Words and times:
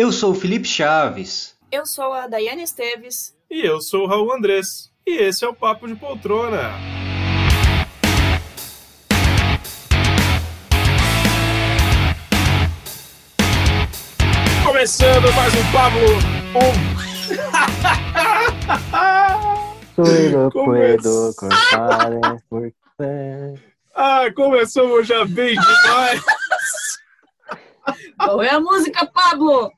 Eu 0.00 0.10
sou 0.10 0.30
o 0.32 0.34
Felipe 0.34 0.66
Chaves. 0.66 1.54
Eu 1.70 1.84
sou 1.84 2.14
a 2.14 2.26
Daiane 2.26 2.62
Esteves. 2.62 3.36
E 3.50 3.60
eu 3.60 3.82
sou 3.82 4.04
o 4.04 4.06
Raul 4.06 4.32
Andrés. 4.32 4.90
E 5.06 5.18
esse 5.18 5.44
é 5.44 5.48
o 5.48 5.54
Papo 5.54 5.86
de 5.86 5.94
Poltrona. 5.94 6.70
Começando 14.64 15.30
mais 15.34 15.52
um 15.54 15.70
Pablo. 15.70 16.00
Um... 16.56 16.72
Puedo 20.50 21.34
cortar 21.36 22.10
el 22.10 22.40
porqué. 22.48 23.54
Ah, 23.94 24.32
começamos 24.34 25.06
já 25.06 25.26
bem 25.26 25.50
demais. 25.50 26.39
Qual 28.18 28.42
é 28.42 28.50
a 28.50 28.60
música, 28.60 29.06
Pablo? 29.06 29.70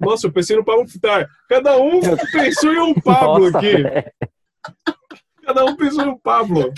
Nossa, 0.00 0.26
eu 0.26 0.32
pensei 0.32 0.56
no 0.56 0.64
Pablo 0.64 0.86
Vittar. 0.86 1.28
Cada 1.48 1.76
um 1.76 2.00
pensou 2.32 2.72
em 2.72 2.78
um 2.78 2.94
Pablo 2.94 3.50
Nossa, 3.50 3.58
aqui. 3.58 3.82
velho. 3.82 4.12
Cada 5.44 5.64
um 5.64 5.76
pensou 5.76 6.04
em 6.04 6.08
um 6.08 6.18
Pablo. 6.18 6.72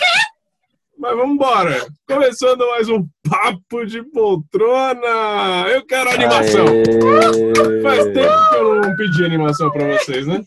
Mas 0.98 1.16
vamos 1.16 1.34
embora. 1.34 1.86
Começando 2.08 2.66
mais 2.68 2.88
um 2.88 3.06
Papo 3.28 3.84
de 3.84 4.02
Poltrona. 4.02 5.68
Eu 5.68 5.84
quero 5.84 6.10
animação. 6.10 6.66
Aê. 6.66 7.82
Faz 7.82 8.04
tempo 8.04 8.48
que 8.50 8.56
eu 8.56 8.80
não 8.80 8.96
pedi 8.96 9.24
animação 9.24 9.70
pra 9.70 9.98
vocês, 9.98 10.26
né? 10.26 10.42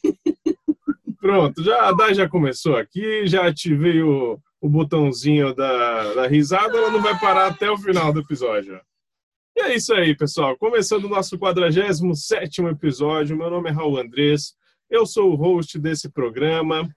Pronto, 1.20 1.64
já, 1.64 1.90
a 1.90 1.92
Dai 1.92 2.14
já 2.14 2.30
começou 2.30 2.78
aqui, 2.78 3.28
já 3.28 3.46
ativei 3.46 4.02
o, 4.02 4.40
o 4.62 4.70
botãozinho 4.70 5.54
da, 5.54 6.14
da 6.14 6.28
risada, 6.28 6.78
ela 6.78 6.90
não 6.90 7.02
vai 7.02 7.20
parar 7.20 7.48
até 7.48 7.70
o 7.70 7.78
final 7.78 8.14
do 8.14 8.22
episódio. 8.22 8.80
E 9.58 9.60
é 9.60 9.76
isso 9.76 9.92
aí, 9.92 10.16
pessoal. 10.16 10.56
Começando 10.56 11.06
o 11.06 11.10
nosso 11.10 11.36
47 11.36 12.62
episódio. 12.66 13.36
Meu 13.36 13.50
nome 13.50 13.72
é 13.72 13.74
Raul 13.74 13.98
Andrés, 13.98 14.54
eu 14.88 15.04
sou 15.04 15.32
o 15.32 15.36
host 15.36 15.80
desse 15.80 16.12
programa. 16.12 16.88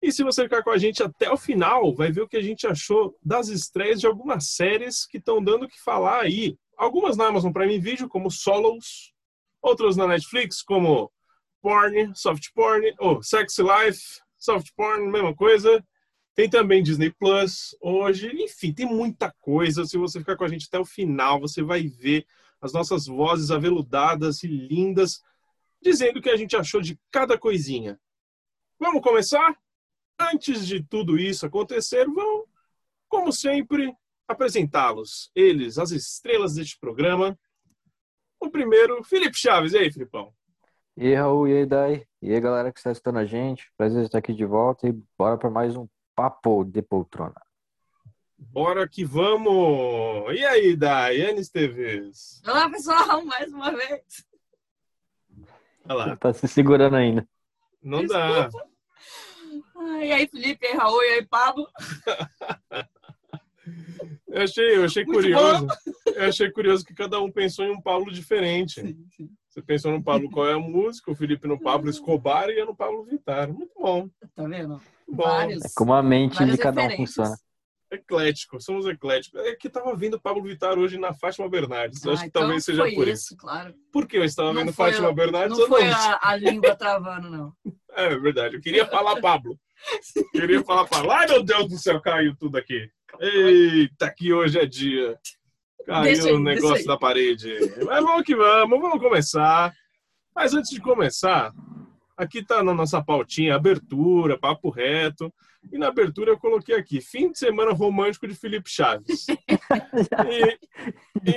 E 0.00 0.10
se 0.10 0.24
você 0.24 0.44
ficar 0.44 0.62
com 0.62 0.70
a 0.70 0.78
gente 0.78 1.02
até 1.02 1.30
o 1.30 1.36
final, 1.36 1.94
vai 1.94 2.10
ver 2.10 2.22
o 2.22 2.26
que 2.26 2.38
a 2.38 2.42
gente 2.42 2.66
achou 2.66 3.14
das 3.22 3.48
estreias 3.48 4.00
de 4.00 4.06
algumas 4.06 4.52
séries 4.52 5.04
que 5.04 5.18
estão 5.18 5.44
dando 5.44 5.66
o 5.66 5.68
que 5.68 5.78
falar 5.78 6.22
aí. 6.22 6.56
Algumas 6.74 7.18
na 7.18 7.26
Amazon 7.26 7.52
Prime 7.52 7.78
Video, 7.78 8.08
como 8.08 8.30
Solos, 8.30 9.12
outras 9.60 9.94
na 9.94 10.06
Netflix, 10.06 10.62
como 10.62 11.12
Porn, 11.60 12.12
Soft 12.14 12.46
Porn, 12.54 12.94
ou 12.98 13.22
Sexy 13.22 13.60
Life, 13.62 14.00
Soft 14.38 14.68
Porn, 14.74 15.06
mesma 15.10 15.34
coisa. 15.34 15.84
Tem 16.40 16.48
também 16.48 16.82
Disney 16.82 17.10
Plus 17.10 17.76
hoje. 17.82 18.30
Enfim, 18.32 18.72
tem 18.72 18.86
muita 18.86 19.30
coisa. 19.42 19.84
Se 19.84 19.98
você 19.98 20.20
ficar 20.20 20.38
com 20.38 20.44
a 20.44 20.48
gente 20.48 20.68
até 20.68 20.78
o 20.78 20.86
final, 20.86 21.38
você 21.38 21.62
vai 21.62 21.86
ver 21.86 22.26
as 22.62 22.72
nossas 22.72 23.04
vozes 23.04 23.50
aveludadas 23.50 24.42
e 24.42 24.46
lindas 24.46 25.20
dizendo 25.82 26.18
o 26.18 26.22
que 26.22 26.30
a 26.30 26.36
gente 26.38 26.56
achou 26.56 26.80
de 26.80 26.98
cada 27.10 27.36
coisinha. 27.36 28.00
Vamos 28.78 29.02
começar? 29.02 29.54
Antes 30.18 30.66
de 30.66 30.82
tudo 30.82 31.18
isso 31.18 31.44
acontecer, 31.44 32.06
vamos, 32.06 32.46
como 33.06 33.30
sempre, 33.32 33.94
apresentá-los. 34.26 35.30
Eles, 35.34 35.76
as 35.76 35.90
estrelas 35.90 36.54
deste 36.54 36.78
programa. 36.80 37.38
O 38.40 38.48
primeiro, 38.48 39.04
Felipe 39.04 39.36
Chaves. 39.36 39.74
E 39.74 39.76
aí, 39.76 39.92
Filipão? 39.92 40.32
E 40.96 41.08
aí, 41.08 41.14
Raul, 41.16 41.48
e 41.48 41.52
aí, 41.58 41.66
Dai? 41.66 42.06
E 42.22 42.32
aí, 42.32 42.40
galera 42.40 42.72
que 42.72 42.78
está 42.78 42.92
assistindo 42.92 43.18
a 43.18 43.26
gente. 43.26 43.70
Prazer 43.76 44.06
estar 44.06 44.16
aqui 44.16 44.32
de 44.32 44.46
volta 44.46 44.88
e 44.88 44.92
bora 45.18 45.36
para 45.36 45.50
mais 45.50 45.76
um 45.76 45.86
Papo 46.20 46.64
de 46.66 46.82
Poltrona. 46.82 47.40
Bora 48.36 48.86
que 48.86 49.06
vamos! 49.06 50.30
E 50.38 50.44
aí, 50.44 50.76
Daiane 50.76 51.40
Esteves? 51.40 52.42
Olá, 52.46 52.68
pessoal, 52.68 53.24
mais 53.24 53.50
uma 53.50 53.70
vez. 53.70 54.02
Olha 55.88 55.94
lá, 55.94 56.16
Tá 56.18 56.30
se 56.34 56.46
segurando 56.46 56.96
ainda. 56.96 57.26
não 57.82 58.04
dá. 58.04 58.50
Ah, 59.76 60.04
E 60.04 60.12
aí, 60.12 60.28
Felipe, 60.28 60.66
e 60.66 60.68
aí, 60.68 60.76
Raul, 60.76 61.02
e 61.04 61.06
aí, 61.14 61.26
Pablo. 61.26 61.66
Eu 64.28 64.42
achei, 64.42 64.76
eu 64.76 64.84
achei 64.84 65.04
Muito 65.06 65.16
curioso. 65.22 65.66
Eu 66.04 66.28
achei 66.28 66.50
curioso 66.50 66.84
que 66.84 66.92
cada 66.92 67.18
um 67.18 67.32
pensou 67.32 67.64
em 67.64 67.70
um 67.70 67.80
Pablo 67.80 68.12
diferente. 68.12 68.94
Você 69.50 69.60
pensou 69.60 69.90
no 69.90 70.00
Pablo 70.02 70.30
qual 70.30 70.48
é 70.48 70.52
a 70.52 70.58
música, 70.60 71.10
o 71.10 71.14
Felipe 71.14 71.48
no 71.48 71.58
Pablo 71.60 71.90
Escobar 71.90 72.48
e 72.50 72.58
eu 72.60 72.66
no 72.66 72.74
Pablo 72.74 73.02
Vittar. 73.02 73.52
Muito 73.52 73.72
bom. 73.76 74.08
Tá 74.36 74.44
vendo? 74.46 74.68
Muito 74.68 74.82
bom. 75.08 75.24
Vários. 75.24 75.64
É 75.64 75.68
como 75.74 75.92
a 75.92 76.00
mente 76.02 76.44
de 76.44 76.56
cada 76.56 76.82
um 76.82 76.90
funciona. 76.96 77.34
Eclético, 77.90 78.60
somos 78.62 78.86
ecléticos. 78.86 79.40
É 79.40 79.56
que 79.56 79.68
tava 79.68 79.92
vendo 79.96 80.20
Pablo 80.20 80.40
Vittar 80.44 80.78
hoje 80.78 80.96
na 80.96 81.12
Fátima 81.12 81.48
Bernardes. 81.48 82.06
Ah, 82.06 82.12
Acho 82.12 82.22
que 82.22 82.28
então 82.28 82.42
talvez 82.42 82.64
seja 82.64 82.82
foi 82.82 82.94
por 82.94 83.08
isso. 83.08 83.24
isso, 83.24 83.36
claro. 83.36 83.74
Por 83.92 84.06
que 84.06 84.16
eu 84.18 84.24
estava 84.24 84.52
Não 84.52 84.60
vendo 84.60 84.72
Fátima 84.72 85.08
a- 85.08 85.12
Bernardes? 85.12 85.58
Não 85.58 85.66
foi 85.66 85.82
não 85.84 85.96
a, 85.96 86.18
a 86.22 86.36
língua 86.36 86.76
travando, 86.76 87.28
não. 87.28 87.52
É 87.92 88.08
verdade, 88.16 88.54
eu 88.54 88.60
queria 88.60 88.86
falar 88.86 89.20
Pablo. 89.20 89.58
Queria 90.30 90.62
falar 90.62 90.86
Pablo. 90.86 91.10
Ai, 91.10 91.26
meu 91.26 91.42
Deus 91.42 91.66
do 91.68 91.76
céu, 91.76 92.00
caiu 92.00 92.36
tudo 92.36 92.56
aqui. 92.56 92.88
Eita, 93.18 94.08
que 94.16 94.32
hoje 94.32 94.60
é 94.60 94.64
dia. 94.64 95.18
Caiu 95.86 96.26
aí, 96.26 96.32
o 96.32 96.38
negócio 96.38 96.86
da 96.86 96.96
parede. 96.96 97.54
Mas 97.84 98.02
vamos 98.04 98.22
que 98.24 98.34
vamos, 98.36 98.80
vamos 98.80 99.00
começar. 99.00 99.72
Mas 100.34 100.54
antes 100.54 100.70
de 100.70 100.80
começar, 100.80 101.52
aqui 102.16 102.44
tá 102.44 102.62
na 102.62 102.72
nossa 102.74 103.02
pautinha 103.02 103.54
abertura, 103.54 104.38
papo 104.38 104.70
reto. 104.70 105.32
E 105.72 105.76
na 105.76 105.88
abertura 105.88 106.30
eu 106.30 106.38
coloquei 106.38 106.74
aqui, 106.74 107.00
fim 107.00 107.30
de 107.30 107.38
semana 107.38 107.72
romântico 107.72 108.26
de 108.26 108.34
Felipe 108.34 108.70
Chaves. 108.70 109.26
E- 110.30 110.58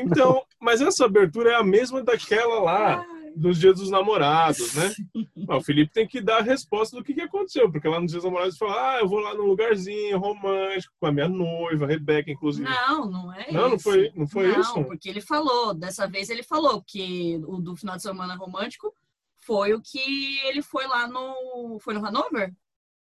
então, 0.01 0.43
mas 0.59 0.81
essa 0.81 1.05
abertura 1.05 1.51
é 1.51 1.55
a 1.55 1.63
mesma 1.63 2.01
daquela 2.03 2.59
lá 2.59 3.05
dos 3.35 3.59
dias 3.59 3.75
dos 3.79 3.89
namorados, 3.89 4.73
né? 4.75 4.91
O 5.49 5.61
Felipe 5.61 5.91
tem 5.91 6.07
que 6.07 6.21
dar 6.21 6.37
a 6.37 6.41
resposta 6.41 6.95
do 6.95 7.03
que, 7.03 7.13
que 7.13 7.19
aconteceu, 7.21 7.69
porque 7.69 7.87
lá 7.87 7.99
nos 7.99 8.11
dias 8.11 8.23
dos 8.23 8.31
namorados 8.31 8.55
ele 8.61 8.69
fala: 8.71 8.91
Ah, 8.95 8.99
eu 8.99 9.07
vou 9.09 9.19
lá 9.19 9.33
num 9.33 9.43
lugarzinho 9.45 10.17
romântico 10.17 10.93
com 10.99 11.05
a 11.07 11.11
minha 11.11 11.27
noiva, 11.27 11.83
a 11.85 11.87
Rebeca, 11.87 12.31
inclusive. 12.31 12.67
Não, 12.69 13.09
não 13.09 13.33
é 13.33 13.51
Não, 13.51 13.69
não 13.69 13.75
isso. 13.75 13.83
foi- 13.83 14.11
não 14.15 14.27
foi 14.27 14.47
não, 14.47 14.61
isso? 14.61 14.83
porque 14.85 15.09
ele 15.09 15.19
falou, 15.21 15.73
dessa 15.73 16.07
vez 16.07 16.29
ele 16.29 16.43
falou 16.43 16.81
que 16.81 17.41
o 17.45 17.57
do 17.57 17.75
final 17.75 17.95
de 17.97 18.01
semana 18.03 18.35
romântico 18.35 18.93
foi 19.35 19.73
o 19.73 19.81
que 19.81 20.39
ele 20.47 20.61
foi 20.61 20.87
lá 20.87 21.05
no... 21.07 21.77
Foi 21.81 21.93
no 21.93 22.05
Hanover? 22.05 22.53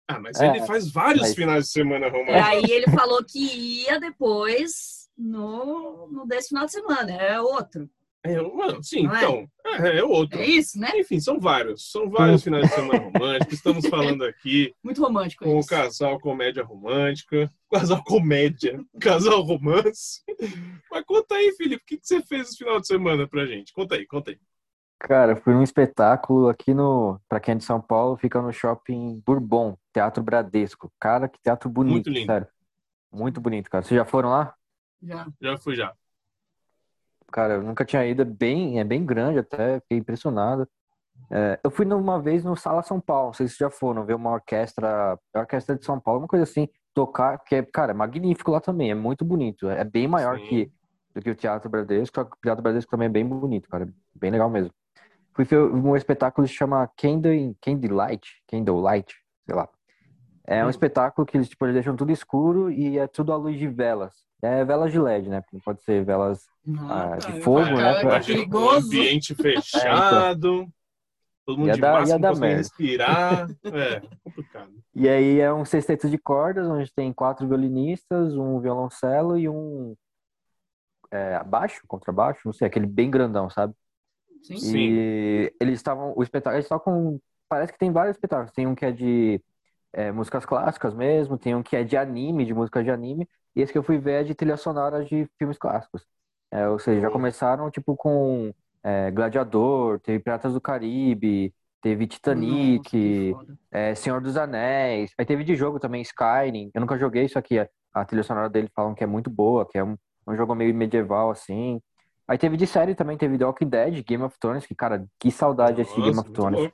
Ah, 0.07 0.21
mas 0.21 0.39
É, 0.41 0.49
ele 0.49 0.65
faz 0.67 0.91
vários 0.91 1.23
mas- 1.23 1.35
finais 1.35 1.65
de 1.67 1.71
semana 1.73 2.07
E 2.07 2.11
românticos. 2.11 2.47
aí 2.49 2.65
ele 2.71 2.87
falou 2.93 3.25
que 3.25 3.83
ia 3.85 3.99
depois 3.99 5.09
no, 5.19 6.07
no 6.13 6.27
desse 6.27 6.49
final 6.51 6.67
de 6.67 6.73
semana, 6.73 7.11
é 7.13 7.41
outro. 7.41 7.91
É, 8.23 8.41
mano, 8.43 8.83
sim, 8.83 9.05
Não 9.05 9.15
é? 9.15 9.19
então. 9.19 9.49
É, 9.65 9.99
é 9.99 10.05
outro. 10.05 10.39
É 10.39 10.45
isso, 10.45 10.79
né? 10.79 10.91
Enfim, 10.95 11.19
são 11.19 11.41
vários. 11.41 11.91
São 11.91 12.11
vários 12.11 12.43
finais 12.43 12.69
de 12.69 12.75
semana 12.75 12.99
românticos. 13.11 13.55
Estamos 13.55 13.87
falando 13.87 14.25
aqui 14.25 14.75
Muito 14.83 15.03
romântico 15.03 15.45
com 15.45 15.59
o 15.59 15.65
casal 15.67 16.19
comédia 16.21 16.63
romântica. 16.63 17.51
Casal 17.73 18.03
comédia. 18.05 18.85
Casal 19.01 19.41
romance. 19.41 20.23
Mas 20.91 21.05
conta 21.05 21.37
aí, 21.37 21.53
Felipe, 21.57 21.83
o 21.83 21.87
que, 21.87 21.97
que 21.97 22.07
você 22.07 22.21
fez 22.21 22.49
esse 22.49 22.59
final 22.59 22.79
de 22.79 22.87
semana 22.87 23.27
pra 23.27 23.47
gente? 23.47 23.73
Conta 23.73 23.95
aí, 23.95 24.07
conta 24.07 24.33
aí. 24.33 24.39
Cara, 24.99 25.35
fui 25.37 25.55
num 25.55 25.63
espetáculo 25.63 26.49
aqui 26.51 26.75
no, 26.75 27.19
pra 27.27 27.41
quem 27.41 27.53
é 27.53 27.57
de 27.57 27.65
São 27.65 27.81
Paulo, 27.81 28.19
fica 28.19 28.43
no 28.43 28.53
shopping 28.53 29.23
Bourbon, 29.25 29.75
Teatro 29.95 30.23
Bradesco. 30.23 30.93
Cara, 31.01 31.27
que 31.27 31.41
teatro 31.41 31.71
bonito, 31.71 31.93
Muito 31.95 32.11
lindo. 32.11 32.27
sério. 32.27 32.47
Muito 33.11 33.41
bonito, 33.41 33.71
cara. 33.71 33.83
Vocês 33.83 33.97
já 33.99 34.05
foram 34.05 34.29
lá? 34.29 34.55
Já. 35.03 35.27
Já 35.41 35.57
fui 35.57 35.75
já. 35.75 35.95
Cara, 37.31 37.55
eu 37.55 37.63
nunca 37.63 37.85
tinha 37.85 38.05
ido, 38.07 38.23
é 38.23 38.25
bem, 38.25 38.81
é 38.81 38.85
bem 38.85 39.05
grande 39.05 39.39
até, 39.39 39.81
fiquei 39.81 39.99
impressionado. 39.99 40.69
É, 41.31 41.61
eu 41.63 41.71
fui 41.71 41.87
uma 41.87 42.21
vez 42.21 42.43
no 42.43 42.57
Sala 42.57 42.83
São 42.83 43.01
Paulo, 43.01 43.27
não 43.29 43.33
sei 43.33 43.47
se 43.47 43.55
vocês 43.55 43.71
já 43.71 43.71
foram, 43.71 44.05
ver 44.05 44.15
uma 44.15 44.33
orquestra, 44.33 45.19
a 45.35 45.41
orquestra 45.41 45.77
de 45.77 45.85
São 45.85 46.01
Paulo, 46.01 46.21
uma 46.21 46.29
coisa 46.29 46.43
assim, 46.43 46.69
tocar, 46.93 47.39
que 47.39 47.55
é, 47.55 47.63
cara, 47.63 47.93
é 47.93 47.95
magnífico 47.95 48.51
lá 48.51 48.61
também, 48.61 48.91
é 48.91 48.95
muito 48.95 49.25
bonito, 49.25 49.69
é 49.69 49.85
bem 49.85 50.09
maior 50.09 50.39
Sim. 50.39 50.47
que, 50.47 50.73
do 51.15 51.23
que 51.23 51.31
o 51.31 51.35
Teatro 51.35 51.71
Bradesco, 51.71 52.21
o 52.21 52.29
Teatro 52.43 52.63
Bradesco 52.63 52.91
também 52.91 53.07
é 53.07 53.11
bem 53.11 53.25
bonito, 53.25 53.69
cara, 53.69 53.89
bem 54.15 54.31
legal 54.31 54.51
mesmo. 54.51 54.73
Fui 55.33 55.45
ver 55.45 55.59
um 55.59 55.95
espetáculo 55.95 56.45
que 56.47 56.53
se 56.53 56.59
chama 56.59 56.91
Candle, 56.97 57.55
Candlelight, 57.63 58.29
Candlelight, 58.49 59.15
sei 59.47 59.55
lá. 59.55 59.69
É 60.51 60.65
um 60.65 60.67
Hum. 60.67 60.71
espetáculo 60.71 61.25
que 61.25 61.37
eles, 61.37 61.49
tipo, 61.49 61.65
eles 61.65 61.75
deixam 61.75 61.95
tudo 61.95 62.11
escuro 62.11 62.73
e 62.73 62.99
é 62.99 63.07
tudo 63.07 63.33
à 63.33 63.37
luz 63.37 63.57
de 63.57 63.69
velas. 63.69 64.25
É 64.43 64.65
velas 64.65 64.91
de 64.91 64.99
LED, 64.99 65.29
né? 65.29 65.41
Porque 65.43 65.61
Pode 65.65 65.81
ser 65.85 66.05
velas 66.05 66.45
Ah, 66.89 67.17
de 67.19 67.33
tá. 67.33 67.41
fogo, 67.41 67.61
Ah, 67.61 67.77
né? 67.77 67.95
que 68.01 68.07
Imagina, 68.07 68.41
um 68.41 68.45
perigoso. 68.47 68.87
ambiente 68.89 69.33
fechado. 69.37 70.67
Todo 71.47 71.57
mundo 71.59 71.69
Ia 71.69 71.75
de 71.75 71.81
dar- 71.81 71.93
ia 71.95 72.01
máscara, 72.01 72.33
não 72.35 72.41
merda. 72.41 72.57
respirar. 72.57 73.49
É, 73.65 74.03
complicado. 74.25 74.73
E 74.93 75.09
aí 75.09 75.39
é 75.39 75.53
um 75.55 75.65
sexteto 75.65 76.11
de 76.11 76.19
cordas, 76.19 76.67
onde 76.67 76.93
tem 76.93 77.13
quatro 77.13 77.47
violinistas, 77.47 78.35
um 78.37 78.59
violoncelo 78.59 79.39
e 79.39 79.49
um 79.49 79.95
é, 81.13 81.43
baixo, 81.45 81.81
contrabaixo, 81.87 82.41
não 82.45 82.53
sei, 82.53 82.67
aquele 82.67 82.87
bem 82.87 83.09
grandão, 83.09 83.49
sabe? 83.49 83.73
Sim. 84.43 84.57
Sim. 84.59 84.77
E 84.79 85.55
eles 85.61 85.75
estavam, 85.75 86.13
o 86.17 86.23
espetáculo, 86.25 86.57
eles 86.59 86.69
tocam, 86.69 87.21
parece 87.49 87.73
que 87.73 87.79
tem 87.79 87.93
vários 87.93 88.17
espetáculos, 88.17 88.53
tem 88.53 88.67
um 88.67 88.75
que 88.75 88.85
é 88.85 88.91
de 88.91 89.41
é, 89.93 90.13
músicas 90.13 90.45
clássicas 90.45 90.95
mesmo, 90.95 91.39
tem 91.39 91.55
um 91.55 91.63
que 91.63 91.77
é 91.77 91.85
de 91.85 91.97
anime, 91.97 92.45
de 92.45 92.55
música 92.55 92.83
de 92.83 92.91
anime, 92.91 93.29
e 93.55 93.63
esse 93.63 93.73
que 93.73 93.79
eu 93.79 93.83
fui 93.83 93.99
ver 93.99 94.21
é 94.21 94.25
de 94.25 94.35
trilha 94.35 94.57
sonora 94.57 95.05
de 95.05 95.29
filmes 95.39 95.59
clássicos. 95.59 96.07
É, 96.51 96.69
ou 96.69 96.79
seja, 96.79 97.03
já 97.03 97.11
começaram 97.11 97.71
tipo 97.71 97.97
com 97.97 98.53
é, 98.83 99.11
Gladiador, 99.11 100.01
teve 100.01 100.19
Piratas 100.19 100.53
do 100.53 100.61
Caribe, 100.61 101.55
teve 101.81 102.07
Titanic, 102.07 103.33
Nossa, 103.33 103.59
é, 103.71 103.95
Senhor 103.95 104.21
dos 104.21 104.37
Anéis. 104.37 105.13
Aí 105.19 105.25
teve 105.25 105.45
de 105.45 105.55
jogo 105.55 105.79
também 105.79 106.03
Skyrim. 106.03 106.71
Eu 106.75 106.81
nunca 106.81 106.99
joguei 106.99 107.25
isso 107.25 107.39
aqui. 107.39 107.59
A, 107.93 108.05
trilha 108.05 108.23
sonora 108.23 108.49
dele 108.49 108.71
falam 108.75 108.95
que 108.95 109.03
é 109.03 109.07
muito 109.07 109.31
boa, 109.31 109.67
que 109.67 109.79
é 109.79 109.85
um, 109.85 109.97
um 110.27 110.37
jogo 110.37 110.55
meio 110.55 110.75
medieval 110.75 111.31
assim. 111.31 111.81
Aí 112.27 112.39
teve 112.39 112.57
de 112.57 112.67
série 112.67 112.95
também, 112.95 113.17
teve 113.17 113.37
The 113.37 113.45
Walking 113.45 113.69
Dead, 113.69 114.05
Game 114.05 114.23
of 114.23 114.39
Thrones, 114.39 114.65
que, 114.65 114.75
cara, 114.75 115.05
que 115.19 115.33
saudade 115.33 115.77
de 115.77 115.83
assistir 115.83 116.03
Game 116.03 116.15
Nossa, 116.15 116.29
of 116.29 116.39
muito 116.39 116.41
Thrones. 116.41 116.73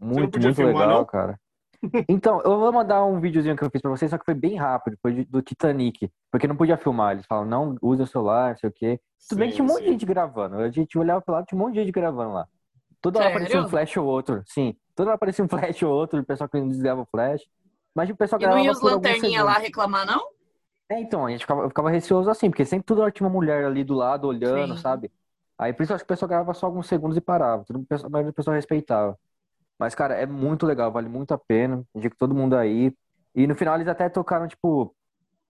Muito, 0.00 0.30
podia 0.32 0.48
muito 0.48 0.56
filmar, 0.56 0.86
legal, 0.86 0.98
não? 0.98 1.04
cara. 1.04 1.38
Então, 2.08 2.40
eu 2.42 2.58
vou 2.58 2.72
mandar 2.72 3.04
um 3.04 3.20
videozinho 3.20 3.56
que 3.56 3.62
eu 3.64 3.70
fiz 3.70 3.80
pra 3.80 3.90
vocês, 3.90 4.10
só 4.10 4.18
que 4.18 4.24
foi 4.24 4.34
bem 4.34 4.56
rápido, 4.56 4.98
foi 5.00 5.24
do 5.24 5.40
Titanic, 5.40 6.10
porque 6.30 6.46
não 6.46 6.56
podia 6.56 6.76
filmar. 6.76 7.12
Eles 7.12 7.26
falam, 7.26 7.44
não 7.46 7.76
use 7.80 8.02
o 8.02 8.06
celular, 8.06 8.50
não 8.50 8.56
sei 8.58 8.68
o 8.68 8.72
quê. 8.72 9.00
Tudo 9.28 9.38
bem 9.38 9.48
que 9.48 9.56
tinha 9.56 9.64
um 9.64 9.68
monte 9.68 9.84
de 9.84 9.90
gente 9.92 10.06
gravando. 10.06 10.56
A 10.56 10.70
gente 10.70 10.98
olhava 10.98 11.20
pro 11.22 11.34
lado, 11.34 11.46
tinha 11.46 11.58
um 11.58 11.62
monte 11.64 11.74
de 11.74 11.80
gente 11.80 11.92
gravando 11.92 12.32
lá. 12.34 12.46
Toda 13.00 13.18
hora 13.18 13.28
Sério? 13.28 13.36
aparecia 13.38 13.62
um 13.62 13.68
flash 13.68 13.96
ou 13.96 14.06
outro. 14.06 14.42
Sim, 14.46 14.76
toda 14.94 15.10
hora 15.10 15.14
aparecia 15.16 15.44
um 15.44 15.48
flash 15.48 15.82
ou 15.82 15.92
outro, 15.92 16.20
o 16.20 16.24
pessoal 16.24 16.48
que 16.48 16.60
não 16.60 16.68
desligava 16.68 17.00
o 17.00 17.06
flash. 17.06 17.42
Mas 17.94 18.10
o 18.10 18.16
pessoal 18.16 18.40
E 18.40 18.46
não 18.46 18.56
gravava 18.56 18.64
ia 18.66 18.72
os 18.72 18.78
por 18.78 18.92
alguns 18.92 19.08
lanterninha 19.08 19.42
lá 19.42 19.52
segundos. 19.54 19.68
reclamar, 19.68 20.06
não? 20.06 20.22
É, 20.90 21.00
então, 21.00 21.24
a 21.26 21.30
gente 21.30 21.40
ficava, 21.40 21.62
eu 21.62 21.68
ficava 21.68 21.90
receoso 21.90 22.28
assim, 22.30 22.50
porque 22.50 22.64
sempre 22.64 22.84
toda 22.84 23.02
hora 23.02 23.12
tinha 23.12 23.26
uma 23.26 23.32
mulher 23.32 23.64
ali 23.64 23.84
do 23.84 23.94
lado 23.94 24.26
olhando, 24.26 24.74
Sim. 24.76 24.82
sabe? 24.82 25.10
Aí 25.58 25.72
por 25.72 25.82
isso 25.82 25.92
eu 25.92 25.96
acho 25.96 26.04
que 26.04 26.12
o 26.12 26.14
pessoal 26.14 26.28
gravava 26.28 26.54
só 26.54 26.66
alguns 26.66 26.88
segundos 26.88 27.16
e 27.16 27.20
parava. 27.20 27.64
Todo, 27.64 27.86
a 27.90 28.08
maioria 28.08 28.32
do 28.32 28.34
pessoal 28.34 28.54
respeitava. 28.56 29.18
Mas, 29.80 29.94
cara, 29.94 30.14
é 30.14 30.26
muito 30.26 30.66
legal, 30.66 30.92
vale 30.92 31.08
muito 31.08 31.32
a 31.32 31.38
pena. 31.38 31.82
Indico 31.94 32.14
todo 32.18 32.34
mundo 32.34 32.54
aí. 32.54 32.94
E 33.34 33.46
no 33.46 33.54
final 33.54 33.76
eles 33.76 33.88
até 33.88 34.10
tocaram, 34.10 34.46
tipo, 34.46 34.94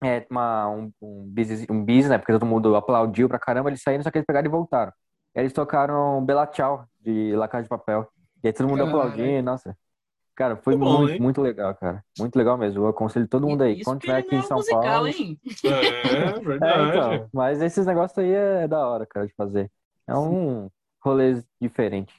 é, 0.05 0.25
uma, 0.31 0.69
um, 0.71 0.93
um, 1.03 1.25
bis, 1.27 1.67
um 1.69 1.85
bis, 1.85 2.09
né? 2.09 2.17
Porque 2.17 2.33
todo 2.33 2.47
mundo 2.47 2.77
aplaudiu 2.77 3.29
pra 3.29 3.41
caramba, 3.41 3.71
eles 3.71 3.83
saíram, 3.83 4.05
só 4.05 4.11
que 4.11 4.19
eles 4.19 4.27
pegaram 4.27 4.47
e 4.47 4.51
voltaram. 4.51 4.93
Aí 5.35 5.43
eles 5.43 5.53
tocaram 5.53 6.25
Bela 6.25 6.47
Tchau, 6.47 6.87
de 7.01 7.35
La 7.35 7.49
Casa 7.49 7.65
de 7.65 7.69
Papel. 7.69 8.09
E 8.45 8.47
aí 8.47 8.53
todo 8.53 8.69
mundo 8.69 8.79
Caralho. 8.85 8.99
aplaudindo, 9.01 9.43
nossa. 9.43 9.77
Cara, 10.37 10.57
foi 10.57 10.77
Muito 10.77 10.89
bom, 10.89 10.99
muito, 11.01 11.23
muito 11.23 11.43
legal, 11.43 11.75
cara. 11.75 12.05
Muito 12.17 12.37
legal 12.37 12.57
mesmo. 12.57 12.85
Eu 12.85 12.89
aconselho 12.89 13.27
todo 13.27 13.49
mundo 13.49 13.63
aí. 13.63 13.75
Isso 13.81 13.85
Quando 13.85 14.01
tiver 14.01 14.19
aqui 14.19 14.37
em 14.37 14.39
é 14.39 14.43
São 14.43 14.59
musical, 14.59 14.81
Paulo. 14.81 15.09
hein? 15.09 15.41
É, 15.65 16.29
É, 16.29 16.41
verdade. 16.41 16.89
então, 16.89 17.29
mas 17.33 17.61
esses 17.61 17.85
negócios 17.85 18.17
aí 18.17 18.31
é 18.31 18.69
da 18.69 18.87
hora, 18.87 19.05
cara, 19.05 19.27
de 19.27 19.35
fazer. 19.35 19.69
É 20.07 20.15
um 20.15 20.71
rolê 21.05 21.43
diferente. 21.61 22.15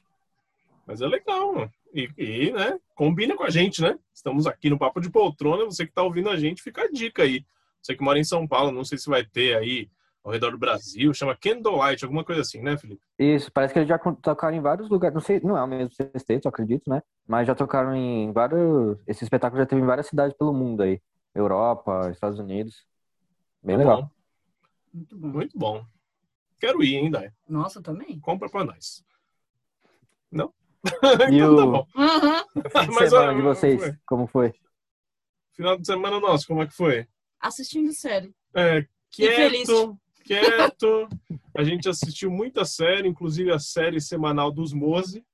Mas 0.86 1.00
é 1.00 1.06
legal, 1.06 1.54
mano. 1.54 1.72
E, 1.92 2.08
e, 2.16 2.52
né, 2.52 2.78
combina 2.94 3.36
com 3.36 3.42
a 3.44 3.50
gente, 3.50 3.82
né? 3.82 3.98
Estamos 4.14 4.46
aqui 4.46 4.70
no 4.70 4.78
Papo 4.78 5.00
de 5.00 5.10
Poltrona, 5.10 5.64
você 5.64 5.86
que 5.86 5.92
tá 5.92 6.02
ouvindo 6.02 6.30
a 6.30 6.36
gente, 6.36 6.62
fica 6.62 6.82
a 6.82 6.90
dica 6.90 7.22
aí. 7.22 7.44
Você 7.82 7.94
que 7.94 8.02
mora 8.02 8.18
em 8.18 8.24
São 8.24 8.46
Paulo, 8.48 8.72
não 8.72 8.84
sei 8.84 8.96
se 8.96 9.08
vai 9.10 9.24
ter 9.24 9.56
aí 9.56 9.90
ao 10.24 10.30
redor 10.32 10.52
do 10.52 10.58
Brasil, 10.58 11.12
chama 11.12 11.36
Candlelight, 11.36 12.04
alguma 12.04 12.24
coisa 12.24 12.40
assim, 12.42 12.62
né, 12.62 12.78
Felipe? 12.78 13.02
Isso, 13.18 13.50
parece 13.52 13.74
que 13.74 13.80
eles 13.80 13.88
já 13.88 13.98
tocaram 13.98 14.56
em 14.56 14.60
vários 14.60 14.88
lugares. 14.88 15.14
Não 15.14 15.20
sei, 15.20 15.40
não 15.40 15.58
é 15.58 15.62
o 15.64 15.66
mesmo 15.66 15.92
sexteto, 15.92 16.46
eu 16.46 16.48
acredito, 16.48 16.88
né? 16.88 17.02
Mas 17.26 17.46
já 17.46 17.54
tocaram 17.54 17.94
em 17.94 18.32
vários. 18.32 18.98
Esse 19.06 19.24
espetáculo 19.24 19.60
já 19.60 19.66
teve 19.66 19.82
em 19.82 19.86
várias 19.86 20.06
cidades 20.06 20.36
pelo 20.36 20.54
mundo 20.54 20.82
aí. 20.82 21.00
Europa, 21.34 22.08
Estados 22.12 22.38
Unidos. 22.38 22.86
Bem 23.62 23.76
Tá 23.76 23.82
legal. 23.82 24.02
bom, 24.02 24.10
Muito 24.94 25.16
bom. 25.16 25.28
muito 25.28 25.58
bom. 25.58 25.84
Quero 26.60 26.82
ir, 26.84 26.94
hein, 26.94 27.10
Dai? 27.10 27.32
Nossa, 27.48 27.82
também. 27.82 28.18
Compra 28.20 28.48
pra 28.48 28.64
nós. 28.64 29.04
Não? 30.30 30.52
E 31.30 31.36
então 31.36 31.56
tá 31.56 31.64
o- 31.64 31.72
bom. 31.72 31.86
Aham. 31.96 32.44
Mas, 32.94 33.10
Semana 33.10 33.32
ó, 33.32 33.34
de 33.34 33.42
vocês, 33.42 33.80
foi. 33.80 33.94
como 34.06 34.26
foi? 34.26 34.52
Final 35.54 35.78
de 35.78 35.86
semana 35.86 36.18
nosso, 36.20 36.46
como 36.46 36.62
é 36.62 36.66
que 36.66 36.74
foi? 36.74 37.06
Assistindo 37.40 37.92
série. 37.92 38.34
É, 38.54 38.86
quieto, 39.10 39.98
quieto. 40.24 41.08
A 41.56 41.62
gente 41.62 41.88
assistiu 41.88 42.30
muita 42.30 42.64
série, 42.64 43.08
inclusive 43.08 43.52
a 43.52 43.58
série 43.58 44.00
semanal 44.00 44.50
dos 44.50 44.72
Mose. 44.72 45.24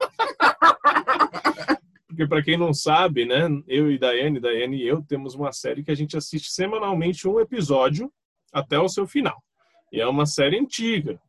Porque 2.08 2.26
para 2.26 2.42
quem 2.42 2.56
não 2.58 2.74
sabe, 2.74 3.24
né, 3.24 3.48
eu 3.68 3.90
e 3.90 3.98
Daiane, 3.98 4.40
Daiane 4.40 4.78
e 4.82 4.86
eu 4.86 5.02
temos 5.02 5.34
uma 5.34 5.52
série 5.52 5.82
que 5.82 5.90
a 5.90 5.94
gente 5.94 6.16
assiste 6.16 6.50
semanalmente 6.50 7.26
um 7.28 7.38
episódio 7.40 8.12
até 8.52 8.78
o 8.78 8.88
seu 8.88 9.06
final. 9.06 9.42
E 9.92 10.00
é 10.00 10.06
uma 10.06 10.26
série 10.26 10.58
antiga. 10.58 11.20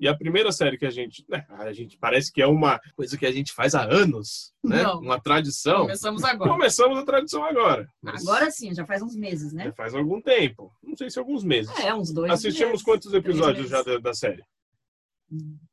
E 0.00 0.08
a 0.08 0.16
primeira 0.16 0.50
série 0.50 0.76
que 0.76 0.84
a 0.84 0.90
gente, 0.90 1.24
né, 1.28 1.46
a 1.50 1.72
gente 1.72 1.96
parece 1.96 2.32
que 2.32 2.42
é 2.42 2.46
uma 2.46 2.80
coisa 2.96 3.16
que 3.16 3.24
a 3.24 3.30
gente 3.30 3.52
faz 3.52 3.74
há 3.76 3.84
anos, 3.84 4.52
né? 4.62 4.82
Não. 4.82 5.00
Uma 5.00 5.20
tradição. 5.20 5.82
Começamos 5.82 6.24
agora. 6.24 6.50
Começamos 6.50 6.98
a 6.98 7.04
tradição 7.04 7.44
agora. 7.44 7.88
Mas 8.02 8.22
Agora 8.26 8.50
sim, 8.50 8.74
já 8.74 8.84
faz 8.84 9.02
uns 9.02 9.14
meses, 9.14 9.52
né? 9.52 9.64
já 9.64 9.72
faz 9.72 9.94
algum 9.94 10.20
tempo. 10.20 10.72
Não 10.82 10.96
sei 10.96 11.08
se 11.10 11.18
alguns 11.18 11.44
meses. 11.44 11.70
É, 11.78 11.94
uns 11.94 12.12
dois 12.12 12.30
Assistimos 12.32 12.72
meses, 12.72 12.84
quantos 12.84 13.14
episódios 13.14 13.68
já 13.70 13.82
da, 13.82 13.98
da 13.98 14.12
série? 14.14 14.42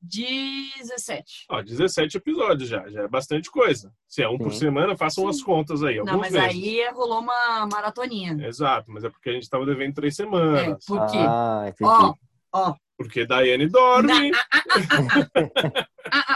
17. 0.02 1.46
Ó, 1.50 1.62
17 1.62 2.18
episódios 2.18 2.70
já, 2.70 2.88
já 2.90 3.02
é 3.04 3.08
bastante 3.08 3.50
coisa. 3.50 3.94
Se 4.08 4.22
é 4.22 4.30
um 4.30 4.38
por 4.38 4.52
Sim. 4.54 4.60
semana, 4.60 4.98
façam 4.98 5.28
as 5.28 5.42
contas 5.42 5.84
aí, 5.84 5.98
Não, 5.98 6.18
mas 6.20 6.32
meses. 6.34 6.48
aí 6.50 6.80
é, 6.80 6.92
rolou 6.92 7.20
uma 7.22 7.68
maratoninha. 7.72 8.38
Exato, 8.48 8.92
mas 8.92 9.04
é 9.04 9.10
porque 9.10 9.30
a 9.30 9.34
gente 9.34 9.44
estava 9.44 9.66
devendo 9.66 9.94
três 9.94 10.14
É, 10.14 10.24
semanas. 10.24 10.86
por 10.86 11.06
quê? 11.08 11.18
Ah, 11.20 11.66
entendi. 11.68 11.84
Ó, 11.90 12.14
ó, 12.54 12.76
Porque 13.04 13.26
Daiane 13.26 13.68
dorme. 13.68 14.32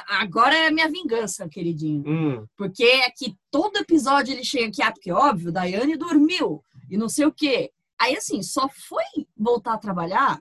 agora 0.08 0.56
é 0.56 0.68
a 0.68 0.72
minha 0.72 0.90
vingança, 0.90 1.48
queridinho. 1.50 2.04
Hum, 2.08 2.46
Porque 2.58 2.84
é 2.84 3.10
que 3.10 3.36
todo 3.52 3.78
episódio 3.78 4.34
ele 4.34 4.44
chega 4.44 4.68
aqui, 4.68 4.82
ah, 4.82 4.92
porque 4.92 5.12
óbvio, 5.12 5.52
Daiane 5.52 5.98
dormiu 5.98 6.64
e 6.90 6.98
não 6.98 7.10
sei 7.10 7.26
o 7.26 7.32
quê. 7.32 7.72
Aí, 8.00 8.16
assim, 8.16 8.42
só 8.44 8.68
foi 8.70 9.04
voltar 9.38 9.74
a 9.74 9.78
trabalhar, 9.78 10.40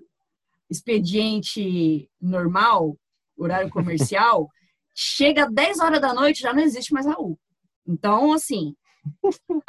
expediente 0.68 2.08
normal, 2.20 2.96
horário 3.36 3.70
comercial, 3.70 4.48
chega 4.94 5.46
às 5.46 5.52
10 5.52 5.78
horas 5.80 6.00
da 6.00 6.12
noite, 6.12 6.40
já 6.40 6.52
não 6.52 6.62
existe 6.62 6.92
mais 6.92 7.06
Raul. 7.06 7.38
Então, 7.86 8.32
assim, 8.32 8.74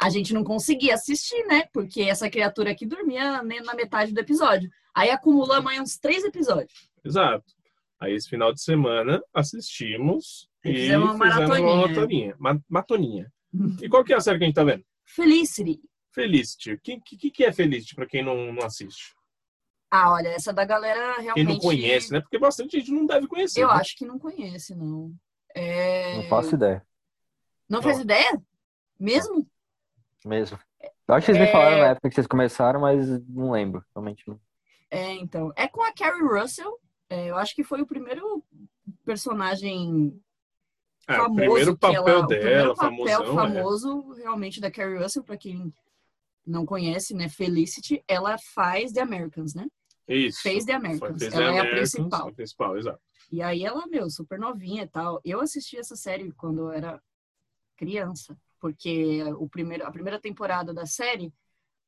a 0.00 0.08
gente 0.10 0.32
não 0.34 0.42
conseguia 0.44 0.94
assistir, 0.94 1.44
né? 1.46 1.64
Porque 1.72 2.02
essa 2.02 2.28
criatura 2.30 2.70
aqui 2.70 2.86
dormia 2.86 3.42
né, 3.42 3.60
na 3.60 3.74
metade 3.74 4.12
do 4.12 4.20
episódio. 4.20 4.70
Aí 4.94 5.10
acumulamos 5.10 5.70
aí 5.70 5.80
uns 5.80 5.98
três 5.98 6.24
episódios. 6.24 6.88
exato. 7.04 7.44
Aí 7.98 8.12
esse 8.14 8.28
final 8.28 8.52
de 8.52 8.60
semana 8.62 9.22
assistimos 9.32 10.48
E 10.64 10.70
e 10.70 10.74
fizemos 10.74 11.04
uma 11.06 11.14
uma 11.14 11.18
maratoninha. 11.26 11.76
maratoninha. 11.76 12.36
Ma- 12.38 12.60
Matoninha. 12.68 13.32
E 13.80 13.88
qual 13.88 14.04
que 14.04 14.12
é 14.12 14.16
a 14.16 14.20
série 14.20 14.36
que 14.38 14.44
a 14.44 14.46
gente 14.46 14.54
tá 14.56 14.64
vendo? 14.64 14.84
Felicity. 15.06 15.80
Felicity. 16.12 16.72
O 16.72 16.80
que, 16.80 17.00
que, 17.00 17.30
que 17.30 17.44
é 17.44 17.52
Felicity 17.52 17.94
pra 17.94 18.06
quem 18.06 18.22
não, 18.22 18.52
não 18.52 18.64
assiste? 18.64 19.14
Ah, 19.90 20.12
olha, 20.12 20.28
essa 20.28 20.52
da 20.52 20.64
galera 20.64 21.14
realmente. 21.20 21.34
Quem 21.34 21.44
não 21.44 21.58
conhece, 21.58 22.12
né? 22.12 22.20
Porque 22.20 22.38
bastante 22.38 22.78
gente 22.78 22.90
não 22.92 23.06
deve 23.06 23.26
conhecer. 23.26 23.62
Eu 23.62 23.68
né? 23.68 23.74
acho 23.74 23.96
que 23.96 24.04
não 24.04 24.18
conhece, 24.18 24.74
não. 24.74 25.14
É... 25.54 26.16
Não 26.16 26.22
faço 26.24 26.54
ideia, 26.54 26.86
Não 27.68 27.80
faz 27.80 27.98
ideia? 27.98 28.42
Mesmo? 28.98 29.46
mesmo. 30.24 30.58
Eu 31.08 31.14
acho 31.14 31.26
que 31.26 31.32
vocês 31.32 31.38
me 31.38 31.48
É. 31.48 31.52
falaram 31.52 31.78
na 31.78 31.86
época 31.88 32.08
que 32.08 32.14
vocês 32.14 32.26
começaram, 32.26 32.80
mas 32.80 33.08
não 33.28 33.52
lembro, 33.52 33.84
realmente 33.94 34.26
não. 34.26 34.40
É, 34.90 35.12
então. 35.14 35.52
É 35.56 35.68
com 35.68 35.82
a 35.82 35.92
Carrie 35.92 36.22
Russell. 36.22 36.78
É, 37.08 37.26
eu 37.30 37.36
acho 37.36 37.54
que 37.54 37.62
foi 37.62 37.80
o 37.80 37.86
primeiro 37.86 38.42
personagem 39.04 40.20
É, 41.08 41.12
o 41.14 41.22
famoso 41.24 41.34
primeiro 41.36 41.74
que 41.74 41.80
papel 41.80 42.08
ela, 42.08 42.24
o 42.24 42.26
dela, 42.26 42.74
primeiro 42.74 42.74
papel 42.74 43.24
famosão. 43.24 43.24
é. 43.24 43.54
famoso 43.54 44.12
realmente 44.14 44.60
da 44.60 44.70
Carrie 44.70 44.98
Russell, 44.98 45.22
para 45.22 45.36
quem 45.36 45.72
não 46.44 46.66
conhece, 46.66 47.14
né? 47.14 47.28
Felicity, 47.28 48.02
ela 48.08 48.36
faz 48.54 48.92
The 48.92 49.00
Americans, 49.02 49.54
né? 49.54 49.66
Isso. 50.08 50.40
Fez 50.42 50.64
The 50.64 50.72
Americans. 50.74 51.18
fez 51.18 51.32
ela 51.34 51.42
The 51.52 51.56
é 51.56 51.58
a 51.58 51.60
Americans, 51.62 51.92
principal. 51.92 52.28
A 52.28 52.32
principal, 52.32 52.78
exato. 52.78 53.00
E 53.30 53.42
aí 53.42 53.64
ela, 53.64 53.86
meu, 53.86 54.08
super 54.10 54.38
novinha 54.38 54.82
e 54.84 54.88
tal. 54.88 55.20
Eu 55.24 55.40
assisti 55.40 55.76
essa 55.78 55.94
série 55.96 56.32
quando 56.32 56.60
eu 56.62 56.72
era 56.72 57.00
criança, 57.76 58.36
porque 58.66 59.22
o 59.38 59.48
primeiro, 59.48 59.86
a 59.86 59.92
primeira 59.92 60.20
temporada 60.20 60.74
da 60.74 60.84
série 60.86 61.32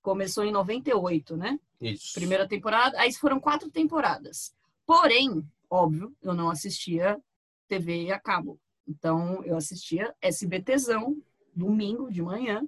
começou 0.00 0.44
em 0.44 0.52
98, 0.52 1.36
né? 1.36 1.58
Isso. 1.80 2.14
Primeira 2.14 2.46
temporada, 2.46 2.96
aí 3.00 3.12
foram 3.12 3.40
quatro 3.40 3.68
temporadas. 3.68 4.54
Porém, 4.86 5.44
óbvio, 5.68 6.14
eu 6.22 6.32
não 6.34 6.48
assistia 6.48 7.20
TV 7.66 8.12
a 8.12 8.18
cabo. 8.20 8.60
Então, 8.86 9.42
eu 9.44 9.56
assistia 9.56 10.14
SBTzão, 10.22 11.20
domingo 11.52 12.12
de 12.12 12.22
manhã. 12.22 12.62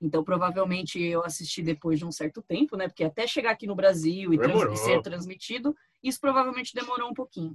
Então, 0.00 0.24
provavelmente, 0.24 0.98
eu 0.98 1.22
assisti 1.22 1.62
depois 1.62 1.98
de 1.98 2.06
um 2.06 2.10
certo 2.10 2.40
tempo, 2.40 2.74
né? 2.74 2.88
Porque 2.88 3.04
até 3.04 3.26
chegar 3.26 3.50
aqui 3.50 3.66
no 3.66 3.76
Brasil 3.76 4.32
e, 4.32 4.38
trans- 4.38 4.62
ser 4.78 5.02
transmitido, 5.02 5.76
isso 6.02 6.18
provavelmente 6.18 6.74
demorou 6.74 7.10
um 7.10 7.14
pouquinho. 7.14 7.54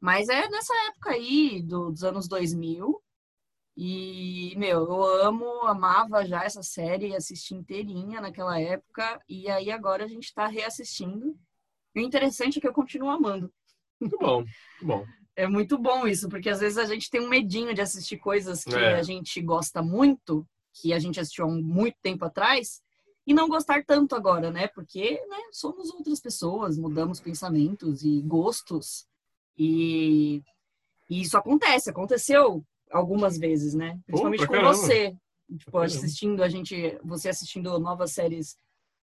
Mas 0.00 0.30
é 0.30 0.48
nessa 0.48 0.74
época 0.88 1.10
aí, 1.10 1.60
do- 1.62 1.90
dos 1.90 2.02
anos 2.02 2.26
2000. 2.26 3.00
E, 3.82 4.54
meu, 4.58 4.80
eu 4.80 5.02
amo, 5.24 5.62
amava 5.62 6.22
já 6.26 6.44
essa 6.44 6.62
série, 6.62 7.16
assisti 7.16 7.54
inteirinha 7.54 8.20
naquela 8.20 8.60
época. 8.60 9.18
E 9.26 9.48
aí 9.48 9.70
agora 9.70 10.04
a 10.04 10.06
gente 10.06 10.34
tá 10.34 10.46
reassistindo. 10.46 11.34
E 11.94 12.00
o 12.00 12.02
interessante 12.02 12.58
é 12.58 12.60
que 12.60 12.68
eu 12.68 12.74
continuo 12.74 13.08
amando. 13.08 13.50
Muito 13.98 14.18
bom, 14.18 14.40
muito 14.42 14.82
bom. 14.82 15.06
É 15.34 15.46
muito 15.48 15.78
bom 15.78 16.06
isso, 16.06 16.28
porque 16.28 16.50
às 16.50 16.60
vezes 16.60 16.76
a 16.76 16.84
gente 16.84 17.08
tem 17.08 17.22
um 17.22 17.28
medinho 17.30 17.72
de 17.72 17.80
assistir 17.80 18.18
coisas 18.18 18.64
que 18.64 18.74
É. 18.74 18.96
a 18.96 19.02
gente 19.02 19.40
gosta 19.40 19.80
muito, 19.82 20.46
que 20.74 20.92
a 20.92 20.98
gente 20.98 21.18
assistiu 21.18 21.46
há 21.46 21.48
muito 21.50 21.96
tempo 22.02 22.26
atrás, 22.26 22.82
e 23.26 23.32
não 23.32 23.48
gostar 23.48 23.82
tanto 23.86 24.14
agora, 24.14 24.50
né? 24.50 24.68
Porque 24.68 25.12
né, 25.26 25.38
somos 25.52 25.88
outras 25.90 26.20
pessoas, 26.20 26.76
mudamos 26.76 27.18
pensamentos 27.18 28.02
e 28.02 28.20
gostos. 28.20 29.06
E, 29.56 30.42
e 31.08 31.22
isso 31.22 31.38
acontece, 31.38 31.88
aconteceu 31.88 32.62
algumas 32.90 33.38
vezes, 33.38 33.74
né? 33.74 33.98
Principalmente 34.06 34.46
com 34.46 34.52
caramba. 34.52 34.72
você. 34.74 35.16
Tipo, 35.58 35.78
assistindo 35.78 36.42
a 36.42 36.48
gente, 36.48 36.98
você 37.02 37.28
assistindo 37.28 37.78
novas 37.80 38.12
séries, 38.12 38.56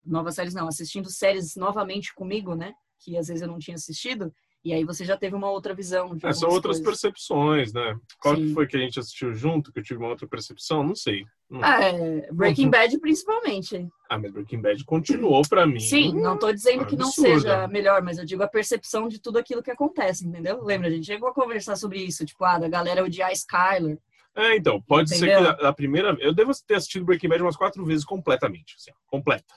novas 0.03 0.35
séries 0.35 0.53
não, 0.53 0.67
assistindo 0.67 1.09
séries 1.09 1.55
novamente 1.55 2.13
comigo, 2.15 2.55
né? 2.55 2.73
Que 2.99 3.17
às 3.17 3.27
vezes 3.27 3.41
eu 3.41 3.47
não 3.47 3.59
tinha 3.59 3.75
assistido, 3.75 4.33
e 4.63 4.73
aí 4.73 4.83
você 4.85 5.03
já 5.03 5.17
teve 5.17 5.35
uma 5.35 5.49
outra 5.49 5.73
visão. 5.73 6.15
De 6.15 6.25
É, 6.25 6.31
são 6.33 6.49
outras 6.49 6.77
coisas. 6.77 7.01
percepções, 7.01 7.73
né? 7.73 7.97
Qual 8.19 8.35
que 8.35 8.53
foi 8.53 8.67
que 8.67 8.77
a 8.77 8.79
gente 8.79 8.99
assistiu 8.99 9.33
junto, 9.33 9.71
que 9.73 9.79
eu 9.79 9.83
tive 9.83 9.99
uma 9.99 10.09
outra 10.09 10.27
percepção? 10.27 10.83
Não 10.83 10.93
sei. 10.95 11.25
Não- 11.49 11.63
Ah, 11.63 11.83
é, 11.83 12.31
Breaking 12.31 12.69
Bad 12.69 12.99
principalmente. 12.99 13.87
Ah, 14.09 14.17
mas 14.19 14.31
Breaking 14.31 14.61
Bad 14.61 14.83
continuou 14.85 15.41
pra 15.49 15.65
mim. 15.65 15.79
Sim, 15.79 16.13
não 16.19 16.37
tô 16.37 16.51
dizendo 16.51 16.85
que 16.85 16.95
não 16.95 17.11
seja 17.11 17.67
melhor, 17.67 18.01
mas 18.03 18.17
eu 18.17 18.25
digo 18.25 18.43
a 18.43 18.47
percepção 18.47 19.07
de 19.07 19.19
tudo 19.19 19.37
aquilo 19.39 19.63
que 19.63 19.71
acontece, 19.71 20.27
entendeu? 20.27 20.63
Lembra, 20.63 20.87
a 20.87 20.91
gente 20.91 21.05
chegou 21.05 21.29
a 21.29 21.33
conversar 21.33 21.75
sobre 21.75 21.99
isso, 21.99 22.25
tipo, 22.25 22.43
ah, 22.45 22.59
da 22.59 22.67
galera 22.69 23.03
odiar 23.03 23.31
Skyler. 23.31 23.97
É, 24.33 24.55
então, 24.55 24.81
pode 24.81 25.09
ser 25.09 25.15
Entendeu? 25.25 25.37
que 25.39 25.43
da, 25.43 25.51
da 25.53 25.73
primeira 25.73 26.15
eu 26.21 26.33
devo 26.33 26.51
ter 26.65 26.75
assistido 26.75 27.03
Breaking 27.03 27.27
Bad 27.27 27.41
umas 27.43 27.57
quatro 27.57 27.83
vezes 27.83 28.05
completamente, 28.05 28.75
assim, 28.77 28.91
completa. 29.07 29.53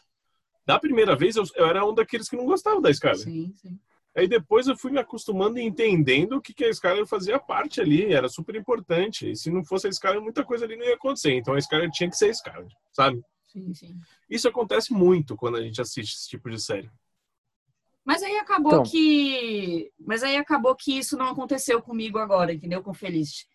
Da 0.66 0.80
primeira 0.80 1.14
vez 1.14 1.36
eu, 1.36 1.44
eu 1.54 1.66
era 1.66 1.84
um 1.86 1.94
daqueles 1.94 2.28
que 2.28 2.36
não 2.36 2.46
gostava 2.46 2.80
da 2.80 2.90
Skyler. 2.90 3.18
Sim, 3.18 3.52
sim. 3.54 3.78
Aí 4.16 4.28
depois 4.28 4.68
eu 4.68 4.76
fui 4.76 4.92
me 4.92 5.00
acostumando 5.00 5.58
e 5.58 5.62
entendendo 5.62 6.34
o 6.36 6.40
que, 6.40 6.54
que 6.54 6.64
a 6.64 6.70
Skyler 6.70 7.06
fazia 7.06 7.38
parte 7.38 7.80
ali, 7.80 8.12
era 8.12 8.28
super 8.28 8.54
importante. 8.54 9.30
E 9.30 9.36
se 9.36 9.50
não 9.50 9.64
fosse 9.64 9.88
a 9.88 9.90
Skyler, 9.90 10.22
muita 10.22 10.44
coisa 10.44 10.64
ali 10.64 10.76
não 10.76 10.86
ia 10.86 10.94
acontecer. 10.94 11.34
Então 11.34 11.54
a 11.54 11.58
Skyler 11.58 11.90
tinha 11.90 12.08
que 12.08 12.16
ser 12.16 12.26
a 12.26 12.30
Skyler, 12.30 12.68
sabe? 12.92 13.20
Sim, 13.52 13.74
sim. 13.74 13.94
Isso 14.30 14.48
acontece 14.48 14.92
muito 14.92 15.36
quando 15.36 15.56
a 15.56 15.62
gente 15.62 15.80
assiste 15.80 16.14
esse 16.14 16.28
tipo 16.28 16.48
de 16.48 16.60
série. 16.60 16.90
Mas 18.04 18.22
aí 18.22 18.36
acabou 18.36 18.72
Então. 18.72 18.82
que. 18.84 19.90
Mas 19.98 20.22
aí 20.22 20.36
acabou 20.36 20.74
que 20.76 20.98
isso 20.98 21.16
não 21.16 21.28
aconteceu 21.28 21.80
comigo 21.80 22.18
agora, 22.18 22.52
entendeu? 22.52 22.82
Com 22.82 22.92
Feliz. 22.92 23.46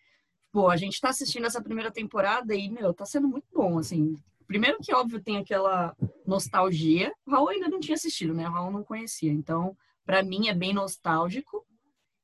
Pô, 0.52 0.68
a 0.68 0.76
gente 0.76 1.00
tá 1.00 1.10
assistindo 1.10 1.46
essa 1.46 1.62
primeira 1.62 1.92
temporada 1.92 2.54
e, 2.54 2.68
meu, 2.68 2.92
tá 2.92 3.04
sendo 3.06 3.28
muito 3.28 3.46
bom, 3.54 3.78
assim. 3.78 4.16
Primeiro 4.48 4.78
que, 4.82 4.92
óbvio, 4.92 5.22
tem 5.22 5.36
aquela 5.36 5.96
nostalgia. 6.26 7.12
O 7.24 7.30
Raul 7.30 7.50
ainda 7.50 7.68
não 7.68 7.78
tinha 7.78 7.94
assistido, 7.94 8.34
né? 8.34 8.48
O 8.48 8.52
Raul 8.52 8.72
não 8.72 8.82
conhecia. 8.82 9.30
Então, 9.32 9.76
pra 10.04 10.22
mim, 10.22 10.48
é 10.48 10.54
bem 10.54 10.72
nostálgico. 10.72 11.66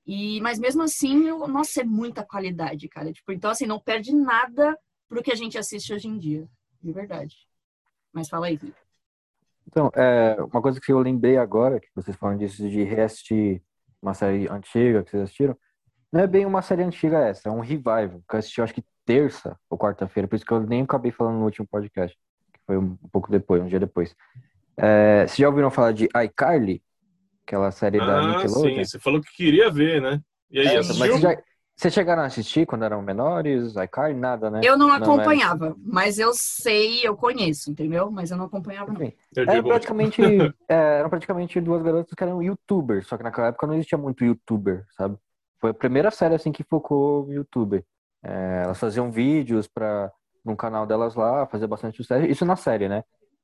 E, 0.07 0.41
mas 0.41 0.59
mesmo 0.59 0.83
assim, 0.83 1.27
eu, 1.27 1.47
nossa, 1.49 1.81
é 1.81 1.85
muita 1.85 2.25
qualidade, 2.25 2.89
cara. 2.89 3.13
Tipo, 3.13 3.33
então, 3.33 3.51
assim, 3.51 3.67
não 3.67 3.81
perde 3.81 4.15
nada 4.15 4.79
pro 5.09 5.23
que 5.23 5.33
a 5.33 5.37
gente 5.37 5.59
assiste 5.59 5.93
hoje 5.93 6.09
em 6.09 6.19
dia. 6.19 6.49
De 6.83 6.93
verdade. 6.93 7.37
Mas 8.13 8.29
fala 8.29 8.47
aí, 8.47 8.57
Felipe. 8.57 8.79
Então, 9.67 9.91
é, 9.95 10.37
uma 10.41 10.63
coisa 10.63 10.81
que 10.81 10.93
eu 10.93 10.99
lembrei 11.01 11.37
agora, 11.37 11.81
que 11.81 11.89
vocês 11.95 12.17
falam 12.17 12.39
disso 12.39 12.69
de 12.69 12.85
reassistir 12.85 13.61
uma 14.01 14.15
série 14.15 14.49
antiga 14.49 15.03
que 15.03 15.11
vocês 15.11 15.25
assistiram, 15.25 15.57
não 16.13 16.21
é 16.21 16.27
bem 16.27 16.47
uma 16.47 16.63
série 16.63 16.83
antiga 16.83 17.19
essa, 17.19 17.49
é 17.49 17.53
um 17.53 17.61
revival, 17.61 18.23
que 18.29 18.37
eu 18.37 18.39
assisti, 18.39 18.63
acho 18.63 18.75
que 18.75 18.85
terça 19.05 19.59
ou 19.69 19.77
quarta-feira, 19.77 20.29
por 20.29 20.37
isso 20.37 20.45
que 20.45 20.53
eu 20.53 20.61
nem 20.61 20.83
acabei 20.83 21.11
falando 21.11 21.39
no 21.39 21.45
último 21.45 21.67
podcast, 21.67 22.17
que 22.53 22.61
foi 22.65 22.79
um 22.79 22.97
pouco 23.13 23.31
depois, 23.31 23.63
um 23.63 23.67
dia 23.67 23.81
depois. 23.81 24.15
É, 24.77 25.27
vocês 25.27 25.39
já 25.39 25.49
ouviram 25.49 25.71
falar 25.71 25.93
de 25.93 26.09
iCarly? 26.25 26.83
Aquela 27.47 27.71
série 27.71 28.01
da 28.01 28.21
Ah, 28.21 28.29
Nickelodeon? 28.29 28.75
sim, 28.75 28.85
você 28.85 28.99
falou 28.99 29.21
que 29.21 29.33
queria 29.33 29.71
ver, 29.71 30.03
né? 30.03 30.21
E 30.51 30.59
aí, 30.59 30.67
É, 30.67 30.79
assistiu? 30.79 30.99
mas 30.99 31.11
vocês, 31.11 31.23
já, 31.23 31.43
vocês 31.77 31.95
chegaram 31.95 32.23
a 32.23 32.27
assistir 32.27 32.67
quando 32.67 32.85
eram 32.85 33.01
menores? 33.03 33.77
iCarly? 33.77 34.19
Nada, 34.19 34.51
né? 34.51 34.63
Eu 34.63 34.77
não 34.77 34.89
Não, 34.99 35.15
acompanhava, 35.15 35.77
mas 35.79 36.19
eu 36.19 36.33
sei, 36.35 37.07
eu 37.07 37.17
conheço, 37.17 37.71
entendeu? 37.71 38.11
Mas 38.11 38.31
eu 38.31 38.37
não 38.37 38.47
acompanhava, 38.47 38.93
não. 38.93 39.01
Enfim, 39.03 39.13
Eu 39.37 39.43
Era 39.49 39.63
praticamente, 39.63 40.23
é, 40.69 40.75
eram 40.99 41.11
praticamente 41.11 41.61
duas 41.61 41.83
garotas 41.83 42.15
que 42.15 42.23
eram 42.23 42.43
youtubers, 42.43 43.07
só 43.07 43.17
que 43.17 43.23
naquela 43.23 43.49
época 43.49 43.67
não 43.67 43.75
existia 43.75 43.99
muito 43.99 44.25
youtuber, 44.25 44.85
sabe? 44.97 45.17
Foi 45.61 45.71
a 45.71 45.75
primeira 45.75 46.11
série 46.11 46.35
assim 46.35 46.53
que 46.53 46.63
focou 46.65 47.27
em 47.31 47.35
youtuber. 47.35 47.85
É, 48.23 48.63
elas 48.65 48.79
faziam 48.79 49.11
vídeos 49.11 49.67
para 49.67 50.13
no 50.45 50.57
canal 50.57 50.87
delas 50.87 51.15
lá, 51.17 51.47
fazia 51.47 51.67
bastante 51.67 51.97
sucesso. 51.97 52.27
Isso 52.27 52.45
na 52.45 52.57
série, 52.57 52.89
né? 52.89 53.03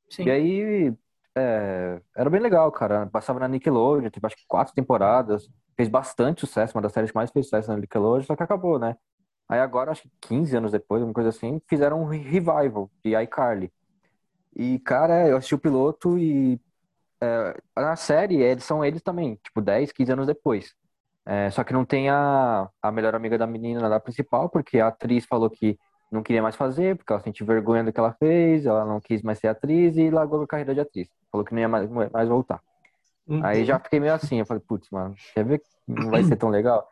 Sim. 0.09 0.25
E 0.26 0.30
aí 0.30 0.94
é, 1.36 2.00
era 2.16 2.30
bem 2.30 2.40
legal, 2.40 2.70
cara. 2.72 3.06
Passava 3.06 3.40
na 3.40 3.48
Nickelodeon, 3.48 4.10
teve 4.10 4.26
acho 4.26 4.36
que 4.36 4.44
quatro 4.46 4.74
temporadas, 4.74 5.48
fez 5.76 5.88
bastante 5.88 6.40
sucesso, 6.40 6.76
uma 6.76 6.82
das 6.82 6.92
séries 6.92 7.10
que 7.10 7.16
mais 7.16 7.30
fez 7.30 7.46
sucesso 7.46 7.70
na 7.70 7.78
Nickelodeon, 7.78 8.24
só 8.24 8.36
que 8.36 8.42
acabou, 8.42 8.78
né? 8.78 8.96
Aí 9.48 9.60
agora, 9.60 9.90
acho 9.92 10.02
que 10.02 10.10
15 10.20 10.56
anos 10.56 10.72
depois, 10.72 11.02
uma 11.02 11.12
coisa 11.12 11.30
assim, 11.30 11.60
fizeram 11.68 12.02
um 12.02 12.06
revival 12.06 12.90
de 13.04 13.14
iCarly. 13.22 13.72
E, 14.56 14.78
cara, 14.80 15.28
eu 15.28 15.36
assisti 15.36 15.54
o 15.54 15.58
piloto 15.58 16.18
e 16.18 16.60
é, 17.20 17.56
na 17.76 17.96
série 17.96 18.42
eles 18.42 18.64
são 18.64 18.84
eles 18.84 19.02
também, 19.02 19.36
tipo, 19.36 19.60
10, 19.60 19.92
15 19.92 20.12
anos 20.12 20.26
depois. 20.26 20.74
É, 21.24 21.50
só 21.50 21.64
que 21.64 21.72
não 21.72 21.84
tem 21.84 22.10
a, 22.10 22.68
a 22.82 22.92
melhor 22.92 23.14
amiga 23.14 23.38
da 23.38 23.46
menina 23.46 23.88
da 23.88 24.00
principal, 24.00 24.48
porque 24.50 24.80
a 24.80 24.88
atriz 24.88 25.24
falou 25.26 25.48
que 25.50 25.78
não 26.12 26.23
queria 26.23 26.42
mais 26.42 26.54
fazer, 26.54 26.97
porque 26.97 27.12
ela 27.12 27.23
sentiu 27.23 27.47
vergonha 27.47 27.83
do 27.83 27.92
que 27.92 27.99
ela 27.99 28.12
fez, 28.12 28.66
ela 28.66 28.85
não 28.85 29.00
quis 29.00 29.23
mais 29.23 29.38
ser 29.38 29.49
atriz 29.49 29.97
e 29.97 30.11
largou 30.11 30.42
a 30.42 30.47
carreira 30.47 30.75
de 30.75 30.81
atriz. 30.81 31.09
Falou 31.31 31.45
que 31.45 31.54
não 31.54 31.61
ia 31.61 31.69
mais, 31.69 31.88
mais 31.90 32.28
voltar. 32.28 32.61
uhum. 33.26 33.45
Aí 33.45 33.64
já 33.64 33.78
fiquei 33.78 33.99
meio 33.99 34.14
assim, 34.14 34.38
eu 34.38 34.47
falei, 34.47 34.62
putz, 34.66 34.88
mano, 34.90 35.14
quer 35.35 35.45
ver 35.45 35.59
que 35.59 35.66
não 35.88 36.11
vai 36.11 36.23
ser 36.23 36.37
tão 36.37 36.50
legal? 36.50 36.87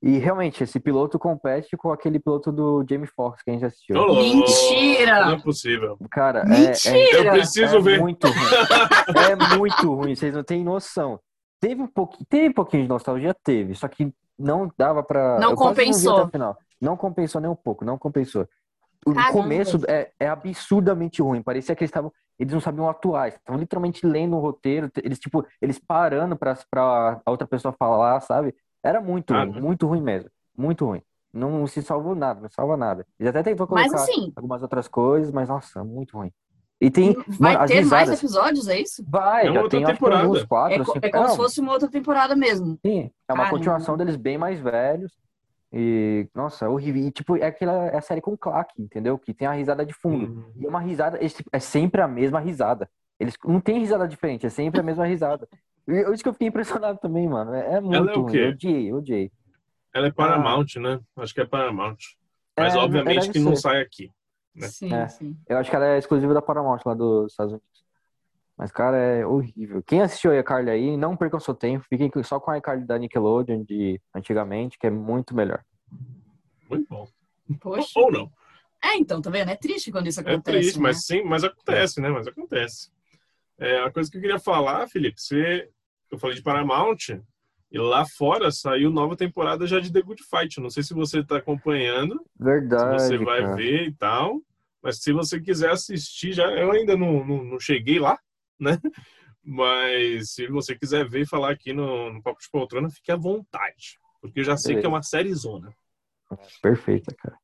E 0.00 0.16
realmente, 0.18 0.62
esse 0.62 0.78
piloto 0.78 1.18
compete 1.18 1.76
com 1.76 1.90
aquele 1.90 2.20
piloto 2.20 2.52
do 2.52 2.84
Jamie 2.88 3.08
Foxx 3.08 3.42
que 3.42 3.50
a 3.50 3.52
gente 3.52 3.64
assistiu. 3.64 3.96
Mentira! 4.14 5.26
Não 5.26 5.32
é 5.32 5.40
possível. 5.40 5.98
Cara, 6.08 6.40
é, 6.40 6.44
Mentira! 6.44 7.18
Eu 7.18 7.32
preciso 7.32 7.78
é 7.78 7.80
ver. 7.80 8.00
muito 8.00 8.28
ruim. 8.28 9.16
É 9.28 9.56
muito 9.56 9.94
ruim, 9.94 10.14
vocês 10.14 10.32
não 10.32 10.44
têm 10.44 10.62
noção. 10.62 11.18
Teve 11.60 11.82
um 11.82 11.88
pouquinho, 11.88 12.24
teve 12.28 12.48
um 12.50 12.52
pouquinho 12.52 12.84
de 12.84 12.88
nostalgia, 12.88 13.34
teve, 13.34 13.74
só 13.74 13.88
que 13.88 14.12
não 14.38 14.70
dava 14.78 15.02
pra. 15.02 15.40
Não 15.40 15.50
eu 15.50 15.56
quase 15.56 15.74
vi 15.74 15.86
compensou. 15.86 16.16
até 16.16 16.26
o 16.26 16.30
final. 16.30 16.56
Não 16.80 16.96
compensou 16.96 17.40
nem 17.40 17.50
um 17.50 17.56
pouco, 17.56 17.84
não 17.84 17.98
compensou. 17.98 18.46
O 19.06 19.12
Caramba. 19.14 19.32
começo 19.32 19.78
é, 19.88 20.10
é 20.18 20.28
absurdamente 20.28 21.22
ruim. 21.22 21.42
Parecia 21.42 21.74
que 21.74 21.82
eles 21.84 21.90
estavam. 21.90 22.12
Eles 22.38 22.52
não 22.52 22.60
sabiam 22.60 22.88
atuar, 22.88 23.26
eles 23.26 23.38
estavam 23.38 23.60
literalmente 23.60 24.06
lendo 24.06 24.36
o 24.36 24.40
roteiro, 24.40 24.88
eles, 25.02 25.18
tipo, 25.18 25.44
eles 25.60 25.76
parando 25.78 26.36
pra, 26.36 26.56
pra 26.70 27.20
a 27.26 27.30
outra 27.32 27.48
pessoa 27.48 27.74
falar, 27.76 28.20
sabe? 28.20 28.54
Era 28.82 29.00
muito 29.00 29.34
Ah, 29.34 29.42
ruim, 29.42 29.50
né? 29.52 29.60
muito 29.60 29.86
ruim 29.88 30.00
mesmo. 30.00 30.30
Muito 30.56 30.84
ruim. 30.86 31.02
Não 31.32 31.66
se 31.66 31.82
salvou 31.82 32.14
nada, 32.14 32.40
não 32.40 32.48
salva 32.48 32.76
nada. 32.76 33.04
Eles 33.18 33.30
até 33.30 33.42
tentou 33.42 33.66
Mas 33.68 33.90
colocar 33.90 34.04
assim, 34.04 34.32
algumas 34.36 34.62
outras 34.62 34.86
coisas, 34.86 35.32
mas 35.32 35.48
nossa, 35.48 35.82
muito 35.82 36.16
ruim. 36.16 36.32
E 36.80 36.90
tem. 36.92 37.12
vai 37.40 37.54
mano, 37.54 37.64
as 37.64 37.70
ter 37.70 37.84
mais 37.86 38.08
episódios, 38.12 38.68
é 38.68 38.80
isso? 38.80 39.04
Vai, 39.08 39.46
É 39.46 39.50
uma 39.50 39.54
já 39.54 39.62
outra 39.64 39.78
tem 39.78 39.84
acho 39.84 39.94
temporada. 39.94 40.28
uns 40.28 40.44
quatro, 40.44 40.80
É, 40.80 40.84
co- 40.84 40.92
cinco. 40.92 41.06
é 41.06 41.10
como 41.10 41.22
Não, 41.24 41.30
se 41.30 41.36
fosse 41.36 41.60
uma 41.60 41.72
outra 41.72 41.90
temporada 41.90 42.36
mesmo. 42.36 42.78
Sim, 42.86 43.10
é 43.28 43.32
uma 43.32 43.42
Caramba. 43.42 43.50
continuação 43.50 43.96
deles 43.96 44.14
bem 44.14 44.38
mais 44.38 44.60
velhos. 44.60 45.12
E, 45.72 46.28
nossa, 46.34 46.64
é 46.64 46.68
horrível. 46.68 47.02
E, 47.02 47.10
tipo, 47.10 47.36
é 47.36 47.46
aquela 47.46 47.86
é 47.88 47.96
a 47.98 48.00
série 48.00 48.20
com 48.20 48.36
claque, 48.36 48.80
entendeu? 48.80 49.18
Que 49.18 49.34
tem 49.34 49.46
a 49.46 49.52
risada 49.52 49.84
de 49.84 49.92
fundo. 49.92 50.26
Uhum. 50.32 50.52
E 50.56 50.66
é 50.66 50.68
uma 50.68 50.80
risada, 50.80 51.22
esse- 51.22 51.44
é 51.52 51.58
sempre 51.60 52.00
a 52.00 52.08
mesma 52.08 52.40
risada. 52.40 52.88
Eles 53.20 53.34
não 53.44 53.60
tem 53.60 53.78
risada 53.80 54.06
diferente, 54.08 54.46
é 54.46 54.48
sempre 54.48 54.80
a 54.80 54.82
mesma 54.82 55.04
risada. 55.06 55.48
E 55.86 55.92
eu- 55.92 56.12
isso 56.14 56.22
que 56.22 56.28
eu 56.28 56.32
fiquei 56.32 56.48
impressionado 56.48 56.98
também, 56.98 57.28
mano. 57.28 57.52
É, 57.54 57.74
é 57.74 57.80
muito 57.80 57.96
é 58.10 58.16
o 58.16 58.22
ruim. 58.22 58.32
quê? 58.32 58.38
Eu 58.38 58.48
odiei, 58.50 58.90
eu 58.92 58.96
odiei. 58.96 59.32
Ela 59.94 60.06
é 60.08 60.12
Paramount, 60.12 60.66
né? 60.78 61.00
Acho 61.16 61.34
que 61.34 61.40
é 61.40 61.44
Paramount. 61.46 61.96
Mas 62.56 62.74
É, 62.74 62.78
obviamente 62.78 63.30
que 63.30 63.38
não 63.38 63.54
ser. 63.54 63.62
sai 63.62 63.80
aqui. 63.82 64.10
né? 64.54 64.66
Sim, 64.68 64.92
É. 64.92 65.06
sim. 65.08 65.36
Eu 65.48 65.58
acho 65.58 65.70
que 65.70 65.76
ela 65.76 65.86
é 65.86 65.98
exclusiva 65.98 66.34
da 66.34 66.42
Paramount 66.42 66.80
lá 66.84 66.92
dos 66.94 67.30
Estados 67.32 67.52
Unidos. 67.52 67.77
Mas, 68.58 68.72
cara, 68.72 68.96
é 68.96 69.24
horrível. 69.24 69.80
Quem 69.84 70.02
assistiu 70.02 70.32
a 70.32 70.38
iCarly 70.40 70.68
aí, 70.70 70.96
não 70.96 71.16
percam 71.16 71.38
seu 71.38 71.54
tempo. 71.54 71.86
Fiquem 71.88 72.10
só 72.24 72.40
com 72.40 72.50
a 72.50 72.58
iCarly 72.58 72.84
da 72.84 72.98
Nickelodeon 72.98 73.62
de 73.62 74.00
antigamente, 74.12 74.76
que 74.76 74.88
é 74.88 74.90
muito 74.90 75.32
melhor. 75.32 75.64
Muito 76.68 76.88
bom. 76.88 77.06
Poxa. 77.60 78.00
Ou 78.00 78.10
não. 78.10 78.30
É, 78.84 78.96
então, 78.96 79.22
tá 79.22 79.30
vendo? 79.30 79.50
É 79.50 79.56
triste 79.56 79.92
quando 79.92 80.08
isso 80.08 80.20
É 80.20 80.22
acontece. 80.22 80.58
triste, 80.58 80.76
né? 80.76 80.82
mas 80.82 81.04
sim, 81.04 81.22
mas 81.22 81.44
acontece, 81.44 82.00
né? 82.00 82.08
Mas 82.08 82.26
acontece. 82.26 82.90
É, 83.58 83.78
a 83.80 83.90
coisa 83.92 84.10
que 84.10 84.16
eu 84.16 84.20
queria 84.20 84.38
falar, 84.40 84.88
Felipe, 84.88 85.20
você, 85.20 85.68
eu 86.10 86.18
falei 86.18 86.34
de 86.36 86.42
Paramount, 86.42 87.10
e 87.70 87.78
lá 87.78 88.04
fora 88.16 88.50
saiu 88.50 88.90
nova 88.90 89.16
temporada 89.16 89.66
já 89.66 89.78
de 89.78 89.92
The 89.92 90.00
Good 90.02 90.22
Fight. 90.24 90.60
Não 90.60 90.70
sei 90.70 90.82
se 90.82 90.94
você 90.94 91.20
está 91.20 91.36
acompanhando, 91.36 92.14
se 92.14 92.44
Verdade, 92.44 93.02
você 93.02 93.18
vai 93.18 93.40
cara. 93.42 93.56
ver 93.56 93.88
e 93.88 93.94
tal, 93.94 94.40
mas 94.82 94.98
se 95.02 95.12
você 95.12 95.40
quiser 95.40 95.70
assistir, 95.70 96.32
já 96.32 96.46
eu 96.52 96.72
ainda 96.72 96.96
não, 96.96 97.24
não, 97.24 97.44
não 97.44 97.60
cheguei 97.60 97.98
lá, 97.98 98.18
né? 98.58 98.78
Mas 99.42 100.32
se 100.32 100.46
você 100.48 100.76
quiser 100.76 101.08
ver 101.08 101.22
e 101.22 101.26
falar 101.26 101.50
aqui 101.50 101.72
no, 101.72 102.12
no 102.12 102.22
Papo 102.22 102.40
de 102.40 102.50
Poltrona, 102.50 102.90
fique 102.90 103.10
à 103.10 103.16
vontade, 103.16 103.98
porque 104.20 104.40
eu 104.40 104.44
já 104.44 104.56
sei 104.56 104.78
que 104.78 104.86
é 104.86 104.88
uma 104.88 105.02
série 105.02 105.32
zona. 105.34 105.72
Perfeita, 106.60 107.14
cara. 107.14 107.36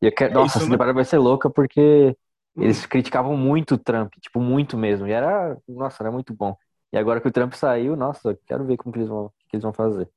E 0.00 0.06
eu 0.06 0.12
quero... 0.12 0.32
É 0.32 0.34
Nossa, 0.34 0.46
isso, 0.46 0.58
essa 0.58 0.66
né? 0.66 0.72
temporada 0.72 0.94
vai 0.94 1.04
ser 1.04 1.18
louca 1.18 1.50
porque 1.50 2.16
Hum. 2.56 2.62
eles 2.62 2.86
criticavam 2.86 3.36
muito 3.36 3.74
o 3.74 3.78
Trump, 3.78 4.14
tipo, 4.20 4.40
muito 4.40 4.78
mesmo. 4.78 5.06
E 5.06 5.12
era, 5.12 5.58
nossa, 5.68 6.02
era 6.02 6.10
muito 6.10 6.32
bom. 6.32 6.56
E 6.92 6.96
agora 6.96 7.20
que 7.20 7.26
o 7.26 7.32
Trump 7.32 7.52
saiu, 7.54 7.96
nossa, 7.96 8.38
quero 8.46 8.64
ver 8.64 8.76
como 8.76 8.92
que 8.92 9.00
eles 9.00 9.08
vão, 9.08 9.32
que 9.48 9.56
eles 9.56 9.62
vão 9.62 9.72
fazer. 9.72 10.08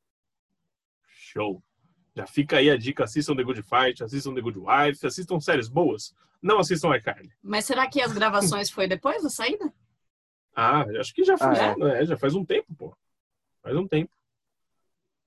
Show. 1.08 1.62
Já 2.16 2.28
fica 2.28 2.58
aí 2.58 2.70
a 2.70 2.78
dica, 2.78 3.04
assistam 3.04 3.36
The 3.36 3.44
Good 3.44 3.64
Fight, 3.64 4.04
assistam 4.04 4.34
The 4.34 4.42
Good 4.42 4.60
Wife, 4.60 5.06
assistam 5.06 5.40
séries 5.40 5.68
boas. 5.68 6.16
Não 6.42 6.60
assistam 6.60 6.96
iCarly. 6.96 7.32
Mas 7.42 7.66
será 7.66 7.88
que 7.88 8.02
as 8.02 8.12
gravações 8.14 8.70
foi 8.70 8.88
depois 8.88 9.24
da 9.24 9.30
saída? 9.30 9.74
Ah, 10.60 10.84
acho 11.00 11.14
que 11.14 11.24
já 11.24 11.38
foi, 11.38 11.48
Ah, 11.60 11.76
né? 11.78 12.04
já 12.04 12.18
faz 12.18 12.34
um 12.34 12.44
tempo, 12.44 12.74
pô. 12.76 12.98
Faz 13.62 13.76
um 13.76 13.88
tempo. 13.88 14.12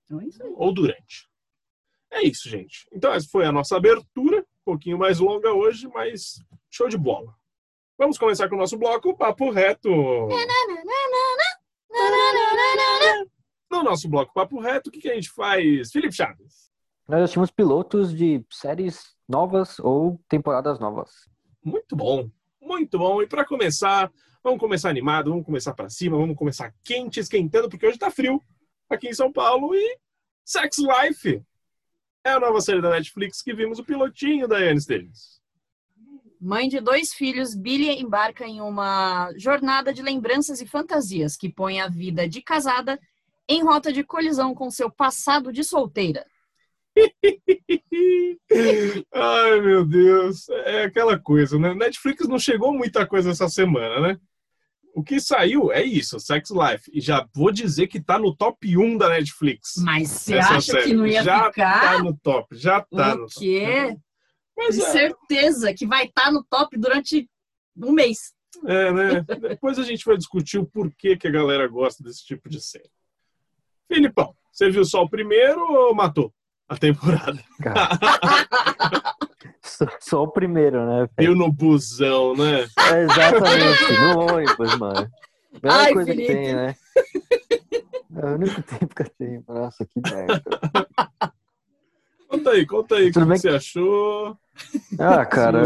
Então 0.04 0.20
é 0.20 0.26
isso 0.26 0.42
aí. 0.42 0.52
ou 0.56 0.74
durante. 0.74 1.30
É 2.10 2.22
isso, 2.24 2.48
gente. 2.48 2.88
Então, 2.92 3.12
essa 3.12 3.28
foi 3.30 3.44
a 3.46 3.52
nossa 3.52 3.76
abertura, 3.76 4.40
um 4.40 4.64
pouquinho 4.64 4.98
mais 4.98 5.20
longa 5.20 5.52
hoje, 5.52 5.86
mas 5.86 6.42
show 6.68 6.88
de 6.88 6.98
bola. 6.98 7.32
Vamos 7.96 8.18
começar 8.18 8.48
com 8.48 8.56
o 8.56 8.58
nosso 8.58 8.76
bloco 8.76 9.16
Papo 9.16 9.50
Reto. 9.50 9.88
No 13.70 13.84
nosso 13.84 14.08
bloco 14.08 14.32
Papo 14.34 14.58
Reto, 14.58 14.88
o 14.88 14.92
que, 14.92 15.00
que 15.00 15.10
a 15.10 15.14
gente 15.14 15.30
faz? 15.30 15.92
Felipe 15.92 16.14
Chaves. 16.14 16.70
Nós 17.06 17.22
assistimos 17.22 17.50
pilotos 17.50 18.12
de 18.14 18.44
séries 18.50 19.14
novas 19.28 19.78
ou 19.78 20.20
temporadas 20.28 20.80
novas. 20.80 21.10
Muito 21.62 21.94
bom, 21.94 22.28
muito 22.60 22.98
bom. 22.98 23.22
E 23.22 23.28
para 23.28 23.44
começar, 23.44 24.10
vamos 24.42 24.60
começar 24.60 24.88
animado, 24.88 25.30
vamos 25.30 25.44
começar 25.44 25.74
para 25.74 25.88
cima, 25.88 26.16
vamos 26.16 26.36
começar 26.36 26.74
quente, 26.82 27.20
esquentando, 27.20 27.68
porque 27.68 27.86
hoje 27.86 27.98
tá 27.98 28.10
frio 28.10 28.42
aqui 28.88 29.08
em 29.08 29.14
São 29.14 29.32
Paulo 29.32 29.74
e 29.74 29.98
Sex 30.44 30.78
Life 30.78 31.42
é 32.24 32.30
a 32.30 32.40
nova 32.40 32.60
série 32.60 32.82
da 32.82 32.90
Netflix 32.90 33.42
que 33.42 33.54
vimos 33.54 33.78
o 33.78 33.84
pilotinho 33.84 34.46
da 34.46 34.58
Anne 34.58 34.80
Stevens. 34.80 35.40
Mãe 36.40 36.68
de 36.68 36.80
dois 36.80 37.12
filhos, 37.12 37.54
Billy 37.54 38.00
embarca 38.00 38.46
em 38.46 38.60
uma 38.60 39.30
jornada 39.36 39.92
de 39.92 40.02
lembranças 40.02 40.60
e 40.60 40.66
fantasias 40.66 41.36
que 41.36 41.52
põe 41.52 41.80
a 41.80 41.88
vida 41.88 42.28
de 42.28 42.42
casada 42.42 42.98
em 43.48 43.62
rota 43.62 43.92
de 43.92 44.04
colisão 44.04 44.54
com 44.54 44.70
seu 44.70 44.90
passado 44.90 45.52
de 45.52 45.64
solteira. 45.64 46.24
Ai, 49.12 49.60
meu 49.60 49.84
Deus. 49.84 50.48
É 50.48 50.84
aquela 50.84 51.18
coisa, 51.18 51.58
né? 51.58 51.74
Netflix 51.74 52.26
não 52.26 52.38
chegou 52.38 52.72
muita 52.72 53.06
coisa 53.06 53.30
essa 53.30 53.48
semana, 53.48 54.00
né? 54.00 54.20
O 54.94 55.02
que 55.02 55.20
saiu 55.20 55.72
é 55.72 55.82
isso, 55.82 56.18
Sex 56.18 56.50
Life. 56.50 56.90
E 56.92 57.00
já 57.00 57.26
vou 57.34 57.52
dizer 57.52 57.86
que 57.86 58.00
tá 58.00 58.18
no 58.18 58.34
top 58.34 58.76
1 58.76 58.98
da 58.98 59.08
Netflix. 59.08 59.74
Mas 59.78 60.10
você 60.10 60.34
acha 60.34 60.60
série. 60.60 60.84
que 60.84 60.94
não 60.94 61.06
ia 61.06 61.22
já 61.22 61.46
ficar? 61.46 61.80
tá 61.80 62.02
no 62.02 62.16
top, 62.16 62.56
já 62.56 62.80
tá 62.80 63.14
no 63.14 63.24
o 63.24 63.26
quê? 63.28 63.86
top. 63.88 64.00
Mas 64.56 64.78
é, 64.78 64.90
certeza 64.90 65.72
que 65.72 65.86
vai 65.86 66.04
estar 66.04 66.30
no 66.32 66.44
top 66.44 66.76
durante 66.76 67.28
um 67.76 67.92
mês. 67.92 68.34
é, 68.66 68.92
né? 68.92 69.24
Depois 69.48 69.78
a 69.78 69.84
gente 69.84 70.04
vai 70.04 70.16
discutir 70.16 70.58
o 70.58 70.66
porquê 70.66 71.16
que 71.16 71.28
a 71.28 71.30
galera 71.30 71.66
gosta 71.68 72.02
desse 72.02 72.24
tipo 72.24 72.48
de 72.48 72.60
série. 72.60 72.90
Filipão, 73.86 74.34
você 74.52 74.70
viu 74.70 74.84
só 74.84 75.02
o 75.02 75.08
primeiro 75.08 75.60
ou 75.60 75.94
matou 75.94 76.32
a 76.70 76.76
temporada? 76.76 77.38
Só, 79.60 79.86
só 80.00 80.22
o 80.22 80.28
primeiro, 80.28 80.86
né? 80.86 81.08
Viu 81.18 81.34
no 81.34 81.50
busão, 81.50 82.34
né? 82.36 82.66
É 82.92 83.02
exatamente, 83.02 83.92
no 84.00 84.20
ônibus, 84.20 84.78
mano. 84.78 85.10
Melhor 85.60 85.80
Ai, 85.80 85.92
coisa 85.92 86.12
Felipe. 86.12 86.28
que 86.28 86.32
tem, 86.32 86.54
né? 86.54 86.76
É 88.16 88.24
o 88.26 88.34
único 88.34 88.62
tempo 88.78 88.94
que 88.94 89.02
eu 89.02 89.10
tenho. 89.18 89.44
Nossa, 89.48 89.84
que 89.84 90.00
merda. 90.00 90.42
Conta 92.28 92.50
aí, 92.50 92.64
conta 92.64 92.94
aí 92.94 93.10
o 93.10 93.12
que 93.12 93.24
bem 93.24 93.36
você 93.36 93.48
achou. 93.48 94.38
Ah, 95.00 95.26
cara. 95.26 95.64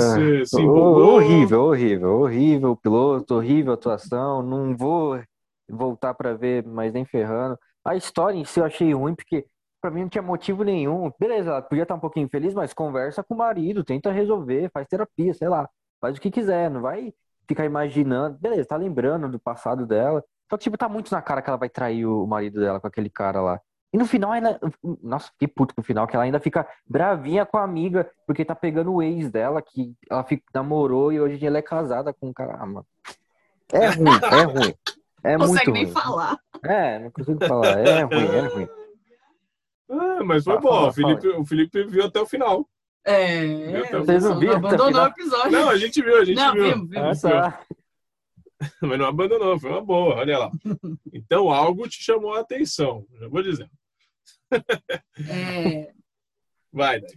horrível, 0.57 1.65
horrível, 1.65 2.11
horrível. 2.21 2.77
Piloto, 2.77 3.35
horrível 3.35 3.73
a 3.73 3.75
atuação. 3.75 4.43
Não 4.43 4.75
vou 4.75 5.21
voltar 5.69 6.15
pra 6.15 6.33
ver, 6.33 6.65
mas 6.67 6.95
nem 6.95 7.05
ferrando. 7.05 7.59
A 7.85 7.95
história 7.95 8.39
em 8.39 8.47
si 8.47 8.61
eu 8.61 8.65
achei 8.65 8.95
ruim, 8.95 9.15
porque 9.15 9.45
pra 9.85 9.91
mim 9.91 10.01
não 10.01 10.09
tinha 10.09 10.23
motivo 10.23 10.65
nenhum. 10.65 11.13
Beleza, 11.21 11.51
ela 11.51 11.61
podia 11.61 11.83
estar 11.83 11.95
um 11.95 12.01
pouquinho 12.01 12.25
infeliz, 12.25 12.55
mas 12.55 12.73
conversa 12.73 13.23
com 13.23 13.35
o 13.35 13.37
marido, 13.37 13.85
tenta 13.85 14.11
resolver, 14.11 14.71
faz 14.73 14.89
terapia, 14.89 15.35
sei 15.35 15.47
lá. 15.47 15.69
Faz 16.01 16.17
o 16.17 16.21
que 16.23 16.31
quiser, 16.31 16.71
não 16.71 16.81
vai 16.81 17.13
ficar 17.47 17.67
imaginando. 17.67 18.39
Beleza, 18.39 18.67
tá 18.67 18.77
lembrando 18.77 19.29
do 19.29 19.39
passado 19.39 19.85
dela. 19.87 20.25
Só 20.49 20.57
que, 20.57 20.65
tipo, 20.65 20.79
tá 20.79 20.89
muito 20.89 21.13
na 21.13 21.21
cara 21.21 21.43
que 21.43 21.51
ela 21.51 21.59
vai 21.59 21.69
trair 21.69 22.07
o 22.07 22.27
marido 22.27 22.61
dela 22.61 22.81
com 22.81 22.87
aquele 22.87 23.11
cara 23.11 23.43
lá. 23.43 23.61
E 23.93 23.99
no 23.99 24.07
final 24.07 24.33
ainda. 24.33 24.59
Nossa, 25.03 25.29
fiquei 25.33 25.49
puto 25.49 25.75
com 25.75 25.83
o 25.83 25.85
final, 25.85 26.07
que 26.07 26.17
ela 26.17 26.25
ainda 26.25 26.41
fica 26.41 26.67
bravinha 26.89 27.45
com 27.45 27.59
a 27.59 27.63
amiga, 27.63 28.11
porque 28.27 28.43
tá 28.43 28.55
pegando 28.55 28.91
o 28.91 29.03
ex 29.03 29.31
dela, 29.31 29.61
que 29.61 29.95
ela 30.11 30.25
fica, 30.25 30.45
namorou 30.55 31.13
e 31.13 31.21
hoje 31.21 31.45
ela 31.45 31.59
é 31.59 31.63
casada 31.63 32.11
com 32.15 32.29
um 32.29 32.33
cara. 32.33 32.57
Ah, 32.59 32.65
mano. 32.65 32.87
É 33.71 33.89
ruim, 33.89 34.09
é 34.33 34.43
ruim. 34.45 34.75
É 35.23 35.37
Não 35.37 35.47
muito 35.47 35.59
consegue 35.59 35.73
nem 35.73 35.85
ruim. 35.85 35.93
falar. 35.93 36.39
É, 36.65 36.99
não 37.01 37.11
consigo 37.11 37.47
falar. 37.47 37.79
É 37.87 38.03
ruim, 38.03 38.27
é 38.27 38.41
ruim. 38.49 38.84
Ah, 39.91 40.25
mas 40.25 40.45
foi 40.45 40.55
Fala, 40.55 40.61
bom. 40.61 40.69
fala, 40.71 40.89
o, 40.89 40.93
Felipe, 40.93 41.29
o 41.29 41.45
Felipe 41.45 41.85
viu 41.85 42.05
até 42.05 42.21
o 42.21 42.27
final. 42.27 42.69
É. 43.05 43.83
Vocês 43.91 44.23
não 44.23 44.33
só 44.33 44.39
viram 44.39 44.55
até 44.57 44.67
o 44.67 44.69
Abandonou 44.69 45.03
o 45.03 45.07
episódio. 45.09 45.51
Não, 45.53 45.69
a 45.69 45.77
gente 45.77 46.03
viu, 46.03 46.17
a 46.19 46.25
gente 46.25 46.37
Não, 46.37 46.53
viu. 46.55 46.63
vimos, 46.65 46.97
Ah, 46.97 47.01
vimos. 47.03 47.21
tá. 47.21 47.67
Mas 48.81 48.99
não 48.99 49.07
abandonou, 49.07 49.59
foi 49.59 49.71
uma 49.71 49.85
boa, 49.85 50.17
olha 50.17 50.39
lá. 50.39 50.51
Então 51.13 51.51
algo 51.51 51.89
te 51.89 52.03
chamou 52.03 52.35
a 52.35 52.41
atenção, 52.41 53.07
já 53.19 53.29
vou 53.29 53.43
dizendo. 53.43 53.71
É, 55.29 55.93
Vai, 56.73 57.01
Dai. 57.01 57.11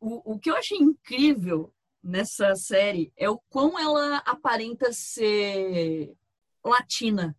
o, 0.00 0.32
o 0.34 0.38
que 0.38 0.50
eu 0.50 0.56
achei 0.56 0.76
incrível 0.78 1.72
nessa 2.02 2.54
série 2.56 3.12
é 3.16 3.28
o 3.30 3.38
quão 3.48 3.78
ela 3.78 4.18
aparenta 4.18 4.92
ser 4.92 6.12
latina 6.64 7.34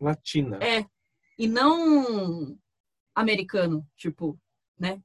Latina. 0.00 0.58
É. 0.62 0.84
e 1.38 1.46
não 1.48 2.56
americano, 3.20 3.86
tipo, 3.96 4.38
né? 4.78 5.00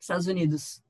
Estados 0.00 0.26
Unidos. 0.26 0.82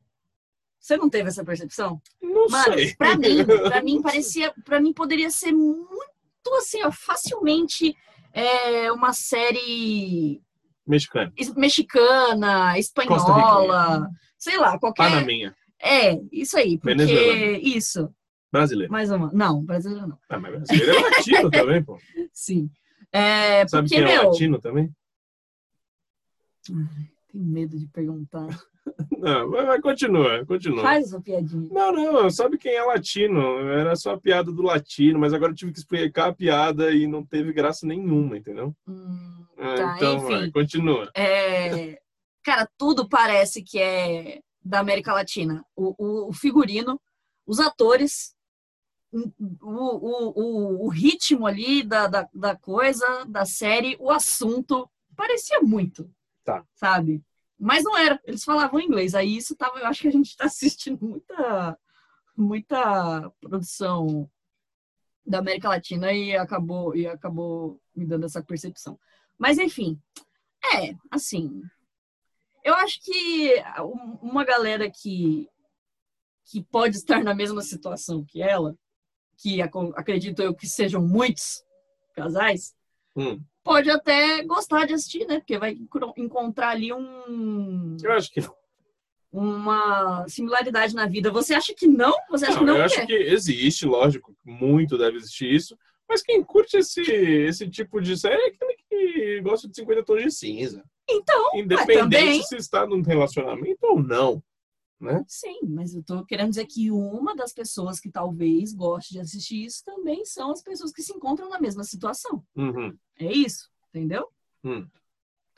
Você 0.78 0.96
não 0.96 1.08
teve 1.10 1.28
essa 1.28 1.44
percepção? 1.44 2.00
Não 2.22 2.46
Mano, 2.48 2.74
sei. 2.74 2.94
pra 2.96 3.16
mim, 3.16 3.44
pra 3.68 3.82
mim 3.82 4.00
parecia, 4.02 4.54
para 4.64 4.80
mim 4.80 4.92
poderia 4.92 5.30
ser 5.30 5.52
muito 5.52 6.06
assim, 6.58 6.82
ó, 6.84 6.92
facilmente 6.92 7.96
é, 8.32 8.92
uma 8.92 9.12
série 9.12 10.40
Mexicano. 10.86 11.32
es- 11.36 11.52
mexicana, 11.54 12.78
espanhola, 12.78 14.08
sei 14.38 14.56
lá, 14.58 14.78
qualquer. 14.78 15.10
Panaminha. 15.10 15.56
É, 15.80 16.18
isso 16.32 16.56
aí, 16.56 16.78
porque 16.78 16.94
Venezuelana. 16.96 17.58
isso, 17.58 18.14
Brasileiro. 18.52 18.92
mais 18.92 19.10
uma. 19.10 19.30
Não, 19.32 19.64
brasileiro 19.64 20.06
não. 20.06 20.18
Ah, 20.28 20.38
mas 20.38 20.52
brasileiro 20.52 20.92
é 20.96 21.00
latino 21.10 21.50
também, 21.50 21.82
pô. 21.84 21.98
Sim. 22.32 22.70
É, 23.12 23.66
Sabe 23.66 23.88
porque, 23.88 24.02
quem 24.02 24.12
é 24.12 24.16
meu, 24.18 24.28
latino 24.30 24.58
também? 24.60 24.94
Tenho 27.30 27.44
medo 27.44 27.78
de 27.78 27.86
perguntar. 27.88 28.46
Não, 29.18 29.50
mas, 29.50 29.80
continua, 29.80 30.44
continua. 30.46 30.82
Faz 30.82 31.06
essa 31.06 31.20
piadinha. 31.20 31.68
Não, 31.72 31.90
não, 31.92 32.30
sabe 32.30 32.56
quem 32.56 32.72
é 32.72 32.82
latino? 32.82 33.58
Era 33.68 33.96
só 33.96 34.12
a 34.14 34.20
piada 34.20 34.52
do 34.52 34.62
latino, 34.62 35.18
mas 35.18 35.32
agora 35.32 35.50
eu 35.52 35.56
tive 35.56 35.72
que 35.72 35.78
explicar 35.78 36.28
a 36.28 36.32
piada 36.34 36.92
e 36.92 37.06
não 37.06 37.24
teve 37.26 37.52
graça 37.52 37.84
nenhuma, 37.86 38.36
entendeu? 38.38 38.72
Hum, 38.86 39.44
Ah, 39.58 39.74
Tá, 39.76 39.96
então, 39.96 40.16
enfim. 40.18 40.26
vai, 40.28 40.50
continua. 40.52 41.10
é, 41.16 41.98
cara, 42.44 42.68
tudo 42.78 43.08
parece 43.08 43.62
que 43.62 43.78
é 43.78 44.40
da 44.64 44.78
América 44.78 45.12
Latina. 45.12 45.64
O, 45.74 45.94
o- 45.98 46.28
o 46.28 46.32
figurino, 46.32 47.00
os 47.46 47.58
atores, 47.58 48.34
o, 49.12 49.28
o, 49.62 50.32
o, 50.40 50.84
o 50.86 50.88
ritmo 50.88 51.46
ali 51.46 51.82
da, 51.82 52.06
da, 52.06 52.28
da 52.32 52.54
coisa, 52.56 53.24
da 53.26 53.44
série, 53.44 53.96
o 53.98 54.10
assunto, 54.10 54.88
parecia 55.16 55.60
muito. 55.60 56.08
Tá. 56.46 56.64
Sabe? 56.76 57.22
Mas 57.58 57.82
não 57.84 57.96
era. 57.98 58.18
Eles 58.24 58.44
falavam 58.44 58.80
inglês. 58.80 59.14
Aí 59.14 59.36
isso 59.36 59.54
tava. 59.56 59.78
Eu 59.80 59.86
acho 59.86 60.00
que 60.02 60.08
a 60.08 60.12
gente 60.12 60.28
está 60.30 60.44
assistindo 60.46 61.04
muita, 61.04 61.78
muita 62.36 63.30
produção 63.40 64.30
da 65.26 65.38
América 65.40 65.68
Latina 65.68 66.12
e 66.12 66.36
acabou, 66.36 66.94
e 66.96 67.04
acabou 67.06 67.80
me 67.94 68.06
dando 68.06 68.24
essa 68.26 68.42
percepção. 68.42 68.98
Mas 69.36 69.58
enfim, 69.58 70.00
é, 70.74 70.94
assim. 71.10 71.62
Eu 72.62 72.74
acho 72.74 73.00
que 73.02 73.54
um- 73.80 74.18
uma 74.22 74.44
galera 74.44 74.90
que, 74.90 75.48
que 76.44 76.62
pode 76.62 76.96
estar 76.96 77.22
na 77.24 77.34
mesma 77.34 77.62
situação 77.62 78.24
que 78.24 78.40
ela, 78.42 78.76
que 79.36 79.60
ac- 79.62 79.92
acredito 79.96 80.40
eu 80.42 80.54
que 80.54 80.66
sejam 80.68 81.02
muitos 81.02 81.64
casais, 82.14 82.74
Hum, 83.16 83.40
pode 83.66 83.90
até 83.90 84.42
gostar 84.44 84.86
de 84.86 84.94
assistir, 84.94 85.26
né? 85.26 85.38
Porque 85.40 85.58
vai 85.58 85.76
encontrar 86.16 86.70
ali 86.70 86.92
um, 86.92 87.96
eu 88.02 88.12
acho 88.12 88.30
que 88.32 88.40
não. 88.40 88.54
uma 89.32 90.26
similaridade 90.28 90.94
na 90.94 91.06
vida. 91.06 91.30
Você 91.30 91.52
acha 91.54 91.74
que 91.74 91.86
não? 91.86 92.14
Você 92.30 92.46
acha 92.46 92.54
Não, 92.54 92.60
que 92.60 92.64
não 92.66 92.76
eu 92.76 92.88
quer? 92.88 92.98
acho 93.00 93.06
que 93.06 93.12
existe, 93.12 93.84
lógico, 93.84 94.34
muito 94.44 94.96
deve 94.96 95.16
existir 95.18 95.52
isso, 95.52 95.76
mas 96.08 96.22
quem 96.22 96.42
curte 96.42 96.76
esse, 96.78 97.02
esse 97.02 97.68
tipo 97.68 98.00
de 98.00 98.16
série 98.16 98.40
é 98.40 98.46
aquele 98.46 98.76
que 98.88 99.40
gosta 99.42 99.68
de 99.68 99.74
50 99.76 100.04
tons 100.04 100.22
de 100.22 100.30
cinza. 100.30 100.84
Então, 101.08 101.50
Independente 101.54 102.10
também. 102.10 102.42
se 102.42 102.56
está 102.56 102.86
num 102.86 103.02
relacionamento 103.02 103.78
ou 103.82 104.00
não. 104.02 104.42
Né? 104.98 105.22
sim, 105.28 105.58
mas 105.68 105.94
eu 105.94 106.02
tô 106.02 106.24
querendo 106.24 106.48
dizer 106.50 106.64
que 106.66 106.90
uma 106.90 107.36
das 107.36 107.52
pessoas 107.52 108.00
que 108.00 108.10
talvez 108.10 108.72
goste 108.72 109.12
de 109.12 109.20
assistir 109.20 109.66
isso 109.66 109.84
também 109.84 110.24
são 110.24 110.50
as 110.50 110.62
pessoas 110.62 110.90
que 110.90 111.02
se 111.02 111.12
encontram 111.12 111.50
na 111.50 111.60
mesma 111.60 111.84
situação. 111.84 112.42
Uhum. 112.56 112.96
É 113.18 113.30
isso, 113.30 113.68
entendeu? 113.90 114.26
Hum. 114.64 114.88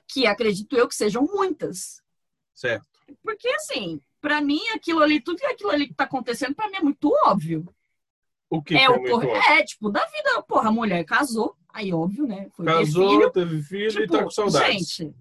Que 0.09 0.27
acredito 0.27 0.77
eu 0.77 0.89
que 0.89 0.95
sejam 0.97 1.23
muitas. 1.25 2.03
Certo. 2.53 2.85
Porque, 3.23 3.49
assim, 3.51 4.01
pra 4.21 4.41
mim, 4.41 4.61
aquilo 4.75 5.01
ali, 5.03 5.21
tudo 5.21 5.39
aquilo 5.45 5.71
ali 5.71 5.87
que 5.87 5.95
tá 5.95 6.03
acontecendo, 6.05 6.55
pra 6.57 6.69
mim 6.69 6.77
é 6.79 6.83
muito 6.83 7.09
óbvio. 7.25 7.65
O 8.51 8.61
que, 8.61 8.75
é, 8.75 8.83
é 8.85 8.89
o 8.89 8.95
muito 8.95 9.11
porra, 9.11 9.27
óbvio? 9.29 9.53
é, 9.53 9.63
tipo, 9.63 9.89
da 9.91 10.05
vida, 10.07 10.43
porra, 10.43 10.69
a 10.71 10.73
mulher 10.73 11.05
casou, 11.05 11.55
aí 11.73 11.93
óbvio, 11.93 12.27
né? 12.27 12.49
Foi 12.57 12.65
Casou, 12.67 13.11
filho. 13.11 13.31
teve 13.31 13.63
filho 13.63 13.87
e 14.01 14.03
Tipo, 14.03 14.13
tá 14.15 14.25
com 14.25 14.31
saudades. 14.31 14.89
gente, 14.91 15.15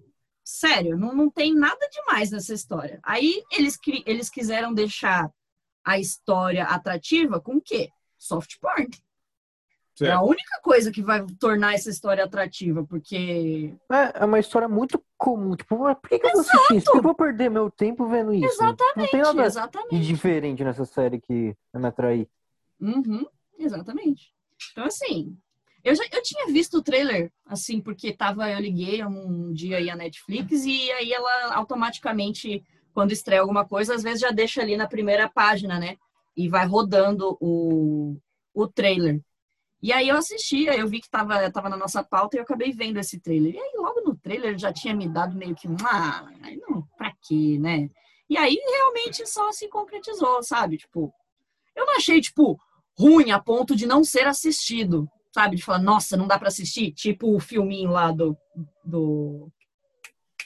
sério, 0.48 0.96
não, 0.96 1.14
não 1.14 1.28
tem 1.30 1.54
nada 1.54 1.86
demais 1.90 2.30
nessa 2.30 2.54
história. 2.54 2.98
Aí 3.02 3.42
eles, 3.50 3.78
eles 4.06 4.30
quiseram 4.30 4.72
deixar 4.72 5.30
a 5.84 5.98
história 5.98 6.64
atrativa 6.64 7.38
com 7.38 7.56
o 7.56 7.60
quê? 7.60 7.90
Soft 8.16 8.58
porn. 8.58 8.88
É 10.00 10.06
a 10.06 10.10
Certo. 10.12 10.24
única 10.26 10.60
coisa 10.62 10.90
que 10.92 11.02
vai 11.02 11.26
tornar 11.40 11.74
essa 11.74 11.90
história 11.90 12.24
atrativa, 12.24 12.84
porque. 12.84 13.74
É, 13.90 14.20
é 14.20 14.24
uma 14.24 14.38
história 14.38 14.68
muito 14.68 15.04
comum. 15.18 15.54
Tipo, 15.56 15.74
"Ué, 15.82 15.94
por 15.96 16.08
que, 16.08 16.18
que 16.20 16.26
eu 16.26 16.32
vou 16.32 16.40
assistir 16.40 16.76
isso? 16.76 16.84
Por 16.86 16.92
que 16.92 16.98
eu 16.98 17.02
vou 17.02 17.14
perder 17.14 17.50
meu 17.50 17.68
tempo 17.70 18.06
vendo 18.06 18.32
isso? 18.32 18.46
Exatamente, 18.46 18.96
Não 18.96 19.06
tem 19.08 19.20
nada 19.20 19.42
de 19.42 19.46
exatamente. 19.48 20.06
diferente 20.06 20.64
nessa 20.64 20.84
série 20.84 21.20
que 21.20 21.54
vai 21.72 21.82
me 21.82 21.88
atrair. 21.88 22.28
Uhum, 22.80 23.26
exatamente. 23.58 24.32
Então, 24.72 24.84
assim, 24.84 25.36
eu 25.84 25.94
já 25.94 26.04
eu 26.12 26.22
tinha 26.22 26.46
visto 26.46 26.78
o 26.78 26.82
trailer, 26.82 27.32
assim, 27.46 27.80
porque 27.80 28.12
tava, 28.12 28.50
eu 28.50 28.58
liguei 28.58 29.04
um 29.04 29.52
dia 29.52 29.78
aí 29.78 29.88
a 29.88 29.96
Netflix 29.96 30.64
e 30.64 30.90
aí 30.92 31.12
ela 31.12 31.54
automaticamente, 31.54 32.64
quando 32.92 33.12
estreia 33.12 33.40
alguma 33.40 33.64
coisa, 33.64 33.94
às 33.94 34.02
vezes 34.02 34.20
já 34.20 34.30
deixa 34.30 34.60
ali 34.60 34.76
na 34.76 34.88
primeira 34.88 35.28
página, 35.28 35.78
né? 35.78 35.96
E 36.36 36.48
vai 36.48 36.66
rodando 36.66 37.36
o, 37.40 38.16
o 38.54 38.68
trailer. 38.68 39.20
E 39.80 39.92
aí 39.92 40.08
eu 40.08 40.16
assisti, 40.16 40.68
aí 40.68 40.80
eu 40.80 40.88
vi 40.88 41.00
que 41.00 41.08
tava, 41.08 41.50
tava 41.52 41.68
na 41.68 41.76
nossa 41.76 42.02
pauta 42.02 42.36
e 42.36 42.38
eu 42.38 42.42
acabei 42.42 42.72
vendo 42.72 42.98
esse 42.98 43.20
trailer. 43.20 43.54
E 43.54 43.58
aí 43.58 43.72
logo 43.76 44.00
no 44.00 44.16
trailer 44.16 44.58
já 44.58 44.72
tinha 44.72 44.94
me 44.94 45.08
dado 45.08 45.36
meio 45.36 45.54
que, 45.54 45.68
ah, 45.84 46.26
aí 46.42 46.56
não, 46.56 46.82
pra 46.96 47.12
quê, 47.22 47.56
né? 47.60 47.88
E 48.28 48.36
aí 48.36 48.60
realmente 48.72 49.24
só 49.26 49.52
se 49.52 49.68
concretizou, 49.68 50.42
sabe? 50.42 50.76
Tipo, 50.76 51.14
eu 51.76 51.86
não 51.86 51.96
achei, 51.96 52.20
tipo, 52.20 52.60
ruim 52.98 53.30
a 53.30 53.38
ponto 53.38 53.76
de 53.76 53.86
não 53.86 54.02
ser 54.02 54.26
assistido, 54.26 55.08
sabe? 55.32 55.56
De 55.56 55.64
falar, 55.64 55.80
nossa, 55.80 56.16
não 56.16 56.26
dá 56.26 56.38
pra 56.38 56.48
assistir. 56.48 56.92
Tipo 56.92 57.34
o 57.34 57.40
filminho 57.40 57.90
lá 57.90 58.10
do. 58.12 58.36
do... 58.84 59.50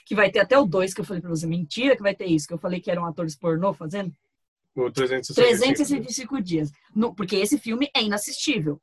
Que 0.05 0.15
vai 0.15 0.29
ter 0.29 0.39
até 0.39 0.57
o 0.57 0.65
2, 0.65 0.93
que 0.93 1.01
eu 1.01 1.05
falei 1.05 1.21
pra 1.21 1.29
você. 1.29 1.47
Mentira 1.47 1.95
que 1.95 2.01
vai 2.01 2.13
ter 2.13 2.25
isso, 2.25 2.47
que 2.47 2.53
eu 2.53 2.57
falei 2.57 2.79
que 2.79 2.91
eram 2.91 3.05
atores 3.05 3.35
pornô 3.35 3.73
fazendo. 3.73 4.13
O 4.75 4.91
365. 4.91 5.57
365 5.59 6.41
dias. 6.41 6.71
No- 6.95 7.13
porque 7.13 7.35
esse 7.35 7.57
filme 7.57 7.89
é 7.95 8.01
inassistível. 8.01 8.81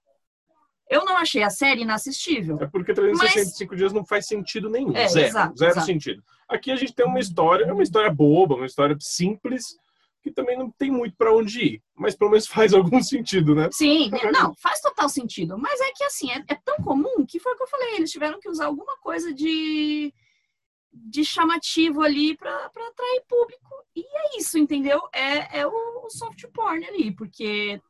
Eu 0.89 1.05
não 1.05 1.17
achei 1.17 1.43
a 1.43 1.51
série 1.51 1.83
inassistível. 1.83 2.59
É 2.61 2.67
porque 2.67 2.93
365 2.93 3.77
dias 3.77 3.93
não 3.93 4.05
faz 4.05 4.27
sentido 4.27 4.69
nenhum. 4.69 4.97
É, 4.97 5.07
zero. 5.07 5.27
exato, 5.29 5.57
zero 5.57 5.71
exato. 5.73 5.87
sentido. 5.87 6.23
Aqui 6.49 6.73
a 6.73 6.77
gente 6.77 6.93
tem 6.93 7.07
uma 7.07 7.21
história, 7.21 7.65
é 7.65 7.73
uma 7.73 7.83
história 7.83 8.13
boba, 8.13 8.57
uma 8.57 8.67
história 8.67 8.97
simples, 8.99 9.79
que 10.23 10.31
também 10.31 10.59
não 10.59 10.71
tem 10.71 10.91
muito 10.91 11.17
pra 11.17 11.35
onde 11.35 11.61
ir. 11.61 11.83
Mas 11.95 12.15
pelo 12.15 12.31
menos 12.31 12.47
faz 12.49 12.73
algum 12.73 13.03
sentido, 13.03 13.55
né? 13.55 13.69
Sim, 13.73 14.11
não, 14.33 14.55
faz 14.57 14.81
total 14.81 15.09
sentido. 15.09 15.59
Mas 15.59 15.81
é 15.81 15.93
que 15.93 16.05
assim, 16.05 16.31
é, 16.31 16.45
é 16.49 16.55
tão 16.55 16.77
comum 16.79 17.25
que 17.27 17.41
foi 17.41 17.53
o 17.53 17.57
que 17.57 17.63
eu 17.63 17.69
falei, 17.69 17.97
eles 17.97 18.11
tiveram 18.11 18.41
que 18.41 18.49
usar 18.49 18.67
alguma 18.67 18.97
coisa 18.99 19.33
de, 19.33 20.13
de 20.93 21.25
chamativo 21.25 22.03
ali 22.03 22.37
pra 22.37 22.67
atrair 22.67 23.23
público. 23.29 23.71
E 23.95 24.01
é 24.01 24.39
isso, 24.39 24.59
entendeu? 24.59 25.01
É, 25.13 25.61
é 25.61 25.67
o, 25.67 26.05
o 26.05 26.11
soft 26.11 26.45
porn 26.53 26.85
ali, 26.87 27.13
porque 27.13 27.81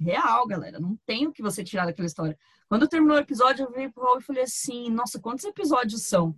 real, 0.00 0.46
galera, 0.46 0.80
não 0.80 0.96
tem 1.04 1.26
o 1.26 1.32
que 1.32 1.42
você 1.42 1.62
tirar 1.62 1.86
daquela 1.86 2.06
história. 2.06 2.38
Quando 2.68 2.88
terminou 2.88 3.16
o 3.16 3.20
episódio, 3.20 3.64
eu 3.64 3.70
virei 3.70 3.88
pro 3.88 4.02
Raul 4.02 4.18
e 4.18 4.22
falei 4.22 4.42
assim, 4.42 4.90
nossa, 4.90 5.18
quantos 5.18 5.44
episódios 5.44 6.02
são? 6.02 6.34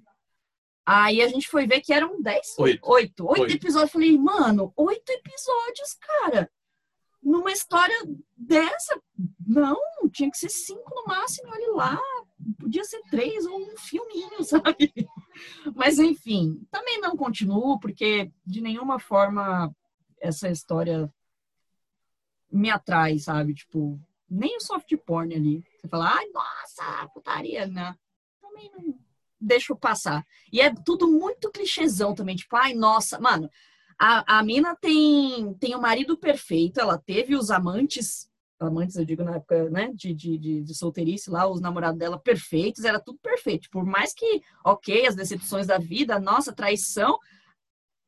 Aí 0.84 1.22
a 1.22 1.28
gente 1.28 1.48
foi 1.48 1.66
ver 1.66 1.80
que 1.80 1.92
eram 1.92 2.20
10? 2.20 2.58
Oito. 2.58 2.80
Oito. 2.88 3.26
Oito 3.28 3.42
Oito. 3.42 3.54
episódios. 3.54 3.92
Falei, 3.92 4.18
mano, 4.18 4.72
oito 4.76 5.10
episódios, 5.10 5.94
cara. 6.00 6.50
Numa 7.22 7.52
história 7.52 7.96
dessa, 8.36 9.00
não, 9.46 9.78
tinha 10.10 10.30
que 10.30 10.38
ser 10.38 10.48
cinco 10.48 10.90
no 10.94 11.04
máximo, 11.06 11.50
olha 11.52 11.72
lá. 11.72 12.00
Podia 12.58 12.82
ser 12.84 13.02
três 13.10 13.44
ou 13.44 13.60
um 13.60 13.76
filminho, 13.76 14.42
sabe? 14.42 14.92
Mas 15.74 15.98
enfim, 15.98 16.66
também 16.70 16.98
não 16.98 17.16
continuo, 17.16 17.78
porque 17.78 18.32
de 18.44 18.62
nenhuma 18.62 18.98
forma 18.98 19.70
essa 20.18 20.48
história 20.48 21.12
me 22.50 22.70
atrai, 22.70 23.18
sabe? 23.18 23.54
Tipo, 23.54 24.00
nem 24.28 24.56
o 24.56 24.60
soft 24.60 24.90
porn 25.04 25.34
ali. 25.34 25.62
Você 25.78 25.88
fala, 25.88 26.14
ai, 26.14 26.26
nossa, 26.28 27.08
putaria, 27.12 27.66
né? 27.66 27.94
Também 28.40 28.70
não 28.72 28.98
deixo 29.40 29.74
passar. 29.76 30.26
E 30.52 30.60
é 30.60 30.72
tudo 30.84 31.08
muito 31.08 31.50
clichêzão 31.50 32.14
também, 32.14 32.36
tipo, 32.36 32.54
ai, 32.56 32.74
nossa, 32.74 33.18
mano, 33.18 33.50
a, 33.98 34.38
a 34.38 34.42
mina 34.42 34.74
tem, 34.76 35.54
tem 35.54 35.74
o 35.74 35.80
marido 35.80 36.16
perfeito, 36.16 36.80
ela 36.80 36.98
teve 36.98 37.34
os 37.34 37.50
amantes, 37.50 38.30
amantes 38.58 38.96
eu 38.96 39.04
digo 39.04 39.22
na 39.22 39.36
época, 39.36 39.68
né, 39.70 39.90
de, 39.94 40.14
de, 40.14 40.38
de, 40.38 40.62
de 40.62 40.74
solteirice 40.74 41.30
lá, 41.30 41.46
os 41.46 41.60
namorados 41.60 41.98
dela 41.98 42.18
perfeitos, 42.18 42.84
era 42.84 43.00
tudo 43.00 43.18
perfeito. 43.18 43.68
Por 43.70 43.84
mais 43.84 44.12
que, 44.14 44.42
ok, 44.64 45.06
as 45.06 45.14
decepções 45.14 45.66
da 45.66 45.78
vida, 45.78 46.18
nossa, 46.18 46.52
traição, 46.52 47.18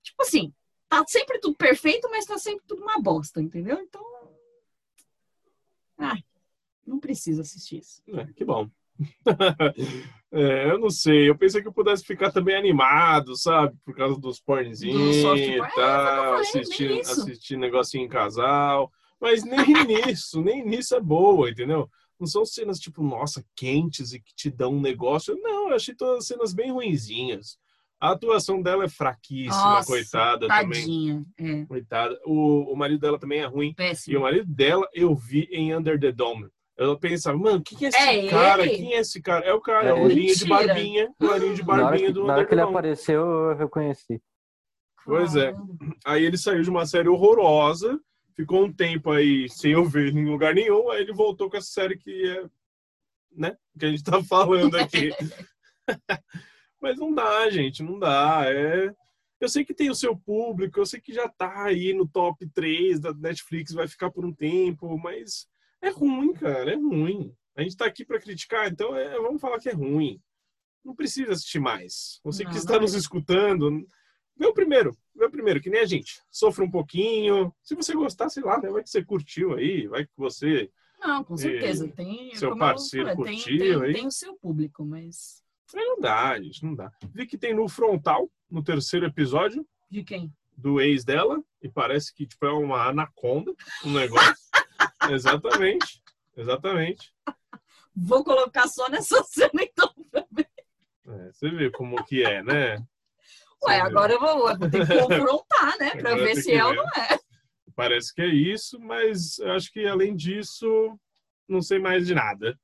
tipo 0.02 0.22
assim, 0.22 0.52
tá 0.88 1.04
sempre 1.06 1.38
tudo 1.38 1.56
perfeito, 1.56 2.08
mas 2.10 2.26
tá 2.26 2.38
sempre 2.38 2.64
tudo 2.66 2.82
uma 2.82 3.00
bosta, 3.00 3.40
entendeu? 3.40 3.78
Então, 3.80 4.02
ai, 5.98 6.22
não 6.86 6.98
precisa 6.98 7.42
assistir 7.42 7.78
isso. 7.78 8.02
É, 8.08 8.26
que 8.32 8.44
bom. 8.44 8.70
É, 10.34 10.70
eu 10.70 10.78
não 10.78 10.88
sei, 10.88 11.28
eu 11.28 11.36
pensei 11.36 11.60
que 11.60 11.68
eu 11.68 11.72
pudesse 11.74 12.02
ficar 12.04 12.32
também 12.32 12.56
animado, 12.56 13.36
sabe? 13.36 13.76
Por 13.84 13.94
causa 13.94 14.18
dos 14.18 14.40
pornzinhos 14.40 15.16
e. 15.38 15.60
É, 15.60 15.68
tal, 15.74 16.34
assistir, 16.36 17.00
assistir 17.00 17.58
negocinho 17.58 18.06
em 18.06 18.08
casal. 18.08 18.90
Mas 19.20 19.44
nem 19.44 19.58
nisso, 19.86 20.40
nem 20.40 20.64
nisso 20.64 20.96
é 20.96 21.00
boa, 21.00 21.50
entendeu? 21.50 21.86
Não 22.18 22.26
são 22.26 22.46
cenas 22.46 22.78
tipo, 22.78 23.02
nossa, 23.02 23.44
quentes 23.54 24.14
e 24.14 24.20
que 24.20 24.34
te 24.34 24.50
dão 24.50 24.72
um 24.72 24.80
negócio. 24.80 25.36
Não, 25.38 25.68
eu 25.68 25.76
achei 25.76 25.94
todas 25.94 26.20
as 26.20 26.26
cenas 26.26 26.54
bem 26.54 26.72
ruinzinhas. 26.72 27.58
A 28.00 28.12
atuação 28.12 28.60
dela 28.60 28.84
é 28.84 28.88
fraquíssima, 28.88 29.74
Nossa, 29.74 29.86
coitada 29.86 30.48
também. 30.48 30.80
Tadinha, 30.80 31.24
é, 31.38 31.64
Coitada. 31.66 32.18
O, 32.24 32.72
o 32.72 32.76
marido 32.76 33.00
dela 33.00 33.18
também 33.18 33.40
é 33.40 33.44
ruim. 33.44 33.68
E 33.68 33.72
o 33.72 33.74
péssimo. 33.76 34.20
marido 34.20 34.52
dela 34.52 34.88
eu 34.94 35.14
vi 35.14 35.46
em 35.52 35.72
Under 35.72 36.00
the 36.00 36.10
Dome. 36.10 36.48
Eu 36.76 36.98
pensava, 36.98 37.36
mano, 37.36 37.62
quem 37.62 37.84
é 37.84 37.88
esse 37.88 37.98
É 37.98 38.28
cara? 38.30 38.62
ele? 38.66 38.76
Quem 38.76 38.94
é 38.94 39.00
esse 39.00 39.20
cara? 39.20 39.44
É 39.44 39.52
o 39.52 39.60
cara, 39.60 39.90
É 39.90 39.92
o 39.92 40.06
ele. 40.06 40.14
linha 40.14 40.34
de 40.34 40.44
barbinha, 40.46 41.14
o 41.20 41.34
linha 41.36 41.54
de 41.54 41.62
Na 41.66 41.72
hora 41.74 41.82
barbinha 41.84 42.06
que, 42.06 42.12
do 42.12 42.24
na 42.24 42.32
hora 42.34 42.46
que 42.46 42.54
ele 42.54 42.60
apareceu, 42.62 43.20
eu 43.20 43.56
reconheci. 43.56 44.22
Pois 45.04 45.36
é. 45.36 45.54
Aí 46.04 46.24
ele 46.24 46.38
saiu 46.38 46.62
de 46.62 46.70
uma 46.70 46.86
série 46.86 47.08
horrorosa, 47.08 48.00
ficou 48.34 48.64
um 48.64 48.72
tempo 48.72 49.10
aí 49.10 49.48
sem 49.50 49.72
eu 49.72 49.84
ver 49.84 50.14
em 50.14 50.24
lugar 50.28 50.54
nenhum, 50.54 50.90
aí 50.90 51.02
ele 51.02 51.12
voltou 51.12 51.50
com 51.50 51.56
essa 51.56 51.68
série 51.68 51.98
que 51.98 52.28
é, 52.28 52.44
né, 53.32 53.56
que 53.78 53.84
a 53.84 53.90
gente 53.90 54.02
tá 54.04 54.22
falando 54.24 54.76
aqui. 54.76 55.10
Mas 56.80 56.98
não 56.98 57.12
dá, 57.14 57.48
gente, 57.50 57.82
não 57.82 57.98
dá. 57.98 58.44
É... 58.46 58.92
Eu 59.40 59.48
sei 59.48 59.64
que 59.64 59.74
tem 59.74 59.90
o 59.90 59.94
seu 59.94 60.16
público, 60.16 60.78
eu 60.80 60.86
sei 60.86 61.00
que 61.00 61.12
já 61.12 61.28
tá 61.28 61.64
aí 61.64 61.92
no 61.92 62.06
top 62.08 62.48
3 62.54 63.00
da 63.00 63.12
Netflix, 63.12 63.72
vai 63.72 63.86
ficar 63.88 64.10
por 64.10 64.24
um 64.24 64.32
tempo, 64.32 64.96
mas 64.98 65.48
é 65.82 65.90
ruim, 65.90 66.32
cara, 66.32 66.72
é 66.72 66.76
ruim. 66.76 67.34
A 67.56 67.62
gente 67.62 67.76
tá 67.76 67.84
aqui 67.84 68.04
para 68.04 68.20
criticar, 68.20 68.70
então 68.70 68.96
é, 68.96 69.18
vamos 69.18 69.40
falar 69.40 69.58
que 69.58 69.68
é 69.68 69.72
ruim. 69.72 70.20
Não 70.84 70.94
precisa 70.94 71.32
assistir 71.32 71.60
mais. 71.60 72.20
Você 72.24 72.44
Não, 72.44 72.50
que 72.50 72.56
está 72.56 72.76
é. 72.76 72.80
nos 72.80 72.94
escutando, 72.94 73.86
vê 74.36 74.46
o 74.46 74.54
primeiro, 74.54 74.96
vê 75.14 75.26
o 75.26 75.30
primeiro, 75.30 75.60
que 75.60 75.68
nem 75.68 75.80
a 75.80 75.86
gente. 75.86 76.22
Sofra 76.30 76.64
um 76.64 76.70
pouquinho. 76.70 77.54
Se 77.62 77.74
você 77.74 77.92
gostar, 77.94 78.28
sei 78.30 78.42
lá, 78.42 78.60
né? 78.60 78.70
Vai 78.70 78.82
que 78.82 78.90
você 78.90 79.04
curtiu 79.04 79.54
aí, 79.54 79.86
vai 79.86 80.04
que 80.04 80.12
você. 80.16 80.70
Não, 81.00 81.22
com 81.24 81.36
certeza. 81.36 81.88
Tem, 81.88 82.34
seu 82.34 82.56
parceiro 82.56 83.14
falei, 83.14 83.24
tem, 83.24 83.42
curtiu 83.42 83.58
tem, 83.58 83.88
aí? 83.88 83.92
tem 83.94 84.06
o 84.06 84.10
seu 84.10 84.36
público, 84.36 84.84
mas 84.84 85.42
Mas 85.74 85.84
não 85.84 86.00
dá, 86.00 86.40
gente, 86.40 86.64
não 86.64 86.74
dá. 86.74 86.90
Vi 87.12 87.26
que 87.26 87.36
tem 87.36 87.54
no 87.54 87.68
frontal, 87.68 88.30
no 88.48 88.62
terceiro 88.62 89.06
episódio, 89.06 89.66
de 89.90 90.04
quem? 90.04 90.32
do 90.56 90.80
ex 90.80 91.04
dela, 91.04 91.42
e 91.60 91.68
parece 91.68 92.14
que 92.14 92.26
tipo, 92.26 92.46
é 92.46 92.52
uma 92.52 92.88
anaconda, 92.88 93.52
um 93.84 93.92
negócio. 93.92 94.34
Exatamente, 95.10 96.02
exatamente. 96.36 97.12
Vou 97.94 98.24
colocar 98.24 98.68
só 98.68 98.88
nessa 98.88 99.22
cena, 99.24 99.62
então. 99.62 99.92
É, 100.14 101.32
você 101.32 101.50
vê 101.50 101.70
como 101.70 102.02
que 102.04 102.22
é, 102.22 102.42
né? 102.42 102.82
Ué, 103.64 103.80
agora 103.80 104.12
eu 104.12 104.20
vou, 104.20 104.50
eu 104.50 104.58
vou 104.58 104.70
ter 104.70 104.86
que 104.86 104.94
confrontar, 104.98 105.78
né? 105.78 105.90
Pra 105.90 106.12
Agora 106.12 106.24
ver 106.24 106.36
se 106.36 106.52
é 106.52 106.64
ou 106.64 106.70
ver. 106.70 106.76
não 106.76 106.84
é. 106.84 107.18
Parece 107.74 108.14
que 108.14 108.22
é 108.22 108.26
isso, 108.26 108.78
mas 108.80 109.38
eu 109.38 109.52
acho 109.52 109.72
que 109.72 109.86
além 109.86 110.14
disso, 110.14 110.98
não 111.48 111.62
sei 111.62 111.78
mais 111.78 112.06
de 112.06 112.14
nada. 112.14 112.58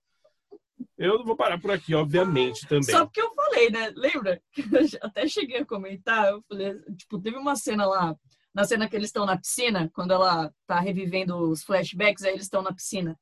Eu 0.97 1.25
vou 1.25 1.37
parar 1.37 1.61
por 1.61 1.71
aqui, 1.71 1.95
obviamente, 1.95 2.67
também. 2.67 2.85
Só 2.85 3.05
porque 3.05 3.21
eu 3.21 3.33
falei, 3.35 3.71
né? 3.71 3.93
Lembra? 3.97 4.41
Que 4.53 4.63
eu 4.75 4.99
até 5.03 5.27
cheguei 5.29 5.59
a 5.59 5.67
comentar. 5.67 6.31
Eu 6.31 6.43
falei, 6.49 6.75
tipo, 6.97 7.21
teve 7.21 7.37
uma 7.37 7.57
cena 7.57 7.87
lá, 7.87 8.17
na 8.59 8.65
cena 8.65 8.89
que 8.89 8.97
eles 8.97 9.11
estão 9.11 9.25
na 9.25 9.39
piscina, 9.39 9.89
quando 9.95 10.11
ela 10.13 10.53
tá 10.67 10.81
revivendo 10.81 11.37
os 11.49 11.63
flashbacks, 11.63 12.25
aí 12.25 12.33
eles 12.33 12.43
estão 12.43 12.61
na 12.61 12.73
piscina. 12.73 13.17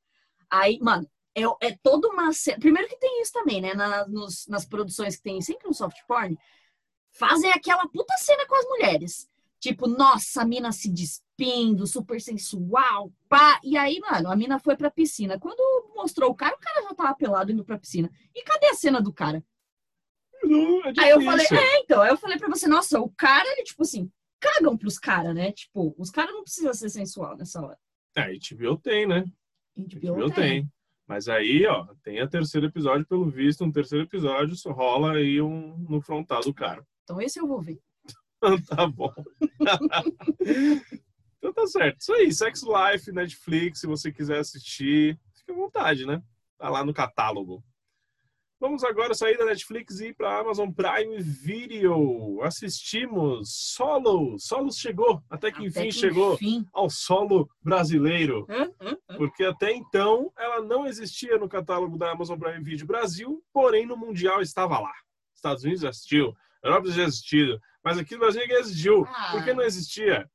Aí, 0.49 0.79
mano, 0.81 1.07
é, 1.35 1.43
é 1.67 1.77
toda 1.83 2.07
uma 2.07 2.33
cena. 2.33 2.57
Primeiro 2.57 2.87
que 2.89 2.97
tem 2.97 3.21
isso 3.21 3.31
também, 3.33 3.61
né? 3.61 3.75
Na- 3.75 4.07
nos- 4.07 4.47
nas 4.47 4.65
produções 4.65 5.15
que 5.15 5.21
tem 5.21 5.39
sempre 5.39 5.67
um 5.69 5.73
soft 5.73 5.99
porn, 6.07 6.35
fazem 7.11 7.51
aquela 7.51 7.87
puta 7.87 8.15
cena 8.17 8.47
com 8.47 8.55
as 8.55 8.65
mulheres. 8.65 9.29
Tipo, 9.59 9.85
nossa, 9.85 10.41
a 10.41 10.45
mina 10.45 10.71
se 10.71 10.89
despindo, 10.91 11.85
super 11.85 12.19
sensual, 12.19 13.13
pá. 13.29 13.59
E 13.63 13.77
aí, 13.77 13.99
mano, 13.99 14.31
a 14.31 14.35
mina 14.35 14.57
foi 14.57 14.75
pra 14.75 14.89
piscina. 14.89 15.39
Quando 15.39 15.93
mostrou 15.95 16.31
o 16.31 16.35
cara, 16.35 16.55
o 16.55 16.59
cara 16.59 16.81
já 16.81 16.95
tava 16.95 17.13
pelado 17.15 17.51
indo 17.51 17.63
pra 17.63 17.77
piscina. 17.77 18.09
E 18.33 18.41
cadê 18.43 18.69
a 18.69 18.73
cena 18.73 18.99
do 18.99 19.13
cara? 19.13 19.43
Não, 20.43 20.83
é 20.83 20.93
Aí 20.97 21.09
eu 21.11 21.21
falei, 21.21 21.45
é, 21.45 21.79
então, 21.81 22.01
aí 22.01 22.09
eu 22.09 22.17
falei 22.17 22.39
pra 22.39 22.47
você, 22.49 22.67
nossa, 22.67 22.99
o 22.99 23.09
cara, 23.09 23.47
ele, 23.51 23.63
tipo 23.63 23.83
assim, 23.83 24.11
cagam 24.39 24.77
pros 24.77 24.97
caras, 24.97 25.33
né? 25.35 25.51
Tipo, 25.51 25.95
os 25.97 26.09
caras 26.09 26.33
não 26.33 26.43
precisam 26.43 26.73
ser 26.73 26.89
sensual 26.89 27.35
nessa 27.37 27.61
hora. 27.61 27.77
É, 28.15 28.21
a 28.21 28.27
HBO 28.27 28.77
tem, 28.77 29.07
né? 29.07 29.25
A 29.77 29.81
HBO 29.81 30.15
HBO 30.15 30.31
tem. 30.31 30.69
Mas 31.07 31.29
aí, 31.29 31.65
ó, 31.65 31.87
tem 32.03 32.19
a 32.19 32.27
terceiro 32.27 32.67
episódio, 32.67 33.07
pelo 33.07 33.29
visto, 33.29 33.63
um 33.63 33.71
terceiro 33.71 34.03
episódio, 34.03 34.55
só 34.55 34.71
rola 34.71 35.13
aí 35.13 35.41
um 35.41 35.77
no 35.89 36.01
frontal 36.01 36.41
do 36.41 36.53
cara. 36.53 36.85
Então 37.03 37.21
esse 37.21 37.39
eu 37.39 37.47
vou 37.47 37.61
ver. 37.61 37.79
tá 38.67 38.85
bom. 38.87 39.13
então 41.37 41.53
tá 41.53 41.67
certo. 41.67 42.01
Isso 42.01 42.13
aí, 42.13 42.33
Sex 42.33 42.61
Life, 42.63 43.11
Netflix, 43.11 43.79
se 43.79 43.87
você 43.87 44.11
quiser 44.11 44.39
assistir, 44.39 45.17
fique 45.33 45.51
à 45.51 45.55
vontade, 45.55 46.05
né? 46.05 46.21
Tá 46.57 46.69
lá 46.69 46.83
no 46.83 46.93
catálogo. 46.93 47.63
Vamos 48.59 48.83
agora 48.83 49.13
sair 49.13 49.37
da 49.37 49.45
Netflix 49.45 49.99
e 49.99 50.07
ir 50.07 50.15
para 50.15 50.39
Amazon 50.39 50.71
Prime 50.71 51.21
Video. 51.21 52.41
Assistimos 52.41 53.53
Solo. 53.53 54.39
Solo 54.39 54.71
chegou, 54.71 55.21
até 55.29 55.51
que 55.51 55.57
Até 55.59 55.67
enfim 55.67 55.89
que 55.89 55.91
chegou 55.91 56.33
enfim. 56.33 56.67
ao 56.73 56.89
solo 56.89 57.47
brasileiro. 57.61 58.47
Hã? 58.49 58.71
Hã? 58.81 58.97
Porque 59.15 59.43
até 59.43 59.71
então 59.73 60.33
ela 60.35 60.59
não 60.59 60.87
existia 60.87 61.37
no 61.37 61.47
catálogo 61.47 61.99
da 61.99 62.11
Amazon 62.11 62.39
Prime 62.39 62.63
Video 62.63 62.87
Brasil, 62.87 63.43
porém 63.53 63.85
no 63.85 63.95
Mundial 63.95 64.41
estava 64.41 64.79
lá. 64.79 64.93
Estados 65.35 65.63
Unidos 65.63 65.81
já 65.83 65.89
assistiu, 65.89 66.35
Europa 66.63 66.89
já 66.89 67.05
assistiu, 67.05 67.59
mas 67.83 67.99
aqui 67.99 68.15
no 68.15 68.21
Brasil 68.21 68.41
ninguém 68.41 68.57
assistiu. 68.57 69.05
Ah. 69.07 69.33
Por 69.33 69.43
que 69.43 69.53
não 69.53 69.63
existia? 69.63 70.27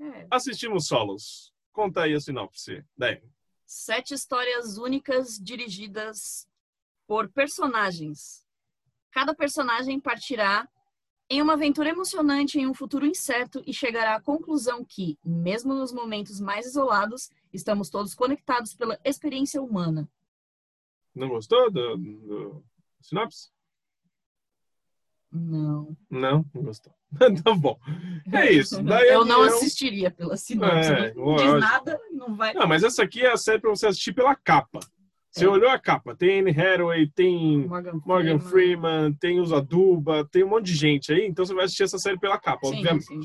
É. 0.00 0.26
Assistimos 0.30 0.86
solos. 0.86 1.52
Conta 1.70 2.04
aí 2.04 2.14
a 2.14 2.20
sinopse. 2.20 2.82
Daí. 2.96 3.22
Sete 3.66 4.14
histórias 4.14 4.78
únicas 4.78 5.38
dirigidas 5.38 6.48
por 7.06 7.28
personagens. 7.30 8.44
Cada 9.10 9.34
personagem 9.34 9.98
partirá 10.00 10.68
em 11.28 11.42
uma 11.42 11.54
aventura 11.54 11.88
emocionante 11.88 12.58
em 12.58 12.66
um 12.66 12.74
futuro 12.74 13.04
incerto 13.06 13.62
e 13.66 13.72
chegará 13.72 14.14
à 14.16 14.20
conclusão 14.20 14.84
que, 14.84 15.18
mesmo 15.24 15.74
nos 15.74 15.92
momentos 15.92 16.40
mais 16.40 16.66
isolados, 16.66 17.30
estamos 17.52 17.90
todos 17.90 18.14
conectados 18.14 18.74
pela 18.74 18.98
experiência 19.04 19.60
humana. 19.60 20.08
Não 21.14 21.28
gostou 21.28 21.70
do, 21.70 21.96
do 21.96 22.64
sinopse? 23.00 23.50
Não. 25.32 25.96
Não, 26.08 26.44
não 26.54 26.62
gostou. 26.62 26.94
tá 27.42 27.54
bom. 27.54 27.78
É 28.32 28.52
isso. 28.52 28.80
Daí 28.84 29.08
Eu 29.08 29.24
não 29.24 29.40
eu- 29.44 29.54
assistiria 29.54 30.10
pela 30.10 30.36
sinopse. 30.36 30.92
É, 30.92 31.14
não 31.14 31.36
diz 31.36 31.44
lógico. 31.46 31.58
nada, 31.58 32.00
não 32.12 32.36
vai. 32.36 32.54
Não, 32.54 32.66
mas 32.66 32.84
essa 32.84 33.02
aqui 33.02 33.22
é 33.22 33.32
a 33.32 33.36
série 33.36 33.60
pra 33.60 33.70
você 33.70 33.86
assistir 33.88 34.12
pela 34.12 34.34
capa. 34.34 34.78
Você 35.36 35.44
É. 35.44 35.48
olhou 35.48 35.68
a 35.68 35.78
capa, 35.78 36.16
tem 36.16 36.40
Anne 36.40 36.50
Hathaway, 36.50 37.06
tem 37.08 37.66
Morgan, 37.68 38.00
Morgan 38.06 38.38
Freeman, 38.40 39.12
tem 39.20 39.38
os 39.38 39.52
Aduba, 39.52 40.24
tem 40.24 40.42
um 40.42 40.48
monte 40.48 40.66
de 40.66 40.74
gente 40.74 41.12
aí, 41.12 41.26
então 41.26 41.44
você 41.44 41.52
vai 41.52 41.64
assistir 41.66 41.82
essa 41.82 41.98
série 41.98 42.18
pela 42.18 42.38
capa, 42.38 42.66
Sim, 42.68 42.76
obviamente. 42.76 43.04
sim. 43.04 43.20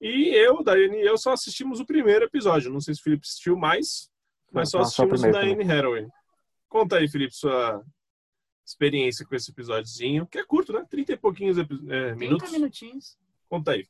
E 0.00 0.34
eu, 0.34 0.62
Daiane 0.62 0.98
e 0.98 1.06
eu 1.06 1.16
só 1.16 1.32
assistimos 1.32 1.80
o 1.80 1.86
primeiro 1.86 2.26
episódio. 2.26 2.70
Não 2.70 2.80
sei 2.80 2.92
se 2.94 3.00
o 3.00 3.04
Felipe 3.04 3.22
assistiu 3.24 3.56
mais, 3.56 4.10
mas 4.52 4.68
só 4.70 4.78
Não, 4.78 4.84
só 4.84 5.02
o 5.02 5.06
assistimos 5.06 5.22
o 5.24 5.32
da 5.32 5.40
Anne 5.40 5.64
Hathaway. 5.72 6.06
Conta 6.68 6.96
aí, 6.98 7.08
Felipe, 7.08 7.34
sua 7.34 7.82
experiência 8.66 9.24
com 9.24 9.34
esse 9.34 9.50
episódiozinho, 9.50 10.26
que 10.26 10.38
é 10.38 10.44
curto, 10.44 10.72
né? 10.74 10.84
Trinta 10.90 11.12
e 11.12 11.16
pouquinhos 11.16 11.56
é, 11.56 11.64
30 11.64 12.16
minutos. 12.16 12.52
minutinhos. 12.52 13.16
Conta 13.48 13.70
aí. 13.72 13.86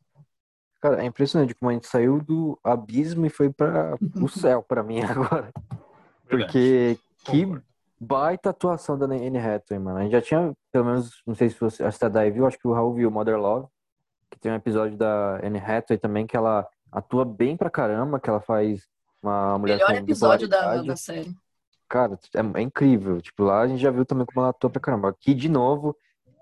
Cara, 0.80 1.02
é 1.02 1.06
impressionante 1.06 1.54
como 1.54 1.70
a 1.70 1.74
gente 1.74 1.86
saiu 1.88 2.20
do 2.20 2.58
abismo 2.62 3.26
e 3.26 3.30
foi 3.30 3.50
para 3.52 3.96
o 4.20 4.28
céu 4.28 4.62
pra 4.62 4.82
mim 4.84 5.00
agora. 5.00 5.52
Verdade. 6.28 6.52
Porque 6.52 6.98
que 7.24 7.46
baita 8.00 8.50
atuação 8.50 8.98
da 8.98 9.06
Anne 9.06 9.38
Hathaway, 9.38 9.82
mano. 9.82 9.98
A 9.98 10.02
gente 10.02 10.12
já 10.12 10.22
tinha, 10.22 10.52
pelo 10.70 10.84
menos, 10.84 11.22
não 11.26 11.34
sei 11.34 11.48
se 11.48 11.58
você, 11.58 11.82
a 11.82 12.08
Dai 12.08 12.30
viu, 12.30 12.46
acho 12.46 12.58
que 12.58 12.68
o 12.68 12.72
Raul 12.72 12.94
viu 12.94 13.10
Mother 13.10 13.38
Love, 13.38 13.66
que 14.30 14.38
tem 14.38 14.52
um 14.52 14.56
episódio 14.56 14.96
da 14.96 15.40
Anne 15.44 15.58
Hathaway 15.58 15.98
também 15.98 16.26
que 16.26 16.36
ela 16.36 16.68
atua 16.92 17.24
bem 17.24 17.56
pra 17.56 17.70
caramba, 17.70 18.20
que 18.20 18.28
ela 18.28 18.40
faz 18.40 18.86
uma 19.22 19.58
mulher 19.58 19.76
Melhor 19.78 19.94
episódio 19.94 20.46
da, 20.46 20.82
da 20.82 20.96
série. 20.96 21.34
Cara, 21.88 22.18
é, 22.34 22.60
é 22.60 22.62
incrível. 22.62 23.20
Tipo, 23.20 23.44
lá 23.44 23.60
a 23.60 23.66
gente 23.66 23.80
já 23.80 23.90
viu 23.90 24.04
também 24.04 24.26
como 24.26 24.40
ela 24.40 24.50
atua 24.50 24.70
pra 24.70 24.80
caramba. 24.80 25.08
Aqui, 25.08 25.34
de 25.34 25.48
novo, 25.48 25.96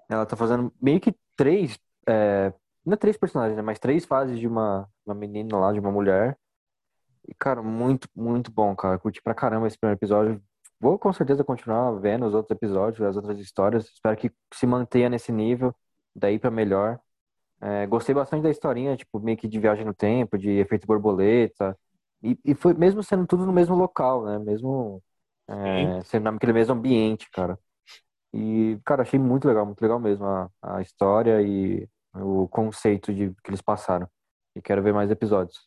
ela 0.09 0.27
tá 0.27 0.37
fazendo 0.37 0.73
meio 0.81 1.01
que 1.01 1.15
três, 1.37 1.79
é, 2.07 2.53
não 2.85 2.95
é 2.95 2.97
três 2.97 3.17
personagens, 3.17 3.57
né? 3.57 3.63
Mas 3.63 3.79
três 3.79 4.05
fases 4.05 4.39
de 4.39 4.47
uma, 4.47 4.89
uma 5.07 5.15
menina 5.15 5.57
lá, 5.59 5.73
de 5.73 5.81
uma 5.81 5.91
mulher. 5.91 6.39
E, 7.27 7.35
cara, 7.35 7.63
muito, 7.63 8.09
muito 8.15 8.51
bom, 8.51 8.75
cara. 8.75 8.99
Curti 8.99 9.23
pra 9.23 9.35
caramba 9.35 9.67
esse 9.67 9.79
primeiro 9.79 9.99
episódio. 9.99 10.43
Vou 10.83 10.99
com 10.99 11.13
certeza 11.13 11.45
continuar 11.45 11.93
vendo 12.01 12.27
os 12.27 12.35
outros 12.35 12.57
episódios, 12.57 13.07
as 13.07 13.15
outras 13.15 13.39
histórias. 13.39 13.85
Espero 13.87 14.17
que 14.17 14.33
se 14.53 14.67
mantenha 14.67 15.09
nesse 15.09 15.31
nível, 15.31 15.73
daí 16.13 16.41
pra 16.41 16.51
melhor. 16.51 16.99
É, 17.61 17.87
gostei 17.87 18.13
bastante 18.13 18.43
da 18.43 18.51
historinha, 18.51 18.97
tipo, 18.97 19.21
meio 19.21 19.39
que 19.39 19.47
de 19.47 19.61
viagem 19.61 19.85
no 19.85 19.95
tempo, 19.95 20.37
de 20.37 20.51
efeito 20.51 20.85
borboleta. 20.85 21.79
E, 22.21 22.37
e 22.45 22.53
foi 22.57 22.75
mesmo 22.75 23.01
sendo 23.01 23.25
tudo 23.29 23.47
no 23.47 23.53
mesmo 23.53 23.77
local, 23.77 24.25
né? 24.25 24.41
Mesmo 24.41 25.01
é, 25.47 26.03
sendo 26.03 26.25
naquele 26.33 26.53
mesmo 26.53 26.75
ambiente, 26.75 27.31
cara. 27.31 27.57
E, 28.35 28.77
cara, 28.85 29.03
achei 29.03 29.21
muito 29.21 29.47
legal, 29.47 29.65
muito 29.65 29.81
legal 29.81 30.01
mesmo 30.01 30.27
a, 30.27 30.51
a 30.63 30.83
história 30.83 31.41
e 31.43 31.89
o 32.13 32.49
conceito 32.49 33.15
de 33.15 33.33
que 33.45 33.51
eles 33.51 33.63
passaram. 33.63 34.09
E 34.57 34.61
quero 34.61 34.83
ver 34.83 34.93
mais 34.93 35.13
episódios. 35.13 35.61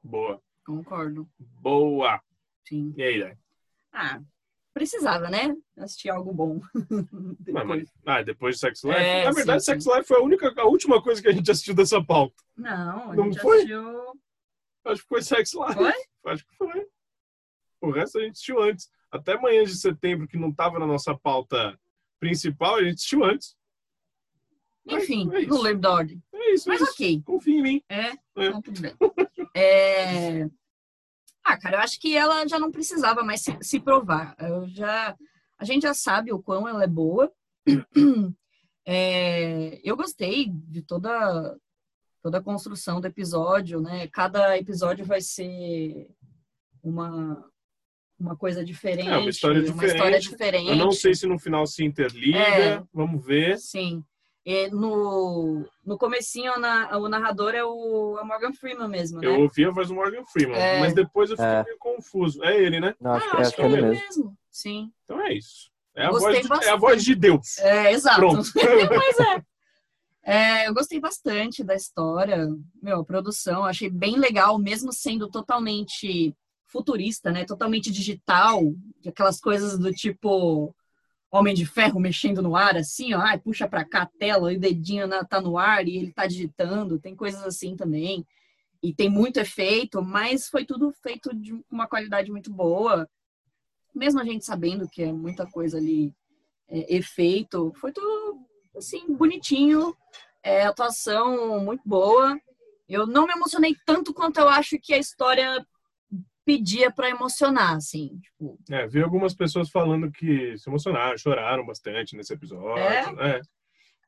Boa. 0.00 0.40
Concordo. 0.64 1.28
Boa. 1.60 2.22
Sim. 2.68 2.94
E 2.96 3.02
aí, 3.02 3.20
Dai? 3.20 3.43
Ah, 3.96 4.20
precisava, 4.74 5.30
né? 5.30 5.54
Assistir 5.78 6.08
algo 6.10 6.32
bom. 6.32 6.60
Ah, 6.74 7.36
Depois. 7.40 7.66
mas- 7.66 7.92
Ah, 8.04 8.22
depois 8.22 8.54
de 8.56 8.60
Sex 8.60 8.82
Life? 8.82 8.98
É, 8.98 9.24
Na 9.24 9.30
verdade, 9.30 9.64
sim, 9.64 9.72
Sex 9.72 9.86
Life 9.86 10.04
foi 10.08 10.18
a, 10.18 10.22
única, 10.22 10.52
a 10.60 10.64
última 10.66 11.00
coisa 11.02 11.22
que 11.22 11.28
a 11.28 11.32
gente 11.32 11.48
assistiu 11.50 11.74
dessa 11.74 12.02
pauta. 12.04 12.34
Não, 12.56 13.12
a 13.12 13.14
Não 13.16 13.24
gente 13.24 13.40
foi? 13.40 13.56
assistiu. 13.58 14.20
Acho 14.84 15.02
que 15.02 15.08
foi 15.08 15.22
Sex 15.22 15.52
Life. 15.54 15.74
Foi? 15.74 15.92
Acho 16.32 16.46
que 16.46 16.56
foi. 16.56 16.86
O 17.80 17.90
resto 17.90 18.18
a 18.18 18.22
gente 18.22 18.32
assistiu 18.32 18.60
antes. 18.62 18.90
Até 19.10 19.38
manhã 19.38 19.62
de 19.64 19.76
setembro, 19.76 20.26
que 20.26 20.36
não 20.36 20.48
estava 20.50 20.78
na 20.80 20.86
nossa 20.86 21.16
pauta 21.16 21.78
principal, 22.18 22.76
a 22.76 22.82
gente 22.82 22.94
assistiu 22.96 23.22
antes. 23.24 23.54
Enfim, 24.86 25.30
É 25.32 25.46
não 25.46 25.62
lembro 25.62 25.80
da 25.82 25.92
ordem. 25.92 26.22
É 26.32 26.52
isso, 26.52 26.68
Mas 26.68 26.80
é 26.80 26.84
isso. 26.84 26.92
ok. 26.94 27.22
Confia 27.22 27.58
em 27.58 27.62
mim. 27.62 27.82
É, 27.88 28.00
É. 28.08 28.16
então 28.36 28.60
tudo 28.60 28.80
bem. 28.80 28.94
É... 29.56 30.48
Ah, 31.44 31.58
cara, 31.58 31.76
eu 31.76 31.80
acho 31.80 32.00
que 32.00 32.16
ela 32.16 32.46
já 32.48 32.58
não 32.58 32.70
precisava 32.70 33.22
mais 33.22 33.42
se, 33.42 33.56
se 33.60 33.78
provar. 33.80 34.34
Eu 34.38 34.66
já... 34.66 35.14
A 35.58 35.64
gente 35.64 35.82
já 35.82 35.94
sabe 35.94 36.32
o 36.32 36.42
quão 36.42 36.66
ela 36.66 36.82
é 36.84 36.88
boa. 36.88 37.30
É, 38.86 39.80
Eu 39.82 39.96
gostei 39.96 40.50
de 40.50 40.82
toda, 40.82 41.56
toda 42.22 42.36
a 42.36 42.42
construção 42.42 43.00
do 43.00 43.06
episódio, 43.06 43.80
né? 43.80 44.06
Cada 44.08 44.58
episódio 44.58 45.06
vai 45.06 45.22
ser 45.22 46.06
uma, 46.82 47.42
uma 48.20 48.36
coisa 48.36 48.62
diferente. 48.62 49.08
É, 49.08 49.16
uma 49.16 49.30
história 49.30 49.60
Uma 49.72 49.86
história 49.86 50.20
diferente. 50.20 50.28
diferente. 50.28 50.68
Eu 50.68 50.76
não 50.76 50.92
sei 50.92 51.14
se 51.14 51.26
no 51.26 51.38
final 51.38 51.66
se 51.66 51.82
interliga. 51.82 52.38
É. 52.38 52.82
Vamos 52.92 53.24
ver. 53.24 53.56
Sim. 53.58 54.04
E 54.46 54.68
no, 54.68 55.64
no 55.86 55.96
comecinho, 55.96 56.58
na, 56.58 56.98
o 56.98 57.08
narrador 57.08 57.54
é 57.54 57.64
o 57.64 58.18
a 58.20 58.24
Morgan 58.24 58.52
Freeman 58.52 58.88
mesmo, 58.88 59.18
né? 59.20 59.26
Eu 59.26 59.40
ouvi 59.40 59.64
a 59.64 59.70
voz 59.70 59.88
do 59.88 59.94
Morgan 59.94 60.24
Freeman, 60.26 60.54
É. 60.58 60.80
mas 60.80 60.92
depois 60.92 61.30
eu 61.30 61.36
fiquei 61.36 61.50
É. 61.50 61.64
meio 61.64 61.78
confuso. 61.78 62.44
É 62.44 62.60
ele, 62.62 62.78
né? 62.78 62.94
Não, 63.00 63.12
acho, 63.12 63.26
Ah, 63.26 63.30
que, 63.30 63.36
eu 63.36 63.40
acho 63.40 63.56
que 63.56 63.62
é 63.62 63.64
ele 63.66 63.82
mesmo. 63.82 64.36
Sim. 64.50 64.92
Então 65.04 65.20
é 65.20 65.32
isso. 65.32 65.70
É 65.94 66.04
a, 66.06 66.10
voz 66.10 66.42
de, 66.42 66.52
é 66.66 66.70
a 66.70 66.76
voz 66.76 67.04
de 67.04 67.14
Deus. 67.14 67.58
É, 67.58 67.92
exato. 67.92 68.16
Pronto. 68.20 68.42
Pois 68.52 69.20
é. 69.20 69.42
É, 70.26 70.68
Eu 70.68 70.74
gostei 70.74 71.00
bastante 71.00 71.62
da 71.62 71.74
história, 71.74 72.48
meu, 72.82 73.00
a 73.00 73.04
produção, 73.04 73.64
achei 73.64 73.88
bem 73.90 74.18
legal, 74.18 74.58
mesmo 74.58 74.92
sendo 74.92 75.28
totalmente 75.30 76.34
futurista, 76.66 77.30
né? 77.30 77.44
Totalmente 77.44 77.90
digital, 77.90 78.60
aquelas 79.06 79.40
coisas 79.40 79.78
do 79.78 79.92
tipo 79.92 80.74
Homem 81.36 81.52
de 81.52 81.66
Ferro 81.66 81.98
mexendo 81.98 82.40
no 82.40 82.54
ar, 82.54 82.76
assim, 82.76 83.12
ó, 83.12 83.18
ai, 83.20 83.38
puxa 83.40 83.66
pra 83.68 83.84
cá 83.84 84.02
a 84.02 84.06
tela 84.06 84.52
e 84.52 84.56
o 84.56 84.60
dedinho 84.60 85.08
na- 85.08 85.24
tá 85.24 85.40
no 85.40 85.58
ar 85.58 85.86
e 85.88 85.96
ele 85.96 86.12
tá 86.12 86.26
digitando, 86.28 87.00
tem 87.00 87.16
coisas 87.16 87.42
assim 87.42 87.74
também. 87.74 88.24
E 88.80 88.94
tem 88.94 89.08
muito 89.08 89.38
efeito, 89.38 90.00
mas 90.00 90.48
foi 90.48 90.64
tudo 90.64 90.92
feito 91.02 91.34
de 91.34 91.52
uma 91.68 91.88
qualidade 91.88 92.30
muito 92.30 92.52
boa. 92.52 93.08
Mesmo 93.92 94.20
a 94.20 94.24
gente 94.24 94.44
sabendo 94.44 94.88
que 94.88 95.02
é 95.02 95.12
muita 95.12 95.44
coisa 95.44 95.76
ali 95.78 96.14
é, 96.68 96.96
efeito, 96.96 97.72
foi 97.80 97.90
tudo 97.92 98.38
assim, 98.76 99.12
bonitinho, 99.12 99.96
é, 100.42 100.62
atuação 100.64 101.58
muito 101.58 101.82
boa. 101.84 102.38
Eu 102.88 103.06
não 103.08 103.26
me 103.26 103.32
emocionei 103.32 103.74
tanto 103.84 104.14
quanto 104.14 104.38
eu 104.38 104.48
acho 104.48 104.78
que 104.78 104.94
a 104.94 104.98
história 104.98 105.66
pedia 106.44 106.90
pra 106.90 107.08
emocionar, 107.08 107.76
assim, 107.76 108.18
tipo, 108.20 108.58
É, 108.70 108.86
vi 108.86 109.02
algumas 109.02 109.34
pessoas 109.34 109.70
falando 109.70 110.10
que 110.10 110.56
se 110.58 110.68
emocionaram, 110.68 111.16
choraram 111.16 111.64
bastante 111.64 112.16
nesse 112.16 112.32
episódio. 112.32 112.78
É? 112.78 113.36
É. 113.36 113.40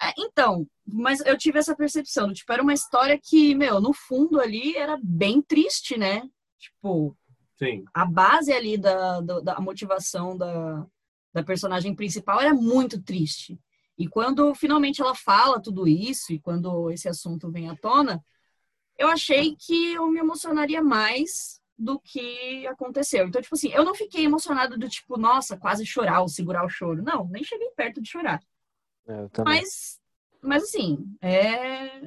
É, 0.03 0.13
então, 0.19 0.67
mas 0.87 1.21
eu 1.21 1.39
tive 1.39 1.59
essa 1.59 1.75
percepção, 1.75 2.33
tipo, 2.33 2.53
era 2.53 2.63
uma 2.63 2.75
história 2.75 3.19
que, 3.19 3.55
meu, 3.55 3.81
no 3.81 3.95
fundo 3.95 4.39
ali 4.39 4.77
era 4.77 4.99
bem 5.03 5.41
triste, 5.41 5.97
né? 5.97 6.23
Tipo, 6.59 7.17
Sim. 7.59 7.85
a 7.95 8.05
base 8.05 8.53
ali 8.53 8.77
da, 8.77 9.21
da, 9.23 9.41
da 9.41 9.61
motivação 9.61 10.37
da, 10.37 10.87
da 11.33 11.43
personagem 11.43 11.95
principal 11.95 12.41
era 12.41 12.53
muito 12.53 13.03
triste. 13.03 13.59
E 13.99 14.07
quando 14.07 14.55
finalmente 14.55 15.01
ela 15.01 15.15
fala 15.15 15.61
tudo 15.63 15.89
isso, 15.89 16.31
e 16.33 16.39
quando 16.39 16.91
esse 16.91 17.09
assunto 17.09 17.51
vem 17.51 17.71
à 17.71 17.75
tona, 17.77 18.23
eu 18.99 19.09
achei 19.09 19.57
que 19.57 19.95
eu 19.95 20.07
me 20.09 20.19
emocionaria 20.19 20.83
mais 20.83 21.61
do 21.79 22.01
que 22.01 22.67
aconteceu. 22.67 23.27
Então, 23.27 23.43
tipo 23.43 23.55
assim, 23.55 23.71
eu 23.71 23.85
não 23.85 23.95
fiquei 23.95 24.25
emocionada 24.25 24.77
do 24.77 24.89
tipo, 24.89 25.19
nossa, 25.19 25.57
quase 25.57 25.85
chorar 25.85 26.21
ou 26.21 26.29
segurar 26.29 26.65
o 26.65 26.69
choro. 26.69 27.03
Não, 27.03 27.29
nem 27.29 27.45
cheguei 27.45 27.69
perto 27.77 28.01
de 28.01 28.09
chorar. 28.09 28.41
É, 29.07 29.29
mas, 29.45 30.01
mas 30.41 30.65
assim, 30.65 31.07
é... 31.21 32.07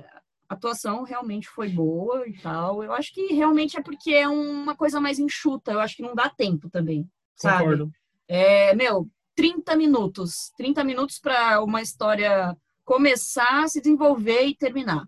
a 0.50 0.56
atuação 0.56 1.04
realmente 1.04 1.48
foi 1.48 1.70
boa 1.70 2.28
e 2.28 2.38
tal. 2.40 2.84
Eu 2.84 2.94
acho 2.94 3.14
que 3.14 3.34
realmente 3.34 3.78
é 3.78 3.82
porque 3.82 4.12
é 4.12 4.28
uma 4.28 4.76
coisa 4.76 5.00
mais 5.00 5.20
enxuta. 5.20 5.72
Eu 5.72 5.80
acho 5.80 5.96
que 5.96 6.04
não 6.04 6.16
dá 6.16 6.30
tempo 6.30 6.70
também, 6.70 7.08
sabe? 7.36 7.60
Concordo. 7.60 7.92
É, 8.28 8.74
meu, 8.76 9.08
30 9.36 9.76
minutos. 9.76 10.52
30 10.58 10.84
minutos 10.84 11.20
para 11.20 11.64
uma 11.64 11.82
história 11.82 12.58
começar, 12.84 13.70
se 13.70 13.80
desenvolver 13.80 14.46
e 14.46 14.56
terminar. 14.56 15.08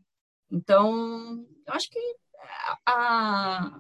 Então, 0.52 1.44
eu 1.66 1.74
acho 1.74 1.90
que 1.90 2.00
a, 2.86 3.80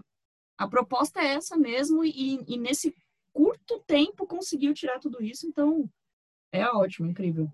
a 0.63 0.67
proposta 0.67 1.19
é 1.21 1.33
essa 1.33 1.57
mesmo, 1.57 2.03
e, 2.05 2.39
e 2.47 2.57
nesse 2.57 2.95
curto 3.33 3.79
tempo 3.87 4.27
conseguiu 4.27 4.73
tirar 4.73 4.99
tudo 4.99 5.23
isso, 5.23 5.47
então 5.47 5.89
é 6.51 6.65
ótimo, 6.67 7.09
incrível. 7.09 7.49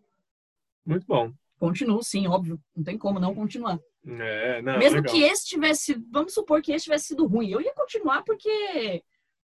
Muito 0.86 1.06
bom. 1.06 1.32
Continuo, 1.60 2.04
sim, 2.04 2.28
óbvio. 2.28 2.60
Não 2.76 2.84
tem 2.84 2.98
como 2.98 3.20
não 3.20 3.34
continuar. 3.34 3.80
É, 4.06 4.62
não, 4.62 4.78
Mesmo 4.78 4.98
legal. 4.98 5.13
que 5.13 5.22
esse 5.24 5.46
tivesse, 5.48 5.93
vamos 6.12 6.34
supor 6.34 6.62
que 6.62 6.72
esse 6.72 6.86
tivesse 6.86 7.08
sido 7.08 7.26
ruim, 7.26 7.50
eu 7.50 7.60
ia 7.62 7.74
continuar 7.74 8.24
porque 8.24 9.04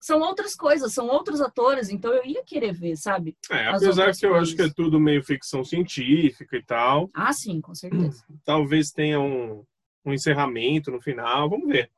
são 0.00 0.20
outras 0.20 0.54
coisas, 0.54 0.92
são 0.92 1.06
outros 1.08 1.40
atores, 1.40 1.88
então 1.88 2.12
eu 2.12 2.24
ia 2.24 2.42
querer 2.44 2.72
ver, 2.72 2.96
sabe? 2.96 3.36
É, 3.50 3.68
apesar 3.68 4.12
que 4.14 4.26
eu 4.26 4.30
coisas. 4.30 4.48
acho 4.48 4.56
que 4.56 4.62
é 4.62 4.72
tudo 4.74 4.98
meio 5.00 5.22
ficção 5.22 5.64
científica 5.64 6.56
e 6.56 6.62
tal, 6.64 7.08
Ah, 7.14 7.32
sim, 7.32 7.60
com 7.60 7.74
certeza. 7.74 8.24
talvez 8.44 8.90
tenha 8.90 9.20
um, 9.20 9.64
um 10.04 10.12
encerramento 10.12 10.90
no 10.90 11.00
final, 11.00 11.48
vamos 11.48 11.68
ver. 11.68 11.90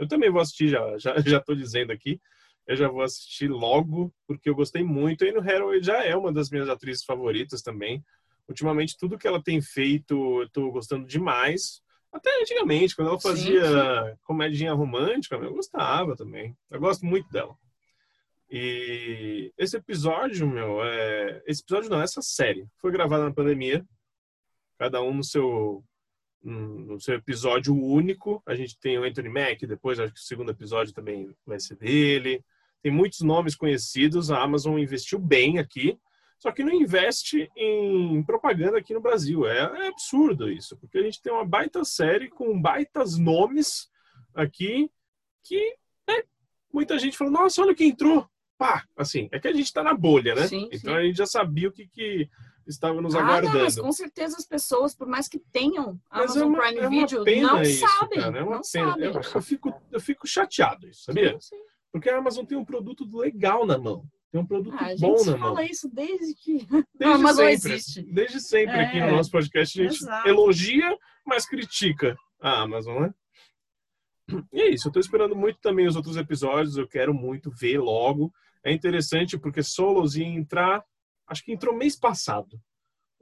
Eu 0.00 0.08
também 0.08 0.30
vou 0.30 0.40
assistir, 0.40 0.68
já, 0.68 0.96
já, 0.96 1.14
já 1.20 1.40
tô 1.40 1.54
dizendo 1.54 1.92
aqui, 1.92 2.18
eu 2.66 2.74
já 2.74 2.88
vou 2.88 3.02
assistir 3.02 3.48
logo, 3.48 4.12
porque 4.26 4.48
eu 4.48 4.54
gostei 4.54 4.82
muito, 4.82 5.24
e 5.24 5.32
no 5.32 5.40
Hathaway 5.40 5.82
já 5.82 6.02
é 6.02 6.16
uma 6.16 6.32
das 6.32 6.50
minhas 6.50 6.68
atrizes 6.68 7.04
favoritas 7.04 7.60
também. 7.60 8.02
Ultimamente, 8.48 8.96
tudo 8.98 9.18
que 9.18 9.28
ela 9.28 9.42
tem 9.42 9.60
feito, 9.60 10.42
eu 10.42 10.48
tô 10.48 10.72
gostando 10.72 11.06
demais. 11.06 11.82
Até 12.10 12.30
antigamente, 12.40 12.96
quando 12.96 13.08
ela 13.08 13.20
Sim, 13.20 13.28
fazia 13.28 14.18
comedinha 14.22 14.72
romântica, 14.72 15.36
eu 15.36 15.52
gostava 15.52 16.16
também. 16.16 16.56
Eu 16.70 16.80
gosto 16.80 17.04
muito 17.04 17.30
dela. 17.30 17.54
E 18.50 19.52
esse 19.56 19.76
episódio, 19.76 20.48
meu, 20.48 20.82
é... 20.82 21.42
esse 21.46 21.62
episódio 21.62 21.90
não, 21.90 22.00
essa 22.00 22.22
série 22.22 22.66
foi 22.78 22.90
gravada 22.90 23.24
na 23.24 23.34
pandemia, 23.34 23.84
cada 24.78 25.02
um 25.02 25.14
no 25.14 25.22
seu 25.22 25.84
no 26.42 27.00
seu 27.00 27.14
episódio 27.14 27.74
único. 27.74 28.42
A 28.46 28.54
gente 28.54 28.78
tem 28.78 28.98
o 28.98 29.04
Anthony 29.04 29.28
Mack, 29.28 29.66
depois 29.66 29.98
acho 29.98 30.12
que 30.12 30.20
o 30.20 30.24
segundo 30.24 30.50
episódio 30.50 30.94
também 30.94 31.34
vai 31.46 31.60
ser 31.60 31.76
dele. 31.76 32.44
Tem 32.82 32.90
muitos 32.90 33.20
nomes 33.20 33.54
conhecidos, 33.54 34.30
a 34.30 34.40
Amazon 34.40 34.78
investiu 34.78 35.18
bem 35.18 35.58
aqui, 35.58 35.98
só 36.38 36.50
que 36.50 36.64
não 36.64 36.72
investe 36.72 37.50
em 37.54 38.22
propaganda 38.22 38.78
aqui 38.78 38.94
no 38.94 39.00
Brasil. 39.00 39.46
É, 39.46 39.58
é 39.58 39.88
absurdo 39.88 40.50
isso, 40.50 40.76
porque 40.78 40.98
a 40.98 41.02
gente 41.02 41.20
tem 41.20 41.32
uma 41.32 41.44
baita 41.44 41.84
série 41.84 42.30
com 42.30 42.60
baitas 42.60 43.18
nomes 43.18 43.90
aqui 44.34 44.90
que 45.44 45.76
né, 46.08 46.22
muita 46.72 46.98
gente 46.98 47.18
falou, 47.18 47.32
nossa, 47.32 47.60
olha 47.60 47.74
quem 47.74 47.90
entrou. 47.90 48.29
Pá, 48.60 48.84
assim, 48.94 49.26
é 49.32 49.40
que 49.40 49.48
a 49.48 49.52
gente 49.52 49.64
está 49.64 49.82
na 49.82 49.94
bolha, 49.94 50.34
né? 50.34 50.46
Sim, 50.46 50.68
então 50.70 50.92
sim. 50.92 50.98
a 50.98 51.02
gente 51.02 51.16
já 51.16 51.24
sabia 51.24 51.70
o 51.70 51.72
que, 51.72 51.86
que 51.88 52.28
estava 52.66 53.00
nos 53.00 53.14
Ah, 53.14 53.20
não, 53.22 53.24
aguardando. 53.30 53.58
mas 53.64 53.78
com 53.80 53.90
certeza 53.90 54.36
as 54.36 54.44
pessoas, 54.44 54.94
por 54.94 55.06
mais 55.08 55.26
que 55.28 55.38
tenham 55.50 55.98
Mas 56.10 56.36
Amazon 56.36 56.52
Prime 56.54 56.76
é 56.78 56.80
uma 56.82 56.90
Video, 56.90 57.24
pena 57.24 57.52
não 57.54 57.62
isso, 57.62 57.86
sabem. 57.88 58.20
cara, 58.20 58.38
é 58.38 58.42
uma 58.42 58.56
não 58.56 58.60
pena. 58.70 58.90
sabem. 58.90 59.04
Eu, 59.06 59.20
eu 59.34 59.40
fico, 59.42 59.82
eu 59.90 59.98
fico 60.00 60.26
chateado 60.28 60.86
isso, 60.86 61.04
sabia? 61.04 61.40
Sim. 61.40 61.56
Porque 61.90 62.10
a 62.10 62.18
Amazon 62.18 62.44
tem 62.44 62.58
um 62.58 62.64
produto 62.64 63.08
legal 63.16 63.64
na 63.64 63.78
mão. 63.78 64.04
Tem 64.30 64.38
um 64.40 64.46
produto 64.46 64.76
Ah, 64.78 64.88
a 64.90 64.96
bom 64.96 65.16
gente 65.16 65.30
na 65.30 65.36
mão. 65.38 65.54
fala 65.54 65.64
isso 65.64 65.88
desde 65.88 66.34
que 66.34 66.58
Desde 66.66 66.84
a 67.02 67.14
Amazon 67.14 67.46
sempre. 67.46 67.72
existe. 67.72 68.02
Desde 68.12 68.40
sempre 68.40 68.78
aqui 68.78 68.98
É, 68.98 69.06
no 69.10 69.16
nosso 69.16 69.30
podcast 69.30 69.80
a 69.80 69.84
gente 69.88 70.02
exato. 70.02 70.28
elogia, 70.28 70.98
mas 71.26 71.46
critica 71.46 72.14
a 72.42 72.60
Amazon, 72.60 73.04
né? 73.04 73.14
E 74.52 74.60
é 74.60 74.68
isso, 74.68 74.86
eu 74.86 74.92
tô 74.92 75.00
esperando 75.00 75.34
muito 75.34 75.58
também 75.60 75.88
os 75.88 75.96
outros 75.96 76.16
episódios, 76.16 76.76
eu 76.76 76.86
quero 76.86 77.12
muito 77.12 77.50
ver 77.50 77.78
logo. 77.80 78.30
É 78.64 78.72
interessante 78.72 79.38
porque 79.38 79.62
Solos 79.62 80.16
ia 80.16 80.26
entrar, 80.26 80.84
acho 81.26 81.44
que 81.44 81.52
entrou 81.52 81.74
mês 81.74 81.96
passado 81.96 82.60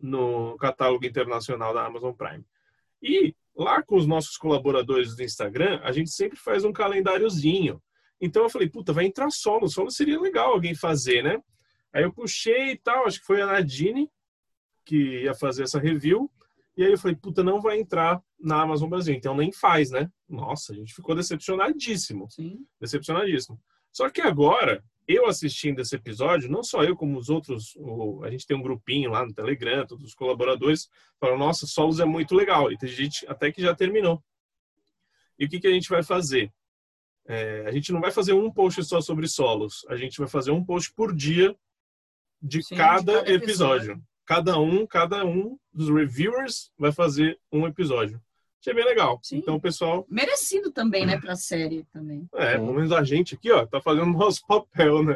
no 0.01 0.57
catálogo 0.57 1.05
internacional 1.05 1.75
da 1.75 1.85
Amazon 1.85 2.13
Prime. 2.13 2.45
E 3.03 3.35
lá 3.57 3.83
com 3.83 3.97
os 3.97 4.07
nossos 4.07 4.37
colaboradores 4.37 5.17
do 5.17 5.23
Instagram, 5.23 5.81
a 5.83 5.93
gente 5.93 6.11
sempre 6.11 6.39
faz 6.39 6.65
um 6.65 6.73
calendáriozinho. 6.73 7.83
Então 8.21 8.43
eu 8.43 8.51
falei, 8.51 8.69
puta, 8.69 8.93
vai 8.93 9.05
entrar 9.07 9.31
solo, 9.31 9.69
solo 9.69 9.91
seria 9.91 10.21
legal 10.21 10.53
alguém 10.53 10.75
fazer, 10.75 11.23
né? 11.23 11.41
Aí 11.93 12.03
eu 12.03 12.13
puxei 12.13 12.73
e 12.73 12.77
tal, 12.77 13.07
acho 13.07 13.21
que 13.21 13.27
foi 13.27 13.41
a 13.41 13.47
Nadine 13.47 14.11
que 14.85 15.23
ia 15.23 15.35
fazer 15.35 15.65
essa 15.65 15.79
review. 15.79 16.31
E 16.77 16.85
aí 16.85 16.93
eu 16.93 16.99
falei, 16.99 17.17
puta, 17.17 17.43
não 17.43 17.61
vai 17.61 17.79
entrar 17.79 18.23
na 18.39 18.63
Amazon 18.63 18.89
Brasil, 18.89 19.15
então 19.15 19.37
nem 19.37 19.53
faz, 19.53 19.91
né? 19.91 20.11
Nossa, 20.29 20.73
a 20.73 20.77
gente 20.77 20.95
ficou 20.95 21.15
decepcionadíssimo 21.15 22.31
Sim. 22.31 22.65
decepcionadíssimo. 22.81 23.61
Só 23.93 24.09
que 24.09 24.21
agora, 24.21 24.85
eu 25.09 25.27
assistindo 25.27 25.81
esse 25.81 25.97
episódio, 25.97 26.51
não 26.51 26.63
só 26.63 26.85
eu, 26.85 26.95
como 26.95 27.19
os 27.19 27.31
outros, 27.31 27.75
o- 27.77 28.23
a 28.23 28.31
gente 28.31 28.47
tem 28.47 28.57
um 28.57 28.63
grupinho 28.63 29.11
lá 29.11 29.25
no 29.25 29.33
Telegram, 29.33 29.87
todos 29.87 30.05
os 30.05 30.15
colaboradores 30.15 30.89
falaram, 31.19 31.39
nossa, 31.39 31.67
Solos 31.67 31.99
é 31.99 32.05
muito 32.05 32.35
legal. 32.35 32.71
E 32.71 32.77
tem 32.77 32.89
gente 32.89 33.27
até 33.27 33.51
que 33.51 33.63
já 33.63 33.75
terminou. 33.75 34.23
E 35.39 35.47
o 35.47 35.49
que, 35.49 35.59
que 35.59 35.67
a 35.67 35.73
gente 35.73 35.89
vai 35.89 36.03
fazer? 36.03 36.53
É, 37.27 37.65
a 37.67 37.73
gente 37.73 37.93
não 37.93 38.01
vai 38.01 38.11
fazer 38.11 38.33
um 38.33 38.51
post 38.51 38.83
só 38.85 39.01
sobre 39.01 39.27
solos, 39.29 39.85
a 39.89 39.97
gente 39.97 40.19
vai 40.19 40.29
fazer 40.29 40.51
um 40.51 40.65
post 40.65 40.93
por 40.95 41.15
dia 41.15 41.57
de 42.41 42.63
Sim, 42.63 42.75
de 42.75 42.81
cada, 42.81 43.13
cada 43.19 43.33
episódio. 43.33 43.93
episódio. 43.93 44.05
Cada 44.25 44.59
um, 44.59 44.87
cada 44.87 45.25
um 45.25 45.59
dos 45.73 45.89
reviewers 45.89 46.71
vai 46.79 46.93
fazer 46.93 47.39
um 47.51 47.67
episódio. 47.67 48.21
Achei 48.61 48.75
bem 48.75 48.85
legal. 48.85 49.21
Sim. 49.23 49.37
Então, 49.39 49.59
pessoal 49.61 50.05
Merecido 50.09 50.71
também, 50.73 51.07
né, 51.07 51.19
pra 51.21 51.37
série 51.37 51.85
também. 51.93 52.29
é, 52.35 52.55
pelo 52.55 52.75
menos 52.75 52.91
a 52.93 53.03
gente 53.05 53.35
aqui, 53.37 53.51
ó, 53.53 53.65
tá 53.67 53.81
fazendo 53.81 54.05
o 54.15 54.19
nosso 54.19 54.41
papel, 54.49 55.03
né? 55.05 55.15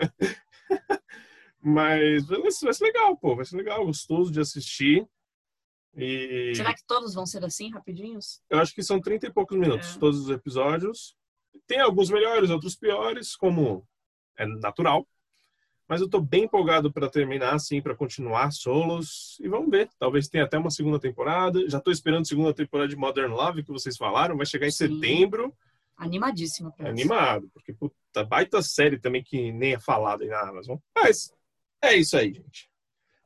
Mas 1.61 2.27
vai 2.27 2.51
ser, 2.51 2.65
vai 2.67 2.75
ser 2.75 2.85
legal, 2.85 3.17
pô. 3.17 3.37
Vai 3.37 3.45
ser 3.45 3.57
legal, 3.57 3.85
gostoso 3.87 4.33
de 4.33 4.41
assistir. 4.41 5.07
E 5.97 6.53
Será 6.57 6.75
que 6.75 6.85
todos 6.87 7.15
vão 7.15 7.27
ser 7.27 7.45
assim, 7.45 7.71
rapidinhos? 7.71 8.41
eu 8.49 8.59
acho 8.59 8.75
que 8.75 8.83
são 8.83 9.01
30 9.01 9.27
e 9.27 9.33
poucos 9.33 9.59
minutos, 9.59 9.95
É. 9.95 9.99
todos 9.99 10.21
os 10.21 10.31
episódios. 10.31 11.15
Tem 11.67 11.79
alguns 11.81 12.11
melhores, 12.11 12.49
outros 12.51 12.75
piores, 12.75 13.37
como 13.37 13.87
é 14.37 14.47
natural. 14.47 15.07
Mas 15.93 16.01
eu 16.01 16.09
tô 16.09 16.23
bem 16.23 16.45
empolgado 16.45 16.91
para 16.91 17.07
terminar, 17.07 17.53
assim, 17.53 17.83
para 17.83 17.95
continuar 17.95 18.51
solos. 18.51 19.39
E 19.43 19.47
vamos 19.47 19.71
ver. 19.71 19.91
Talvez 19.99 20.27
tenha 20.27 20.45
até 20.45 20.57
uma 20.57 20.71
segunda 20.71 20.99
temporada. 20.99 21.69
Já 21.69 21.79
tô 21.79 21.91
esperando 21.91 22.23
a 22.23 22.25
segunda 22.25 22.55
temporada 22.55 22.89
de 22.89 22.97
Modern 22.97 23.31
Love, 23.31 23.63
que 23.63 23.71
vocês 23.71 23.99
falaram. 23.99 24.35
Vai 24.35 24.47
chegar 24.47 24.67
em 24.67 24.71
Sim. 24.71 24.89
setembro. 24.89 25.55
Animadíssima 25.95 26.71
pra 26.71 26.89
animado, 26.89 27.51
porque 27.53 27.75
puta, 27.75 28.25
baita 28.25 28.63
série 28.63 28.99
também 28.99 29.23
que 29.23 29.53
nem 29.53 29.75
é 29.75 29.79
falada 29.79 30.25
aí 30.25 30.31
na 30.31 30.41
Amazon. 30.41 30.79
Mas 30.97 31.31
é 31.83 31.95
isso 31.95 32.17
aí, 32.17 32.33
gente. 32.33 32.71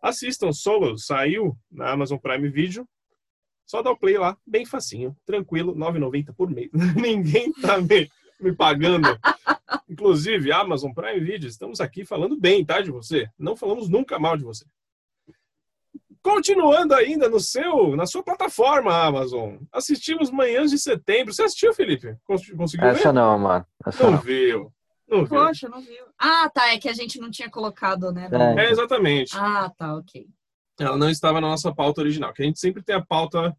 Assistam 0.03 0.51
Solo, 0.51 0.99
saiu 0.99 1.57
na 1.71 1.93
Amazon 1.93 2.19
Prime 2.19 2.49
Video. 2.49 2.85
Só 3.65 3.81
dá 3.81 3.93
o 3.93 3.97
play 3.97 4.19
lá, 4.19 4.37
bem 4.45 4.67
facinho, 4.67 5.17
tranquilo, 5.25 5.73
R$ 5.73 5.79
9,90 5.79 6.35
por 6.35 6.51
mês. 6.51 6.71
Ninguém 7.01 7.53
tá 7.53 7.81
me, 7.81 8.11
me 8.40 8.53
pagando. 8.55 9.09
Inclusive, 9.88 10.53
Amazon 10.53 10.92
Prime 10.92 11.20
Video, 11.20 11.49
estamos 11.49 11.81
aqui 11.81 12.05
falando 12.05 12.37
bem, 12.38 12.64
tá, 12.64 12.81
de 12.81 12.90
você. 12.90 13.29
Não 13.38 13.57
falamos 13.57 13.89
nunca 13.89 14.18
mal 14.18 14.37
de 14.37 14.45
você. 14.45 14.64
Continuando 16.22 16.93
ainda 16.95 17.28
no 17.28 17.39
seu, 17.39 17.95
na 17.95 18.05
sua 18.05 18.22
plataforma 18.22 18.93
Amazon, 18.93 19.59
assistimos 19.72 20.28
Manhãs 20.30 20.72
de 20.72 20.78
Setembro. 20.78 21.32
Você 21.32 21.45
assistiu, 21.45 21.72
Felipe? 21.72 22.16
Cons- 22.24 22.51
Conseguiu 22.51 22.89
ver? 22.89 22.97
Essa 22.97 23.12
não, 23.12 23.39
mano. 23.39 23.64
Essa 23.87 24.03
Não 24.05 24.12
não. 24.12 24.18
viu. 24.18 24.72
Não 25.09 25.18
viu. 25.24 25.28
Poxa, 25.28 25.68
não 25.68 25.80
viu. 25.80 26.05
Ah, 26.18 26.51
tá, 26.53 26.72
é 26.74 26.78
que 26.78 26.89
a 26.89 26.93
gente 26.93 27.20
não 27.20 27.30
tinha 27.30 27.49
colocado, 27.49 28.11
né? 28.11 28.28
É. 28.59 28.64
É, 28.66 28.70
exatamente. 28.70 29.37
Ah, 29.39 29.70
tá, 29.78 29.95
ok. 29.95 30.26
Ela 30.80 30.97
não 30.97 31.09
estava 31.09 31.41
na 31.41 31.47
nossa 31.49 31.72
pauta 31.72 32.01
original, 32.01 32.32
que 32.32 32.43
a 32.43 32.45
gente 32.45 32.59
sempre 32.59 32.82
tem 32.82 32.97
a 32.97 33.01
pauta 33.05 33.57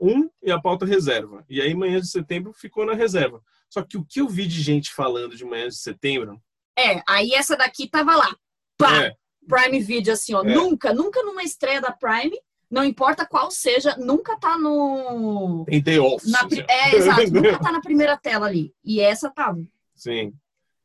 1 0.00 0.30
e 0.44 0.52
a 0.52 0.60
pauta 0.60 0.86
reserva. 0.86 1.44
E 1.50 1.60
aí, 1.60 1.74
manhã 1.74 2.00
de 2.00 2.06
setembro 2.08 2.52
ficou 2.52 2.86
na 2.86 2.94
reserva. 2.94 3.42
Só 3.70 3.82
que 3.82 3.96
o 3.96 4.04
que 4.04 4.20
eu 4.20 4.28
vi 4.28 4.46
de 4.46 4.60
gente 4.60 4.92
falando 4.92 5.36
de 5.36 5.44
manhã 5.44 5.68
de 5.68 5.76
setembro. 5.76 6.40
É, 6.78 7.02
aí 7.08 7.32
essa 7.34 7.56
daqui 7.56 7.88
tava 7.88 8.16
lá. 8.16 8.34
Pá! 8.76 9.04
É, 9.04 9.14
Prime 9.46 9.80
Video, 9.80 10.12
assim, 10.12 10.34
ó. 10.34 10.42
É. 10.42 10.54
Nunca, 10.54 10.92
nunca 10.92 11.22
numa 11.22 11.42
estreia 11.42 11.80
da 11.80 11.90
Prime, 11.90 12.38
não 12.70 12.84
importa 12.84 13.26
qual 13.26 13.50
seja, 13.50 13.96
nunca 13.96 14.38
tá 14.38 14.58
no. 14.58 15.64
tem 15.66 15.82
The 15.82 16.00
Office. 16.00 16.30
Na, 16.30 16.44
ó. 16.44 16.48
é, 16.68 16.94
exato, 16.94 17.30
nunca 17.32 17.58
tá 17.58 17.72
na 17.72 17.80
primeira 17.80 18.16
tela 18.16 18.46
ali. 18.46 18.74
E 18.84 19.00
essa 19.00 19.30
tava. 19.30 19.62
Sim. 19.94 20.32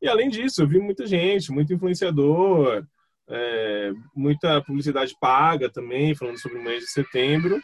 E 0.02 0.08
além 0.08 0.30
disso, 0.30 0.62
eu 0.62 0.68
vi 0.68 0.80
muita 0.80 1.06
gente, 1.06 1.52
muito 1.52 1.74
influenciador, 1.74 2.86
é, 3.30 3.92
muita 4.16 4.62
publicidade 4.64 5.16
paga 5.20 5.70
também, 5.70 6.16
falando 6.16 6.40
sobre 6.40 6.58
o 6.58 6.64
mês 6.64 6.84
de 6.84 6.92
setembro. 6.92 7.62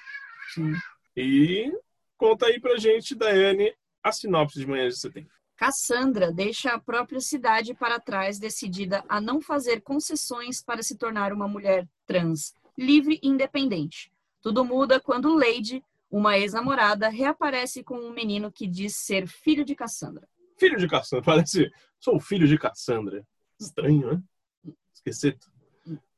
Sim. 0.54 0.74
E 1.16 1.72
conta 2.18 2.46
aí 2.46 2.60
pra 2.60 2.78
gente, 2.78 3.16
Daiane, 3.16 3.74
a 4.04 4.12
sinopse 4.12 4.60
de 4.60 4.68
Manhãs 4.68 4.96
de 4.96 5.00
Setembro. 5.02 5.32
Cassandra 5.56 6.32
deixa 6.32 6.72
a 6.72 6.80
própria 6.80 7.20
cidade 7.20 7.74
para 7.74 8.00
trás, 8.00 8.40
decidida 8.40 9.04
a 9.10 9.20
não 9.20 9.42
fazer 9.42 9.82
concessões 9.82 10.64
para 10.64 10.82
se 10.82 10.98
tornar 10.98 11.34
uma 11.34 11.50
mulher 11.50 11.86
trans, 12.06 12.54
livre 12.78 13.20
e 13.22 13.28
independente. 13.28 14.10
Tudo 14.42 14.64
muda 14.64 15.02
quando 15.02 15.36
Lady, 15.36 15.84
uma 16.10 16.38
ex-namorada, 16.38 17.10
reaparece 17.10 17.84
com 17.84 18.00
um 18.00 18.14
menino 18.14 18.50
que 18.50 18.66
diz 18.66 18.96
ser 18.96 19.28
filho 19.28 19.66
de 19.66 19.76
Cassandra. 19.76 20.26
Filho 20.58 20.78
de 20.78 20.88
Cassandra, 20.88 21.24
parece. 21.26 21.70
Sou 22.00 22.20
filho 22.22 22.48
de 22.48 22.58
Cassandra. 22.58 23.22
Estranho, 23.60 24.14
né? 24.14 24.74
Esqueci. 24.94 25.38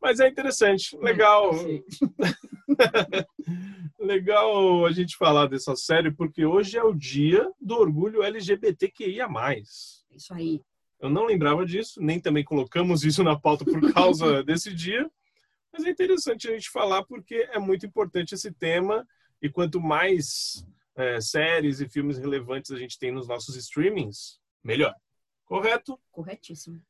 Mas 0.01 0.19
é 0.19 0.27
interessante, 0.27 0.97
legal. 0.97 1.53
Sim. 1.53 1.83
legal 3.99 4.85
a 4.85 4.91
gente 4.91 5.15
falar 5.15 5.45
dessa 5.47 5.75
série, 5.75 6.11
porque 6.11 6.43
hoje 6.43 6.77
é 6.77 6.83
o 6.83 6.93
dia 6.93 7.49
do 7.61 7.75
orgulho 7.75 8.23
LGBTQIA. 8.23 9.27
Isso 10.09 10.33
aí. 10.33 10.59
Eu 10.99 11.09
não 11.09 11.25
lembrava 11.25 11.65
disso, 11.65 12.01
nem 12.01 12.19
também 12.19 12.43
colocamos 12.43 13.03
isso 13.03 13.23
na 13.23 13.39
pauta 13.39 13.63
por 13.63 13.93
causa 13.93 14.41
desse 14.43 14.73
dia. 14.73 15.09
Mas 15.71 15.85
é 15.85 15.89
interessante 15.89 16.49
a 16.49 16.51
gente 16.51 16.69
falar 16.69 17.03
porque 17.03 17.47
é 17.51 17.59
muito 17.59 17.85
importante 17.85 18.33
esse 18.33 18.51
tema 18.51 19.07
e 19.41 19.49
quanto 19.49 19.79
mais 19.79 20.65
é, 20.95 21.21
séries 21.21 21.79
e 21.79 21.87
filmes 21.87 22.17
relevantes 22.17 22.71
a 22.71 22.77
gente 22.77 22.99
tem 22.99 23.11
nos 23.11 23.27
nossos 23.27 23.55
streamings, 23.55 24.39
melhor. 24.63 24.93
Correto? 25.45 25.99
Corretíssimo. 26.11 26.81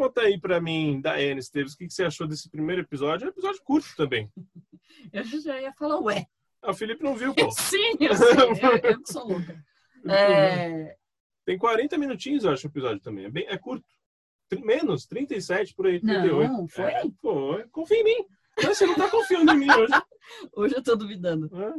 Conta 0.00 0.22
aí 0.22 0.40
pra 0.40 0.62
mim, 0.62 0.98
Daiane 0.98 1.40
Esteves, 1.40 1.74
o 1.74 1.76
que 1.76 1.86
que 1.86 1.92
você 1.92 2.04
achou 2.04 2.26
desse 2.26 2.48
primeiro 2.48 2.80
episódio? 2.80 3.26
É 3.26 3.26
um 3.26 3.32
episódio 3.32 3.62
curto 3.62 3.86
também. 3.98 4.32
Eu 5.12 5.22
já 5.24 5.60
ia 5.60 5.74
falar, 5.74 6.00
ué. 6.00 6.26
Ah, 6.62 6.70
o 6.70 6.74
Felipe 6.74 7.04
não 7.04 7.14
viu, 7.14 7.34
pô. 7.34 7.50
Sim, 7.52 7.96
eu 8.00 8.14
sei. 8.14 8.32
Eu, 8.32 8.76
eu 8.92 9.02
que 9.02 9.12
sou 9.12 9.28
louca. 9.28 9.62
É, 10.08 10.96
Tem 11.44 11.58
40 11.58 11.98
minutinhos, 11.98 12.44
eu 12.44 12.50
acho, 12.50 12.66
o 12.66 12.70
episódio 12.70 12.98
também. 13.02 13.26
É, 13.26 13.30
bem, 13.30 13.46
é 13.46 13.58
curto. 13.58 13.84
Menos, 14.62 15.04
37 15.04 15.74
por 15.74 15.86
aí, 15.86 16.00
38. 16.00 16.50
Não, 16.50 16.66
foi? 16.66 16.84
É, 16.84 17.02
foi. 17.20 17.68
Confia 17.68 18.00
em 18.00 18.04
mim. 18.04 18.26
Mas 18.56 18.78
você 18.78 18.86
não 18.86 18.94
tá 18.94 19.10
confiando 19.10 19.52
em 19.52 19.58
mim 19.58 19.70
hoje. 19.70 19.92
Hoje 20.54 20.76
eu 20.76 20.82
tô 20.82 20.96
duvidando. 20.96 21.50
né? 21.50 21.74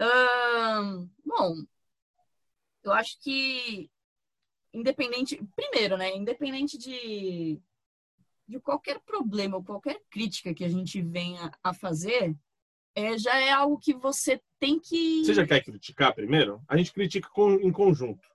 Ahn, 0.00 1.06
bom, 1.22 1.56
eu 2.84 2.92
acho 2.92 3.20
que 3.22 3.90
independente, 4.76 5.42
primeiro, 5.54 5.96
né, 5.96 6.14
independente 6.14 6.76
de, 6.76 7.58
de 8.46 8.60
qualquer 8.60 9.00
problema 9.00 9.56
ou 9.56 9.64
qualquer 9.64 10.00
crítica 10.10 10.52
que 10.52 10.64
a 10.64 10.68
gente 10.68 11.00
venha 11.00 11.50
a 11.62 11.72
fazer, 11.72 12.36
é, 12.94 13.16
já 13.18 13.38
é 13.38 13.50
algo 13.50 13.78
que 13.78 13.94
você 13.94 14.40
tem 14.58 14.78
que. 14.78 15.24
Você 15.24 15.34
já 15.34 15.46
quer 15.46 15.64
criticar 15.64 16.14
primeiro? 16.14 16.62
A 16.68 16.76
gente 16.76 16.92
critica 16.92 17.28
com- 17.30 17.54
em 17.60 17.72
conjunto. 17.72 18.26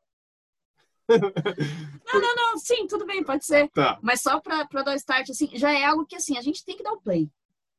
Não, 2.13 2.21
não, 2.21 2.35
não, 2.35 2.57
sim, 2.57 2.87
tudo 2.87 3.05
bem, 3.05 3.21
pode 3.23 3.45
ser. 3.45 3.69
Tá. 3.71 3.99
Mas 4.01 4.21
só 4.21 4.39
pra, 4.39 4.65
pra 4.65 4.81
dar 4.81 4.95
start, 4.95 5.29
assim, 5.29 5.49
já 5.53 5.71
é 5.71 5.83
algo 5.83 6.05
que 6.05 6.15
assim, 6.15 6.37
a 6.37 6.41
gente 6.41 6.63
tem 6.63 6.77
que 6.77 6.83
dar 6.83 6.93
o 6.93 7.01
play. 7.01 7.29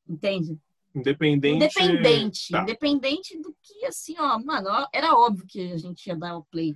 Entende? 0.07 0.59
Independente. 0.93 1.55
Independente. 1.55 2.51
Tá. 2.51 2.61
Independente 2.61 3.39
do 3.39 3.55
que, 3.61 3.85
assim, 3.85 4.15
ó, 4.19 4.37
mano, 4.37 4.69
ó, 4.69 4.87
era 4.93 5.15
óbvio 5.15 5.47
que 5.47 5.71
a 5.71 5.77
gente 5.77 6.05
ia 6.05 6.15
dar 6.15 6.37
o 6.37 6.43
play. 6.45 6.75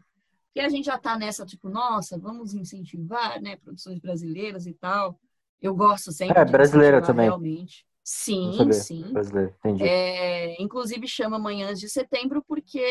Porque 0.58 0.66
a 0.66 0.70
gente 0.70 0.86
já 0.86 0.98
tá 0.98 1.16
nessa, 1.16 1.46
tipo, 1.46 1.70
nossa, 1.70 2.18
vamos 2.18 2.56
incentivar, 2.56 3.40
né, 3.40 3.58
produções 3.58 4.00
brasileiras 4.00 4.66
e 4.66 4.74
tal. 4.74 5.20
Eu 5.62 5.76
gosto 5.76 6.12
sempre 6.12 6.40
É, 6.40 6.44
de 6.44 6.52
brasileira 6.52 7.00
também. 7.00 7.28
realmente. 7.28 7.86
Sim, 8.04 8.72
sim. 8.72 9.14
Brasileiro, 9.14 9.54
entendi. 9.60 9.84
É, 9.84 10.60
inclusive 10.60 11.08
chama 11.08 11.38
Manhãs 11.38 11.80
de 11.80 11.88
Setembro 11.88 12.44
porque 12.48 12.82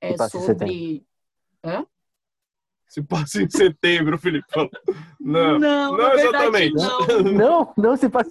é 0.00 0.10
Se 0.10 0.16
passa 0.16 0.38
em 0.38 0.40
sobre... 0.40 1.06
Se 2.88 3.02
passa 3.04 3.40
em 3.42 3.48
setembro, 3.48 4.18
Felipe 4.18 4.46
falou. 4.50 4.70
Não. 5.20 5.56
não, 5.60 5.92
não 5.92 5.98
na 5.98 6.14
verdade, 6.14 6.66
exatamente. 6.66 6.74
não. 6.74 7.22
Não, 7.32 7.74
não 7.76 7.96
se 7.96 8.08
passa. 8.08 8.30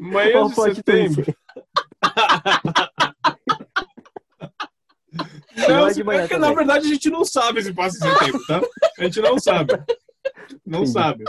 Manhã 0.00 0.32
Qual 0.32 0.48
de 0.48 0.54
plot 0.56 0.74
setembro. 0.74 1.36
Não, 5.56 5.88
é 5.88 6.04
manhã 6.04 6.20
é 6.20 6.28
que, 6.28 6.34
também. 6.34 6.50
na 6.50 6.54
verdade 6.54 6.86
a 6.86 6.92
gente 6.92 7.10
não 7.10 7.24
sabe 7.24 7.62
se 7.62 7.72
passa 7.72 7.96
em 7.96 8.10
setembro, 8.10 8.46
tá? 8.46 8.60
A 8.98 9.04
gente 9.04 9.20
não 9.20 9.38
sabe. 9.38 9.72
Não 10.66 10.80
Entendi. 10.80 10.92
sabe. 10.92 11.24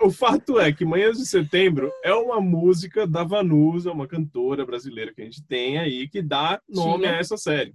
O 0.00 0.10
fato 0.10 0.58
é 0.58 0.72
que 0.72 0.84
Manhãs 0.84 1.18
de 1.18 1.26
Setembro 1.26 1.92
é 2.02 2.14
uma 2.14 2.40
música 2.40 3.06
da 3.06 3.22
Vanusa, 3.22 3.92
uma 3.92 4.08
cantora 4.08 4.64
brasileira 4.64 5.12
que 5.12 5.20
a 5.20 5.24
gente 5.24 5.44
tem 5.44 5.78
aí, 5.78 6.08
que 6.08 6.22
dá 6.22 6.60
nome 6.68 7.02
Tinha. 7.02 7.16
a 7.16 7.18
essa 7.18 7.36
série. 7.36 7.74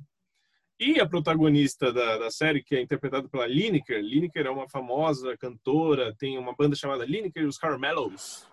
E 0.79 0.99
a 0.99 1.07
protagonista 1.07 1.93
da, 1.93 2.17
da 2.17 2.31
série, 2.31 2.63
que 2.63 2.75
é 2.75 2.81
interpretada 2.81 3.29
pela 3.29 3.45
Lineker, 3.45 4.01
Lineker 4.01 4.47
é 4.47 4.49
uma 4.49 4.67
famosa 4.67 5.37
cantora, 5.37 6.15
tem 6.17 6.37
uma 6.37 6.55
banda 6.55 6.75
chamada 6.75 7.05
Lineker 7.05 7.43
e 7.43 7.45
os 7.45 7.57
Carmelos. 7.57 8.47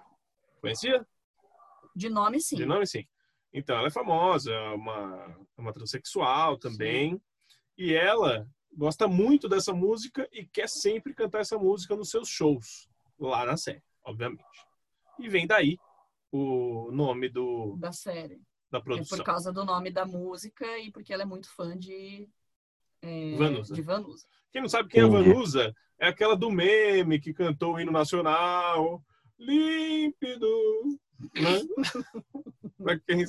Conhecia? 0.61 1.05
De 1.97 2.09
nome, 2.09 2.41
sim. 2.41 2.57
De 2.57 2.67
nome, 2.67 2.87
sim. 2.87 3.05
Então, 3.53 3.77
ela 3.77 3.89
é 3.89 3.91
famosa, 3.91 4.51
é 4.51 4.69
uma, 4.71 5.37
é 5.57 5.61
uma 5.61 5.73
transexual 5.73 6.57
também. 6.59 7.21
E 7.77 7.93
ela 7.93 8.49
gosta 8.75 9.07
muito 9.07 9.49
dessa 9.49 9.73
música 9.73 10.29
e 10.33 10.45
quer 10.47 10.69
sempre 10.69 11.15
cantar 11.15 11.41
essa 11.41 11.59
música 11.59 11.95
nos 11.95 12.11
seus 12.11 12.29
shows, 12.29 12.89
lá 13.19 13.45
na 13.45 13.57
série, 13.57 13.83
obviamente. 14.05 14.43
E 15.19 15.29
vem 15.29 15.47
daí 15.47 15.79
o 16.31 16.91
nome 16.91 17.29
do, 17.29 17.77
Da 17.79 17.93
série. 17.93 18.41
da 18.71 18.79
É 18.79 18.81
por 18.81 18.85
produção. 18.85 19.25
causa 19.25 19.53
do 19.53 19.65
nome 19.65 19.91
da 19.91 20.07
música 20.07 20.79
e 20.79 20.91
porque 20.91 21.13
ela 21.13 21.23
é 21.23 21.27
muito 21.27 21.51
fã 21.55 21.77
de. 21.77 22.27
é, 23.03 23.37
Vanusa. 23.37 23.75
De 23.75 23.83
Vanusa. 23.83 24.27
Quem 24.51 24.63
não 24.63 24.69
sabe 24.69 24.89
quem 24.89 25.03
é. 25.03 25.07
Vanusa, 25.07 25.75
é 25.99 26.09
aquela 26.09 26.35
do 26.35 26.51
meme 26.51 27.21
que 27.21 27.35
cantou 27.35 27.75
o 27.75 27.81
hino 27.81 27.93
nacional, 27.93 29.05
límpido? 29.39 30.49
Pra, 32.79 32.99
quem, 33.01 33.25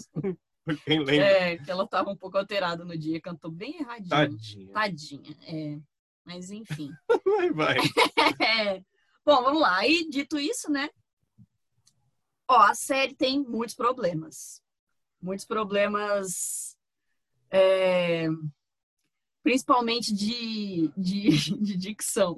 pra 0.63 0.75
quem 0.77 0.99
lembra. 0.99 1.25
É, 1.25 1.57
que 1.57 1.69
ela 1.69 1.87
tava 1.87 2.09
um 2.09 2.17
pouco 2.17 2.37
alterada 2.37 2.83
no 2.83 2.97
dia, 2.97 3.21
cantou 3.21 3.51
bem 3.51 3.79
erradinho. 3.79 4.09
Tadinha. 4.09 4.73
Tadinha, 4.73 5.37
é. 5.47 5.79
Mas 6.25 6.51
enfim. 6.51 6.91
Vai, 7.25 7.51
vai. 7.51 7.77
É. 8.41 8.79
Bom, 9.25 9.41
vamos 9.43 9.61
lá. 9.61 9.77
Aí, 9.77 10.07
dito 10.09 10.37
isso, 10.39 10.69
né? 10.71 10.89
Ó, 12.47 12.57
a 12.57 12.75
série 12.75 13.15
tem 13.15 13.41
muitos 13.41 13.75
problemas. 13.75 14.61
Muitos 15.21 15.45
problemas. 15.45 16.77
é, 17.49 18.27
Principalmente 19.41 20.13
de, 20.13 20.89
de, 20.95 21.29
de 21.61 21.77
dicção. 21.77 22.35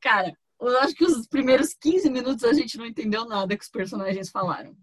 Cara, 0.00 0.36
eu 0.60 0.78
acho 0.80 0.94
que 0.94 1.04
os 1.04 1.26
primeiros 1.26 1.74
15 1.74 2.10
minutos 2.10 2.44
a 2.44 2.52
gente 2.52 2.76
não 2.78 2.86
entendeu 2.86 3.24
nada 3.24 3.56
que 3.56 3.62
os 3.64 3.70
personagens 3.70 4.30
falaram. 4.30 4.76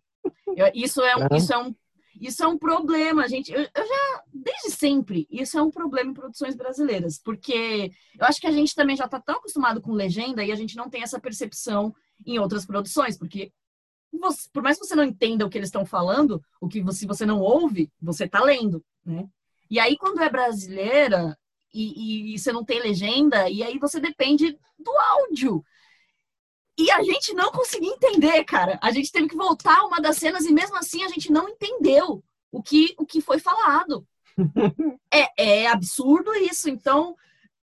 Eu- 0.55 0.71
Isso 0.73 1.01
é 1.01 1.15
um, 1.15 1.19
isso 1.37 1.53
é 1.53 1.57
um, 1.57 1.75
isso 2.19 2.43
é 2.43 2.47
um 2.47 2.57
problema, 2.57 3.27
gente. 3.27 3.51
Eu, 3.51 3.61
eu 3.61 3.87
já, 3.87 4.23
desde 4.33 4.71
sempre, 4.71 5.27
isso 5.29 5.57
é 5.57 5.61
um 5.61 5.69
problema 5.71 6.09
em 6.11 6.13
produções 6.13 6.55
brasileiras, 6.55 7.19
porque 7.23 7.91
eu 8.19 8.25
acho 8.25 8.39
que 8.41 8.47
a 8.47 8.51
gente 8.51 8.73
também 8.73 8.95
já 8.95 9.05
está 9.05 9.19
tão 9.19 9.35
acostumado 9.37 9.79
com 9.81 9.91
legenda 9.91 10.43
e 10.43 10.51
a 10.51 10.55
gente 10.55 10.75
não 10.75 10.89
tem 10.89 11.03
essa 11.03 11.19
percepção 11.19 11.93
em 12.25 12.39
outras 12.39 12.65
produções, 12.65 13.17
porque 13.17 13.51
você- 14.11 14.49
por 14.51 14.63
mais 14.63 14.79
que 14.79 14.85
você 14.85 14.95
não 14.95 15.03
entenda 15.03 15.45
o 15.45 15.49
que 15.49 15.57
eles 15.57 15.67
estão 15.67 15.85
falando, 15.85 16.41
o 16.59 16.67
que 16.67 16.81
você, 16.81 16.99
se 16.99 17.05
você 17.05 17.25
não 17.25 17.39
ouve, 17.39 17.91
você 18.01 18.23
está 18.23 18.41
lendo, 18.41 18.83
né? 19.05 19.27
E 19.69 19.79
aí, 19.79 19.95
quando 19.97 20.21
é 20.21 20.29
brasileira 20.29 21.37
e, 21.77 22.31
e- 22.31 22.35
e 22.35 22.39
você 22.39 22.51
não 22.51 22.63
tem 22.63 22.79
legenda, 22.79 23.49
e 23.49 23.61
aí 23.63 23.77
você 23.79 23.99
depende 23.99 24.57
do 24.79 24.91
áudio. 24.91 25.63
E 26.79 26.91
a 26.91 27.01
gente 27.01 27.33
não 27.33 27.51
conseguia 27.51 27.91
entender, 27.91 28.43
cara. 28.43 28.77
A 28.83 28.91
gente 28.91 29.11
teve 29.11 29.27
que 29.27 29.35
voltar 29.35 29.83
uma 29.85 29.99
das 29.99 30.17
cenas 30.17 30.45
e 30.45 30.53
mesmo 30.53 30.77
assim 30.77 31.03
a 31.03 31.07
gente 31.07 31.31
não 31.31 31.49
entendeu 31.49 32.23
o 32.51 32.61
que, 32.61 32.93
o 32.99 33.05
que 33.05 33.19
foi 33.19 33.39
falado. 33.39 34.05
é, 35.11 35.63
é 35.63 35.67
absurdo 35.67 36.33
isso. 36.35 36.69
Então, 36.69 37.15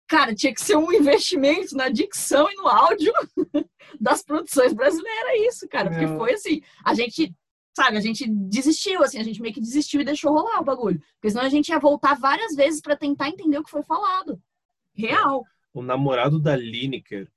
cara, 0.07 0.33
tinha 0.33 0.53
que 0.53 0.61
ser 0.61 0.75
um 0.77 0.91
investimento 0.91 1.75
na 1.75 1.89
dicção 1.89 2.49
e 2.49 2.55
no 2.55 2.67
áudio 2.67 3.13
das 4.01 4.23
produções 4.23 4.73
brasileiras, 4.73 5.53
isso, 5.53 5.67
cara. 5.69 5.91
Porque 5.91 6.07
Não. 6.07 6.17
foi 6.17 6.33
assim, 6.33 6.61
a 6.83 6.95
gente, 6.95 7.31
sabe, 7.75 7.97
a 7.97 8.01
gente 8.01 8.27
desistiu, 8.29 9.03
assim, 9.03 9.17
a 9.19 9.23
gente 9.23 9.41
meio 9.41 9.53
que 9.53 9.59
desistiu 9.61 10.01
e 10.01 10.05
deixou 10.05 10.31
rolar 10.33 10.59
o 10.61 10.63
bagulho. 10.63 11.01
Porque 11.15 11.29
senão 11.31 11.43
a 11.43 11.49
gente 11.49 11.69
ia 11.69 11.79
voltar 11.79 12.15
várias 12.19 12.55
vezes 12.55 12.81
pra 12.81 12.95
tentar 12.95 13.29
entender 13.29 13.57
o 13.57 13.63
que 13.63 13.71
foi 13.71 13.83
falado. 13.83 14.39
Real. 14.95 15.43
o 15.73 15.81
namorado 15.81 16.39
da 16.39 16.55
Lineker, 16.55 17.27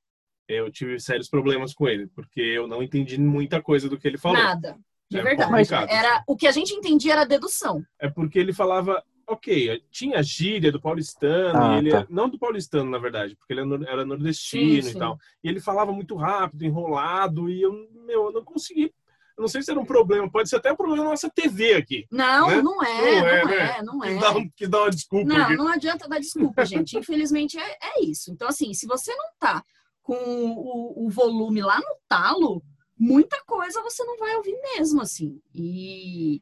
eu 0.46 0.70
tive 0.70 1.00
sérios 1.00 1.28
problemas 1.28 1.72
com 1.72 1.88
ele, 1.88 2.06
porque 2.08 2.40
eu 2.40 2.66
não 2.68 2.82
entendi 2.82 3.18
muita 3.18 3.62
coisa 3.62 3.88
do 3.88 3.98
que 3.98 4.06
ele 4.06 4.18
falou. 4.18 4.36
Nada. 4.42 4.76
De 5.10 5.18
É 5.18 5.22
verdade. 5.22 5.48
complicado. 5.50 5.88
Era, 5.88 6.22
o 6.26 6.36
que 6.36 6.46
a 6.46 6.52
gente 6.52 6.72
entendia 6.74 7.12
era 7.14 7.24
dedução. 7.24 7.82
É 7.98 8.10
porque 8.10 8.38
ele 8.38 8.52
falava 8.52 9.02
ok, 9.28 9.82
tinha 9.90 10.22
gíria 10.22 10.70
do 10.70 10.80
paulistano, 10.80 11.58
Ah, 11.58 11.74
e 11.76 11.78
ele 11.78 11.90
tá. 11.90 12.06
não 12.10 12.28
do 12.28 12.38
paulistano, 12.38 12.88
na 12.90 12.98
verdade, 12.98 13.34
porque 13.36 13.52
ele 13.54 13.60
era 13.60 13.68
nor- 13.68 13.88
era 13.88 14.04
nordestino 14.04 14.82
Sim, 14.82 14.90
sim. 14.90 14.96
e 14.96 14.98
tal. 15.00 15.18
E 15.42 15.48
ele 15.48 15.60
falava 15.60 15.90
muito 15.92 16.14
rápido, 16.14 16.62
enrolado, 16.64 17.48
e 17.48 17.62
eu, 17.62 17.72
meu, 18.06 18.26
eu 18.26 18.32
não 18.32 18.44
consegui. 18.44 18.92
Eu 19.36 19.42
não 19.42 19.48
sei 19.48 19.62
se 19.62 19.70
era 19.70 19.78
um 19.78 19.84
problema, 19.84 20.30
pode 20.30 20.48
ser 20.48 20.56
até 20.56 20.72
um 20.72 20.76
problema 20.76 21.04
da 21.04 21.10
nossa 21.10 21.28
TV 21.28 21.74
aqui. 21.74 22.06
Não, 22.10 22.48
Né? 22.48 22.62
não 22.62 22.82
é, 22.82 23.00
Não 23.20 23.28
é, 23.28 23.42
não 23.42 23.48
né? 23.48 23.76
é, 23.78 23.82
não 23.82 24.04
é. 24.04 24.14
Que, 24.14 24.20
dá, 24.20 24.30
um- 24.32 24.50
que 24.56 24.66
dá 24.66 24.78
uma 24.82 24.90
desculpa 24.90 25.28
Não, 25.34 25.44
aqui. 25.44 25.56
não 25.56 25.68
adianta 25.68 26.08
dar 26.08 26.18
desculpa, 26.18 26.64
gente. 26.64 26.96
Infelizmente 26.96 27.58
é, 27.58 27.78
é 27.82 28.02
isso. 28.02 28.30
Então, 28.30 28.48
assim, 28.48 28.72
se 28.72 28.86
você 28.86 29.14
não 29.14 29.26
tá 29.38 29.62
com 30.02 30.14
o, 30.14 31.06
o 31.06 31.10
volume 31.10 31.60
lá 31.60 31.78
no 31.78 31.96
talo, 32.08 32.62
muita 32.98 33.42
coisa 33.44 33.82
você 33.82 34.02
não 34.04 34.16
vai 34.16 34.34
ouvir 34.36 34.56
mesmo, 34.74 35.02
assim. 35.02 35.38
E, 35.54 36.40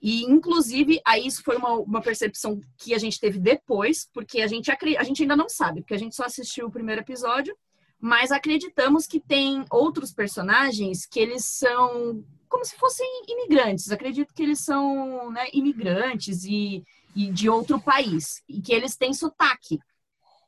e 0.00 0.22
inclusive, 0.24 1.00
aí 1.04 1.26
isso 1.26 1.42
foi 1.42 1.56
uma, 1.56 1.74
uma 1.74 2.00
percepção 2.02 2.60
que 2.78 2.94
a 2.94 2.98
gente 2.98 3.18
teve 3.18 3.38
depois, 3.40 4.08
porque 4.12 4.40
a 4.42 4.46
gente, 4.46 4.70
a 4.70 5.02
gente 5.02 5.22
ainda 5.22 5.34
não 5.36 5.48
sabe, 5.48 5.80
porque 5.80 5.94
a 5.94 5.98
gente 5.98 6.14
só 6.14 6.24
assistiu 6.24 6.66
o 6.66 6.70
primeiro 6.70 7.00
episódio, 7.00 7.56
mas 8.02 8.32
acreditamos 8.32 9.06
que 9.06 9.20
tem 9.20 9.64
outros 9.70 10.12
personagens 10.12 11.06
que 11.06 11.20
eles 11.20 11.44
são 11.44 12.24
como 12.48 12.64
se 12.64 12.74
fossem 12.74 13.06
imigrantes. 13.28 13.92
Acredito 13.92 14.34
que 14.34 14.42
eles 14.42 14.58
são 14.58 15.30
né, 15.30 15.46
imigrantes 15.52 16.44
e 16.44 16.82
e 17.14 17.30
de 17.30 17.48
outro 17.48 17.80
país 17.80 18.42
e 18.48 18.60
que 18.60 18.72
eles 18.72 18.96
têm 18.96 19.14
sotaque. 19.14 19.78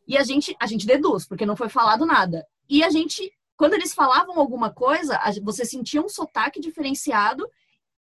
E 0.08 0.18
a 0.18 0.24
gente 0.24 0.56
a 0.60 0.66
gente 0.66 0.84
deduz, 0.84 1.28
porque 1.28 1.46
não 1.46 1.54
foi 1.54 1.68
falado 1.68 2.04
nada. 2.04 2.44
E 2.68 2.82
a 2.82 2.90
gente 2.90 3.32
quando 3.56 3.74
eles 3.74 3.94
falavam 3.94 4.36
alguma 4.40 4.72
coisa, 4.72 5.16
você 5.44 5.64
sentia 5.64 6.02
um 6.02 6.08
sotaque 6.08 6.58
diferenciado 6.58 7.48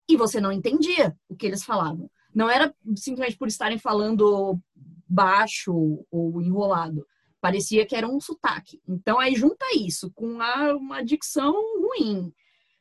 e 0.08 0.16
você 0.16 0.40
não 0.40 0.50
entendia 0.50 1.14
o 1.28 1.36
que 1.36 1.46
eles 1.46 1.62
falavam. 1.62 2.10
Não 2.34 2.48
era 2.48 2.74
simplesmente 2.96 3.36
por 3.36 3.48
estarem 3.48 3.78
falando 3.78 4.58
baixo 5.06 5.74
ou 6.10 6.40
enrolado. 6.40 7.06
Parecia 7.42 7.84
que 7.84 7.96
era 7.96 8.08
um 8.08 8.20
sotaque. 8.20 8.80
Então 8.88 9.20
aí 9.20 9.34
junta 9.36 9.66
isso 9.76 10.10
com 10.12 10.40
a, 10.40 10.74
uma 10.76 11.04
dicção 11.04 11.52
ruim. 11.82 12.32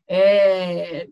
É, 0.07 1.09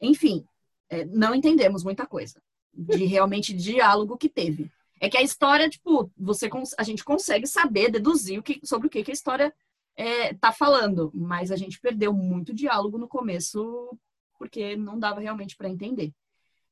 Enfim, 0.00 0.44
é, 0.88 1.04
não 1.06 1.34
entendemos 1.34 1.84
muita 1.84 2.06
coisa 2.06 2.40
de 2.72 3.04
realmente 3.06 3.52
diálogo 3.52 4.16
que 4.16 4.28
teve. 4.28 4.70
É 5.00 5.08
que 5.10 5.16
a 5.18 5.22
história, 5.22 5.68
tipo, 5.68 6.10
você 6.16 6.48
a 6.78 6.84
gente 6.84 7.04
consegue 7.04 7.46
saber, 7.46 7.90
deduzir 7.90 8.38
o 8.38 8.42
que, 8.42 8.60
sobre 8.64 8.88
o 8.88 8.90
que, 8.90 9.04
que 9.04 9.10
a 9.10 9.14
história 9.14 9.54
é, 9.96 10.34
tá 10.34 10.52
falando, 10.52 11.10
mas 11.14 11.50
a 11.52 11.56
gente 11.56 11.80
perdeu 11.80 12.12
muito 12.12 12.54
diálogo 12.54 12.98
no 12.98 13.08
começo 13.08 13.96
porque 14.38 14.76
não 14.76 14.98
dava 14.98 15.20
realmente 15.20 15.56
para 15.56 15.68
entender. 15.68 16.12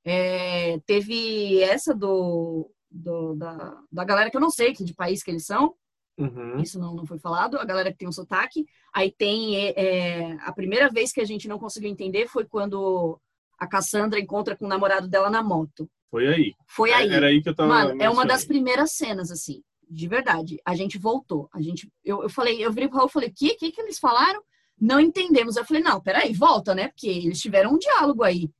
É, 0.05 0.79
teve 0.87 1.61
essa 1.63 1.93
do, 1.95 2.71
do- 2.91 3.35
da, 3.35 3.83
da 3.91 4.05
galera 4.05 4.31
que 4.31 4.37
eu 4.37 4.41
não 4.41 4.51
sei 4.51 4.73
que 4.73 4.85
de 4.85 4.95
país 4.95 5.23
que 5.23 5.31
eles 5.33 5.45
são, 5.47 5.75
Uhum. 6.19 6.61
isso 6.61 6.79
não, 6.79 6.95
não 6.95 7.05
foi 7.05 7.19
falado, 7.19 7.59
a 7.59 7.65
galera 7.65 7.93
que 7.93 7.99
tem 7.99 8.09
um 8.09 8.13
sotaque. 8.13 8.67
Aí 8.95 9.13
tem 9.13 9.57
é, 9.57 9.75
é, 9.77 10.33
a 10.41 10.53
primeira 10.53 10.89
vez 10.89 11.13
que 11.13 11.21
a 11.21 11.25
gente 11.25 11.47
não 11.47 11.59
conseguiu 11.59 11.91
entender 11.91 12.27
foi 12.27 12.45
quando 12.45 13.21
a 13.59 13.67
Cassandra 13.67 14.19
encontra 14.19 14.57
com 14.57 14.65
o 14.65 14.69
namorado 14.69 15.09
dela 15.09 15.31
na 15.31 15.43
moto. 15.43 15.89
Foi 16.11 16.27
aí. 16.29 16.55
Foi 16.67 16.93
aí. 16.93 17.11
Era 17.11 17.27
aí 17.27 17.43
que 17.43 17.49
eu 17.49 17.55
tava. 17.55 17.69
Mano, 17.69 18.03
é 18.03 18.09
uma 18.09 18.25
das 18.25 18.45
primeiras 18.45 18.93
cenas, 18.93 19.31
assim, 19.31 19.63
de 19.89 20.09
verdade. 20.09 20.59
A 20.65 20.75
gente 20.75 20.99
voltou. 20.99 21.49
A 21.53 21.61
gente, 21.61 21.91
eu, 22.05 22.23
eu 22.23 22.31
falei, 22.31 22.65
eu 22.65 22.73
virei 22.73 22.89
pro 22.89 22.99
Raul 22.99 23.09
e 23.09 23.13
falei, 23.13 23.29
o 23.29 23.35
que, 23.35 23.55
que 23.55 23.73
que 23.73 23.81
eles 23.81 23.99
falaram? 23.99 24.43
Não 24.81 25.01
entendemos. 25.01 25.57
Eu 25.57 25.65
falei, 25.65 25.83
não, 25.83 26.01
peraí, 26.01 26.33
volta, 26.33 26.75
né? 26.75 26.89
Porque 26.89 27.09
eles 27.09 27.41
tiveram 27.41 27.75
um 27.75 27.79
diálogo 27.79 28.23
aí. 28.23 28.51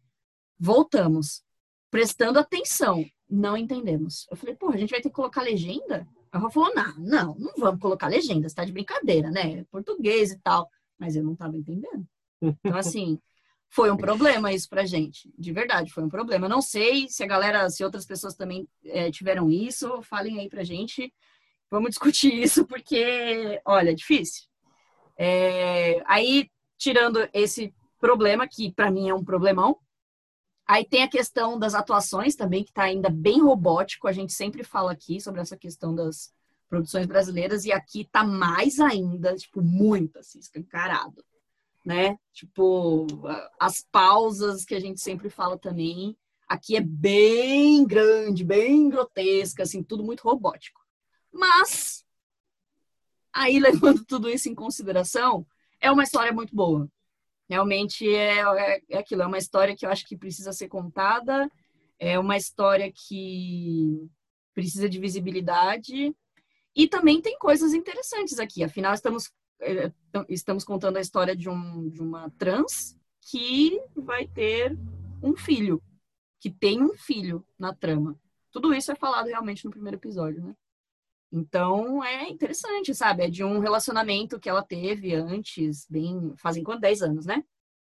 Voltamos. 0.59 1.43
Prestando 1.91 2.39
atenção. 2.39 3.05
Não 3.29 3.57
entendemos. 3.57 4.27
Eu 4.31 4.37
falei, 4.37 4.55
porra, 4.55 4.75
a 4.75 4.79
gente 4.79 4.91
vai 4.91 5.01
ter 5.01 5.09
que 5.09 5.15
colocar 5.15 5.43
legenda? 5.43 6.07
A 6.33 6.39
Raul 6.39 6.51
falou, 6.51 6.75
não, 6.75 6.95
não, 6.99 7.35
não 7.39 7.53
vamos 7.57 7.81
colocar 7.81 8.09
legenda, 8.09 8.49
você 8.49 8.55
tá 8.55 8.65
de 8.65 8.73
brincadeira, 8.73 9.31
né? 9.31 9.65
Português 9.71 10.33
e 10.33 10.39
tal. 10.39 10.69
Mas 10.99 11.17
eu 11.17 11.23
não 11.23 11.35
tava 11.35 11.57
entendendo. 11.57 12.07
Então, 12.41 12.77
assim, 12.77 13.19
foi 13.69 13.91
um 13.91 13.97
problema 13.97 14.53
isso 14.53 14.69
pra 14.69 14.87
gente. 14.87 15.33
De 15.39 15.53
verdade, 15.53 15.93
foi 15.93 16.05
um 16.05 16.09
problema. 16.09 16.47
Eu 16.47 16.51
não 16.51 16.63
sei 16.63 17.09
se 17.09 17.23
a 17.23 17.27
galera, 17.27 17.69
se 17.71 17.85
outras 17.85 18.07
pessoas 18.07 18.35
também 18.35 18.69
eh, 18.85 19.11
tiveram 19.11 19.51
isso, 19.51 20.03
falem 20.03 20.39
aí 20.39 20.49
pra 20.49 20.65
gente. 20.65 21.13
Vamos 21.71 21.91
discutir 21.91 22.33
isso, 22.43 22.67
porque, 22.67 23.61
olha, 23.65 23.91
é 23.91 23.95
difícil. 23.95 24.45
É, 25.19 26.03
aí, 26.07 26.51
tirando 26.79 27.29
esse 27.33 27.75
problema, 27.99 28.47
que 28.47 28.73
pra 28.73 28.91
mim 28.91 29.09
é 29.09 29.15
um 29.15 29.25
problemão, 29.25 29.79
aí 30.67 30.85
tem 30.85 31.03
a 31.03 31.09
questão 31.09 31.59
das 31.59 31.75
atuações 31.75 32.35
também, 32.35 32.65
que 32.65 32.73
tá 32.73 32.85
ainda 32.85 33.09
bem 33.09 33.41
robótico. 33.41 34.09
A 34.09 34.13
gente 34.13 34.33
sempre 34.33 34.65
fala 34.65 34.93
aqui 34.93 35.21
sobre 35.21 35.41
essa 35.41 35.57
questão 35.57 35.95
das 35.95 36.35
produções 36.69 37.07
brasileiras, 37.07 37.65
e 37.65 37.73
aqui 37.73 38.09
tá 38.11 38.25
mais 38.25 38.81
ainda, 38.81 39.37
tipo, 39.37 39.63
muito 39.63 40.19
assim, 40.19 40.39
escancarado 40.41 41.25
né? 41.87 42.19
Tipo, 42.33 43.07
as 43.61 43.87
pausas 43.93 44.65
que 44.65 44.75
a 44.75 44.81
gente 44.81 45.01
sempre 45.01 45.31
fala 45.31 45.57
também, 45.57 46.19
aqui 46.49 46.77
é 46.77 46.81
bem 46.81 47.87
grande, 47.87 48.45
bem 48.45 48.89
grotesca, 48.89 49.63
assim, 49.63 49.85
tudo 49.85 50.03
muito 50.03 50.23
robótico. 50.23 50.85
Mas, 51.33 52.05
aí 53.33 53.61
levando 53.63 54.05
tudo 54.05 54.29
isso 54.29 54.49
em 54.49 54.55
consideração, 54.55 55.47
é 55.81 55.89
uma 55.89 56.03
história 56.03 56.33
muito 56.33 56.55
boa. 56.55 56.91
Realmente 57.49 58.09
é, 58.09 58.41
é, 58.41 58.83
é 58.91 58.99
aquilo, 58.99 59.23
é 59.23 59.27
uma 59.27 59.39
história 59.39 59.77
que 59.77 59.87
eu 59.87 59.91
acho 59.91 60.07
que 60.07 60.17
precisa 60.17 60.53
ser 60.53 60.69
contada, 60.69 61.51
é 61.99 62.19
uma 62.19 62.37
história 62.37 62.93
que 62.93 64.09
precisa 64.53 64.89
de 64.89 64.99
visibilidade, 64.99 66.15
e 66.75 66.89
também 66.89 67.21
tem 67.21 67.39
coisas 67.39 67.73
interessantes 67.73 68.39
aqui. 68.39 68.65
Afinal, 68.65 68.93
estamos 68.95 69.31
então, 69.61 70.27
estamos 70.29 70.65
contando 70.65 70.99
a 70.99 71.01
história 71.01 71.35
de, 71.35 71.49
um, 71.49 71.89
de 71.89 72.01
uma 72.03 72.31
trans 72.39 72.97
que 73.23 73.81
vai 73.95 74.27
ter 74.27 74.77
um 75.23 75.35
filho, 75.35 75.83
que 76.39 76.51
tem 76.51 76.83
um 76.83 76.95
filho 76.95 77.45
na 77.59 77.75
trama. 77.75 78.19
Tudo 78.53 78.75
isso 78.75 78.93
é 78.93 78.95
falado 78.95 79.27
realmente 79.27 79.65
no 79.65 79.71
primeiro 79.71 79.97
episódio, 79.97 80.43
né? 80.43 80.55
Então 81.33 82.03
é 82.03 82.29
interessante, 82.29 82.95
sabe? 82.95 83.25
É 83.25 83.31
de 83.31 83.43
um 83.43 83.59
relacionamento 83.59 84.39
que 84.39 84.49
ela 84.49 84.63
teve 84.63 85.15
antes, 85.15 85.87
bem. 85.89 86.35
Fazem 86.37 86.63
quanto? 86.63 86.81
10 86.81 87.03
anos, 87.03 87.27
né? 87.27 87.43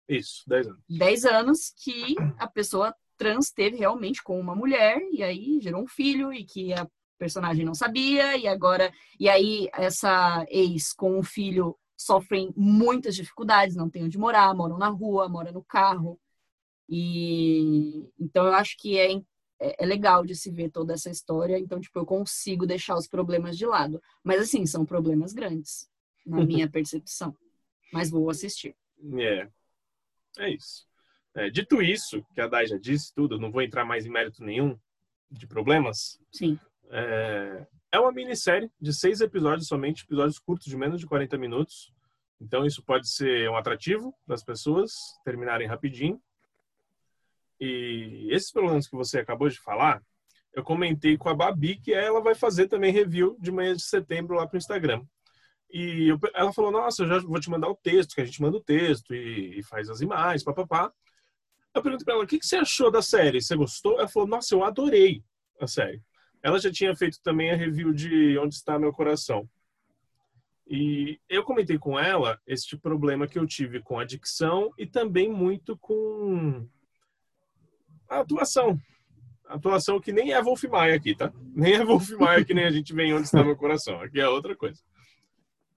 Isso, 0.09 0.43
10 0.47 0.67
anos. 0.69 0.81
10 0.89 1.25
anos 1.25 1.75
que 1.83 2.15
a 2.39 2.47
pessoa 2.47 2.95
trans 3.17 3.51
teve 3.51 3.77
realmente 3.77 4.23
com 4.23 4.39
uma 4.41 4.55
mulher, 4.55 5.01
e 5.13 5.23
aí 5.23 5.61
gerou 5.61 5.83
um 5.83 5.87
filho, 5.87 6.33
e 6.33 6.45
que 6.45 6.73
a 6.73 6.89
personagem 7.19 7.65
não 7.65 7.75
sabia, 7.75 8.37
e 8.37 8.49
agora. 8.49 8.93
E 9.19 9.29
aí, 9.29 9.69
essa 9.75 10.45
ex 10.49 10.93
com 10.93 11.19
o 11.19 11.23
filho 11.23 11.79
sofrem 11.97 12.53
muitas 12.57 13.15
dificuldades, 13.15 13.77
não 13.77 13.89
tem 13.89 14.05
onde 14.05 14.19
morar, 14.19 14.55
moram 14.55 14.77
na 14.77 14.89
rua, 14.89 15.29
moram 15.29 15.53
no 15.53 15.63
carro. 15.63 16.19
E 16.89 18.11
então 18.19 18.47
eu 18.47 18.55
acho 18.55 18.77
que 18.77 18.99
é, 18.99 19.09
é, 19.63 19.85
é 19.85 19.87
legal 19.87 20.27
de 20.27 20.35
se 20.35 20.51
ver 20.51 20.71
toda 20.71 20.93
essa 20.93 21.09
história, 21.09 21.59
então, 21.59 21.81
tipo, 21.81 21.99
eu 21.99 22.05
consigo 22.05 22.67
deixar 22.67 22.97
os 22.97 23.07
problemas 23.07 23.57
de 23.57 23.65
lado. 23.65 24.03
Mas 24.25 24.41
assim, 24.41 24.67
são 24.67 24.85
problemas 24.85 25.33
grandes, 25.33 25.89
na 26.27 26.45
minha 26.45 26.69
percepção. 26.69 27.37
Mas 27.93 28.11
vou 28.11 28.29
assistir. 28.29 28.75
É. 29.19 29.49
É 30.39 30.51
isso. 30.51 30.87
É, 31.35 31.49
dito 31.49 31.81
isso, 31.81 32.23
que 32.35 32.41
a 32.41 32.49
Dai 32.49 32.67
já 32.67 32.77
disse 32.77 33.15
tudo, 33.15 33.37
eu 33.37 33.41
não 33.41 33.51
vou 33.51 33.63
entrar 33.63 33.85
mais 33.85 34.05
em 34.05 34.11
mérito 34.11 34.45
nenhum 34.45 34.79
de 35.31 35.47
problemas. 35.47 36.21
Sim. 36.31 36.59
É, 36.91 37.67
é 37.93 38.01
uma 38.01 38.13
minissérie 38.13 38.71
de 38.81 38.93
seis 38.93 39.21
episódios 39.21 39.69
somente, 39.69 40.05
episódios 40.05 40.39
curtos 40.39 40.67
de 40.67 40.77
menos 40.77 41.01
de 41.01 41.07
40 41.07 41.39
minutos. 41.39 41.93
Então 42.41 42.67
isso 42.67 42.83
pode 42.83 43.09
ser 43.09 43.49
um 43.49 43.57
atrativo 43.57 44.15
para 44.27 44.35
as 44.35 44.43
pessoas 44.43 44.93
terminarem 45.25 45.69
rapidinho. 45.69 46.21
E 47.65 48.27
esses 48.33 48.51
problemas 48.51 48.89
que 48.89 48.97
você 48.97 49.21
acabou 49.21 49.49
de 49.49 49.57
falar, 49.61 50.03
eu 50.53 50.65
comentei 50.65 51.17
com 51.17 51.29
a 51.29 51.35
Babi 51.35 51.77
que 51.77 51.95
ela 51.95 52.21
vai 52.21 52.35
fazer 52.35 52.67
também 52.67 52.93
review 52.93 53.37
de 53.39 53.53
manhã 53.53 53.73
de 53.77 53.85
setembro 53.85 54.35
lá 54.35 54.49
para 54.49 54.57
o 54.57 54.59
Instagram. 54.59 55.01
E 55.71 56.09
eu- 56.09 56.19
ela 56.35 56.53
falou: 56.53 56.73
Nossa, 56.73 57.05
eu 57.05 57.07
já 57.07 57.21
vou 57.21 57.39
te 57.39 57.49
mandar 57.49 57.69
o 57.69 57.77
texto, 57.77 58.17
que 58.17 58.21
a 58.21 58.25
gente 58.25 58.43
manda 58.43 58.57
o 58.57 58.65
texto 58.65 59.15
e, 59.15 59.61
e 59.61 59.63
faz 59.63 59.89
as 59.89 60.01
imagens, 60.01 60.43
papapá. 60.43 60.93
Eu 61.73 61.83
perguntei 61.83 62.05
para 62.05 62.15
ela: 62.15 62.25
O 62.25 62.27
que, 62.27 62.41
que 62.41 62.45
você 62.45 62.57
achou 62.57 62.91
da 62.91 63.01
série? 63.01 63.41
Você 63.41 63.55
gostou? 63.55 63.97
Ela 63.97 64.09
falou: 64.09 64.29
Nossa, 64.29 64.53
eu 64.53 64.65
adorei 64.65 65.23
a 65.61 65.69
série. 65.69 66.03
Ela 66.43 66.59
já 66.59 66.73
tinha 66.73 66.97
feito 66.97 67.21
também 67.23 67.53
a 67.53 67.57
review 67.57 67.93
de 67.93 68.37
Onde 68.39 68.57
Está 68.57 68.77
Meu 68.77 68.93
Coração. 68.93 69.49
E 70.67 71.21
eu 71.29 71.45
comentei 71.45 71.79
com 71.79 71.97
ela 71.97 72.41
este 72.45 72.77
problema 72.77 73.29
que 73.29 73.39
eu 73.39 73.47
tive 73.47 73.81
com 73.81 74.01
a 74.01 74.05
dicção 74.05 74.73
e 74.77 74.85
também 74.85 75.31
muito 75.31 75.79
com 75.79 76.69
a 78.17 78.21
atuação. 78.21 78.79
A 79.47 79.55
atuação 79.55 80.01
que 80.01 80.13
nem 80.13 80.33
é 80.33 80.43
Wolf 80.43 80.65
Maia 80.65 80.95
aqui, 80.95 81.15
tá? 81.15 81.33
Nem 81.55 81.75
é 81.75 81.85
Wolf 81.85 82.11
Maia 82.13 82.45
que 82.45 82.55
nem 82.55 82.65
a 82.65 82.71
gente 82.71 82.95
vê 82.95 83.05
em 83.05 83.15
Onde 83.15 83.25
Está 83.25 83.43
Meu 83.43 83.57
Coração. 83.57 84.01
Aqui 84.01 84.21
é 84.21 84.29
outra 84.29 84.57
coisa. 84.57 84.81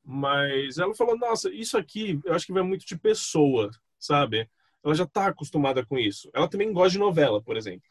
Mas 0.04 0.78
ela 0.78 0.94
falou, 0.94 1.18
nossa, 1.18 1.50
isso 1.50 1.78
aqui 1.78 2.20
eu 2.24 2.34
acho 2.34 2.46
que 2.46 2.54
vai 2.54 2.64
muito 2.64 2.86
de 2.86 2.98
pessoa, 2.98 3.72
sabe? 4.00 4.48
Ela 4.84 4.94
já 4.94 5.06
tá 5.06 5.28
acostumada 5.28 5.84
com 5.84 5.98
isso. 5.98 6.30
Ela 6.34 6.48
também 6.48 6.72
gosta 6.72 6.92
de 6.92 7.00
novela, 7.00 7.42
por 7.42 7.58
exemplo. 7.58 7.90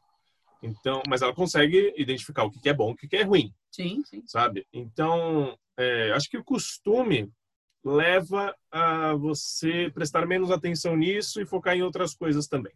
Então, 0.62 1.02
mas 1.08 1.20
ela 1.20 1.34
consegue 1.34 1.92
identificar 1.96 2.44
o 2.44 2.50
que 2.50 2.68
é 2.68 2.72
bom, 2.72 2.92
o 2.92 2.96
que 2.96 3.06
que 3.06 3.16
é 3.16 3.22
ruim, 3.22 3.52
Sim, 3.70 4.02
sim. 4.04 4.22
sabe? 4.26 4.66
Então, 4.72 5.58
é, 5.76 6.12
acho 6.12 6.30
que 6.30 6.38
o 6.38 6.44
costume 6.44 7.30
leva 7.84 8.54
a 8.70 9.12
você 9.14 9.90
prestar 9.92 10.26
menos 10.26 10.50
atenção 10.50 10.96
nisso 10.96 11.40
e 11.40 11.46
focar 11.46 11.76
em 11.76 11.82
outras 11.82 12.14
coisas 12.14 12.46
também. 12.46 12.72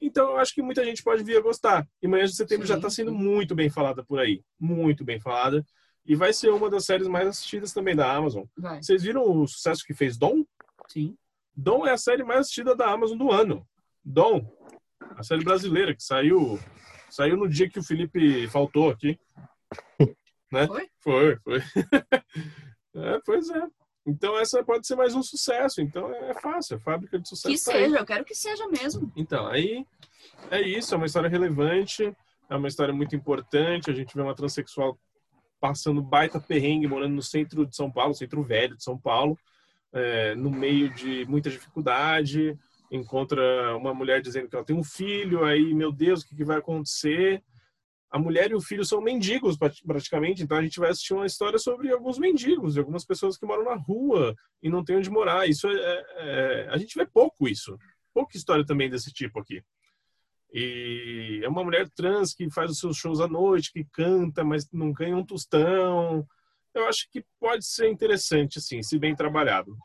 Então, 0.00 0.30
eu 0.30 0.36
acho 0.38 0.54
que 0.54 0.62
muita 0.62 0.84
gente 0.84 1.02
pode 1.02 1.24
vir 1.24 1.36
a 1.36 1.40
gostar. 1.40 1.86
E 2.00 2.06
Manhã 2.06 2.24
de 2.24 2.34
Setembro 2.34 2.66
já 2.66 2.74
Sim, 2.74 2.78
está 2.78 2.90
sendo 2.90 3.10
sim. 3.10 3.16
muito 3.16 3.54
bem 3.54 3.68
falada 3.68 4.04
por 4.04 4.18
aí. 4.18 4.42
Muito 4.58 5.04
bem 5.04 5.20
falada. 5.20 5.64
E 6.06 6.14
vai 6.14 6.32
ser 6.32 6.50
uma 6.50 6.70
das 6.70 6.84
séries 6.84 7.08
mais 7.08 7.28
assistidas 7.28 7.72
também 7.72 7.94
da 7.94 8.10
Amazon. 8.10 8.44
Vai. 8.56 8.82
Vocês 8.82 9.02
viram 9.02 9.22
o 9.22 9.46
sucesso 9.46 9.84
que 9.84 9.92
fez 9.92 10.16
Dom? 10.16 10.44
Sim. 10.88 11.16
Dom 11.54 11.86
é 11.86 11.90
a 11.92 11.98
série 11.98 12.22
mais 12.22 12.40
assistida 12.40 12.74
da 12.74 12.90
Amazon 12.90 13.18
do 13.18 13.30
ano. 13.30 13.66
Dom, 14.04 14.50
a 15.16 15.22
série 15.22 15.44
brasileira 15.44 15.94
que 15.94 16.02
saiu 16.02 16.58
saiu 17.10 17.36
no 17.36 17.48
dia 17.48 17.68
que 17.68 17.78
o 17.78 17.82
Felipe 17.82 18.46
faltou 18.48 18.90
aqui. 18.90 19.18
Né? 20.50 20.66
Foi? 20.66 20.88
Foi, 21.00 21.36
foi. 21.40 21.60
É, 22.94 23.20
pois 23.24 23.50
é. 23.50 23.62
Então 24.08 24.38
essa 24.38 24.64
pode 24.64 24.86
ser 24.86 24.96
mais 24.96 25.14
um 25.14 25.22
sucesso. 25.22 25.82
Então 25.82 26.10
é 26.10 26.32
fácil, 26.32 26.76
é 26.76 26.80
fábrica 26.80 27.18
de 27.18 27.28
sucesso. 27.28 27.54
Que 27.54 27.62
tá 27.62 27.76
aí. 27.76 27.84
seja, 27.84 27.98
eu 27.98 28.06
quero 28.06 28.24
que 28.24 28.34
seja 28.34 28.66
mesmo. 28.68 29.12
Então, 29.14 29.46
aí 29.46 29.86
é 30.50 30.62
isso, 30.62 30.94
é 30.94 30.96
uma 30.96 31.04
história 31.04 31.28
relevante, 31.28 32.10
é 32.48 32.56
uma 32.56 32.68
história 32.68 32.94
muito 32.94 33.14
importante. 33.14 33.90
A 33.90 33.94
gente 33.94 34.14
vê 34.14 34.22
uma 34.22 34.34
transexual 34.34 34.98
passando 35.60 36.00
baita 36.00 36.40
perrengue, 36.40 36.86
morando 36.86 37.14
no 37.14 37.22
centro 37.22 37.66
de 37.66 37.76
São 37.76 37.90
Paulo, 37.90 38.14
centro 38.14 38.42
velho 38.42 38.76
de 38.76 38.82
São 38.82 38.96
Paulo, 38.96 39.38
é, 39.92 40.34
no 40.34 40.50
meio 40.50 40.88
de 40.94 41.26
muita 41.26 41.50
dificuldade. 41.50 42.58
Encontra 42.90 43.76
uma 43.76 43.92
mulher 43.92 44.22
dizendo 44.22 44.48
que 44.48 44.56
ela 44.56 44.64
tem 44.64 44.74
um 44.74 44.84
filho, 44.84 45.44
aí, 45.44 45.74
meu 45.74 45.92
Deus, 45.92 46.22
o 46.22 46.28
que, 46.28 46.34
que 46.34 46.44
vai 46.44 46.56
acontecer? 46.56 47.42
A 48.10 48.18
mulher 48.18 48.50
e 48.50 48.54
o 48.54 48.60
filho 48.60 48.84
são 48.84 49.00
mendigos, 49.00 49.56
prati- 49.58 49.84
praticamente, 49.84 50.42
então 50.42 50.56
a 50.56 50.62
gente 50.62 50.80
vai 50.80 50.90
assistir 50.90 51.12
uma 51.14 51.26
história 51.26 51.58
sobre 51.58 51.92
alguns 51.92 52.18
mendigos, 52.18 52.74
de 52.74 52.80
algumas 52.80 53.04
pessoas 53.04 53.36
que 53.36 53.44
moram 53.44 53.64
na 53.64 53.74
rua 53.74 54.34
e 54.62 54.70
não 54.70 54.82
têm 54.82 54.96
onde 54.96 55.10
morar. 55.10 55.46
Isso 55.48 55.68
é, 55.68 55.72
é- 55.74 56.04
é- 56.16 56.68
a 56.70 56.76
gente 56.78 56.96
vê 56.96 57.06
pouco 57.06 57.46
isso 57.48 57.76
pouca 58.14 58.36
história 58.36 58.66
também 58.66 58.90
desse 58.90 59.12
tipo 59.12 59.38
aqui. 59.38 59.62
E 60.52 61.40
é 61.44 61.48
uma 61.48 61.62
mulher 61.62 61.88
trans 61.90 62.34
que 62.34 62.50
faz 62.50 62.70
os 62.70 62.80
seus 62.80 62.96
shows 62.96 63.20
à 63.20 63.28
noite, 63.28 63.72
que 63.72 63.84
canta, 63.92 64.42
mas 64.42 64.68
não 64.72 64.92
ganha 64.92 65.16
um 65.16 65.24
tostão. 65.24 66.26
Eu 66.74 66.86
acho 66.88 67.08
que 67.12 67.24
pode 67.38 67.64
ser 67.64 67.88
interessante, 67.88 68.58
assim, 68.58 68.82
se 68.82 68.98
bem 68.98 69.14
trabalhado. 69.14 69.76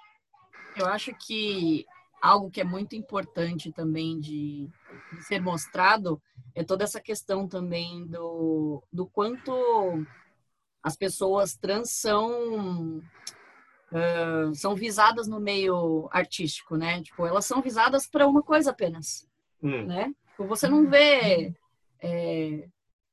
Eu 0.75 0.87
acho 0.87 1.13
que 1.13 1.85
algo 2.21 2.49
que 2.49 2.61
é 2.61 2.63
muito 2.63 2.95
importante 2.95 3.71
também 3.71 4.19
de, 4.19 4.67
de 5.11 5.23
ser 5.23 5.41
mostrado 5.41 6.21
é 6.55 6.63
toda 6.63 6.83
essa 6.83 6.99
questão 6.99 7.47
também 7.47 8.05
do, 8.07 8.83
do 8.91 9.05
quanto 9.07 10.05
as 10.81 10.95
pessoas 10.95 11.55
trans 11.55 11.91
são 11.91 13.01
ah, 13.91 14.51
são 14.53 14.75
visadas 14.75 15.27
no 15.27 15.39
meio 15.39 16.07
artístico, 16.11 16.75
né? 16.75 17.01
Tipo, 17.03 17.25
elas 17.25 17.45
são 17.45 17.61
visadas 17.61 18.07
para 18.07 18.27
uma 18.27 18.41
coisa 18.41 18.71
apenas, 18.71 19.27
Hum, 19.61 19.85
né? 19.85 20.13
Tipo, 20.31 20.45
Você 20.47 20.67
não 20.67 20.89
vê 20.89 21.53
é, 21.99 22.67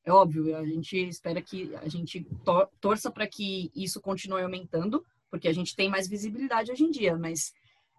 é 0.04 0.12
óbvio, 0.12 0.56
a 0.56 0.64
gente 0.64 0.96
espera 0.96 1.40
que 1.40 1.74
a 1.76 1.88
gente 1.88 2.24
to- 2.44 2.68
torça 2.80 3.10
para 3.10 3.26
que 3.26 3.70
isso 3.74 4.00
continue 4.00 4.42
aumentando, 4.42 5.04
porque 5.30 5.46
a 5.46 5.52
gente 5.52 5.76
tem 5.76 5.88
mais 5.88 6.08
visibilidade 6.08 6.72
hoje 6.72 6.82
em 6.84 6.90
dia, 6.90 7.16
mas 7.16 7.52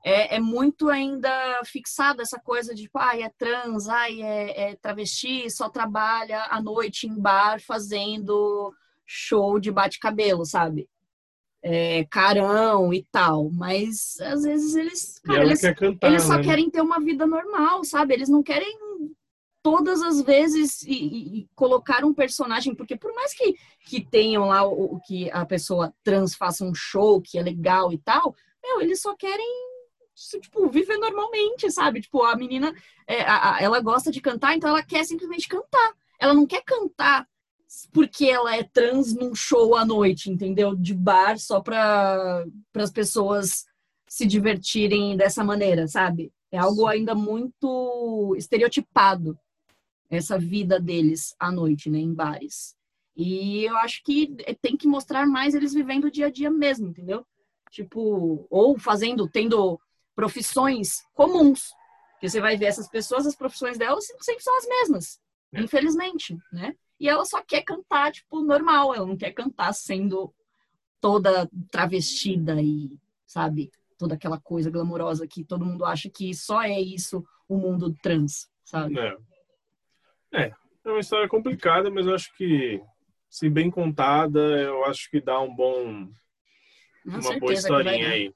é, 0.04 0.36
é 0.36 0.40
muito 0.40 0.90
ainda 0.90 1.30
fixado 1.66 2.22
essa 2.22 2.40
coisa 2.40 2.74
de, 2.74 2.84
tipo, 2.84 2.98
ai, 2.98 3.22
é 3.24 3.30
trans, 3.38 3.88
ai, 3.88 4.22
é, 4.22 4.72
é 4.72 4.76
travesti, 4.76 5.50
só 5.50 5.70
trabalha 5.70 6.44
à 6.50 6.62
noite 6.62 7.08
em 7.08 7.16
bar 7.20 7.62
fazendo 7.62 8.74
show 9.06 9.60
de 9.60 9.72
bate-cabelo, 9.72 10.46
sabe? 10.46 10.90
É, 11.64 12.06
carão 12.06 12.92
e 12.92 13.04
tal, 13.12 13.52
mas 13.52 14.20
às 14.20 14.42
vezes 14.44 14.76
eles, 14.76 15.20
cara, 15.20 15.44
eles, 15.44 15.62
quer 15.62 15.76
cantar, 15.76 16.08
eles 16.08 16.24
só 16.24 16.38
né? 16.38 16.44
querem 16.44 16.70
ter 16.72 16.82
uma 16.82 17.00
vida 17.00 17.28
normal, 17.28 17.84
sabe? 17.84 18.16
Eles 18.16 18.30
não 18.30 18.42
querem 18.42 18.80
todas 19.62 20.02
as 20.02 20.22
vezes 20.24 20.82
e, 20.82 20.92
e- 20.94 21.40
e 21.42 21.50
colocar 21.56 22.04
um 22.04 22.16
personagem, 22.16 22.74
porque 22.74 22.96
por 22.98 23.14
mais 23.14 23.34
que, 23.36 23.56
que 23.86 24.04
tenham 24.04 24.48
lá 24.48 24.64
o, 24.64 24.96
o 24.96 25.00
que 25.02 25.30
a 25.30 25.46
pessoa 25.46 25.94
trans 26.04 26.34
faça 26.34 26.66
um 26.66 26.74
show 26.74 27.22
que 27.22 27.38
é 27.38 27.44
legal 27.44 27.94
e 27.94 27.98
tal, 28.00 28.36
meu, 28.64 28.82
eles 28.82 29.00
só 29.00 29.16
querem 29.16 29.71
tipo, 30.42 30.70
viver 30.70 30.98
normalmente, 30.98 31.70
sabe? 31.72 32.02
Tipo, 32.02 32.24
a 32.24 32.36
menina, 32.36 32.74
é, 33.08 33.22
a- 33.24 33.56
a- 33.56 33.62
ela 33.62 33.80
gosta 33.82 34.12
de 34.12 34.22
cantar, 34.22 34.56
então 34.56 34.70
ela 34.70 34.84
quer 34.84 35.04
simplesmente 35.06 35.48
cantar. 35.48 35.94
Ela 36.20 36.34
não 36.34 36.46
quer 36.46 36.64
cantar 36.64 37.28
porque 37.94 38.26
ela 38.26 38.56
é 38.56 38.64
trans 38.64 39.14
num 39.14 39.34
show 39.34 39.76
à 39.76 39.86
noite, 39.86 40.30
entendeu? 40.30 40.76
De 40.76 40.94
bar 40.94 41.38
só 41.40 41.62
para 41.62 42.46
as 42.76 42.92
pessoas 42.92 43.66
se 44.08 44.26
divertirem 44.26 45.16
dessa 45.16 45.44
maneira, 45.44 45.88
sabe? 45.88 46.34
É 46.52 46.58
algo 46.58 46.86
ainda 46.86 47.16
muito 47.16 48.36
estereotipado 48.38 49.38
essa 50.10 50.38
vida 50.38 50.80
deles 50.80 51.34
à 51.40 51.50
noite, 51.52 51.90
né, 51.90 52.00
em 52.00 52.14
bares. 52.14 52.76
E 53.16 53.64
eu 53.64 53.76
acho 53.78 54.04
que 54.04 54.36
tem 54.62 54.76
que 54.76 54.88
mostrar 54.88 55.26
mais 55.26 55.54
eles 55.54 55.74
vivendo 55.74 56.06
o 56.06 56.12
dia 56.12 56.28
a 56.28 56.32
dia 56.32 56.50
mesmo, 56.52 56.90
entendeu? 56.90 57.26
Tipo, 57.70 58.46
ou 58.50 58.78
fazendo, 58.78 59.30
tendo 59.30 59.80
profissões 60.22 61.04
comuns. 61.16 61.74
Porque 62.14 62.30
você 62.30 62.40
vai 62.40 62.56
ver 62.56 62.66
essas 62.66 62.88
pessoas, 62.88 63.26
as 63.26 63.36
profissões 63.36 63.76
delas 63.80 64.06
sempre 64.20 64.44
são 64.44 64.56
as 64.56 64.68
mesmas, 64.68 65.20
É. 65.52 65.62
infelizmente, 65.62 66.38
né? 66.54 66.76
E 67.00 67.10
ela 67.10 67.26
só 67.26 67.42
quer 67.42 67.64
cantar, 67.64 68.12
tipo, 68.12 68.42
normal, 68.42 68.94
ela 68.94 69.08
não 69.08 69.18
quer 69.18 69.32
cantar 69.32 69.74
sendo 69.74 70.32
toda 71.00 71.50
travestida 71.72 72.62
e, 72.62 72.92
sabe, 73.26 73.72
toda 73.98 74.14
aquela 74.14 74.40
coisa 74.40 74.70
glamourosa 74.70 75.28
que 75.28 75.44
todo 75.44 75.66
mundo 75.66 75.84
acha 75.84 76.08
que 76.08 76.32
só 76.36 76.62
é 76.62 76.80
isso 76.80 77.26
o 77.50 77.58
mundo 77.58 77.96
trans, 78.04 78.48
sabe? 78.64 79.00
É. 79.00 79.18
é, 80.34 80.52
é 80.86 80.90
uma 80.90 81.00
história 81.00 81.28
complicada, 81.28 81.90
mas 81.90 82.06
eu 82.06 82.14
acho 82.14 82.32
que, 82.38 82.80
se 83.28 83.50
bem 83.50 83.72
contada, 83.72 84.40
eu 84.40 84.86
acho 84.86 85.10
que 85.10 85.20
dá 85.20 85.42
um 85.42 85.56
bom, 85.56 86.08
Com 87.04 87.10
uma 87.10 87.40
boa 87.40 87.52
que 87.52 87.58
historinha 87.58 88.10
aí. 88.10 88.32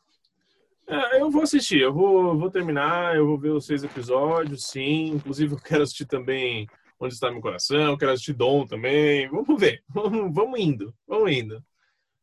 É, 0.88 1.20
eu 1.20 1.32
vou 1.32 1.42
assistir, 1.42 1.82
eu 1.82 1.92
vou, 1.92 2.38
vou 2.38 2.52
terminar, 2.52 3.16
eu 3.16 3.26
vou 3.26 3.40
ver 3.40 3.50
os 3.50 3.66
seis 3.66 3.84
episódios, 3.84 4.68
sim. 4.68 5.08
Inclusive, 5.16 5.54
eu 5.54 5.60
quero 5.60 5.84
assistir 5.84 6.06
também 6.06 6.68
Onde 7.00 7.14
Está 7.14 7.32
Meu 7.32 7.42
Coração, 7.42 7.92
eu 7.92 7.98
quero 7.98 8.12
assistir 8.12 8.34
Dom 8.34 8.68
também. 8.68 9.28
Vamos 9.30 9.60
ver, 9.60 9.84
vamos, 9.90 10.34
vamos 10.34 10.60
indo, 10.60 10.94
vamos 11.08 11.32
indo. 11.32 11.64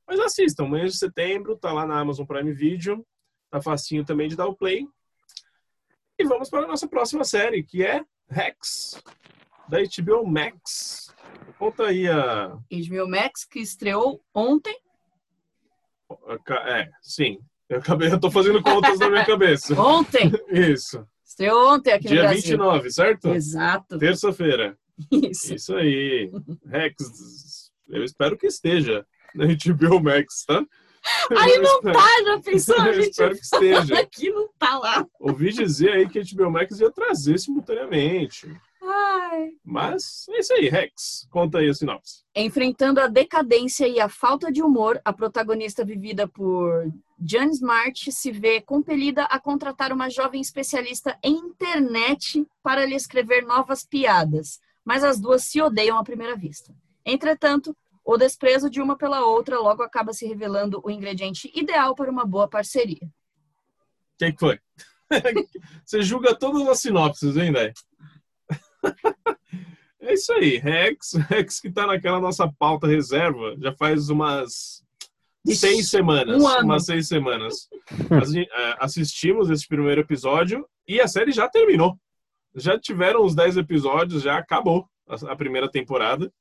Mas 0.07 0.21
assistam, 0.21 0.69
mês 0.69 0.93
de 0.93 0.99
setembro, 0.99 1.57
tá 1.57 1.73
lá 1.73 1.87
na 1.87 1.99
Amazon 1.99 2.27
Prime 2.27 2.53
Video, 2.53 3.05
tá 3.51 3.61
facinho 3.61 4.05
também 4.05 4.29
de 4.29 4.37
dar 4.37 4.47
o 4.47 4.57
play. 4.57 4.87
E 6.19 6.25
vamos 6.25 6.49
para 6.49 6.65
a 6.65 6.69
nossa 6.69 6.87
próxima 6.87 7.25
série, 7.25 7.65
que 7.65 7.85
é 7.85 8.05
Rex, 8.29 9.03
da 9.69 9.79
HBO 9.79 10.25
Max. 10.25 11.13
Conta 11.59 11.87
aí 11.87 12.09
a. 12.09 12.49
HBO 12.49 13.09
Max, 13.09 13.45
que 13.45 13.59
estreou 13.59 14.23
ontem. 14.33 14.79
é, 16.67 16.91
sim. 17.01 17.41
Eu 17.73 17.79
acabei, 17.79 18.13
eu 18.13 18.21
tô 18.21 18.31
fazendo 18.31 18.63
contas 18.63 18.99
na 18.99 19.09
minha 19.09 19.25
cabeça. 19.25 19.75
Ontem! 19.81 20.31
Isso. 20.51 21.07
estreou 21.25 21.73
ontem 21.75 21.93
aqui 21.93 22.05
no 22.05 22.11
Dia 22.11 22.23
Brasil. 22.23 22.43
29, 22.43 22.91
certo? 22.91 23.29
Exato. 23.29 23.99
Terça-feira. 23.99 24.77
Isso. 25.11 25.55
Isso 25.55 25.75
aí. 25.75 26.31
Rex, 26.67 26.95
eu 27.89 28.05
espero 28.05 28.37
que 28.37 28.47
esteja 28.47 29.07
na 29.35 29.47
HBO 29.47 30.01
Max, 30.03 30.45
tá? 30.47 30.63
Aí 31.37 31.59
não 31.59 31.77
espero- 31.77 31.99
tá, 31.99 32.09
já 32.25 32.41
pensou? 32.41 32.77
A 32.81 32.87
Eu 32.89 32.95
gente 32.95 33.11
espero 33.11 33.35
que 33.35 33.41
esteja. 33.43 33.99
aqui 33.99 34.31
não 34.31 34.49
tá 34.59 34.79
lá. 34.79 35.07
Ouvi 35.19 35.51
dizer 35.53 35.93
aí 35.93 36.09
que 36.09 36.19
a 36.19 36.23
HBO 36.23 36.51
Max 36.51 36.79
ia 36.79 36.91
trazer 36.91 37.39
simultaneamente. 37.39 38.47
Ai. 38.85 39.53
Mas 39.65 40.27
é 40.29 40.41
isso 40.41 40.53
aí, 40.55 40.69
Rex. 40.69 41.27
Conta 41.31 41.59
aí 41.59 41.69
a 41.69 41.75
sinopse. 41.75 42.25
Enfrentando 42.35 43.01
a 43.01 43.07
decadência 43.07 43.87
e 43.87 44.01
a 44.01 44.09
falta 44.09 44.51
de 44.51 44.63
humor, 44.63 45.01
a 45.05 45.13
protagonista 45.13 45.85
vivida 45.85 46.27
por 46.27 46.93
Jan 47.25 47.51
Smart 47.51 48.11
se 48.11 48.33
vê 48.33 48.61
compelida 48.61 49.25
a 49.25 49.39
contratar 49.39 49.93
uma 49.93 50.11
jovem 50.11 50.41
especialista 50.41 51.17
em 51.23 51.35
internet 51.35 52.45
para 52.63 52.85
lhe 52.85 52.97
escrever 52.97 53.45
novas 53.45 53.85
piadas, 53.85 54.61
mas 54.85 55.05
as 55.05 55.21
duas 55.21 55.45
se 55.45 55.61
odeiam 55.61 55.97
à 55.97 56.03
primeira 56.03 56.37
vista. 56.37 56.75
Entretanto, 57.05 57.77
o 58.05 58.17
desprezo 58.17 58.69
de 58.69 58.81
uma 58.81 58.97
pela 58.97 59.25
outra 59.25 59.61
logo 59.61 59.83
acaba 59.83 60.13
se 60.13 60.27
revelando 60.27 60.81
o 60.85 60.91
ingrediente 60.91 61.51
ideal 61.55 61.95
para 61.95 62.11
uma 62.11 62.27
boa 62.27 62.49
parceria. 62.49 63.05
O 63.05 64.19
que, 64.19 64.33
que 64.33 64.39
foi? 64.39 64.59
Você 65.85 66.03
julga 66.03 66.35
todas 66.35 66.67
as 66.67 66.81
sinopses, 66.81 67.37
hein, 67.37 67.53
Dai? 67.53 67.73
É 70.03 70.15
isso 70.15 70.33
aí, 70.33 70.59
Rex. 70.59 71.13
Rex 71.31 71.61
que 71.61 71.71
tá 71.71 71.87
naquela 71.87 72.21
nossa 72.21 72.53
pauta 72.59 72.89
reserva 72.89 73.57
já 73.57 73.73
faz 73.73 74.11
umas 74.11 74.85
seis 75.47 75.89
semanas. 75.89 76.43
um 76.43 76.47
ano. 76.47 76.65
Umas 76.65 76.85
seis 76.85 77.07
semanas. 77.07 77.69
É, 78.51 78.77
Assistimos 78.81 79.49
esse 79.49 79.67
primeiro 79.67 80.01
episódio 80.01 80.69
e 80.89 81.01
a 81.01 81.07
série 81.07 81.31
já 81.31 81.49
terminou. 81.49 81.97
Já 82.55 82.79
tiveram 82.79 83.25
os 83.25 83.35
dez 83.35 83.57
episódios, 83.57 84.23
já 84.23 84.37
acabou. 84.39 84.89
a, 85.07 85.37
primeira 85.37 85.71
temporada 85.71 86.33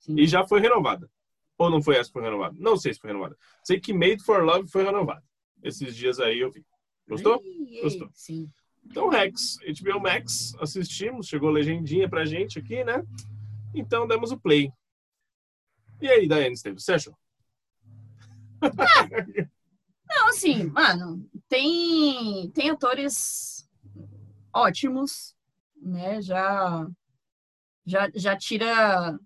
Sim. 0.00 0.16
e 0.18 0.26
já 0.26 0.44
foi 0.44 0.60
renovada. 0.60 1.08
Ou 1.56 1.70
não 1.70 1.80
foi 1.80 1.94
essa 1.96 2.08
que 2.08 2.14
foi 2.14 2.22
renovada? 2.22 2.56
Não 2.58 2.76
sei 2.76 2.94
se 2.94 3.00
foi 3.00 3.10
renovada. 3.10 3.36
Sei 3.62 3.78
que 3.78 3.92
Made 3.92 4.24
for 4.24 4.42
Love 4.42 4.68
foi 4.68 4.82
renovada. 4.84 5.22
Esses 5.62 5.94
dias 5.94 6.18
aí 6.18 6.40
eu 6.40 6.50
vi. 6.50 6.64
Gostou? 7.08 7.40
Gostou. 7.80 8.10
Sim. 8.12 8.50
Então, 8.86 9.08
Rex, 9.08 9.58
HBO 9.82 10.00
Max, 10.00 10.54
assistimos, 10.60 11.26
chegou 11.26 11.50
legendinha 11.50 12.08
pra 12.08 12.24
gente 12.24 12.58
aqui, 12.58 12.84
né? 12.84 13.02
Então, 13.74 14.06
demos 14.06 14.30
o 14.30 14.38
play. 14.38 14.72
E 16.00 16.08
aí, 16.08 16.28
Daiane 16.28 16.54
Esteves, 16.54 16.84
você 16.84 16.92
achou? 16.92 17.16
Não, 20.08 20.28
assim, 20.28 20.64
mano, 20.64 21.28
tem, 21.48 22.50
tem 22.50 22.70
atores 22.70 23.68
ótimos, 24.52 25.34
né? 25.76 26.22
Já, 26.22 26.86
já, 27.84 28.10
já 28.14 28.36
tira 28.36 29.18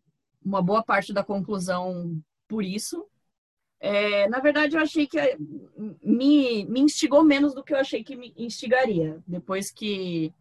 uma 0.43 0.63
boa 0.63 0.83
parte 0.83 1.13
da 1.13 1.23
conclusão 1.23 2.23
por 2.47 2.65
isso. 2.65 3.07
É, 3.81 4.29
na 4.29 4.41
verdade, 4.41 4.77
eu 4.77 4.81
achei 4.81 5.07
que 5.07 5.19
me, 6.03 6.65
me 6.65 6.81
instigou 6.81 7.23
menos 7.23 7.55
do 7.55 7.63
que 7.63 7.73
eu 7.73 7.79
achei 7.79 8.03
que 8.03 8.17
me 8.17 8.35
instigaria, 8.37 9.23
depois 9.27 9.71
que, 9.71 10.35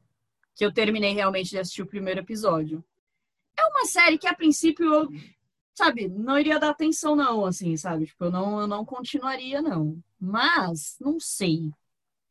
que 0.55 0.65
eu 0.65 0.73
terminei 0.73 1.13
realmente 1.13 1.51
de 1.51 1.59
assistir 1.59 1.83
o 1.83 1.87
primeiro 1.87 2.19
episódio. 2.19 2.83
É 3.57 3.65
uma 3.67 3.85
série 3.85 4.17
que, 4.17 4.27
a 4.27 4.33
princípio, 4.35 4.85
eu, 4.91 5.09
sabe, 5.75 6.07
não 6.07 6.39
iria 6.39 6.59
dar 6.59 6.69
atenção, 6.69 7.15
não, 7.15 7.45
assim, 7.45 7.77
sabe? 7.77 8.07
Tipo, 8.07 8.25
eu 8.25 8.31
não, 8.31 8.61
eu 8.61 8.67
não 8.67 8.83
continuaria, 8.83 9.61
não. 9.61 10.01
Mas, 10.19 10.97
não 10.99 11.19
sei. 11.19 11.71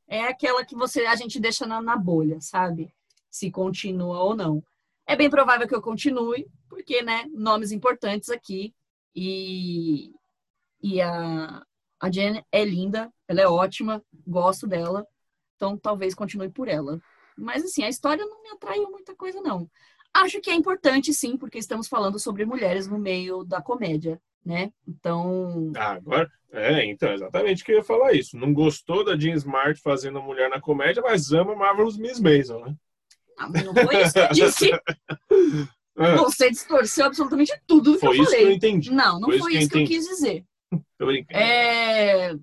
É 0.09 0.25
aquela 0.25 0.65
que 0.65 0.75
você 0.75 1.07
a 1.07 1.15
gente 1.15 1.39
deixa 1.39 1.67
na, 1.67 1.81
na 1.81 1.97
bolha, 1.97 2.41
sabe? 2.41 2.93
Se 3.31 3.51
continua 3.51 4.21
ou 4.23 4.35
não. 4.35 4.63
É 5.07 5.15
bem 5.15 5.31
provável 5.31 5.69
que 5.69 5.75
eu 5.75 5.83
continue, 5.83 6.49
porque, 6.69 7.03
né, 7.03 7.27
nomes 7.33 7.71
importantes 7.71 8.29
aqui. 8.29 8.75
E, 9.15 10.13
e 10.89 11.01
a, 11.01 11.63
a 12.01 12.11
Jen 12.11 12.45
é 12.53 12.65
linda, 12.65 13.11
ela 13.29 13.41
é 13.41 13.49
ótima, 13.49 14.03
gosto 14.27 14.67
dela. 14.67 15.07
Então, 15.57 15.77
talvez 15.79 16.15
continue 16.15 16.51
por 16.51 16.69
ela. 16.69 17.01
Mas, 17.37 17.65
assim, 17.65 17.83
a 17.83 17.89
história 17.89 18.25
não 18.25 18.43
me 18.43 18.51
atraiu 18.51 18.91
muita 18.91 19.15
coisa, 19.15 19.41
não. 19.41 19.69
Acho 20.15 20.41
que 20.41 20.51
é 20.51 20.55
importante, 20.55 21.13
sim, 21.13 21.37
porque 21.37 21.59
estamos 21.59 21.89
falando 21.89 22.19
sobre 22.19 22.45
mulheres 22.47 22.87
no 22.87 22.99
meio 22.99 23.45
da 23.45 23.61
comédia, 23.61 24.21
né? 24.45 24.73
Então, 24.87 25.73
Ah, 25.77 25.93
agora. 25.93 26.31
É, 26.53 26.85
então, 26.87 27.13
exatamente 27.13 27.65
que 27.65 27.73
eu 27.73 27.77
ia 27.77 27.85
falar 27.85 28.13
isso. 28.15 28.37
Não 28.37 28.53
gostou 28.55 29.05
da 29.05 29.17
Jean 29.19 29.35
Smart 29.35 29.79
fazendo 29.83 30.19
a 30.19 30.23
mulher 30.23 30.49
na 30.49 30.61
comédia, 30.61 31.03
mas 31.03 31.33
ama 31.33 31.55
Marvelous 31.55 31.99
Miss 31.99 32.21
Maisel, 32.21 32.61
né? 32.65 32.75
não, 33.39 33.65
não 33.65 33.75
foi 33.75 34.03
isso 34.03 34.13
que 34.15 34.21
eu 34.21 34.29
disse. 34.31 34.71
Ah, 35.99 36.17
Você 36.17 36.51
distorceu 36.51 37.07
absolutamente 37.07 37.53
tudo 37.67 37.93
do 37.93 37.99
que 37.99 38.07
foi 38.07 38.19
eu 38.19 38.23
isso 38.23 38.37
que 38.37 38.45
eu 38.45 38.53
falei. 38.53 38.57
entendi. 38.57 38.91
Não, 38.91 39.19
não 39.21 39.29
Foi 39.31 39.39
foi, 39.39 39.55
isso 39.57 39.69
que 39.69 39.77
eu 39.77 39.85
que 39.85 39.85
eu 39.85 39.87
quis 39.87 40.07
dizer. 40.07 40.45
Tô 40.99 41.07
brincando. 41.07 41.39
É... 41.39 42.35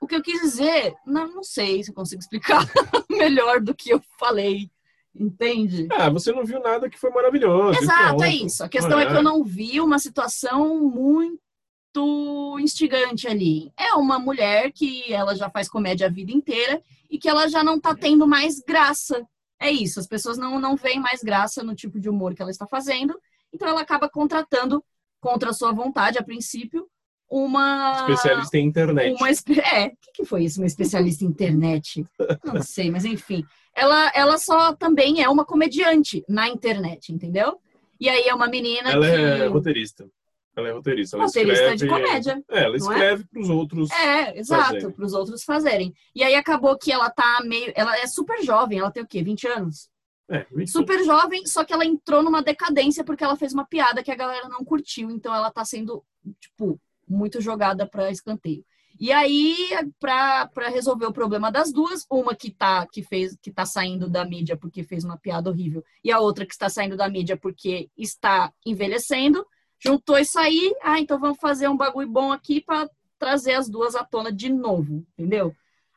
O 0.00 0.06
que 0.06 0.16
eu 0.16 0.22
quis 0.22 0.40
dizer, 0.40 0.94
não, 1.06 1.28
não 1.28 1.42
sei 1.44 1.82
se 1.82 1.90
eu 1.90 1.94
consigo 1.94 2.20
explicar 2.20 2.66
melhor 3.08 3.60
do 3.60 3.74
que 3.74 3.90
eu 3.90 4.02
falei. 4.18 4.70
Entende? 5.14 5.88
Ah, 5.92 6.08
você 6.08 6.32
não 6.32 6.44
viu 6.44 6.58
nada 6.60 6.88
que 6.88 6.98
foi 6.98 7.10
maravilhoso. 7.10 7.78
e 7.78 7.82
Exato, 7.82 8.16
pronto. 8.16 8.24
é 8.24 8.34
isso. 8.34 8.64
A 8.64 8.68
questão 8.68 8.98
é. 8.98 9.06
que 9.06 9.12
eu 9.12 9.22
não 9.22 9.44
vi 9.44 9.80
uma 9.80 9.98
situação 9.98 10.80
muito 10.90 12.58
instigante 12.58 13.28
ali. 13.28 13.70
É 13.78 13.94
uma 13.94 14.18
mulher 14.18 14.72
que 14.72 15.12
ela 15.12 15.36
já 15.36 15.50
faz 15.50 15.68
comédia 15.68 16.06
a 16.06 16.10
vida 16.10 16.32
inteira 16.32 16.82
e 17.10 17.18
que 17.18 17.28
ela 17.28 17.46
já 17.46 17.62
não 17.62 17.78
tá 17.78 17.94
tendo 17.94 18.26
mais 18.26 18.58
graça. 18.58 19.24
É 19.60 19.70
isso, 19.70 20.00
as 20.00 20.08
pessoas 20.08 20.36
não, 20.36 20.58
não 20.58 20.74
veem 20.74 20.98
mais 20.98 21.22
graça 21.22 21.62
no 21.62 21.74
tipo 21.74 22.00
de 22.00 22.08
humor 22.08 22.34
que 22.34 22.42
ela 22.42 22.50
está 22.50 22.66
fazendo, 22.66 23.16
então 23.52 23.68
ela 23.68 23.82
acaba 23.82 24.08
contratando, 24.08 24.84
contra 25.20 25.50
a 25.50 25.52
sua 25.52 25.70
vontade, 25.70 26.18
a 26.18 26.22
princípio, 26.22 26.88
uma. 27.32 27.92
Especialista 28.00 28.58
em 28.58 28.66
internet. 28.66 29.16
Uma. 29.16 29.28
É, 29.30 29.86
o 29.86 29.90
que, 30.00 30.12
que 30.16 30.24
foi 30.24 30.44
isso? 30.44 30.60
Uma 30.60 30.66
especialista 30.66 31.24
em 31.24 31.28
internet? 31.28 32.04
Não 32.44 32.62
sei, 32.62 32.90
mas 32.90 33.06
enfim. 33.06 33.44
Ela, 33.74 34.12
ela 34.14 34.36
só 34.36 34.74
também 34.74 35.22
é 35.22 35.28
uma 35.30 35.44
comediante 35.46 36.22
na 36.28 36.46
internet, 36.48 37.10
entendeu? 37.10 37.58
E 37.98 38.08
aí 38.08 38.24
é 38.28 38.34
uma 38.34 38.46
menina 38.48 38.90
Ela 38.90 39.08
que. 39.08 39.14
é 39.16 39.46
roteirista. 39.46 40.06
Ela 40.54 40.68
é 40.68 40.72
roteirista. 40.72 41.16
Ela 41.16 41.24
roteirista 41.24 41.68
de 41.76 41.84
escreve- 41.86 42.04
comédia. 42.06 42.44
É, 42.50 42.64
ela 42.64 42.74
é? 42.74 42.76
escreve 42.76 43.24
pros 43.24 43.48
outros. 43.48 43.90
É, 43.90 44.38
exato, 44.38 44.92
para 44.92 45.04
os 45.06 45.14
outros 45.14 45.42
fazerem. 45.42 45.94
E 46.14 46.22
aí 46.22 46.34
acabou 46.34 46.76
que 46.76 46.92
ela 46.92 47.08
tá 47.08 47.40
meio. 47.42 47.72
Ela 47.74 47.96
é 47.98 48.06
super 48.06 48.42
jovem, 48.42 48.78
ela 48.78 48.90
tem 48.90 49.02
o 49.02 49.06
quê? 49.06 49.22
20 49.22 49.46
anos? 49.48 49.88
É, 50.28 50.46
muito 50.50 50.70
Super 50.70 51.02
jovem, 51.04 51.46
só 51.46 51.64
que 51.64 51.72
ela 51.72 51.84
entrou 51.84 52.22
numa 52.22 52.42
decadência 52.42 53.04
porque 53.04 53.24
ela 53.24 53.36
fez 53.36 53.52
uma 53.52 53.66
piada 53.66 54.02
que 54.02 54.10
a 54.10 54.14
galera 54.14 54.48
não 54.48 54.64
curtiu, 54.64 55.10
então 55.10 55.34
ela 55.34 55.50
tá 55.50 55.64
sendo, 55.64 56.02
tipo, 56.40 56.80
muito 57.12 57.40
jogada 57.40 57.86
para 57.86 58.10
escanteio. 58.10 58.64
E 59.00 59.10
aí, 59.10 59.68
para 59.98 60.68
resolver 60.68 61.06
o 61.06 61.12
problema 61.12 61.50
das 61.50 61.72
duas, 61.72 62.06
uma 62.10 62.34
que 62.36 62.50
tá, 62.50 62.86
que, 62.86 63.02
fez, 63.02 63.36
que 63.40 63.50
tá 63.50 63.64
saindo 63.64 64.08
da 64.08 64.24
mídia 64.24 64.56
porque 64.56 64.84
fez 64.84 65.04
uma 65.04 65.16
piada 65.16 65.50
horrível, 65.50 65.82
e 66.04 66.12
a 66.12 66.20
outra 66.20 66.46
que 66.46 66.52
está 66.52 66.68
saindo 66.68 66.96
da 66.96 67.08
mídia 67.08 67.36
porque 67.36 67.90
está 67.96 68.52
envelhecendo, 68.64 69.44
juntou 69.78 70.18
isso 70.18 70.38
aí, 70.38 70.74
ah, 70.82 71.00
então 71.00 71.18
vamos 71.18 71.38
fazer 71.40 71.68
um 71.68 71.76
bagulho 71.76 72.08
bom 72.08 72.30
aqui 72.30 72.60
para 72.60 72.88
trazer 73.18 73.54
as 73.54 73.68
duas 73.68 73.94
à 73.96 74.04
tona 74.04 74.30
de 74.30 74.48
novo, 74.48 75.04
entendeu? 75.18 75.54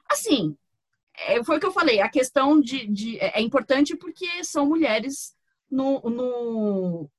Assim, 0.10 0.56
é, 1.28 1.44
foi 1.44 1.58
o 1.58 1.60
que 1.60 1.66
eu 1.66 1.72
falei, 1.72 2.02
a 2.02 2.10
questão 2.10 2.60
de, 2.60 2.88
de- 2.88 3.20
é 3.20 3.40
é 3.40 3.42
importante 3.42 3.96
porque 3.96 4.44
são 4.44 4.66
mulheres 4.66 5.36
no, 5.70 6.00
no, 6.02 7.10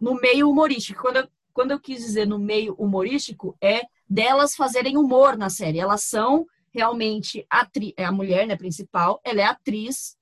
no 0.00 0.14
meio 0.20 0.50
humorístico. 0.50 1.02
Quando 1.02 1.16
eu, 1.18 1.28
quando 1.60 1.72
eu 1.72 1.78
quis 1.78 1.98
dizer 2.02 2.26
no 2.26 2.38
meio 2.38 2.72
humorístico, 2.78 3.54
é 3.60 3.82
delas 4.08 4.56
fazerem 4.56 4.96
humor 4.96 5.36
na 5.36 5.50
série. 5.50 5.78
Elas 5.78 6.04
são 6.04 6.46
realmente 6.72 7.44
atri 7.50 7.92
é 7.98 8.04
a 8.06 8.10
mulher, 8.12 8.46
né, 8.46 8.56
principal, 8.56 9.20
ela 9.22 9.42
é 9.42 9.44
atriz 9.44 10.16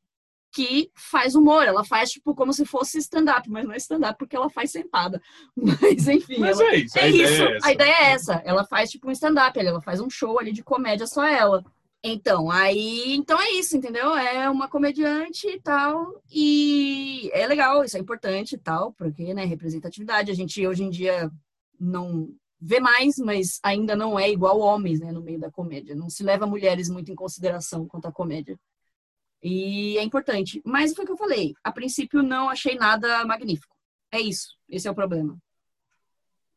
que 0.51 0.91
faz 0.97 1.37
humor, 1.37 1.65
ela 1.65 1.85
faz 1.85 2.11
tipo 2.11 2.35
como 2.35 2.53
se 2.53 2.65
fosse 2.65 2.99
stand-up, 2.99 3.49
mas 3.49 3.65
não 3.65 3.73
é 3.73 3.77
stand-up 3.77 4.19
porque 4.19 4.35
ela 4.35 4.51
faz 4.51 4.73
sentada. 4.73 5.23
Mas 5.57 6.09
enfim, 6.09 6.39
Mas 6.41 6.59
ela- 6.59 6.71
é 6.73 6.77
isso. 6.79 6.99
é 6.99 7.03
a 7.03 7.09
ideia 7.09 7.23
isso, 7.23 7.43
é 7.45 7.57
essa. 7.57 7.69
a 7.69 7.73
ideia 7.73 7.93
é 7.93 8.11
essa. 8.13 8.43
Ela 8.45 8.65
faz 8.65 8.91
tipo 8.91 9.09
um 9.09 9.13
stand-up, 9.13 9.57
ela 9.61 9.81
faz 9.81 10.01
um 10.01 10.11
show 10.11 10.41
ali 10.41 10.51
de 10.51 10.65
comédia 10.65 11.07
só 11.07 11.25
ela. 11.25 11.63
Então, 12.03 12.49
aí, 12.51 13.15
então 13.17 13.41
é 13.41 13.51
isso, 13.53 13.77
entendeu? 13.77 14.15
É 14.15 14.49
uma 14.49 14.69
comediante 14.69 15.49
e 15.49 15.61
tal, 15.61 16.23
e 16.31 17.29
é 17.33 17.45
legal, 17.47 17.85
isso 17.85 17.97
é 17.97 18.01
importante 18.01 18.55
e 18.55 18.59
tal, 18.59 18.93
porque, 18.93 19.35
né, 19.35 19.45
representatividade, 19.45 20.31
a 20.31 20.35
gente 20.35 20.65
hoje 20.65 20.85
em 20.85 20.91
dia 20.91 21.29
não 21.79 22.33
vê 22.61 22.81
mais, 22.81 23.19
mas 23.19 23.59
ainda 23.63 23.97
não 23.97 24.19
é 24.19 24.31
igual 24.31 24.61
homens, 24.61 25.01
né, 25.01 25.11
no 25.13 25.23
meio 25.23 25.41
da 25.41 25.51
comédia. 25.51 25.95
Não 25.95 26.09
se 26.11 26.23
leva 26.23 26.47
mulheres 26.47 26.89
muito 26.89 27.11
em 27.11 27.15
consideração 27.17 27.87
quanto 27.87 28.07
à 28.07 28.13
comédia. 28.13 28.59
E 29.43 29.99
é 29.99 30.03
importante. 30.03 30.61
Mas 30.65 30.95
foi 30.95 31.05
o 31.05 31.07
que 31.07 31.13
eu 31.13 31.17
falei, 31.17 31.55
a 31.65 31.73
princípio 31.73 32.23
não 32.23 32.49
achei 32.49 32.77
nada 32.77 33.25
magnífico. 33.25 33.77
É 34.13 34.21
isso, 34.21 34.57
esse 34.69 34.87
é 34.89 34.91
o 34.91 34.95
problema. 34.95 35.37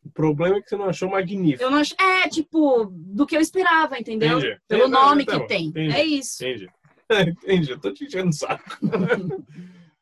O 0.03 0.09
problema 0.11 0.57
é 0.57 0.61
que 0.61 0.69
você 0.69 0.75
não 0.77 0.85
achou 0.85 1.09
magnífico. 1.09 1.63
Eu 1.63 1.69
não 1.71 1.77
acho. 1.77 1.93
É, 2.01 2.27
tipo, 2.27 2.85
do 2.91 3.25
que 3.25 3.35
eu 3.37 3.41
esperava, 3.41 3.99
entendeu? 3.99 4.39
Entendi. 4.39 4.59
Pelo 4.67 4.83
É, 4.83 4.87
não, 4.87 5.09
nome 5.09 5.25
tá 5.25 5.33
que 5.33 5.39
bom. 5.39 5.47
tem. 5.47 5.67
Entendi. 5.67 5.95
É 5.95 6.03
isso. 6.03 6.43
Entendi. 6.43 6.69
Entendi. 7.11 7.71
Eu 7.71 7.79
tô 7.79 7.93
te 7.93 8.05
enchendo 8.05 8.29
o 8.29 8.33
saco. 8.33 8.63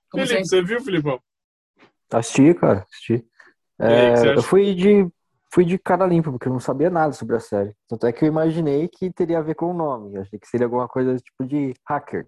Como 0.09 0.25
Felipe, 0.25 0.27
sempre. 0.27 0.45
você 0.45 0.61
viu, 0.63 0.81
Filipão? 0.81 1.19
Assisti, 2.11 2.53
cara, 2.55 2.85
assisti. 2.89 3.25
É, 3.79 4.35
eu 4.35 4.41
fui 4.41 4.73
de, 4.73 5.07
fui 5.53 5.63
de 5.63 5.77
cara 5.77 6.05
limpa, 6.07 6.31
porque 6.31 6.47
eu 6.47 6.51
não 6.53 6.59
sabia 6.59 6.89
nada 6.89 7.13
sobre 7.13 7.35
a 7.35 7.39
série. 7.39 7.73
Tanto 7.87 8.07
é 8.07 8.11
que 8.11 8.23
eu 8.25 8.27
imaginei 8.27 8.87
que 8.87 9.11
teria 9.11 9.39
a 9.39 9.43
ver 9.43 9.55
com 9.55 9.67
o 9.67 9.73
nome. 9.73 10.15
Eu 10.15 10.21
achei 10.21 10.39
que 10.39 10.47
seria 10.47 10.65
alguma 10.65 10.87
coisa 10.87 11.15
tipo 11.17 11.45
de 11.45 11.73
hackers, 11.87 12.27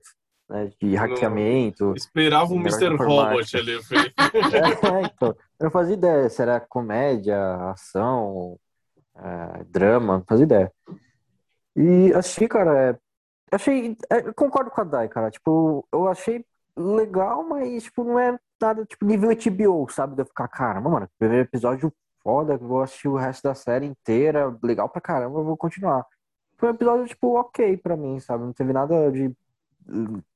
né? 0.51 0.71
De 0.79 0.95
hackeamento. 0.95 1.93
Esperava 1.95 2.53
um 2.53 2.59
Mr. 2.59 2.95
Robot 2.95 3.57
ali, 3.57 3.81
Felipe. 3.83 4.13
É, 4.21 5.01
então, 5.05 5.29
eu 5.59 5.63
não 5.63 5.71
fazia 5.71 5.93
ideia 5.93 6.29
se 6.29 6.41
era 6.41 6.59
comédia, 6.59 7.37
ação, 7.71 8.57
é, 9.15 9.63
drama, 9.65 10.17
não 10.17 10.25
fazia 10.25 10.43
ideia. 10.43 10.71
E 11.75 12.13
assisti, 12.13 12.47
cara, 12.47 12.89
é, 12.89 13.55
achei, 13.55 13.97
é, 14.09 14.33
concordo 14.33 14.69
com 14.69 14.81
a 14.81 14.83
Dai, 14.83 15.07
cara, 15.07 15.31
tipo, 15.31 15.87
eu 15.91 16.07
achei 16.07 16.45
legal, 16.75 17.43
mas, 17.47 17.83
tipo, 17.83 18.03
não 18.03 18.19
é 18.19 18.37
nada, 18.61 18.85
tipo, 18.85 19.05
nível 19.05 19.29
HBO, 19.29 19.89
sabe, 19.89 20.15
de 20.15 20.21
eu 20.21 20.25
ficar, 20.25 20.47
caramba, 20.47 20.89
mano, 20.89 21.09
primeiro 21.17 21.47
episódio 21.47 21.93
foda, 22.21 22.57
vou 22.57 22.81
assistir 22.81 23.07
o 23.07 23.15
resto 23.15 23.43
da 23.43 23.55
série 23.55 23.85
inteira, 23.85 24.55
legal 24.61 24.89
pra 24.89 25.01
caramba, 25.01 25.39
eu 25.39 25.45
vou 25.45 25.57
continuar. 25.57 26.05
Foi 26.57 26.69
um 26.69 26.73
episódio, 26.73 27.07
tipo, 27.07 27.39
ok 27.39 27.77
pra 27.77 27.97
mim, 27.97 28.19
sabe, 28.19 28.43
não 28.43 28.53
teve 28.53 28.73
nada 28.73 29.11
de 29.11 29.33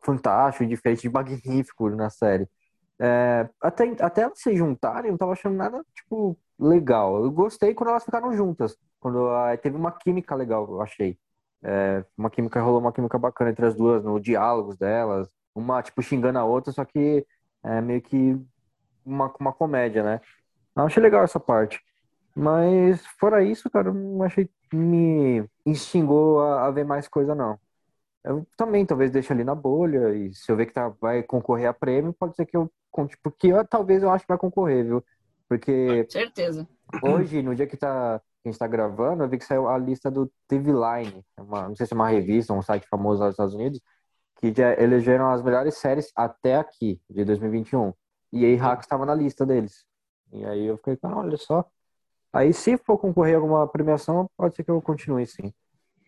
fantástico, 0.01 0.65
diferente, 0.65 1.01
de 1.01 1.09
magnífico 1.09 1.89
na 1.89 2.09
série. 2.09 2.47
É, 2.99 3.49
até, 3.61 3.83
até 3.99 4.21
elas 4.21 4.39
se 4.39 4.55
juntarem, 4.55 5.07
eu 5.07 5.11
não 5.11 5.17
tava 5.17 5.33
achando 5.33 5.55
nada, 5.55 5.83
tipo, 5.93 6.37
legal. 6.59 7.23
Eu 7.23 7.31
gostei 7.31 7.73
quando 7.73 7.89
elas 7.89 8.05
ficaram 8.05 8.33
juntas. 8.33 8.77
Quando 8.99 9.29
ah, 9.29 9.55
teve 9.57 9.75
uma 9.75 9.91
química 9.91 10.35
legal, 10.35 10.67
eu 10.69 10.81
achei. 10.81 11.17
É, 11.63 12.05
uma 12.17 12.29
química, 12.29 12.61
rolou 12.61 12.79
uma 12.79 12.93
química 12.93 13.17
bacana 13.17 13.51
entre 13.51 13.65
as 13.65 13.75
duas, 13.75 14.03
no 14.03 14.19
diálogos 14.19 14.77
delas. 14.77 15.29
Uma, 15.53 15.81
tipo, 15.83 16.01
xingando 16.01 16.39
a 16.39 16.45
outra, 16.45 16.71
só 16.73 16.85
que 16.85 17.25
é, 17.63 17.81
meio 17.81 18.01
que 18.01 18.39
uma, 19.05 19.33
uma 19.39 19.53
comédia, 19.53 20.03
né? 20.03 20.21
Eu 20.75 20.83
achei 20.83 21.01
legal 21.01 21.23
essa 21.23 21.39
parte. 21.39 21.81
Mas, 22.35 23.05
fora 23.19 23.43
isso, 23.43 23.69
cara, 23.69 23.93
não 23.93 24.23
achei 24.23 24.49
que 24.69 24.75
me 24.75 25.49
instigou 25.65 26.41
a, 26.41 26.67
a 26.67 26.71
ver 26.71 26.85
mais 26.85 27.07
coisa, 27.07 27.33
não. 27.35 27.59
Eu 28.25 28.45
também, 28.57 28.83
talvez, 28.83 29.11
deixe 29.11 29.31
ali 29.31 29.43
na 29.43 29.53
bolha, 29.53 30.15
e 30.15 30.33
se 30.33 30.51
eu 30.51 30.55
ver 30.55 30.65
que 30.65 30.73
tá, 30.73 30.89
vai 30.99 31.21
concorrer 31.21 31.67
a 31.69 31.73
prêmio, 31.73 32.11
pode 32.11 32.35
ser 32.35 32.47
que 32.47 32.57
eu 32.57 32.71
conte, 32.89 33.15
porque 33.21 33.47
eu, 33.47 33.65
talvez 33.67 34.01
eu 34.01 34.09
acho 34.09 34.25
que 34.25 34.31
vai 34.31 34.37
concorrer, 34.37 34.83
viu? 34.83 35.03
Porque 35.47 36.07
Certeza. 36.09 36.67
hoje, 37.03 37.43
no 37.43 37.53
dia 37.53 37.67
que, 37.67 37.77
tá, 37.77 38.19
que 38.41 38.49
a 38.49 38.51
gente 38.51 38.57
tá 38.57 38.65
gravando, 38.65 39.23
eu 39.23 39.29
vi 39.29 39.37
que 39.37 39.45
saiu 39.45 39.69
a 39.69 39.77
lista 39.77 40.09
do 40.09 40.31
TV 40.47 40.71
Line, 40.71 41.23
é 41.37 41.41
uma, 41.41 41.67
não 41.67 41.75
sei 41.75 41.85
se 41.85 41.93
é 41.93 41.95
uma 41.95 42.09
revista, 42.09 42.51
um 42.51 42.63
site 42.63 42.87
famoso 42.87 43.19
lá 43.19 43.27
nos 43.27 43.35
Estados 43.35 43.53
Unidos, 43.53 43.79
que 44.41 44.51
já 44.51 44.73
elegeram 44.73 45.29
as 45.29 45.43
melhores 45.43 45.75
séries 45.77 46.11
até 46.15 46.55
aqui, 46.55 46.99
de 47.07 47.23
2021. 47.23 47.93
E 48.33 48.43
aí, 48.43 48.55
Hacks 48.55 48.85
estava 48.85 49.05
na 49.05 49.13
lista 49.13 49.45
deles. 49.45 49.85
E 50.33 50.43
aí 50.43 50.65
eu 50.65 50.77
fiquei, 50.77 50.97
ah, 51.03 51.19
olha 51.19 51.37
só. 51.37 51.63
Aí, 52.33 52.51
se 52.51 52.75
for 52.75 52.97
concorrer 52.97 53.35
a 53.35 53.37
alguma 53.37 53.67
premiação, 53.67 54.27
pode 54.35 54.55
ser 54.55 54.63
que 54.63 54.71
eu 54.71 54.81
continue, 54.81 55.27
sim. 55.27 55.53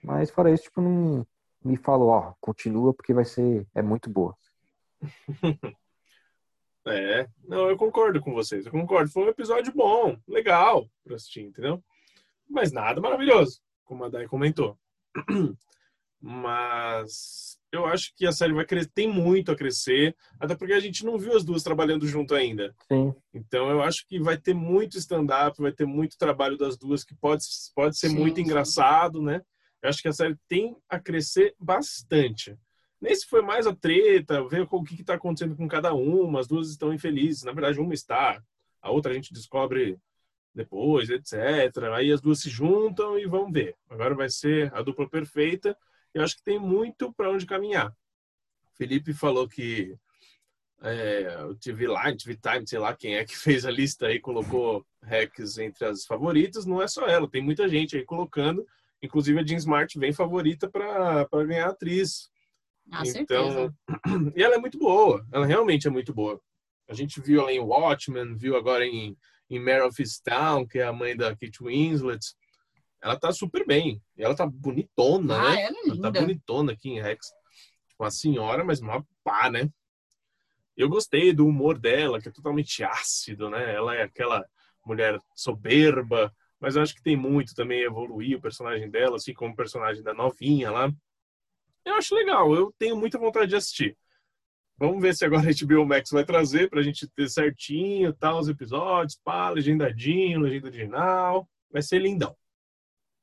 Mas, 0.03 0.31
fora 0.31 0.51
isso, 0.51 0.63
tipo, 0.63 0.81
não 0.81 1.25
me 1.63 1.77
falou, 1.77 2.09
ó, 2.09 2.33
continua 2.39 2.93
porque 2.93 3.13
vai 3.13 3.25
ser, 3.25 3.67
é 3.73 3.81
muito 3.81 4.09
boa. 4.09 4.35
É, 6.89 7.27
não, 7.43 7.69
eu 7.69 7.75
concordo 7.75 8.21
com 8.21 8.33
vocês, 8.33 8.65
eu 8.65 8.71
concordo. 8.71 9.11
Foi 9.11 9.25
um 9.25 9.27
episódio 9.27 9.73
bom, 9.73 10.17
legal 10.25 10.89
pra 11.03 11.17
assistir, 11.17 11.41
entendeu? 11.41 11.83
Mas 12.49 12.71
nada 12.71 13.01
maravilhoso, 13.01 13.59
como 13.83 14.05
a 14.05 14.09
Dai 14.09 14.25
comentou. 14.25 14.77
Mas 16.19 17.59
eu 17.71 17.85
acho 17.85 18.13
que 18.15 18.25
a 18.25 18.31
série 18.31 18.53
vai 18.53 18.65
crescer, 18.65 18.89
tem 18.93 19.07
muito 19.07 19.51
a 19.51 19.55
crescer, 19.55 20.15
até 20.39 20.55
porque 20.55 20.73
a 20.73 20.79
gente 20.79 21.05
não 21.05 21.17
viu 21.17 21.35
as 21.35 21.43
duas 21.43 21.61
trabalhando 21.61 22.07
junto 22.07 22.33
ainda. 22.33 22.73
Sim. 22.87 23.13
Então 23.33 23.69
eu 23.69 23.81
acho 23.81 24.07
que 24.07 24.19
vai 24.19 24.37
ter 24.37 24.53
muito 24.53 24.97
stand-up, 24.97 25.61
vai 25.61 25.71
ter 25.71 25.85
muito 25.85 26.17
trabalho 26.17 26.57
das 26.57 26.77
duas 26.77 27.03
que 27.03 27.13
pode, 27.15 27.43
pode 27.75 27.97
ser 27.97 28.09
Sim, 28.09 28.17
muito 28.17 28.37
sim. 28.37 28.43
engraçado, 28.43 29.21
né? 29.21 29.41
Eu 29.81 29.89
acho 29.89 30.01
que 30.01 30.07
a 30.07 30.13
série 30.13 30.35
tem 30.47 30.75
a 30.89 30.99
crescer 30.99 31.55
bastante. 31.59 32.57
Nesse 32.99 33.27
foi 33.27 33.41
mais 33.41 33.67
a 33.67 33.75
treta, 33.75 34.47
ver 34.47 34.67
o 34.69 34.83
que 34.83 35.01
está 35.01 35.13
acontecendo 35.13 35.55
com 35.55 35.67
cada 35.67 35.93
uma. 35.93 36.39
As 36.39 36.47
duas 36.47 36.69
estão 36.69 36.93
infelizes. 36.93 37.43
Na 37.43 37.51
verdade, 37.51 37.79
uma 37.79 37.93
está, 37.93 38.41
a 38.81 38.91
outra 38.91 39.11
a 39.11 39.15
gente 39.15 39.33
descobre 39.33 39.99
depois, 40.53 41.09
etc. 41.09 41.35
Aí 41.93 42.11
as 42.11 42.19
duas 42.19 42.39
se 42.39 42.49
juntam 42.49 43.17
e 43.17 43.27
vão 43.27 43.51
ver. 43.51 43.75
Agora 43.89 44.15
vai 44.15 44.29
ser 44.29 44.73
a 44.73 44.81
dupla 44.81 45.07
perfeita. 45.07 45.77
Eu 46.13 46.23
acho 46.23 46.35
que 46.35 46.43
tem 46.43 46.59
muito 46.59 47.13
para 47.13 47.29
onde 47.29 47.45
caminhar. 47.45 47.95
Felipe 48.73 49.13
falou 49.13 49.47
que 49.47 49.95
é, 50.81 51.43
o 51.43 51.55
TV 51.55 51.87
Line, 51.87 52.17
TV 52.17 52.37
Time, 52.37 52.67
sei 52.67 52.79
lá 52.79 52.95
quem 52.95 53.15
é 53.15 53.25
que 53.25 53.37
fez 53.37 53.65
a 53.65 53.71
lista 53.71 54.07
aí, 54.07 54.19
colocou 54.19 54.85
Rex 55.03 55.59
entre 55.59 55.85
as 55.85 56.05
favoritas. 56.05 56.65
Não 56.65 56.81
é 56.81 56.87
só 56.87 57.07
ela, 57.07 57.29
tem 57.29 57.41
muita 57.41 57.67
gente 57.69 57.95
aí 57.95 58.03
colocando. 58.03 58.65
Inclusive 59.01 59.39
a 59.39 59.45
Jean 59.45 59.57
Smart 59.57 59.97
vem 59.99 60.11
favorita 60.11 60.69
para 60.69 61.27
ganhar 61.45 61.69
atriz. 61.69 62.29
Ah, 62.91 63.05
certeza. 63.05 63.73
Então, 63.83 64.31
e 64.35 64.41
ela 64.41 64.55
é 64.55 64.57
muito 64.57 64.77
boa, 64.79 65.25
ela 65.31 65.45
realmente 65.45 65.87
é 65.87 65.89
muito 65.89 66.13
boa. 66.13 66.41
A 66.89 66.93
gente 66.93 67.19
viu 67.19 67.41
ela 67.41 67.51
em 67.51 67.59
Watchmen, 67.59 68.35
viu 68.35 68.55
agora 68.55 68.85
em, 68.85 69.15
em 69.49 69.59
Mare 69.59 69.81
of 69.81 70.01
Easttown, 70.01 70.65
que 70.65 70.79
é 70.79 70.83
a 70.83 70.93
mãe 70.93 71.15
da 71.17 71.35
Kate 71.35 71.61
Winslet. 71.61 72.33
Ela 73.01 73.19
tá 73.19 73.31
super 73.31 73.65
bem. 73.67 74.01
E 74.17 74.23
ela 74.23 74.35
tá 74.35 74.45
bonitona, 74.45 75.35
Ah, 75.35 75.51
né? 75.53 75.61
ela 75.63 75.77
é 75.77 75.89
Ela 75.89 76.01
tá 76.01 76.21
bonitona 76.21 76.71
aqui 76.71 76.89
em 76.89 77.01
Rex. 77.01 77.27
Tipo, 77.89 78.03
uma 78.03 78.09
senhora, 78.11 78.63
mas 78.63 78.79
uma 78.79 79.05
pá, 79.23 79.49
né? 79.49 79.69
Eu 80.77 80.87
gostei 80.87 81.33
do 81.33 81.45
humor 81.45 81.77
dela, 81.77 82.21
que 82.21 82.29
é 82.29 82.31
totalmente 82.31 82.83
ácido, 82.83 83.49
né? 83.49 83.73
Ela 83.75 83.95
é 83.95 84.03
aquela 84.03 84.45
mulher 84.85 85.19
soberba, 85.35 86.33
mas 86.59 86.75
eu 86.75 86.81
acho 86.81 86.95
que 86.95 87.03
tem 87.03 87.15
muito 87.15 87.53
também 87.53 87.81
evoluir 87.81 88.37
o 88.37 88.41
personagem 88.41 88.89
dela, 88.89 89.17
assim 89.17 89.33
como 89.33 89.53
o 89.53 89.55
personagem 89.55 90.03
da 90.03 90.13
novinha 90.13 90.71
lá. 90.71 90.91
Eu 91.85 91.95
acho 91.95 92.15
legal, 92.15 92.53
eu 92.53 92.73
tenho 92.77 92.97
muita 92.97 93.17
vontade 93.17 93.47
de 93.47 93.55
assistir. 93.55 93.97
Vamos 94.79 95.01
ver 95.01 95.15
se 95.15 95.25
agora 95.25 95.49
a 95.49 95.65
HBO 95.65 95.85
Max 95.85 96.11
vai 96.11 96.23
trazer 96.23 96.69
pra 96.69 96.83
gente 96.83 97.07
ter 97.07 97.29
certinho, 97.29 98.13
tal, 98.13 98.39
os 98.39 98.47
episódios, 98.47 99.19
pá, 99.23 99.49
legendadinho, 99.49 100.39
legenda 100.39 100.67
original. 100.67 101.49
Vai 101.71 101.81
ser 101.81 101.99
lindão. 101.99 102.35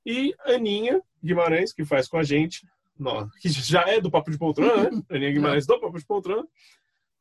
E 0.05 0.35
Aninha 0.41 1.01
Guimarães, 1.23 1.73
que 1.73 1.85
faz 1.85 2.09
com 2.09 2.19
a 2.19 2.25
gente, 2.25 2.67
que 3.41 3.49
já 3.49 3.83
é 3.83 4.01
do 4.01 4.11
Papo 4.11 4.31
de 4.31 4.39
Poltrona, 4.39 4.91
né? 4.91 5.03
Aninha 5.09 5.33
Guimarães 5.33 5.67
do 5.67 5.81
Papo 5.81 5.99
de 5.99 6.05
Poltrona. 6.05 6.47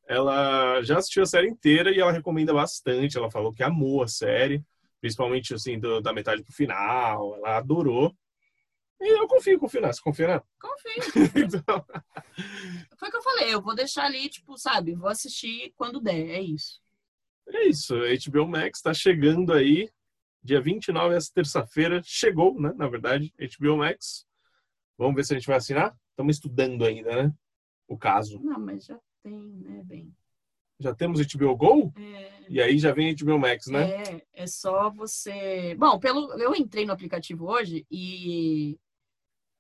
Ela 0.08 0.82
já 0.82 0.98
assistiu 0.98 1.24
a 1.24 1.28
série 1.28 1.48
inteira 1.48 1.92
e 1.92 2.00
ela 2.00 2.12
recomenda 2.12 2.54
bastante. 2.54 3.18
Ela 3.18 3.32
falou 3.32 3.54
que 3.54 3.64
amou 3.64 4.02
a 4.04 4.08
série, 4.08 4.64
principalmente 5.04 5.54
assim, 5.54 5.78
do- 5.78 6.00
da 6.00 6.14
metade 6.14 6.42
pro 6.42 6.54
final. 6.54 7.36
Ela 7.36 7.58
adorou. 7.58 8.16
E 9.02 9.20
eu 9.20 9.28
confio, 9.28 9.60
confio 9.60 9.82
nessa, 9.82 10.00
confia 10.02 10.28
nela. 10.28 10.44
Confio. 10.62 10.94
Então, 11.44 11.86
Foi 12.98 13.10
o 13.10 13.12
que 13.12 13.18
eu 13.18 13.22
falei, 13.22 13.54
eu 13.54 13.62
vou 13.62 13.76
deixar 13.76 14.06
ali, 14.06 14.30
tipo, 14.30 14.58
sabe, 14.58 14.96
vou 14.96 15.10
assistir 15.10 15.74
quando 15.76 16.00
der, 16.00 16.30
é 16.30 16.42
isso. 16.42 16.80
é 17.50 17.66
isso. 17.68 17.96
HBO 18.32 18.48
Max 18.48 18.82
tá 18.82 18.94
chegando 18.94 19.52
aí. 19.52 19.90
Dia 20.42 20.62
29, 20.62 21.16
essa 21.16 21.32
terça-feira. 21.34 22.02
Chegou, 22.06 22.58
né? 22.60 22.72
Na 22.78 22.88
verdade, 22.88 23.34
HBO 23.60 23.76
Max. 23.78 24.26
Vamos 24.98 25.16
ver 25.16 25.26
se 25.26 25.34
a 25.34 25.38
gente 25.38 25.48
vai 25.48 25.58
assinar. 25.58 25.94
Estamos 26.12 26.38
estudando 26.38 26.86
ainda, 26.86 27.24
né? 27.24 27.34
O 27.90 27.98
caso. 27.98 28.40
Não, 28.42 28.58
mas 28.60 28.86
já 28.86 28.98
tem, 29.22 29.38
né, 29.38 29.82
bem. 29.84 30.16
Já 30.84 30.94
temos 30.94 31.20
HBO 31.22 31.56
Go? 31.56 31.94
É, 31.98 32.32
E 32.50 32.62
aí 32.62 32.78
já 32.78 32.92
vem 32.92 33.16
HBO 33.16 33.40
Max, 33.40 33.68
né? 33.68 34.04
É, 34.04 34.26
é 34.44 34.48
só 34.48 34.90
você. 34.90 35.76
Bom, 35.80 35.98
pelo 35.98 36.34
eu 36.34 36.54
entrei 36.54 36.86
no 36.86 36.92
aplicativo 36.92 37.46
hoje 37.50 37.86
e 37.90 38.78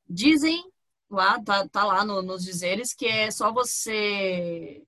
dizem 0.08 0.62
lá, 1.10 1.42
tá, 1.42 1.68
tá 1.70 1.86
lá 1.86 2.04
no- 2.04 2.22
nos 2.22 2.44
dizeres 2.44 2.94
que 2.94 3.06
é 3.06 3.32
só 3.32 3.54
você 3.54 4.84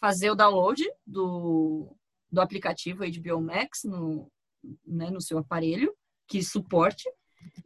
fazer 0.00 0.30
o 0.30 0.34
download 0.36 0.82
do, 1.04 1.96
do 2.30 2.40
aplicativo 2.40 3.02
HBO 3.04 3.40
Max 3.40 3.82
no, 3.84 4.30
né, 4.86 5.10
no 5.10 5.20
seu 5.20 5.38
aparelho, 5.38 5.92
que 6.28 6.42
suporte. 6.44 7.10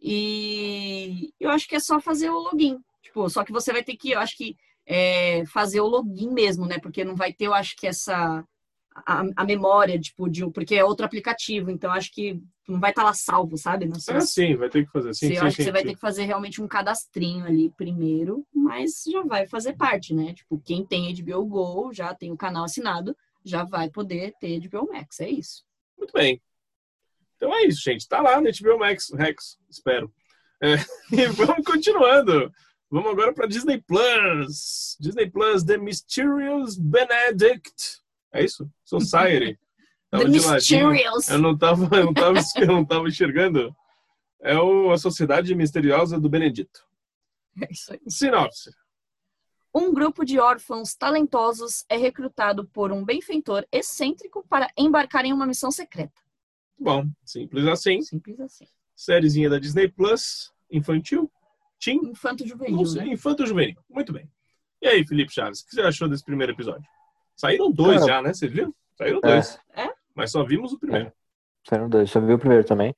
E 0.01 1.35
eu 1.39 1.51
acho 1.51 1.69
que 1.69 1.77
é 1.77 1.81
só 1.81 2.01
fazer 2.01 2.31
o 2.31 2.39
login. 2.39 2.79
Tipo, 3.03 3.29
só 3.29 3.45
que 3.45 3.53
você 3.53 3.73
vai 3.73 3.85
ter 3.85 3.97
que, 3.97 4.13
eu 4.13 4.21
acho 4.21 4.37
que 4.37 4.57
é, 4.87 5.45
fazer 5.47 5.81
o 5.81 5.87
login 5.87 6.31
mesmo, 6.31 6.67
né? 6.67 6.79
Porque 6.79 7.05
não 7.05 7.17
vai 7.17 7.33
ter, 7.33 7.47
eu 7.47 7.55
acho 7.55 7.77
que 7.77 7.87
essa 7.87 8.45
a, 9.05 9.23
a 9.37 9.45
memória, 9.45 9.99
tipo, 10.01 10.29
de, 10.29 10.49
porque 10.51 10.75
é 10.75 10.85
outro 10.85 11.05
aplicativo, 11.05 11.71
então 11.71 11.91
acho 11.93 12.11
que 12.13 12.41
não 12.67 12.81
vai 12.81 12.91
estar 12.91 13.05
lá 13.05 13.13
salvo, 13.13 13.57
sabe? 13.59 13.87
Não 13.87 13.99
sei 14.01 14.21
se- 14.21 14.27
sim, 14.29 14.57
vai 14.57 14.71
ter 14.71 14.87
que 14.87 14.91
fazer. 14.93 15.13
Sim, 15.15 15.27
se- 15.29 15.35
eu 15.35 15.41
sim, 15.41 15.47
acho 15.47 15.57
que 15.57 15.63
sim, 15.63 15.69
você 15.69 15.73
vai 15.73 15.81
sim. 15.83 15.89
ter 15.89 15.95
que 15.95 16.01
fazer 16.01 16.25
realmente 16.25 16.63
um 16.63 16.69
cadastrinho 16.69 17.45
ali 17.45 17.71
primeiro, 17.77 18.47
mas 18.55 19.05
já 19.11 19.23
vai 19.23 19.47
fazer 19.47 19.75
parte, 19.75 20.15
né? 20.15 20.33
Tipo, 20.33 20.59
quem 20.65 20.85
tem 20.85 21.13
HBO 21.13 21.45
Go, 21.45 21.93
já 21.93 22.15
tem 22.15 22.33
o 22.33 22.37
canal 22.37 22.65
assinado, 22.65 23.17
já 23.45 23.65
vai 23.65 23.91
poder 23.91 24.33
ter 24.41 24.59
HBO 24.67 24.89
Max, 24.93 25.21
é 25.21 25.29
isso. 25.29 25.65
Muito 25.99 26.13
bem. 26.13 26.41
Então 27.37 27.55
é 27.55 27.65
isso, 27.65 27.83
gente. 27.83 28.09
Tá 28.09 28.21
lá 28.21 28.41
no 28.41 28.49
HBO 28.49 28.79
Max, 28.79 29.11
Rex, 29.13 29.59
espero. 29.71 30.13
É, 30.61 30.75
e 31.13 31.27
vamos 31.29 31.65
continuando. 31.65 32.51
Vamos 32.91 33.11
agora 33.11 33.33
para 33.33 33.47
Disney 33.47 33.81
Plus. 33.81 34.97
Disney 35.01 35.29
Plus, 35.29 35.65
The 35.65 35.77
Mysterious 35.77 36.79
Benedict. 36.79 38.01
É 38.33 38.45
isso? 38.45 38.71
Society. 38.85 39.59
The 40.11 40.19
Tava 40.19 40.25
ladinho. 40.25 40.91
Mysterious! 40.91 41.29
Eu 41.29 41.39
não 41.39 41.59
tava, 41.59 41.97
eu 41.97 42.05
não 42.07 42.15
tava, 42.15 42.39
eu 42.57 42.67
não 42.67 42.85
tava 42.85 43.09
enxergando. 43.09 43.75
É 44.41 44.57
o, 44.57 44.93
a 44.93 44.99
Sociedade 44.99 45.55
Misteriosa 45.55 46.21
do 46.21 46.29
Benedito. 46.29 46.87
É 47.61 47.73
isso 47.73 47.93
aí. 47.93 48.01
Sinopse. 48.07 48.71
Um 49.75 49.93
grupo 49.93 50.25
de 50.25 50.39
órfãos 50.39 50.95
talentosos 50.95 51.85
é 51.89 51.97
recrutado 51.97 52.67
por 52.69 52.93
um 52.93 53.05
benfeitor 53.05 53.67
excêntrico 53.71 54.47
para 54.49 54.71
embarcar 54.79 55.25
em 55.25 55.33
uma 55.33 55.47
missão 55.47 55.71
secreta. 55.71 56.23
Bom, 56.79 57.07
simples 57.25 57.67
assim. 57.67 58.01
Simples 58.01 58.39
assim. 58.41 58.67
Sériezinha 58.95 59.51
da 59.51 59.59
Disney 59.59 59.89
Plus, 59.89 60.53
infantil, 60.71 61.31
teen, 61.81 62.01
Infanto 62.11 62.47
juvenil, 62.47 62.77
Não 62.77 62.85
sei, 62.85 63.03
né? 63.05 63.09
Infanto 63.13 63.47
Juvenil. 63.47 63.77
Muito 63.89 64.13
bem. 64.13 64.29
E 64.83 64.87
aí, 64.87 65.07
Felipe 65.07 65.33
Chaves, 65.33 65.61
o 65.61 65.67
que 65.67 65.75
você 65.75 65.81
achou 65.83 66.09
desse 66.09 66.25
primeiro 66.25 66.53
episódio? 66.53 66.85
Saíram 67.35 67.71
dois 67.71 68.01
Cara, 68.01 68.07
já, 68.13 68.23
né? 68.23 68.33
Vocês 68.35 68.53
viram? 68.53 68.75
Saíram 68.97 69.19
É. 69.25 69.29
dois. 69.29 69.59
É? 69.75 69.89
Mas 70.15 70.31
só 70.31 70.43
vimos 70.45 70.73
o 70.73 70.79
primeiro. 70.79 71.13
Saíram 71.69 71.89
dois, 71.89 72.11
só 72.11 72.21
vi 72.21 72.33
o 72.33 72.39
primeiro 72.39 72.65
também. 72.65 72.95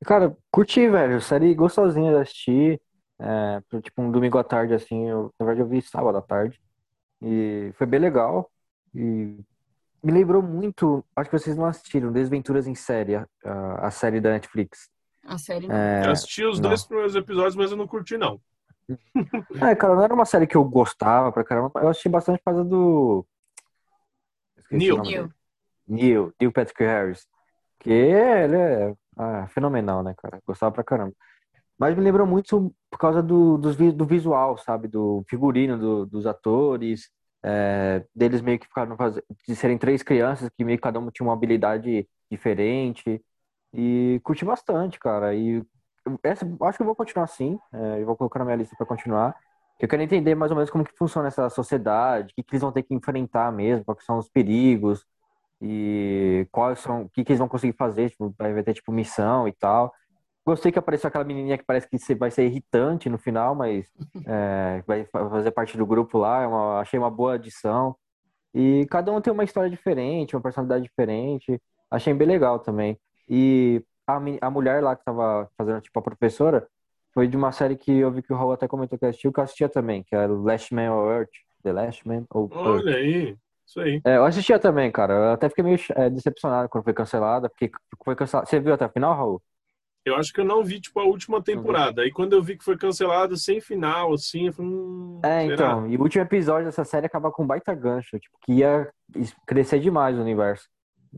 E, 0.00 0.04
Cara, 0.04 0.36
curti, 0.50 0.88
velho. 0.88 1.20
Série 1.20 1.54
gostosinha 1.54 2.10
de 2.12 2.18
assistir. 2.18 2.80
É, 3.20 3.60
pro- 3.68 3.80
tipo, 3.80 4.00
um 4.02 4.10
domingo 4.10 4.38
à 4.38 4.44
tarde, 4.44 4.74
assim. 4.74 5.08
Eu, 5.08 5.32
na 5.40 5.46
verdade, 5.46 5.60
eu 5.66 5.68
vi 5.68 5.82
sábado 5.82 6.16
à 6.18 6.22
tarde. 6.22 6.60
E 7.22 7.72
foi 7.74 7.86
bem 7.86 7.98
legal. 8.00 8.50
E 8.94 9.38
me 10.02 10.12
lembrou 10.12 10.40
muito. 10.42 11.04
Acho 11.16 11.30
que 11.30 11.38
vocês 11.38 11.56
não 11.56 11.64
assistiram 11.66 12.12
Desventuras 12.12 12.66
em 12.66 12.74
Série, 12.74 13.16
a, 13.16 13.26
a 13.80 13.90
série 13.90 14.20
da 14.20 14.30
Netflix. 14.30 14.88
A 15.28 15.36
série 15.36 15.66
não. 15.66 15.74
É, 15.74 16.06
eu 16.06 16.10
assisti 16.10 16.44
os 16.44 16.58
não. 16.58 16.70
dois 16.70 16.84
primeiros 16.84 17.14
episódios, 17.14 17.54
mas 17.54 17.70
eu 17.70 17.76
não 17.76 17.86
curti, 17.86 18.16
não. 18.16 18.40
é, 19.60 19.74
cara, 19.74 19.94
não 19.94 20.02
era 20.02 20.14
uma 20.14 20.24
série 20.24 20.46
que 20.46 20.56
eu 20.56 20.64
gostava 20.64 21.30
pra 21.30 21.44
caramba. 21.44 21.70
Eu 21.76 21.88
assisti 21.88 22.08
bastante 22.08 22.38
por 22.38 22.44
causa 22.46 22.64
do. 22.64 23.26
Neil. 24.70 25.02
Neil. 25.02 25.32
Neil, 25.86 26.32
Neil 26.40 26.52
Patrick 26.52 26.82
Harris. 26.82 27.26
Que 27.80 27.90
ele 27.90 28.56
é 28.56 28.94
ah, 29.16 29.46
fenomenal, 29.48 30.02
né, 30.02 30.14
cara? 30.16 30.40
Gostava 30.46 30.72
pra 30.72 30.82
caramba. 30.82 31.12
Mas 31.78 31.94
me 31.94 32.02
lembrou 32.02 32.26
muito 32.26 32.74
por 32.90 32.98
causa 32.98 33.22
do, 33.22 33.58
do, 33.58 33.92
do 33.92 34.04
visual, 34.04 34.56
sabe? 34.58 34.88
Do 34.88 35.24
figurino 35.28 35.78
do, 35.78 36.06
dos 36.06 36.26
atores, 36.26 37.10
é, 37.42 38.04
deles 38.14 38.40
meio 38.40 38.58
que 38.58 38.66
ficaram 38.66 38.96
faz... 38.96 39.20
de 39.46 39.54
serem 39.54 39.78
três 39.78 40.02
crianças 40.02 40.50
que 40.56 40.64
meio 40.64 40.78
que 40.78 40.82
cada 40.82 40.98
uma 40.98 41.10
tinha 41.10 41.26
uma 41.26 41.34
habilidade 41.34 42.08
diferente. 42.30 43.22
E 43.72 44.20
curti 44.24 44.44
bastante, 44.44 44.98
cara. 44.98 45.34
E 45.34 45.62
essa, 46.22 46.46
acho 46.62 46.78
que 46.78 46.82
eu 46.82 46.86
vou 46.86 46.96
continuar 46.96 47.24
assim. 47.24 47.58
É, 47.72 48.00
eu 48.02 48.06
vou 48.06 48.16
colocar 48.16 48.38
na 48.38 48.44
minha 48.44 48.56
lista 48.56 48.74
para 48.76 48.86
continuar. 48.86 49.36
Eu 49.78 49.88
quero 49.88 50.02
entender 50.02 50.34
mais 50.34 50.50
ou 50.50 50.56
menos 50.56 50.70
como 50.70 50.84
que 50.84 50.96
funciona 50.96 51.28
essa 51.28 51.48
sociedade, 51.50 52.32
o 52.32 52.34
que, 52.36 52.42
que 52.42 52.52
eles 52.54 52.62
vão 52.62 52.72
ter 52.72 52.82
que 52.82 52.94
enfrentar 52.94 53.52
mesmo, 53.52 53.84
quais 53.84 54.04
são 54.04 54.18
os 54.18 54.28
perigos 54.28 55.04
e 55.60 56.46
quais 56.52 56.80
são, 56.80 57.02
o 57.02 57.08
que, 57.10 57.24
que 57.24 57.32
eles 57.32 57.38
vão 57.38 57.48
conseguir 57.48 57.76
fazer, 57.76 58.10
tipo, 58.10 58.34
vai 58.38 58.62
ter 58.62 58.74
tipo 58.74 58.92
missão 58.92 59.46
e 59.48 59.52
tal. 59.52 59.92
Gostei 60.46 60.72
que 60.72 60.78
apareceu 60.78 61.08
aquela 61.08 61.24
menininha 61.24 61.58
que 61.58 61.64
parece 61.64 61.88
que 61.88 62.14
vai 62.14 62.30
ser 62.30 62.46
irritante 62.46 63.08
no 63.10 63.18
final, 63.18 63.54
mas 63.54 63.86
é, 64.26 64.82
vai 64.86 65.04
fazer 65.06 65.50
parte 65.52 65.76
do 65.76 65.86
grupo 65.86 66.18
lá. 66.18 66.42
É 66.42 66.46
uma, 66.46 66.80
achei 66.80 66.98
uma 66.98 67.10
boa 67.10 67.34
adição. 67.34 67.96
E 68.54 68.86
cada 68.90 69.12
um 69.12 69.20
tem 69.20 69.32
uma 69.32 69.44
história 69.44 69.70
diferente, 69.70 70.34
uma 70.36 70.42
personalidade 70.42 70.84
diferente. 70.84 71.60
Achei 71.90 72.14
bem 72.14 72.26
legal 72.28 72.58
também. 72.60 72.98
E 73.28 73.82
a, 74.06 74.18
a 74.40 74.50
mulher 74.50 74.82
lá 74.82 74.96
que 74.96 75.04
tava 75.04 75.50
fazendo, 75.56 75.80
tipo, 75.80 75.98
a 75.98 76.02
professora, 76.02 76.66
foi 77.12 77.26
de 77.26 77.36
uma 77.36 77.52
série 77.52 77.76
que 77.76 77.90
eu 77.90 78.10
vi 78.10 78.22
que 78.22 78.32
o 78.32 78.36
Raul 78.36 78.52
até 78.52 78.68
comentou 78.68 78.98
que 78.98 79.04
assistiu, 79.04 79.32
que 79.32 79.40
eu 79.40 79.44
assistia 79.44 79.68
também, 79.68 80.02
que 80.02 80.14
era 80.14 80.32
Last 80.32 80.74
Man 80.74 80.92
on 80.92 81.10
Earth. 81.10 81.30
The 81.62 81.72
Last 81.72 82.06
Man 82.06 82.24
on 82.32 82.48
Olha 82.52 82.96
aí, 82.96 83.36
isso 83.66 83.80
aí. 83.80 84.00
É, 84.04 84.16
eu 84.16 84.24
assistia 84.24 84.58
também, 84.58 84.90
cara. 84.90 85.12
Eu 85.12 85.32
até 85.32 85.48
fiquei 85.48 85.64
meio 85.64 85.78
é, 85.96 86.08
decepcionado 86.08 86.68
quando 86.68 86.84
foi 86.84 86.94
cancelada, 86.94 87.48
porque 87.48 87.70
foi 88.04 88.14
cancelada. 88.14 88.48
Você 88.48 88.60
viu 88.60 88.72
até 88.72 88.86
o 88.86 88.90
final, 88.90 89.14
Raul? 89.16 89.42
Eu 90.04 90.16
acho 90.16 90.32
que 90.32 90.40
eu 90.40 90.44
não 90.44 90.64
vi, 90.64 90.80
tipo, 90.80 90.98
a 91.00 91.04
última 91.04 91.42
temporada. 91.42 92.02
Aí 92.02 92.10
quando 92.10 92.32
eu 92.32 92.42
vi 92.42 92.56
que 92.56 92.64
foi 92.64 92.78
cancelado 92.78 93.36
sem 93.36 93.60
final, 93.60 94.14
assim, 94.14 94.46
eu 94.46 94.52
falei, 94.52 94.70
hum, 94.70 95.20
É, 95.22 95.42
será? 95.42 95.54
então, 95.54 95.86
e 95.88 95.96
o 95.96 96.00
último 96.00 96.22
episódio 96.22 96.66
dessa 96.66 96.84
série 96.84 97.06
acaba 97.06 97.30
com 97.30 97.42
um 97.42 97.46
baita 97.46 97.74
gancho, 97.74 98.18
tipo, 98.18 98.38
que 98.42 98.52
ia 98.52 98.88
crescer 99.46 99.80
demais 99.80 100.16
o 100.16 100.22
universo. 100.22 100.66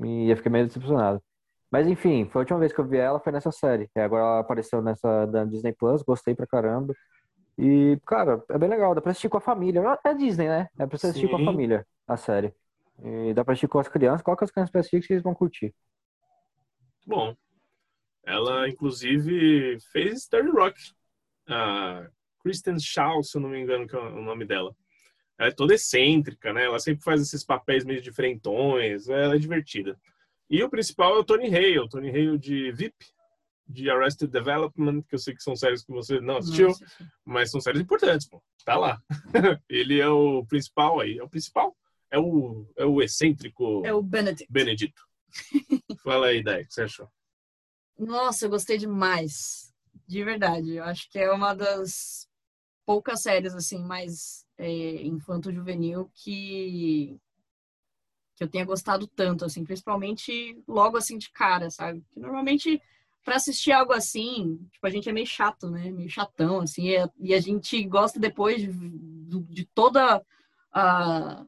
E 0.02 0.30
eu 0.30 0.36
fiquei 0.36 0.50
meio 0.50 0.66
decepcionado. 0.66 1.22
Mas 1.70 1.86
enfim, 1.86 2.28
foi 2.28 2.40
a 2.40 2.42
última 2.42 2.58
vez 2.58 2.72
que 2.72 2.80
eu 2.80 2.84
vi 2.84 2.96
ela, 2.96 3.20
foi 3.20 3.32
nessa 3.32 3.52
série. 3.52 3.88
E 3.94 4.00
agora 4.00 4.22
ela 4.22 4.38
apareceu 4.40 4.82
nessa 4.82 5.26
da 5.26 5.44
Disney 5.44 5.72
Plus, 5.72 6.02
gostei 6.02 6.34
pra 6.34 6.46
caramba. 6.46 6.94
E, 7.56 8.00
cara, 8.06 8.42
é 8.48 8.58
bem 8.58 8.68
legal, 8.68 8.94
dá 8.94 9.00
pra 9.00 9.10
assistir 9.10 9.28
com 9.28 9.36
a 9.36 9.40
família. 9.40 9.82
É 10.04 10.14
Disney, 10.14 10.48
né? 10.48 10.68
É 10.78 10.86
pra 10.86 10.98
você 10.98 11.08
assistir 11.08 11.28
com 11.28 11.36
a 11.36 11.44
família, 11.44 11.86
a 12.08 12.16
série. 12.16 12.52
E 13.04 13.32
dá 13.34 13.44
pra 13.44 13.52
assistir 13.52 13.68
com 13.68 13.78
as 13.78 13.88
crianças, 13.88 14.22
coloca 14.22 14.44
as 14.44 14.50
crianças 14.50 14.70
pra 14.70 14.80
assistir 14.80 15.00
que 15.06 15.12
eles 15.12 15.22
vão 15.22 15.34
curtir. 15.34 15.74
Bom, 17.06 17.34
ela 18.24 18.68
inclusive 18.68 19.78
fez 19.92 20.28
Dirty 20.30 20.50
Rock. 20.50 20.80
A 21.48 22.08
Kristen 22.42 22.78
Shaw, 22.78 23.22
se 23.22 23.36
eu 23.36 23.42
não 23.42 23.48
me 23.48 23.60
engano, 23.60 23.86
que 23.86 23.94
é 23.94 23.98
o 23.98 24.22
nome 24.22 24.44
dela. 24.44 24.74
Ela 25.38 25.48
é 25.48 25.52
toda 25.52 25.74
excêntrica, 25.74 26.52
né? 26.52 26.64
Ela 26.64 26.78
sempre 26.78 27.02
faz 27.02 27.20
esses 27.20 27.44
papéis 27.44 27.84
meio 27.84 28.00
diferentões. 28.00 29.08
Ela 29.08 29.34
é 29.34 29.38
divertida. 29.38 29.98
E 30.50 30.62
o 30.64 30.68
principal 30.68 31.14
é 31.14 31.18
o 31.20 31.24
Tony 31.24 31.46
Hale. 31.46 31.88
Tony 31.88 32.10
Hale 32.10 32.36
de 32.36 32.72
VIP, 32.72 32.96
de 33.68 33.88
Arrested 33.88 34.30
Development, 34.30 35.02
que 35.02 35.14
eu 35.14 35.18
sei 35.18 35.32
que 35.32 35.42
são 35.42 35.54
séries 35.54 35.84
que 35.84 35.92
você 35.92 36.20
não 36.20 36.38
assistiu, 36.38 36.68
Nossa, 36.68 36.84
mas 37.24 37.50
são 37.52 37.60
séries 37.60 37.80
importantes, 37.80 38.28
pô. 38.28 38.42
Tá 38.64 38.76
lá. 38.76 39.00
Ele 39.68 40.00
é 40.00 40.08
o 40.08 40.44
principal 40.46 40.98
aí. 40.98 41.18
É 41.18 41.22
o 41.22 41.28
principal? 41.28 41.76
É 42.10 42.18
o, 42.18 42.66
é 42.76 42.84
o 42.84 43.00
excêntrico 43.00 43.86
É 43.86 43.94
o 43.94 44.02
Benedict. 44.02 44.52
Benedito. 44.52 45.00
Fala 46.02 46.26
aí, 46.26 46.42
Dai, 46.42 46.62
o 46.62 46.66
que 46.66 46.74
você 46.74 46.82
achou? 46.82 47.08
Nossa, 47.96 48.46
eu 48.46 48.50
gostei 48.50 48.76
demais. 48.76 49.72
De 50.08 50.24
verdade. 50.24 50.74
Eu 50.74 50.84
acho 50.84 51.08
que 51.08 51.18
é 51.20 51.30
uma 51.30 51.54
das 51.54 52.28
poucas 52.84 53.22
séries, 53.22 53.54
assim, 53.54 53.84
mais 53.84 54.44
é, 54.58 55.02
infanto-juvenil 55.02 56.10
que 56.12 57.20
que 58.40 58.44
eu 58.44 58.48
tenha 58.48 58.64
gostado 58.64 59.06
tanto, 59.06 59.44
assim, 59.44 59.62
principalmente 59.62 60.58
logo 60.66 60.96
assim 60.96 61.18
de 61.18 61.30
cara, 61.30 61.68
sabe? 61.68 62.02
Que 62.10 62.18
normalmente 62.18 62.80
para 63.22 63.36
assistir 63.36 63.70
algo 63.70 63.92
assim, 63.92 64.58
tipo, 64.72 64.86
a 64.86 64.88
gente 64.88 65.06
é 65.10 65.12
meio 65.12 65.26
chato, 65.26 65.68
né? 65.70 65.90
Meio 65.90 66.08
chatão, 66.08 66.60
assim, 66.62 66.86
e 67.18 67.34
a, 67.34 67.40
gente 67.40 67.84
gosta 67.84 68.18
depois 68.18 68.62
de, 68.62 68.68
de- 68.72 69.42
de 69.42 69.66
toda 69.74 70.24
a, 70.72 71.44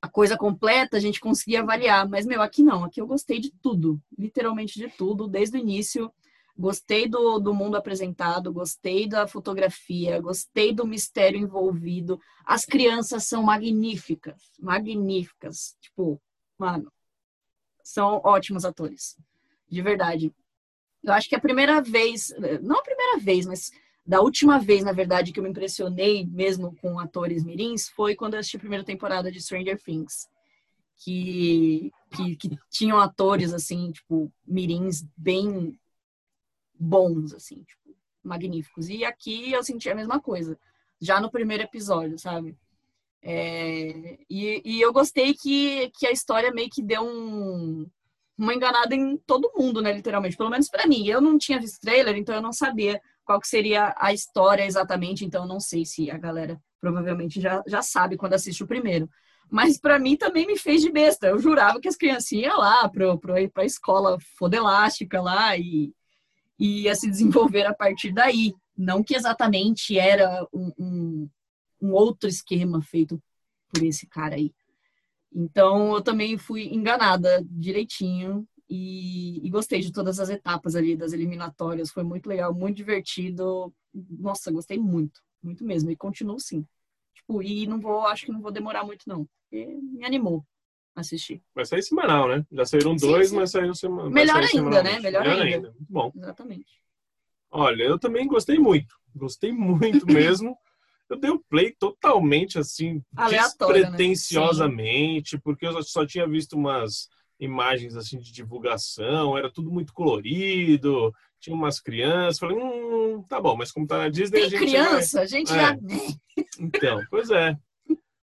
a 0.00 0.08
coisa 0.08 0.36
completa, 0.36 0.96
a 0.96 1.00
gente 1.00 1.18
conseguir 1.18 1.56
avaliar. 1.56 2.08
Mas, 2.08 2.24
meu, 2.24 2.40
aqui 2.40 2.62
não, 2.62 2.84
aqui 2.84 3.00
eu 3.00 3.08
gostei 3.08 3.40
de 3.40 3.50
tudo, 3.60 4.00
literalmente 4.16 4.78
de 4.78 4.88
tudo, 4.88 5.26
desde 5.26 5.56
o 5.56 5.60
início. 5.60 6.12
Gostei 6.56 7.08
do, 7.08 7.40
do 7.40 7.52
mundo 7.52 7.76
apresentado, 7.76 8.52
gostei 8.52 9.08
da 9.08 9.26
fotografia, 9.26 10.20
gostei 10.20 10.72
do 10.72 10.86
mistério 10.86 11.40
envolvido. 11.40 12.20
As 12.46 12.64
crianças 12.64 13.24
são 13.24 13.42
magníficas, 13.42 14.40
magníficas. 14.60 15.76
Tipo, 15.80 16.20
mano, 16.58 16.92
são 17.82 18.20
ótimos 18.24 18.64
atores, 18.64 19.16
de 19.68 19.82
verdade. 19.82 20.34
Eu 21.02 21.12
acho 21.12 21.28
que 21.28 21.36
a 21.36 21.40
primeira 21.40 21.80
vez, 21.80 22.34
não 22.62 22.78
a 22.78 22.82
primeira 22.82 23.18
vez, 23.18 23.46
mas 23.46 23.70
da 24.04 24.20
última 24.20 24.58
vez, 24.58 24.84
na 24.84 24.92
verdade, 24.92 25.32
que 25.32 25.40
eu 25.40 25.42
me 25.42 25.50
impressionei 25.50 26.24
mesmo 26.26 26.76
com 26.76 26.98
atores 26.98 27.42
mirins 27.42 27.88
foi 27.88 28.14
quando 28.14 28.34
eu 28.34 28.40
assisti 28.40 28.56
a 28.56 28.60
primeira 28.60 28.84
temporada 28.84 29.30
de 29.32 29.42
Stranger 29.42 29.80
Things. 29.82 30.28
Que, 30.98 31.92
que, 32.10 32.36
que 32.36 32.58
tinham 32.70 32.98
atores, 32.98 33.52
assim, 33.52 33.92
tipo, 33.92 34.32
mirins 34.46 35.04
bem 35.14 35.78
bons, 36.78 37.34
assim, 37.34 37.64
tipo, 37.64 37.94
magníficos. 38.22 38.88
E 38.88 39.04
aqui 39.04 39.52
eu 39.52 39.62
senti 39.62 39.90
a 39.90 39.94
mesma 39.94 40.20
coisa, 40.20 40.58
já 41.00 41.20
no 41.20 41.30
primeiro 41.30 41.64
episódio, 41.64 42.18
sabe? 42.18 42.56
É, 43.28 44.18
e, 44.30 44.62
e 44.64 44.80
eu 44.80 44.92
gostei 44.92 45.34
que, 45.34 45.90
que 45.98 46.06
a 46.06 46.12
história 46.12 46.52
meio 46.52 46.70
que 46.70 46.80
deu 46.80 47.02
um, 47.02 47.84
uma 48.38 48.54
enganada 48.54 48.94
em 48.94 49.16
todo 49.16 49.52
mundo, 49.56 49.82
né, 49.82 49.92
literalmente. 49.92 50.36
Pelo 50.36 50.50
menos 50.50 50.68
pra 50.68 50.86
mim. 50.86 51.06
Eu 51.08 51.20
não 51.20 51.36
tinha 51.36 51.58
visto 51.58 51.80
trailer, 51.80 52.16
então 52.16 52.36
eu 52.36 52.42
não 52.42 52.52
sabia 52.52 53.00
qual 53.24 53.40
que 53.40 53.48
seria 53.48 53.92
a 53.98 54.12
história 54.12 54.64
exatamente, 54.64 55.24
então 55.24 55.42
eu 55.42 55.48
não 55.48 55.58
sei 55.58 55.84
se 55.84 56.08
a 56.08 56.16
galera 56.16 56.60
provavelmente 56.80 57.40
já, 57.40 57.64
já 57.66 57.82
sabe 57.82 58.16
quando 58.16 58.34
assiste 58.34 58.62
o 58.62 58.66
primeiro. 58.66 59.10
Mas 59.50 59.76
pra 59.76 59.98
mim 59.98 60.16
também 60.16 60.46
me 60.46 60.56
fez 60.56 60.80
de 60.80 60.92
besta. 60.92 61.26
Eu 61.26 61.38
jurava 61.40 61.80
que 61.80 61.88
as 61.88 61.96
criancinhas 61.96 62.52
iam 62.52 62.58
lá 62.58 62.88
pro, 62.88 63.18
pro, 63.18 63.50
pra 63.50 63.64
escola 63.64 64.18
fodelástica 64.38 65.20
lá 65.20 65.56
e, 65.56 65.92
e 66.58 66.82
ia 66.82 66.94
se 66.94 67.10
desenvolver 67.10 67.66
a 67.66 67.74
partir 67.74 68.12
daí. 68.12 68.54
Não 68.76 69.02
que 69.02 69.16
exatamente 69.16 69.98
era 69.98 70.46
um, 70.52 70.72
um, 70.78 71.28
um 71.80 71.92
outro 71.92 72.28
esquema 72.28 72.82
feito 72.82 73.22
por 73.72 73.82
esse 73.82 74.06
cara 74.06 74.36
aí. 74.36 74.52
Então 75.32 75.94
eu 75.94 76.02
também 76.02 76.38
fui 76.38 76.64
enganada 76.64 77.44
direitinho 77.50 78.46
e, 78.68 79.46
e, 79.46 79.50
gostei 79.50 79.80
de 79.80 79.92
todas 79.92 80.18
as 80.18 80.28
etapas 80.28 80.74
ali 80.74 80.96
das 80.96 81.12
eliminatórias. 81.12 81.90
Foi 81.90 82.02
muito 82.02 82.28
legal, 82.28 82.54
muito 82.54 82.76
divertido. 82.76 83.72
Nossa, 83.94 84.50
gostei 84.50 84.78
muito, 84.78 85.20
muito 85.42 85.64
mesmo. 85.64 85.90
E 85.90 85.96
continuo 85.96 86.40
sim. 86.40 86.66
Tipo, 87.14 87.42
e 87.42 87.66
não 87.66 87.80
vou, 87.80 88.06
acho 88.06 88.26
que 88.26 88.32
não 88.32 88.40
vou 88.40 88.50
demorar 88.50 88.84
muito, 88.84 89.04
não. 89.06 89.28
Porque 89.42 89.66
me 89.66 90.04
animou 90.04 90.44
assistir. 90.94 91.42
Vai 91.54 91.66
sair 91.66 91.82
semanal, 91.82 92.28
né? 92.28 92.44
Já 92.50 92.64
saíram 92.64 92.98
Sim, 92.98 93.06
dois, 93.06 93.28
sim. 93.28 93.36
mas 93.36 93.50
saiu 93.50 93.74
semana. 93.74 94.10
Melhor 94.10 94.42
ainda, 94.42 94.82
né? 94.82 94.98
Melhor 95.00 95.26
ainda. 95.26 95.68
Muito 95.70 95.92
bom. 95.92 96.12
Exatamente. 96.16 96.82
Olha, 97.50 97.84
eu 97.84 97.98
também 97.98 98.26
gostei 98.26 98.58
muito. 98.58 98.96
Gostei 99.14 99.52
muito 99.52 100.06
mesmo. 100.06 100.56
Eu 101.08 101.16
dei 101.18 101.30
o 101.30 101.42
play 101.48 101.72
totalmente 101.78 102.58
assim, 102.58 103.02
Aleatório, 103.16 103.74
né? 103.74 103.80
despretensiosamente, 103.82 105.38
porque 105.38 105.66
eu 105.66 105.82
só 105.82 106.04
tinha 106.04 106.26
visto 106.26 106.54
umas 106.54 107.08
imagens 107.38 107.94
assim 107.96 108.18
de 108.18 108.32
divulgação, 108.32 109.36
era 109.36 109.52
tudo 109.52 109.70
muito 109.70 109.92
colorido, 109.92 111.12
tinha 111.38 111.54
umas 111.54 111.78
crianças, 111.80 112.38
falei, 112.38 112.56
hum, 112.56 113.22
tá 113.28 113.40
bom, 113.40 113.56
mas 113.56 113.70
como 113.70 113.86
tá 113.86 113.98
na 113.98 114.08
Disney, 114.08 114.40
Tem 114.40 114.46
a 114.46 114.50
gente 114.50 114.58
criança, 114.58 115.20
a 115.20 115.26
gente 115.26 115.52
É. 115.52 115.54
já. 115.54 115.76
Então, 116.58 117.02
pois 117.10 117.30
é. 117.30 117.56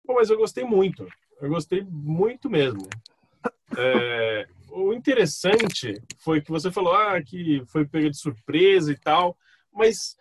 Bom, 0.06 0.16
mas 0.16 0.30
eu 0.30 0.38
gostei 0.38 0.64
muito. 0.64 1.08
Eu 1.42 1.50
gostei 1.50 1.82
muito 1.84 2.50
mesmo. 2.50 2.88
É, 3.78 4.48
o 4.70 4.94
interessante 4.94 6.02
foi 6.20 6.42
que 6.42 6.52
você 6.52 6.72
falou 6.72 6.94
ah, 6.94 7.22
que 7.22 7.64
foi 7.68 7.86
pega 7.86 8.10
de 8.10 8.18
surpresa 8.18 8.92
e 8.92 8.98
tal, 8.98 9.38
mas 9.74 10.16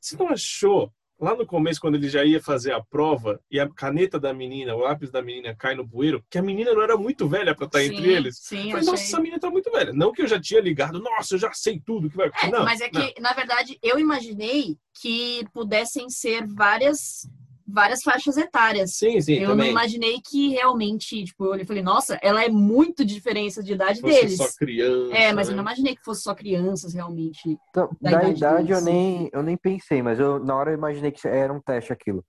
você 0.00 0.16
não 0.16 0.28
achou 0.28 0.92
lá 1.20 1.34
no 1.34 1.46
começo, 1.46 1.80
quando 1.80 1.96
ele 1.96 2.08
já 2.08 2.24
ia 2.24 2.40
fazer 2.40 2.72
a 2.72 2.82
prova 2.82 3.40
e 3.50 3.58
a 3.58 3.68
caneta 3.68 4.18
da 4.20 4.32
menina, 4.32 4.74
o 4.74 4.80
lápis 4.80 5.10
da 5.10 5.20
menina 5.20 5.54
cai 5.54 5.74
no 5.74 5.84
bueiro, 5.84 6.24
que 6.30 6.38
a 6.38 6.42
menina 6.42 6.72
não 6.72 6.82
era 6.82 6.96
muito 6.96 7.28
velha 7.28 7.54
para 7.54 7.66
estar 7.66 7.80
Sim, 7.80 7.86
entre 7.86 8.12
eles? 8.12 8.38
Sim, 8.38 8.64
Eu 8.64 8.70
falei, 8.70 8.86
nossa, 8.86 9.02
essa 9.02 9.18
menina 9.18 9.40
tá 9.40 9.50
muito 9.50 9.70
velha. 9.70 9.92
Não 9.92 10.12
que 10.12 10.22
eu 10.22 10.28
já 10.28 10.40
tinha 10.40 10.60
ligado, 10.60 11.00
nossa, 11.00 11.34
eu 11.34 11.38
já 11.38 11.52
sei 11.52 11.80
tudo 11.84 12.08
que 12.08 12.16
vai 12.16 12.30
É, 12.42 12.50
não, 12.50 12.64
mas 12.64 12.80
é 12.80 12.88
não. 12.92 13.00
que, 13.00 13.20
na 13.20 13.32
verdade, 13.32 13.78
eu 13.82 13.98
imaginei 13.98 14.76
que 15.00 15.44
pudessem 15.52 16.08
ser 16.08 16.46
várias 16.46 17.28
várias 17.68 18.02
faixas 18.02 18.36
etárias. 18.38 18.92
Sim, 18.94 19.20
sim, 19.20 19.34
eu 19.34 19.50
também. 19.50 19.66
não 19.66 19.72
imaginei 19.72 20.20
que 20.24 20.48
realmente, 20.48 21.22
tipo, 21.24 21.44
eu 21.44 21.50
olhei 21.50 21.64
e 21.64 21.66
falei, 21.66 21.82
nossa, 21.82 22.18
ela 22.22 22.42
é 22.42 22.48
muito 22.48 23.04
de 23.04 23.14
diferença 23.14 23.62
de 23.62 23.74
idade 23.74 24.00
Fosse 24.00 24.14
deles. 24.14 24.36
só 24.38 24.46
criança. 24.58 25.14
É, 25.14 25.32
mas 25.32 25.48
eu 25.48 25.52
né? 25.52 25.56
não 25.56 25.62
imaginei 25.64 25.94
que 25.94 26.02
fosse 26.04 26.22
só 26.22 26.34
crianças, 26.34 26.94
realmente. 26.94 27.58
Então, 27.68 27.90
Da 28.00 28.10
da, 28.12 28.16
idade 28.30 28.36
idade, 28.36 28.72
eu 28.72 28.80
nem, 28.80 29.28
eu 29.32 29.42
nem 29.42 29.56
pensei, 29.56 30.00
mas 30.02 30.18
eu, 30.18 30.42
na 30.42 30.56
hora 30.56 30.70
eu 30.70 30.74
imaginei 30.78 31.10
que 31.10 31.28
era 31.28 31.52
um 31.52 31.60
teste 31.60 31.92
aquilo. 31.92 32.24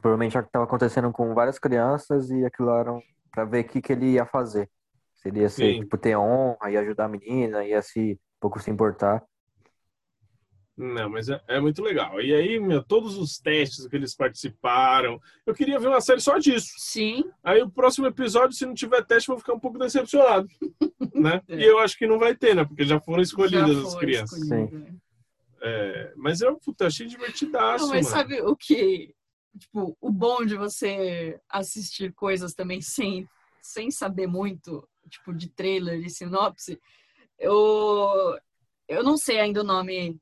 Provavelmente 0.00 0.36
estava 0.36 0.64
acontecendo 0.64 1.12
com 1.12 1.32
várias 1.32 1.58
crianças 1.60 2.28
e 2.30 2.44
aquilo 2.44 2.70
era 2.70 2.92
um, 2.92 3.00
pra 3.30 3.44
ver 3.44 3.64
o 3.64 3.68
que, 3.68 3.80
que 3.80 3.92
ele 3.92 4.12
ia 4.12 4.26
fazer. 4.26 4.68
Se 5.14 5.28
ele 5.28 5.40
ia 5.40 5.48
ser, 5.48 5.74
Sim. 5.74 5.80
tipo, 5.80 5.96
ter 5.96 6.16
honra, 6.16 6.70
ia 6.72 6.80
ajudar 6.80 7.04
a 7.04 7.08
menina, 7.08 7.64
ia 7.64 7.80
se 7.80 8.14
um 8.14 8.40
pouco 8.40 8.58
se 8.58 8.68
importar. 8.70 9.22
Não, 10.76 11.08
mas 11.10 11.28
é, 11.28 11.40
é 11.48 11.60
muito 11.60 11.82
legal. 11.82 12.20
E 12.20 12.34
aí, 12.34 12.58
meu, 12.58 12.82
todos 12.82 13.16
os 13.18 13.38
testes 13.38 13.86
que 13.86 13.94
eles 13.94 14.14
participaram. 14.14 15.20
Eu 15.44 15.54
queria 15.54 15.78
ver 15.78 15.88
uma 15.88 16.00
série 16.00 16.20
só 16.20 16.38
disso. 16.38 16.72
Sim, 16.78 17.24
Aí 17.44 17.62
o 17.62 17.70
próximo 17.70 18.06
episódio, 18.06 18.56
se 18.56 18.64
não 18.64 18.74
tiver 18.74 19.04
teste, 19.04 19.28
eu 19.28 19.34
vou 19.34 19.40
ficar 19.40 19.52
um 19.52 19.60
pouco 19.60 19.78
decepcionado. 19.78 20.48
né? 21.14 21.42
É. 21.48 21.56
E 21.56 21.64
eu 21.64 21.78
acho 21.78 21.98
que 21.98 22.06
não 22.06 22.18
vai 22.18 22.34
ter, 22.34 22.56
né? 22.56 22.64
Porque 22.64 22.84
já 22.84 22.98
foram 22.98 23.22
escolhidas 23.22 23.76
já 23.76 23.86
as 23.86 23.94
crianças. 23.96 24.38
escolhido, 24.38 24.78
né? 24.78 24.96
É, 25.64 26.12
mas 26.16 26.40
eu 26.40 26.58
puta, 26.58 26.86
achei 26.88 27.06
divertidaço, 27.06 27.84
Não, 27.84 27.94
mas 27.94 28.10
mano. 28.10 28.16
sabe 28.16 28.40
o 28.40 28.56
que? 28.56 29.14
Tipo, 29.56 29.96
o 30.00 30.10
bom 30.10 30.44
de 30.44 30.56
você 30.56 31.38
assistir 31.48 32.12
coisas 32.14 32.52
também 32.52 32.80
sem, 32.80 33.28
sem 33.60 33.90
saber 33.90 34.26
muito, 34.26 34.88
tipo, 35.08 35.32
de 35.32 35.48
trailer 35.48 36.00
e 36.04 36.10
sinopse, 36.10 36.80
eu, 37.38 38.36
eu 38.88 39.04
não 39.04 39.16
sei 39.16 39.38
ainda 39.38 39.60
o 39.60 39.64
nome 39.64 40.18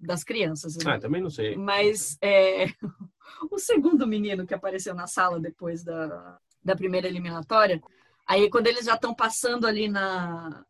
das 0.00 0.22
crianças, 0.24 0.76
né? 0.76 0.92
Ah, 0.94 0.98
também 0.98 1.22
não 1.22 1.30
sei. 1.30 1.56
mas 1.56 2.16
é, 2.20 2.66
o 3.50 3.58
segundo 3.58 4.06
menino 4.06 4.46
que 4.46 4.54
apareceu 4.54 4.94
na 4.94 5.06
sala 5.06 5.40
depois 5.40 5.82
da, 5.82 6.38
da 6.62 6.76
primeira 6.76 7.06
eliminatória, 7.08 7.82
aí 8.26 8.48
quando 8.50 8.66
eles 8.66 8.86
já 8.86 8.94
estão 8.94 9.14
passando 9.14 9.66
ali 9.66 9.88
na, 9.88 10.64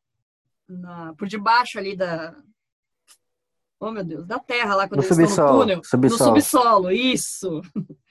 na 0.68 1.14
por 1.14 1.29
debaixo 1.29 1.79
ali 1.79 1.97
da 1.97 2.35
oh 3.81 3.91
meu 3.91 4.05
Deus 4.05 4.27
da 4.27 4.39
terra 4.39 4.75
lá 4.75 4.89
quando 4.89 5.01
No 5.01 5.07
eles 5.07 5.11
estão 5.11 5.25
no 5.27 5.29
subsolo, 5.29 5.61
túnel 5.61 5.85
subsolo. 5.85 6.31
no 6.35 6.41
subsolo 6.41 6.91
isso 6.91 7.61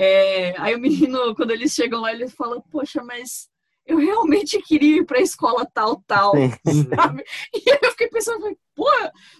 É, 0.00 0.56
aí 0.60 0.76
o 0.76 0.78
menino 0.78 1.34
quando 1.34 1.50
eles 1.50 1.72
chegam 1.72 2.00
lá 2.00 2.12
ele 2.12 2.28
fala 2.28 2.60
poxa 2.70 3.02
mas 3.02 3.50
eu 3.88 3.96
realmente 3.98 4.60
queria 4.62 4.98
ir 4.98 5.04
para 5.06 5.18
a 5.18 5.22
escola 5.22 5.66
tal 5.66 6.02
tal 6.06 6.32
Sim. 6.64 6.84
sabe? 6.94 7.24
E 7.54 7.70
aí 7.70 7.78
eu 7.82 7.90
fiquei 7.90 8.08
pensando, 8.08 8.56
pô, 8.74 8.86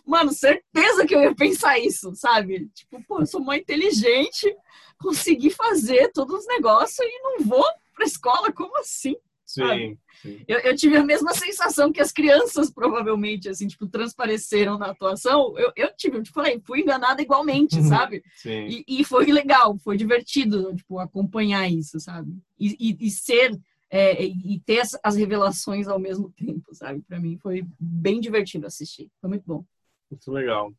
mano, 0.06 0.32
certeza 0.32 1.06
que 1.06 1.14
eu 1.14 1.22
ia 1.22 1.34
pensar 1.34 1.78
isso, 1.78 2.12
sabe? 2.14 2.68
Tipo, 2.74 3.02
pô, 3.06 3.20
eu 3.20 3.26
sou 3.26 3.40
mó 3.40 3.52
inteligente, 3.52 4.52
consegui 4.98 5.50
fazer 5.50 6.10
todos 6.12 6.40
os 6.40 6.46
negócios 6.46 6.98
e 7.06 7.22
não 7.22 7.44
vou 7.44 7.64
pra 7.94 8.04
escola, 8.06 8.52
como 8.52 8.76
assim? 8.78 9.14
Sim, 9.44 9.96
sim. 10.20 10.44
Eu, 10.46 10.58
eu 10.60 10.76
tive 10.76 10.96
a 10.98 11.04
mesma 11.04 11.32
sensação 11.32 11.90
que 11.90 12.02
as 12.02 12.12
crianças, 12.12 12.70
provavelmente, 12.70 13.48
assim, 13.48 13.66
tipo, 13.66 13.86
transpareceram 13.88 14.76
na 14.76 14.90
atuação. 14.90 15.54
Eu, 15.58 15.72
eu 15.74 15.90
tive, 15.96 16.18
eu 16.18 16.22
te 16.22 16.30
falei, 16.30 16.60
fui 16.66 16.80
enganada 16.82 17.22
igualmente, 17.22 17.76
Uhum. 17.76 17.88
sabe? 17.88 18.22
sim. 18.36 18.84
E, 18.86 19.00
e 19.00 19.04
foi 19.04 19.24
legal, 19.32 19.78
foi 19.78 19.96
divertido, 19.96 20.74
tipo, 20.76 20.98
acompanhar 20.98 21.66
isso, 21.70 21.98
sabe? 21.98 22.30
E, 22.60 22.76
e- 22.78 23.06
e 23.06 23.10
ser, 23.10 23.58
é, 23.90 24.22
e 24.22 24.60
ter 24.66 24.82
as, 25.02 25.16
revelações 25.16 25.88
ao 25.88 25.98
mesmo 25.98 26.30
tempo, 26.36 26.74
sabe? 26.74 27.02
Pra 27.02 27.18
mim 27.18 27.38
foi 27.38 27.66
bem 27.78 28.20
divertido 28.20 28.66
assistir, 28.66 29.10
foi 29.20 29.30
muito 29.30 29.44
bom. 29.46 29.64
Muito 30.10 30.30
legal. 30.30 30.72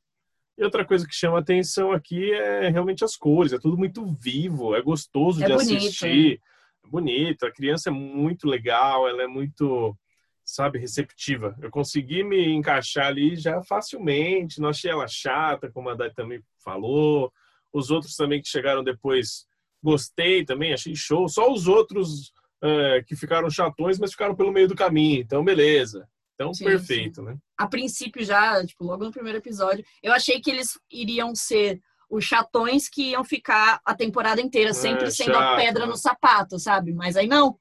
E 0.58 0.64
outra 0.64 0.86
coisa 0.86 1.08
que 1.08 1.16
chama 1.16 1.40
atenção 1.40 1.92
aqui 1.92 2.34
é 2.34 2.70
realmente 2.70 3.04
as 3.04 3.16
cores. 3.16 3.54
É 3.54 3.58
tudo 3.58 3.78
muito 3.78 4.06
vivo, 4.20 4.76
é 4.76 4.82
gostoso 4.82 5.42
É 5.42 5.48
de 5.48 5.54
bonito, 5.54 5.78
assistir. 5.78 6.42
É 6.86 6.88
bonito. 6.90 7.46
A 7.46 7.52
criança 7.52 7.90
é 7.90 7.94
muito 7.94 8.46
legal, 8.46 9.08
ela 9.08 9.24
é 9.24 9.28
muito, 9.28 9.98
sabe, 10.44 10.78
receptiva. 10.78 11.56
Eu 11.62 11.72
consegui 11.72 12.24
me 12.24 12.50
encaixar 12.50 13.08
ali 13.08 13.38
já 13.38 13.64
facilmente. 13.64 14.60
Não 14.60 14.68
achei 14.70 14.92
ela 14.92 15.08
chata, 15.08 15.72
como 15.72 15.90
a 15.90 15.96
Dai 15.96 16.12
também 16.12 16.44
falou. 16.62 17.32
Os 17.72 17.90
outros 17.90 18.18
também 18.18 18.42
que 18.42 18.50
chegaram 18.50 18.84
depois, 18.84 19.48
gostei 19.82 20.44
também, 20.44 20.74
achei 20.74 20.94
show. 20.94 21.30
Só 21.30 21.50
os 21.54 21.68
outros 21.70 22.34
é, 22.62 23.04
que 23.04 23.16
ficaram 23.16 23.50
chatões, 23.50 24.00
mas 24.00 24.12
ficaram 24.12 24.36
pelo 24.36 24.52
meio 24.52 24.68
do 24.68 24.76
caminho. 24.76 25.22
Então, 25.22 25.44
beleza. 25.44 26.08
Então, 26.36 26.54
Sim, 26.54 26.66
perfeito, 26.66 27.22
né? 27.22 27.38
A 27.58 27.68
princípio, 27.68 28.24
já, 28.24 28.66
tipo, 28.66 28.86
logo 28.86 29.04
no 29.04 29.12
primeiro 29.12 29.40
episódio, 29.40 29.84
eu 30.02 30.14
achei 30.14 30.40
que 30.40 30.50
eles 30.50 30.80
iriam 30.90 31.36
ser 31.36 31.82
os 32.10 32.24
chatões 32.24 32.90
que 32.90 33.12
iam 33.12 33.24
ficar 33.24 33.80
a 33.86 33.94
temporada 33.94 34.42
inteira, 34.42 34.74
sempre 34.74 35.08
É, 35.08 35.12
sendo 35.12 35.36
a 35.38 35.56
pedra 35.56 35.86
né? 35.86 35.92
no 35.92 35.98
sapato, 35.98 36.58
sabe? 36.58 36.94
Mas 36.94 37.16
aí 37.16 37.28
não. 37.28 37.58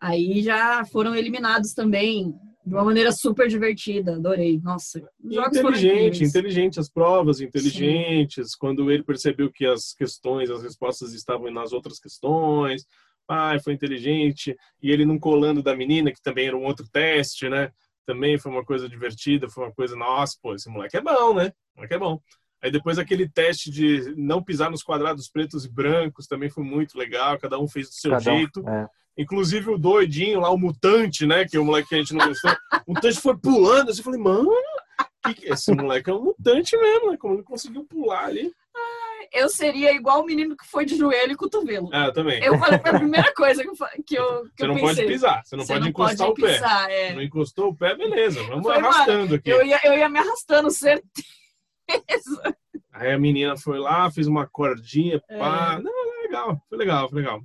Aí 0.00 0.42
já 0.42 0.84
foram 0.86 1.14
eliminados 1.14 1.74
também 1.74 2.34
de 2.64 2.74
uma 2.74 2.84
maneira 2.84 3.12
super 3.12 3.48
divertida. 3.48 4.14
Adorei. 4.14 4.60
Nossa, 4.62 5.02
inteligente, 5.22 6.24
inteligente 6.24 6.80
as 6.80 6.88
provas, 6.88 7.40
inteligentes. 7.40 8.56
Quando 8.56 8.90
ele 8.90 9.02
percebeu 9.02 9.52
que 9.52 9.66
as 9.66 9.92
questões, 9.92 10.50
as 10.50 10.62
respostas 10.62 11.12
estavam 11.12 11.50
nas 11.50 11.72
outras 11.72 11.98
questões, 11.98 12.86
ai, 13.30 13.60
foi 13.60 13.72
inteligente. 13.72 14.56
E 14.82 14.90
ele 14.90 15.04
não 15.04 15.18
colando 15.18 15.62
da 15.62 15.74
menina, 15.76 16.10
que 16.12 16.20
também 16.22 16.46
era 16.48 16.56
um 16.56 16.64
outro 16.64 16.86
teste, 16.92 17.48
né? 17.48 17.70
Também 18.06 18.38
foi 18.38 18.50
uma 18.50 18.64
coisa 18.64 18.88
divertida, 18.88 19.48
foi 19.48 19.64
uma 19.64 19.72
coisa, 19.72 19.94
nossa, 19.94 20.36
pô, 20.42 20.54
esse 20.54 20.68
moleque 20.68 20.96
é 20.96 21.00
bom, 21.00 21.34
né? 21.34 21.52
O 21.74 21.78
moleque 21.78 21.94
é 21.94 21.98
bom. 21.98 22.20
Aí 22.62 22.70
depois 22.70 22.98
aquele 22.98 23.28
teste 23.28 23.70
de 23.70 24.14
não 24.16 24.42
pisar 24.42 24.70
nos 24.70 24.82
quadrados 24.82 25.28
pretos 25.28 25.64
e 25.64 25.70
brancos 25.72 26.26
também 26.26 26.50
foi 26.50 26.64
muito 26.64 26.98
legal, 26.98 27.38
cada 27.38 27.58
um 27.58 27.66
fez 27.68 27.88
do 27.88 27.94
seu 27.94 28.10
Cada 28.10 28.32
um- 28.32 28.36
jeito. 28.36 28.68
é. 28.68 28.86
Inclusive 29.18 29.70
o 29.70 29.76
doidinho 29.78 30.40
lá, 30.40 30.50
o 30.50 30.56
mutante, 30.58 31.26
né? 31.26 31.44
Que 31.44 31.56
é 31.56 31.60
o 31.60 31.64
moleque 31.64 31.88
que 31.90 31.94
a 31.94 31.98
gente 31.98 32.14
não 32.14 32.26
gostou. 32.26 32.50
O 32.86 32.94
mutante 32.94 33.20
foi 33.20 33.36
pulando. 33.36 33.90
Assim, 33.90 34.00
eu 34.00 34.04
falei, 34.04 34.20
mano, 34.20 34.50
que 35.24 35.34
que- 35.34 35.48
esse 35.52 35.74
moleque 35.74 36.08
é 36.08 36.14
um 36.14 36.22
mutante 36.24 36.76
mesmo, 36.76 37.10
né? 37.10 37.16
Como 37.18 37.34
ele 37.34 37.42
conseguiu 37.42 37.84
pular 37.84 38.24
ali. 38.26 38.50
Eu 39.32 39.48
seria 39.48 39.92
igual 39.92 40.22
o 40.22 40.26
menino 40.26 40.56
que 40.56 40.66
foi 40.66 40.84
de 40.84 40.96
joelho 40.96 41.32
e 41.32 41.36
cotovelo. 41.36 41.88
Ah, 41.92 42.06
eu 42.06 42.12
também. 42.12 42.42
Eu 42.42 42.58
falei, 42.58 42.78
foi 42.80 42.90
a 42.90 42.98
primeira 42.98 43.32
coisa 43.34 43.62
que 43.62 43.68
eu, 43.70 43.74
que 44.04 44.18
eu, 44.18 44.42
que 44.42 44.50
Você 44.56 44.64
eu 44.64 44.68
não 44.68 44.74
pensei. 44.74 44.94
pode 44.96 45.06
pisar, 45.06 45.42
você 45.44 45.56
não 45.56 45.64
Você 45.64 45.72
pode 45.74 45.88
encostar 45.88 46.28
o 46.28 46.34
pé. 46.34 46.52
pisar, 46.54 46.90
é. 46.90 47.08
Você 47.08 47.14
não 47.14 47.22
encostou 47.22 47.68
o 47.68 47.76
pé, 47.76 47.94
beleza. 47.94 48.42
Vamos 48.44 48.64
falei, 48.66 48.80
arrastando 48.80 49.34
aqui. 49.36 49.48
Eu 49.50 49.64
ia, 49.64 49.78
eu 49.84 49.94
ia 49.96 50.08
me 50.08 50.18
arrastando, 50.18 50.70
certeza. 50.70 52.56
Aí 52.92 53.12
a 53.12 53.18
menina 53.18 53.56
foi 53.56 53.78
lá, 53.78 54.10
fez 54.10 54.26
uma 54.26 54.46
cordinha, 54.46 55.22
É. 55.28 55.38
pá. 55.38 55.80
Não, 55.80 55.92
foi 55.92 56.22
legal, 56.22 56.62
foi 56.68 56.78
legal, 56.78 57.08
foi 57.08 57.18
legal. 57.20 57.42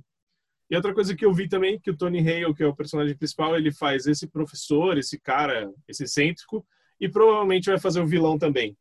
E 0.68 0.74
outra 0.74 0.92
coisa 0.92 1.14
que 1.14 1.24
eu 1.24 1.32
vi 1.32 1.48
também, 1.48 1.78
que 1.78 1.90
o 1.90 1.96
Tony 1.96 2.18
Hale, 2.18 2.52
que 2.52 2.62
é 2.62 2.66
o 2.66 2.74
personagem 2.74 3.16
principal, 3.16 3.56
ele 3.56 3.72
faz 3.72 4.06
esse 4.06 4.26
professor, 4.26 4.98
esse 4.98 5.18
cara, 5.20 5.70
esse 5.86 6.02
excêntrico, 6.04 6.66
e 7.00 7.08
provavelmente 7.08 7.70
vai 7.70 7.78
fazer 7.78 8.00
o 8.00 8.06
vilão 8.06 8.36
também. 8.36 8.76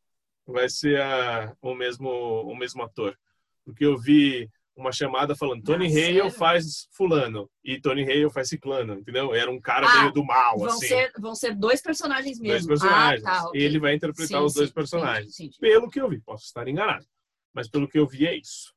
Vai 0.47 0.69
ser 0.69 1.01
a- 1.01 1.55
o, 1.61 1.73
mesmo, 1.73 2.09
o 2.09 2.55
mesmo 2.55 2.83
ator. 2.83 3.17
Porque 3.63 3.85
eu 3.85 3.97
vi 3.97 4.49
uma 4.75 4.91
chamada 4.91 5.35
falando 5.35 5.63
Tony 5.63 5.87
Ah, 5.87 6.21
Hale 6.21 6.31
faz 6.31 6.87
fulano 6.91 7.49
e 7.63 7.79
Tony 7.79 8.03
Hale 8.03 8.29
faz 8.29 8.49
ciclano, 8.49 8.93
entendeu? 8.95 9.33
Era 9.33 9.49
um 9.49 9.59
cara 9.59 9.87
Ah, 9.87 10.01
meio 10.01 10.11
do 10.13 10.23
mal, 10.23 10.57
Vão, 10.57 10.67
assim. 10.67 10.87
ser, 10.87 11.11
vão 11.17 11.33
ser 11.33 11.55
dois 11.55 11.81
personagens 11.81 12.39
mesmo. 12.39 12.67
Dois 12.67 12.81
personagens. 12.81 13.25
Ah, 13.25 13.41
tá, 13.41 13.47
ok. 13.47 13.61
Ele 13.61 13.79
vai 13.79 13.95
interpretar 13.95 14.39
Sim, 14.41 14.45
os 14.45 14.53
dois 14.53 14.67
sim, 14.69 14.75
personagens. 14.75 15.39
entendi. 15.39 15.57
Pelo 15.59 15.89
que 15.89 15.99
eu 15.99 16.09
vi, 16.09 16.19
posso 16.19 16.43
estar 16.45 16.67
enganado. 16.67 17.05
Mas 17.53 17.69
pelo 17.69 17.87
que 17.87 17.97
eu 17.97 18.05
vi 18.05 18.27
é 18.27 18.35
isso. 18.37 18.73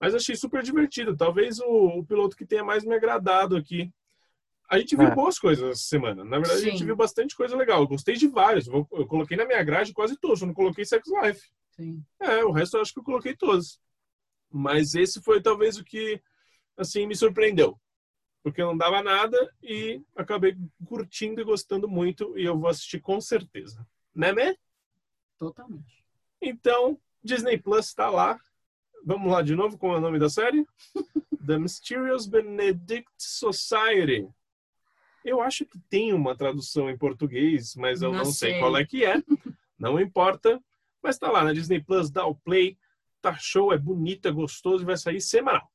Mas 0.00 0.14
achei 0.14 0.34
super 0.34 0.62
divertido. 0.62 1.16
Talvez 1.16 1.60
o, 1.60 1.98
o 1.98 2.04
piloto 2.04 2.36
que 2.36 2.46
tenha 2.46 2.64
mais 2.64 2.82
me 2.84 2.94
agradado 2.94 3.56
aqui. 3.56 3.92
A 4.68 4.78
gente 4.78 4.96
viu 4.96 5.06
É. 5.06 5.14
boas 5.14 5.38
coisas 5.38 5.64
essa 5.70 5.82
semana. 5.88 6.24
Na 6.24 6.38
verdade, 6.38 6.60
a 6.62 6.64
gente 6.70 6.78
Sim. 6.78 6.86
viu 6.86 6.96
bastante 6.96 7.36
coisa 7.36 7.56
legal. 7.56 7.80
Eu 7.82 7.88
gostei 7.88 8.14
de 8.16 8.26
vários. 8.26 8.66
Eu 8.66 8.86
eu 8.92 9.06
coloquei 9.06 9.36
na 9.36 9.44
minha 9.44 9.62
grade 9.62 9.92
quase 9.92 10.16
todos. 10.16 10.40
Eu 10.40 10.46
não 10.46 10.54
coloquei 10.54 10.84
Sex 10.84 11.06
Life. 11.22 11.50
Sim. 11.72 12.02
É, 12.20 12.44
o 12.44 12.50
resto 12.52 12.76
eu 12.76 12.80
acho 12.82 12.92
que 12.92 13.00
eu 13.00 13.04
coloquei 13.04 13.36
todos. 13.36 13.78
Mas 14.50 14.94
esse 14.94 15.20
foi 15.22 15.42
talvez 15.42 15.76
o 15.76 15.84
que, 15.84 16.20
assim, 16.76 17.06
me 17.06 17.14
surpreendeu. 17.16 17.78
Porque 18.42 18.62
não 18.62 18.76
dava 18.76 19.02
nada 19.02 19.36
e 19.62 20.00
acabei 20.14 20.56
curtindo 20.86 21.40
e 21.40 21.44
gostando 21.44 21.88
muito. 21.88 22.36
E 22.38 22.44
eu 22.44 22.58
vou 22.58 22.68
assistir 22.68 23.00
com 23.00 23.20
certeza. 23.20 23.86
Né, 24.14 24.32
né? 24.32 24.54
Totalmente. 25.38 26.04
Então, 26.40 26.98
Disney 27.22 27.58
Plus 27.58 27.86
está 27.86 28.08
lá. 28.10 28.38
Vamos 29.04 29.30
lá 29.30 29.42
de 29.42 29.54
novo, 29.54 29.76
qual 29.76 29.94
é 29.94 29.98
o 29.98 30.00
nome 30.00 30.18
da 30.18 30.28
série? 30.30 30.64
The 31.46 31.58
Mysterious 31.58 32.26
Benedict 32.26 33.10
Society. 33.18 34.26
Eu 35.24 35.40
acho 35.40 35.64
que 35.64 35.78
tem 35.88 36.12
uma 36.12 36.36
tradução 36.36 36.90
em 36.90 36.98
português, 36.98 37.74
mas 37.76 38.02
eu 38.02 38.10
não, 38.12 38.18
Não 38.18 38.24
sei. 38.26 38.52
sei. 38.52 38.60
qual 38.60 38.76
é 38.76 38.84
que 38.84 39.04
é. 39.04 39.14
Não 39.78 39.98
importa. 39.98 40.62
Mas 41.02 41.18
tá 41.18 41.30
lá 41.30 41.42
na 41.42 41.52
Disney 41.52 41.80
Plus, 41.82 42.10
dá 42.10 42.26
o 42.26 42.34
play. 42.34 42.76
Tá 43.20 43.34
show, 43.34 43.72
é 43.72 43.78
bonito, 43.78 44.28
é 44.28 44.30
gostoso 44.30 44.82
e 44.82 44.86
vai 44.86 44.96
sair 44.96 45.20
semanal. 45.20 45.66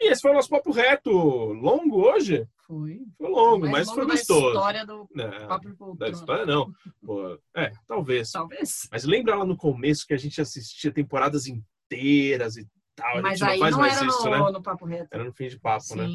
E 0.00 0.10
esse 0.10 0.22
foi 0.22 0.30
o 0.30 0.34
nosso 0.34 0.48
papo 0.48 0.70
reto. 0.70 1.10
Longo 1.10 2.00
hoje? 2.06 2.46
Foi. 2.66 3.00
Foi 3.16 3.28
longo, 3.30 3.60
Mais 3.68 3.72
mas 3.72 3.86
longo 3.88 3.98
foi 4.00 4.06
da 4.06 4.12
gostoso. 4.14 4.46
história 4.48 4.86
do 4.86 5.08
Não, 5.14 5.48
Papo 5.48 5.64
de 5.66 5.72
da 5.72 5.76
Poltrona. 5.76 6.12
história 6.12 6.46
não. 6.46 6.72
Pô, 7.04 7.38
é, 7.54 7.72
talvez. 7.86 8.30
Talvez. 8.30 8.88
Mas 8.92 9.04
lembra 9.04 9.34
lá 9.36 9.44
no 9.44 9.56
começo 9.56 10.06
que 10.06 10.14
a 10.14 10.18
gente 10.18 10.40
assistia 10.40 10.92
temporadas 10.92 11.46
inteiras 11.46 12.56
e 12.56 12.66
tal. 12.94 13.22
Mas 13.22 13.40
não 13.40 13.48
aí 13.48 13.58
não 13.58 13.78
mais 13.78 13.96
era 13.96 14.06
isso, 14.06 14.24
no, 14.24 14.30
né? 14.30 14.50
no 14.52 14.62
papo 14.62 14.84
reto. 14.86 15.08
Era 15.10 15.24
no 15.24 15.32
fim 15.32 15.48
de 15.48 15.58
papo, 15.58 15.96
né? 15.96 16.06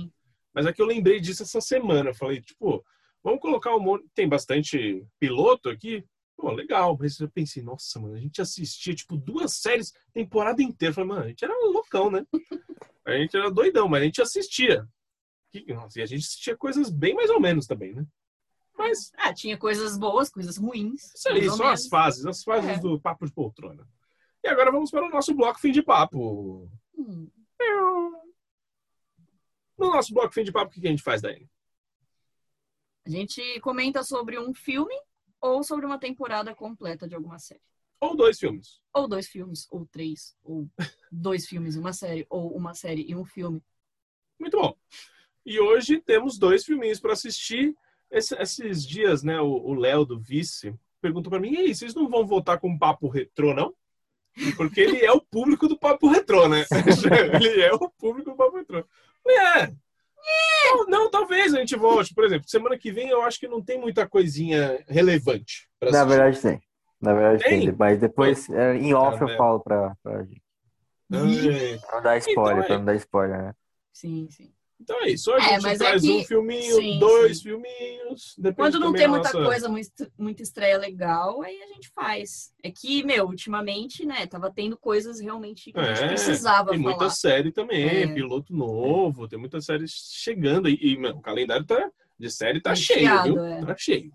Mas 0.53 0.65
é 0.65 0.73
que 0.73 0.81
eu 0.81 0.85
lembrei 0.85 1.19
disso 1.19 1.43
essa 1.43 1.59
semana. 1.61 2.11
Eu 2.11 2.15
falei, 2.15 2.41
tipo, 2.41 2.85
vamos 3.23 3.39
colocar 3.41 3.75
um 3.75 3.80
monte. 3.80 4.05
Tem 4.13 4.27
bastante 4.27 5.05
piloto 5.19 5.69
aqui. 5.69 6.05
Pô, 6.38 6.51
legal. 6.51 6.97
Mas 6.99 7.19
eu 7.19 7.30
pensei, 7.30 7.63
nossa, 7.63 7.99
mano, 7.99 8.15
a 8.15 8.19
gente 8.19 8.41
assistia, 8.41 8.93
tipo, 8.93 9.15
duas 9.17 9.55
séries, 9.55 9.93
temporada 10.13 10.61
inteira. 10.61 10.91
Eu 10.91 10.95
falei, 10.95 11.09
mano, 11.09 11.23
a 11.23 11.27
gente 11.30 11.43
era 11.43 11.53
loucão, 11.67 12.11
né? 12.11 12.25
A 13.05 13.11
gente 13.17 13.35
era 13.35 13.49
doidão, 13.51 13.88
mas 13.88 14.01
a 14.01 14.05
gente 14.05 14.21
assistia. 14.21 14.88
Que- 15.51 15.73
Nossa, 15.73 15.99
e 15.99 16.01
a 16.03 16.05
gente 16.05 16.21
assistia 16.23 16.55
coisas 16.57 16.89
bem 16.89 17.13
mais 17.13 17.30
ou 17.30 17.39
menos 17.39 17.65
também, 17.67 17.93
né? 17.93 18.05
Mas 18.77 19.11
Ah, 19.17 19.31
tinha 19.34 19.55
coisas 19.57 19.97
boas, 19.97 20.30
coisas 20.30 20.57
ruins. 20.57 21.13
isso 21.13 21.30
aí, 21.30 21.47
só 21.49 21.67
as 21.67 21.88
fases, 21.88 22.25
as 22.25 22.43
fases 22.43 22.69
É. 22.71 22.80
do 22.80 22.99
Papo 22.99 23.25
de 23.25 23.31
Poltrona. 23.31 23.88
E 24.43 24.47
agora 24.47 24.71
vamos 24.71 24.89
para 24.89 25.05
o 25.05 25.09
nosso 25.09 25.34
bloco 25.35 25.59
fim 25.59 25.71
de 25.71 25.81
papo. 25.84 26.67
Hum. 26.97 27.30
No 29.77 29.91
nosso 29.91 30.13
bloco 30.13 30.33
fim 30.33 30.43
de 30.43 30.51
papo, 30.51 30.71
o 30.71 30.73
que 30.81 30.87
a 30.87 30.89
gente 30.89 31.03
faz, 31.03 31.21
Dani? 31.21 31.49
A 33.05 33.09
gente 33.09 33.59
comenta 33.59 34.03
sobre 34.03 34.39
um 34.39 34.53
filme 34.53 34.95
ou 35.41 35.63
sobre 35.63 35.85
uma 35.85 35.99
temporada 35.99 36.55
completa 36.55 37.07
de 37.07 37.15
alguma 37.15 37.37
série. 37.37 37.61
Ou 37.99 38.15
dois 38.15 38.39
filmes. 38.39 38.81
Ou 38.93 39.07
dois 39.07 39.27
filmes, 39.27 39.67
ou 39.71 39.85
três, 39.85 40.35
ou 40.43 40.69
dois 41.11 41.45
filmes 41.47 41.75
e 41.75 41.79
uma 41.79 41.93
série, 41.93 42.25
ou 42.29 42.55
uma 42.55 42.73
série 42.73 43.05
e 43.09 43.15
um 43.15 43.25
filme. 43.25 43.61
Muito 44.39 44.57
bom. 44.57 44.75
E 45.45 45.59
hoje 45.59 45.99
temos 45.99 46.37
dois 46.37 46.63
filminhos 46.65 46.99
para 46.99 47.13
assistir. 47.13 47.75
Esse- 48.09 48.35
esses 48.35 48.85
dias, 48.85 49.23
né, 49.23 49.39
o 49.41 49.47
o 49.47 49.73
Léo 49.73 50.05
do 50.05 50.19
Vice 50.19 50.73
perguntou 51.01 51.29
para 51.29 51.39
mim: 51.39 51.53
e 51.53 51.57
aí, 51.57 51.75
vocês 51.75 51.93
não 51.95 52.07
vão 52.09 52.25
voltar 52.25 52.57
com 52.59 52.69
um 52.69 52.77
papo 52.77 53.07
retrô, 53.07 53.53
não? 53.53 53.73
Porque 54.57 54.81
ele 54.81 55.03
é 55.03 55.11
o 55.11 55.21
público 55.21 55.67
do 55.67 55.77
papo 55.77 56.07
retrô, 56.07 56.47
né? 56.47 56.65
ele 57.41 57.61
é 57.61 57.73
o 57.73 57.89
público 57.89 58.31
do 58.31 58.35
papo 58.37 58.57
retrô. 58.57 58.85
É. 59.27 59.67
Não, 60.65 60.85
não, 60.87 61.11
talvez 61.11 61.53
a 61.53 61.59
gente 61.59 61.75
volte. 61.75 62.13
Por 62.13 62.23
exemplo, 62.23 62.47
semana 62.47 62.77
que 62.77 62.91
vem 62.91 63.09
eu 63.09 63.21
acho 63.21 63.39
que 63.39 63.47
não 63.47 63.61
tem 63.61 63.79
muita 63.79 64.07
coisinha 64.07 64.83
relevante 64.87 65.67
para 65.79 65.91
Na 65.91 66.05
verdade 66.05 66.41
tem. 66.41 66.61
Na 67.03 67.13
verdade 67.13 67.43
Tem? 67.43 67.65
tem. 67.65 67.75
Mas 67.77 67.99
depois, 67.99 68.49
é, 68.49 68.77
em 68.77 68.93
off, 68.93 69.21
eu 69.21 69.35
falo 69.35 69.59
pra, 69.59 69.93
pra, 70.01 70.23
gente. 70.23 70.41
Ai, 71.11 71.77
pra 71.79 71.95
não 71.97 72.01
dar 72.01 72.17
spoiler, 72.17 72.53
Então 72.53 72.63
é. 72.63 72.67
pra 72.67 72.77
não 72.77 72.85
dar 72.85 72.95
spoiler, 72.95 73.43
né? 73.43 73.53
Sim, 73.91 74.27
sim. 74.31 74.53
Então 74.84 75.01
é 75.01 75.10
isso. 75.11 75.31
Hoje 75.31 75.45
É, 75.45 75.49
a 75.49 75.53
gente 75.53 75.61
mas 75.64 75.80
é 75.81 75.85
traz 75.85 76.01
que- 76.01 76.11
um 76.11 76.23
filminho, 76.26 76.76
sim, 76.76 76.99
dois 76.99 77.38
sim. 77.38 77.43
filminhos. 77.43 78.35
Quando 78.55 78.80
não 78.80 78.91
tem 78.91 79.07
muita 79.07 79.31
nossa- 79.31 79.45
coisa, 79.45 79.69
muito- 79.69 80.11
muita 80.18 80.43
estreia 80.43 80.77
legal, 80.77 81.41
aí 81.41 81.57
a 81.61 81.68
gente 81.68 81.89
faz. 81.95 82.53
É 82.61 82.69
que, 82.69 83.01
meu, 83.03 83.26
ultimamente, 83.26 84.05
né, 84.05 84.27
tava 84.27 84.51
tendo 84.51 84.76
coisas 84.77 85.22
realmente 85.22 85.72
que 85.72 85.80
a 85.80 85.84
gente 85.93 86.03
É, 86.03 86.07
precisava 86.10 86.72
Tem 86.72 86.80
muita 86.80 86.97
falar. 86.99 87.10
série 87.11 87.51
também, 87.51 88.03
É. 88.03 88.14
piloto 88.14 88.53
novo, 88.53 89.26
tem 89.27 89.39
muita 89.39 89.61
série 89.61 89.85
chegando. 89.88 90.68
E, 90.68 90.77
e, 90.81 90.97
meu, 90.97 91.11
o 91.15 91.22
calendário 91.22 91.65
tá, 91.65 91.89
de 92.19 92.30
série 92.30 92.61
tá 92.61 92.76
cheio, 92.76 92.99
Recheado, 92.99 93.34
viu? 93.35 93.45
é. 93.45 93.65
Tá 93.65 93.76
cheio. 93.77 94.11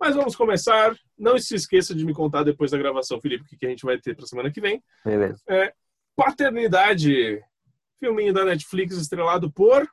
Mas 0.00 0.16
vamos 0.16 0.34
começar. 0.34 0.96
Não 1.18 1.38
se 1.38 1.54
esqueça 1.54 1.94
de 1.94 2.04
me 2.04 2.12
contar 2.14 2.42
depois 2.42 2.70
da 2.70 2.78
gravação, 2.78 3.20
Felipe, 3.20 3.44
o 3.44 3.46
que 3.46 3.56
que 3.58 3.66
a 3.66 3.68
gente 3.68 3.84
vai 3.84 3.98
ter 3.98 4.16
pra 4.16 4.26
semana 4.26 4.50
que 4.50 4.60
vem. 4.60 4.82
Beleza. 5.04 5.38
Paternidade, 6.16 7.40
filminho 8.02 8.32
da 8.34 8.44
Netflix 8.44 8.96
estrelado 8.96 9.48
por 9.52 9.88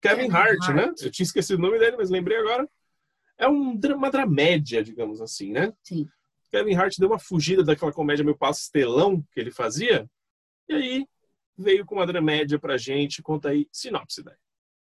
Kevin, 0.00 0.22
Kevin 0.28 0.32
Hart, 0.32 0.68
né? 0.68 0.84
Hart. 0.84 1.02
Eu 1.02 1.10
tinha 1.10 1.24
esquecido 1.24 1.58
o 1.58 1.62
nome 1.62 1.76
dele, 1.80 1.96
mas 1.96 2.08
lembrei 2.08 2.38
agora. 2.38 2.68
É 3.36 3.48
um, 3.48 3.72
uma 3.96 4.10
dramédia, 4.12 4.80
digamos 4.80 5.20
assim, 5.20 5.50
né? 5.50 5.72
Sim. 5.82 6.08
Kevin 6.52 6.76
Hart 6.76 6.94
deu 6.98 7.08
uma 7.08 7.18
fugida 7.18 7.64
daquela 7.64 7.92
comédia 7.92 8.24
meio 8.24 8.36
pastelão 8.38 9.20
que 9.32 9.40
ele 9.40 9.50
fazia. 9.50 10.08
E 10.68 10.74
aí 10.74 11.06
veio 11.58 11.84
com 11.84 11.96
uma 11.96 12.06
dramédia 12.06 12.60
pra 12.60 12.76
gente. 12.76 13.20
Conta 13.22 13.48
aí, 13.48 13.66
sinopse 13.72 14.22
daí. 14.22 14.36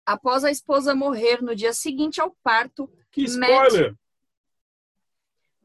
Após 0.05 0.43
a 0.43 0.51
esposa 0.51 0.93
morrer 0.93 1.41
no 1.41 1.55
dia 1.55 1.73
seguinte 1.73 2.21
ao 2.21 2.35
parto, 2.43 2.87
Que 3.11 3.23
Matt- 3.23 3.49
spoiler! 3.49 3.95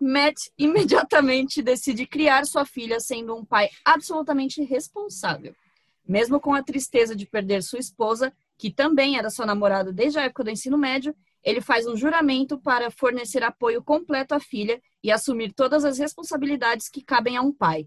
Matt 0.01 0.37
imediatamente 0.59 1.63
decide 1.63 2.07
criar 2.07 2.45
sua 2.47 2.65
filha 2.65 2.99
sendo 3.01 3.35
um 3.37 3.45
pai 3.45 3.69
absolutamente 3.85 4.63
responsável. 4.63 5.55
Mesmo 6.07 6.39
com 6.41 6.55
a 6.55 6.63
tristeza 6.63 7.15
de 7.17 7.27
perder 7.27 7.63
sua 7.63 7.79
esposa, 7.79 8.33
que 8.59 8.71
também 8.71 9.17
era 9.19 9.31
sua 9.31 9.47
namorada 9.47 9.93
desde 9.93 10.19
a 10.19 10.23
época 10.25 10.45
do 10.45 10.51
ensino 10.51 10.77
médio, 10.77 11.15
ele 11.43 11.61
faz 11.61 11.87
um 11.87 11.97
juramento 11.97 12.59
para 12.59 12.91
fornecer 12.91 13.43
apoio 13.43 13.83
completo 13.83 14.35
à 14.35 14.41
filha 14.41 14.81
e 15.03 15.11
assumir 15.11 15.53
todas 15.53 15.85
as 15.85 15.99
responsabilidades 15.99 16.89
que 16.89 17.03
cabem 17.03 17.37
a 17.37 17.43
um 17.43 17.53
pai. 17.53 17.87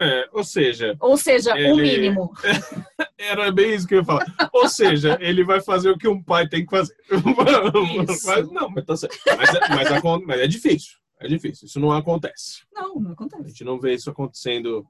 É, 0.00 0.28
ou 0.32 0.44
seja, 0.44 0.94
Ou 1.00 1.16
seja, 1.16 1.54
o 1.54 1.56
Ele- 1.56 1.82
mínimo. 1.82 2.30
era 3.16 3.50
bem 3.50 3.74
isso 3.74 3.86
que 3.88 3.94
eu 3.94 4.00
ia 4.00 4.04
falar. 4.04 4.26
Ou 4.52 4.68
seja, 4.68 5.16
ele 5.22 5.42
vai 5.42 5.60
fazer 5.62 5.88
o 5.90 5.96
que 5.96 6.06
um 6.06 6.22
pai 6.22 6.46
tem 6.46 6.64
que 6.66 6.70
fazer. 6.70 6.94
Isso. 8.10 8.26
Mas, 8.26 8.50
não, 8.50 8.68
mas, 8.68 8.84
tá 8.84 8.94
certo. 8.96 9.16
Mas, 9.38 9.54
é, 9.54 9.60
mas 9.70 10.02
mas 10.26 10.40
é 10.40 10.46
difícil. 10.46 10.98
É 11.18 11.26
difícil. 11.26 11.66
Isso 11.66 11.80
não 11.80 11.92
acontece. 11.92 12.62
Não, 12.74 12.96
não 12.96 13.10
A 13.10 13.12
acontece. 13.14 13.48
gente 13.48 13.64
não 13.64 13.80
vê 13.80 13.94
isso 13.94 14.10
acontecendo 14.10 14.86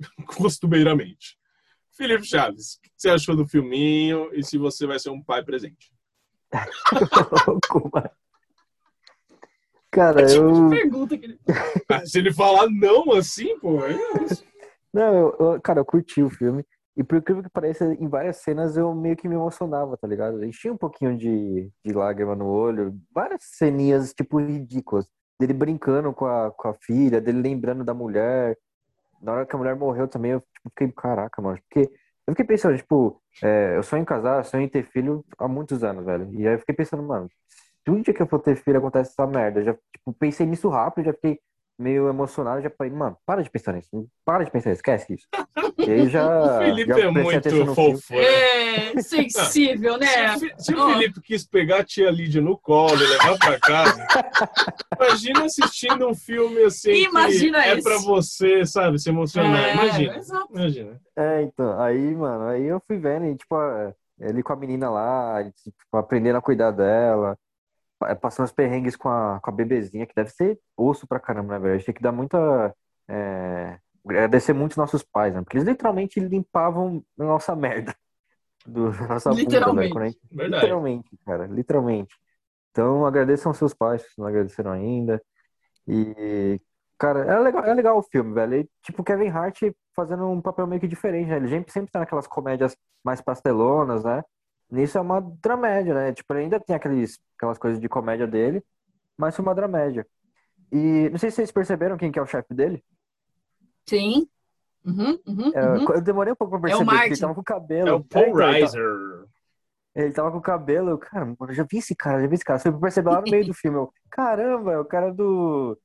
costumeiramente. 0.36 1.36
Felipe 1.96 2.24
Chaves, 2.24 2.74
o 2.74 2.80
que 2.82 2.90
você 2.96 3.08
achou 3.10 3.34
do 3.34 3.46
filminho 3.46 4.30
e 4.34 4.42
se 4.44 4.58
você 4.58 4.86
vai 4.86 4.98
ser 4.98 5.10
um 5.10 5.22
pai 5.22 5.42
presente? 5.42 5.90
Cara, 9.90 10.20
É 10.22 10.26
tipo 10.26 10.42
eu. 10.42 10.52
de 10.70 10.76
pergunta 10.80 11.16
que 11.16 11.24
ele... 11.26 11.40
Ah, 11.90 12.04
se 12.04 12.18
ele 12.18 12.32
falar 12.32 12.68
não 12.68 13.12
assim, 13.12 13.58
pô, 13.60 13.82
é 13.84 13.92
isso. 14.24 14.44
Não, 14.92 15.14
eu, 15.14 15.36
eu- 15.38 15.60
cara, 15.60 15.80
eu 15.80 15.84
curti 15.84 16.22
o 16.22 16.28
filme. 16.30 16.64
E 16.96 17.04
por 17.04 17.18
incrível 17.18 17.42
que 17.42 17.50
pareça, 17.50 17.84
em 17.94 18.08
várias 18.08 18.38
cenas 18.38 18.76
eu 18.76 18.94
meio 18.94 19.16
que 19.16 19.28
me 19.28 19.34
emocionava, 19.34 19.96
tá 19.98 20.06
ligado? 20.08 20.42
Enchia 20.44 20.72
um 20.72 20.76
pouquinho 20.78 21.16
de, 21.16 21.70
de 21.84 21.92
lágrima 21.92 22.34
no 22.34 22.46
olho. 22.46 22.98
Várias 23.14 23.42
ceninhas, 23.44 24.12
tipo, 24.14 24.38
ridículas. 24.38 25.06
Dele 25.38 25.52
brincando 25.52 26.12
com 26.14 26.24
a, 26.24 26.50
com 26.50 26.68
a 26.68 26.74
filha, 26.74 27.20
dele 27.20 27.40
lembrando 27.42 27.84
da 27.84 27.92
mulher. 27.92 28.56
Na 29.26 29.32
hora 29.32 29.46
que 29.46 29.56
a 29.56 29.58
mulher 29.58 29.74
morreu 29.74 30.06
também, 30.06 30.32
eu 30.32 30.40
tipo, 30.40 30.70
fiquei, 30.70 30.92
caraca, 30.92 31.42
mano. 31.42 31.58
Porque 31.68 31.90
eu 32.26 32.32
fiquei 32.32 32.44
pensando, 32.46 32.76
tipo, 32.76 33.20
é, 33.42 33.76
eu 33.76 33.82
sonho 33.82 34.02
em 34.02 34.04
casar, 34.04 34.44
sonho 34.44 34.62
em 34.62 34.68
ter 34.68 34.84
filho 34.84 35.24
há 35.36 35.48
muitos 35.48 35.82
anos, 35.82 36.04
velho. 36.04 36.32
E 36.32 36.46
aí 36.46 36.54
eu 36.54 36.58
fiquei 36.60 36.74
pensando, 36.76 37.02
mano, 37.02 37.28
se 37.84 37.90
um 37.90 38.00
dia 38.00 38.14
que 38.14 38.22
eu 38.22 38.26
for 38.28 38.40
ter 38.40 38.54
filho 38.56 38.78
acontece 38.78 39.10
essa 39.10 39.26
merda, 39.26 39.60
eu 39.60 39.64
já, 39.64 39.74
tipo, 39.74 40.12
pensei 40.14 40.46
nisso 40.46 40.68
rápido, 40.68 41.06
já 41.06 41.12
fiquei 41.12 41.40
meio 41.78 42.08
emocionado, 42.08 42.62
já 42.62 42.70
falei, 42.70 42.92
mano, 42.92 43.16
para 43.26 43.42
de 43.42 43.50
pensar 43.50 43.72
nisso, 43.74 43.88
para 44.24 44.44
de 44.44 44.50
pensar 44.50 44.70
nisso, 44.70 44.78
esquece 44.80 45.12
isso. 45.14 45.26
E 45.78 45.90
aí 45.90 46.08
já, 46.08 46.24
O 46.56 46.58
Felipe 46.58 46.88
já 46.92 46.98
é 47.08 47.12
prestei 47.12 47.36
atenção 47.36 47.58
muito 47.66 47.74
fofo. 47.74 48.14
né? 48.14 48.92
É 48.94 49.02
sensível, 49.02 49.98
né? 50.00 50.38
Se, 50.38 50.46
o 50.46 50.50
se 50.58 50.74
o 50.74 50.80
Ó. 50.80 50.92
Felipe 50.92 51.20
quis 51.20 51.46
pegar 51.46 51.80
a 51.80 51.84
tia 51.84 52.10
Lídia 52.10 52.40
no 52.40 52.56
colo 52.56 52.96
e 52.96 53.06
levar 53.06 53.38
pra 53.38 53.58
casa, 53.60 54.06
imagina 54.98 55.44
assistindo 55.44 56.08
um 56.08 56.14
filme 56.14 56.62
assim 56.62 56.92
Imagina 57.04 57.62
que 57.62 57.68
é 57.68 57.74
isso. 57.74 57.82
pra 57.84 57.98
você, 57.98 58.64
sabe, 58.66 58.98
se 58.98 59.08
emocionar. 59.10 59.64
É, 59.68 59.72
imagina. 59.74 60.20
Imagina. 60.50 61.00
É, 61.16 61.42
então, 61.42 61.80
aí, 61.80 62.14
mano, 62.14 62.44
aí 62.48 62.64
eu 62.64 62.80
fui 62.86 62.96
vendo, 62.98 63.26
e, 63.26 63.36
tipo, 63.36 63.54
ele 64.18 64.42
com 64.42 64.52
a 64.52 64.56
menina 64.56 64.88
lá, 64.90 65.44
tipo, 65.44 65.96
aprendendo 65.96 66.36
a 66.36 66.42
cuidar 66.42 66.70
dela, 66.70 67.36
passando 68.20 68.46
os 68.46 68.52
perrengues 68.52 68.96
com 68.96 69.08
a, 69.08 69.40
com 69.40 69.50
a 69.50 69.54
bebezinha, 69.54 70.06
que 70.06 70.14
deve 70.14 70.30
ser 70.30 70.58
osso 70.76 71.06
pra 71.06 71.20
caramba, 71.20 71.54
na 71.54 71.58
verdade. 71.58 71.84
Tem 71.84 71.94
que 71.94 72.02
dar 72.02 72.12
muita. 72.12 72.74
É, 73.08 73.78
agradecer 74.04 74.52
muito 74.52 74.72
os 74.72 74.76
nossos 74.76 75.02
pais, 75.02 75.34
né? 75.34 75.42
Porque 75.42 75.56
eles 75.56 75.68
literalmente 75.68 76.20
limpavam 76.20 77.02
a 77.18 77.24
nossa 77.24 77.54
merda. 77.56 77.94
Do, 78.66 78.90
da 78.90 79.06
nossa 79.06 79.30
Literalmente. 79.30 79.96
a 79.96 80.04
gente-. 80.06 80.20
Literalmente, 80.32 81.18
cara, 81.24 81.46
literalmente. 81.46 82.12
Então, 82.72 83.06
agradeçam 83.06 83.50
aos 83.50 83.58
seus 83.58 83.72
pais, 83.72 84.02
se 84.02 84.18
não 84.18 84.26
agradeceram 84.26 84.72
ainda. 84.72 85.22
E, 85.86 86.60
cara, 86.98 87.20
é 87.20 87.38
legal, 87.38 87.64
é 87.64 87.72
legal 87.72 87.96
o 87.96 88.02
filme, 88.02 88.34
velho. 88.34 88.54
E, 88.56 88.68
tipo, 88.82 89.04
Kevin 89.04 89.28
Hart 89.28 89.62
fazendo 89.94 90.28
um 90.28 90.42
papel 90.42 90.66
meio 90.66 90.80
que 90.80 90.88
diferente, 90.88 91.28
né? 91.28 91.36
Ele 91.36 91.48
sempre, 91.48 91.72
sempre 91.72 91.92
tá 91.92 92.00
naquelas 92.00 92.26
comédias 92.26 92.76
mais 93.04 93.20
pastelonas, 93.20 94.04
né? 94.04 94.22
Nisso 94.70 94.98
é 94.98 95.00
uma 95.00 95.20
dramédia, 95.20 95.94
né? 95.94 96.12
Tipo, 96.12 96.32
ele 96.34 96.44
ainda 96.44 96.58
tem 96.60 96.74
aqueles, 96.74 97.18
aquelas 97.36 97.58
coisas 97.58 97.80
de 97.80 97.88
comédia 97.88 98.26
dele, 98.26 98.62
mas 99.16 99.34
foi 99.36 99.44
uma 99.44 99.54
dramédia. 99.54 100.06
E 100.72 101.08
não 101.10 101.18
sei 101.18 101.30
se 101.30 101.36
vocês 101.36 101.52
perceberam 101.52 101.96
quem 101.96 102.10
que 102.10 102.18
é 102.18 102.22
o 102.22 102.26
chefe 102.26 102.52
dele. 102.52 102.84
Sim. 103.88 104.28
Uhum, 104.84 105.18
uhum, 105.26 105.52
É, 105.54 105.64
uhum. 105.78 105.92
Eu 105.94 106.00
demorei 106.00 106.32
um 106.32 106.36
pouco 106.36 106.58
pra 106.60 106.68
É 106.70 106.72
perceber, 106.72 106.84
porque 106.84 106.96
Martin. 106.96 107.12
ele 107.12 107.20
tava 107.20 107.34
com 107.34 107.40
o 107.40 107.44
cabelo. 107.44 107.88
É 107.88 107.92
o 107.92 108.04
Paul 108.04 108.24
É, 108.24 108.28
então, 108.28 108.40
ele 108.50 108.66
tá- 108.66 108.72
Reiser. 108.72 109.26
Ele 109.94 110.12
tava 110.12 110.30
com 110.30 110.38
o 110.38 110.42
cabelo, 110.42 110.90
eu, 110.90 110.98
cara, 110.98 111.34
eu 111.40 111.54
já 111.54 111.62
vi 111.68 111.78
esse 111.78 111.94
cara, 111.96 112.20
já 112.20 112.26
vi 112.26 112.34
esse 112.34 112.44
cara. 112.44 112.58
Você 112.58 112.70
percebeu 112.70 113.12
lá 113.12 113.20
no 113.22 113.30
meio 113.30 113.46
do 113.46 113.54
filme, 113.56 113.78
eu, 113.78 113.90
caramba, 114.10 114.72
é 114.72 114.78
o 114.78 114.84
cara 114.84 115.12
do 115.12 115.78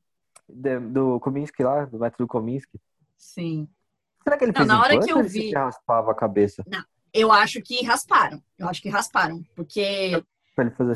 de- 0.50 0.80
do 0.80 1.20
Kominsky 1.22 1.64
lá, 1.64 1.86
do 1.86 1.98
método 1.98 2.28
Kominsky. 2.28 2.78
Sim. 3.18 3.70
Será 4.24 4.38
que 4.38 4.44
ele 4.44 4.52
Não, 4.52 4.58
fez 4.58 4.68
na 4.68 4.82
hora 4.82 5.00
que 5.00 5.12
eu 5.12 5.20
ele 5.20 5.30
vi- 5.30 5.50
se 5.50 5.54
raspava 5.54 6.12
a 6.12 6.16
cabeça 6.16 6.64
Eu 7.14 7.32
acho 7.32 7.62
que 7.62 7.84
rasparam. 7.84 8.42
Eu 8.58 8.68
acho 8.68 8.82
que 8.82 8.90
rasparam. 8.90 9.44
Porque 9.56 10.22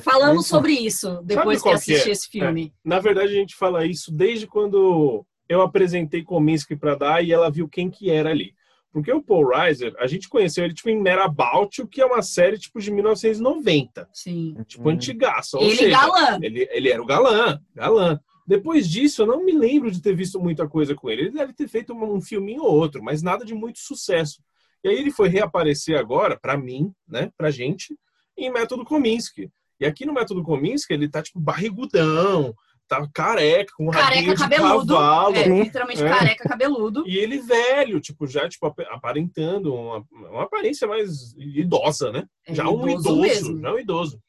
falamos 0.02 0.46
isso? 0.46 0.50
sobre 0.50 0.74
isso 0.74 1.22
depois 1.24 1.62
que 1.62 1.70
assisti 1.70 2.10
é? 2.10 2.12
esse 2.12 2.30
filme. 2.30 2.74
Na 2.84 3.00
verdade, 3.00 3.30
a 3.30 3.36
gente 3.36 3.56
fala 3.56 3.86
isso 3.86 4.12
desde 4.12 4.48
quando 4.48 5.26
eu 5.48 5.62
apresentei 5.62 6.24
Kominsky 6.24 6.76
pra 6.76 6.96
dar 6.96 7.24
e 7.24 7.32
ela 7.32 7.50
viu 7.50 7.68
quem 7.68 7.90
que 7.90 8.10
era 8.10 8.30
ali. 8.30 8.54
Porque 8.92 9.12
o 9.12 9.22
Paul 9.22 9.50
Reiser, 9.50 9.94
a 10.00 10.08
gente 10.08 10.30
conheceu 10.30 10.64
ele 10.64 10.74
tipo 10.74 10.90
em 10.90 11.02
Merabout, 11.02 11.82
o 11.82 11.88
que 11.88 12.02
é 12.02 12.06
uma 12.06 12.22
série 12.22 12.58
tipo 12.58 12.80
de 12.80 12.90
1990, 12.92 14.08
Sim. 14.14 14.56
tipo 14.66 14.88
antigaça. 14.88 15.58
Ou 15.58 15.64
Ele 15.66 15.76
seja, 15.76 15.90
galã. 15.90 16.40
Ele, 16.42 16.66
ele 16.72 16.90
era 16.90 17.04
o 17.04 17.06
galã, 17.06 17.60
galã. 17.76 18.18
Depois 18.48 18.88
disso, 18.88 19.24
eu 19.24 19.26
não 19.26 19.44
me 19.44 19.52
lembro 19.52 19.92
de 19.92 20.02
ter 20.02 20.16
visto 20.16 20.40
muita 20.40 20.66
coisa 20.66 20.96
com 20.96 21.10
ele. 21.10 21.24
Ele 21.24 21.32
deve 21.32 21.52
ter 21.52 21.68
feito 21.68 21.94
um, 21.94 22.16
um 22.16 22.22
filminho 22.22 22.64
ou 22.64 22.74
outro, 22.74 23.04
mas 23.04 23.22
nada 23.22 23.44
de 23.44 23.54
muito 23.54 23.80
sucesso. 23.80 24.42
E 24.86 24.88
aí 24.88 25.00
ele 25.00 25.10
foi 25.10 25.28
reaparecer 25.30 25.98
agora, 25.98 26.38
pra 26.40 26.56
mim, 26.56 26.94
né, 27.08 27.32
pra 27.36 27.50
gente, 27.50 27.98
em 28.38 28.52
Método 28.52 28.86
Kominsky. 28.86 29.50
E 29.80 29.86
aqui 29.86 30.06
no 30.06 30.14
Método 30.14 30.44
Kominsky, 30.44 30.94
ele 30.94 31.10
tá 31.10 31.24
tipo 31.24 31.40
barrigudão, 31.40 32.54
tá 32.88 33.04
careca, 33.12 33.74
com 33.76 33.90
Careca 33.90 34.36
cabeludo. 34.36 34.94
cavalo. 34.94 35.36
É, 35.36 35.48
literalmente 35.64 36.04
É. 36.04 36.08
careca 36.08 36.48
cabeludo. 36.48 37.04
E 37.08 37.18
ele 37.18 37.40
velho, 37.40 38.00
tipo, 38.00 38.28
já 38.28 38.48
tipo, 38.48 38.68
ap- 38.68 38.86
aparentando 38.92 39.74
uma, 39.74 40.06
uma 40.12 40.44
aparência 40.44 40.88
mais 40.88 41.34
idosa, 41.36 42.12
né? 42.12 42.28
É 42.46 42.54
já 42.54 42.70
um 42.70 42.88
idoso 42.88 43.00
idoso, 43.10 43.22
mesmo. 43.22 43.60
já 43.62 43.74
um 43.74 43.80
idoso. 43.80 44.22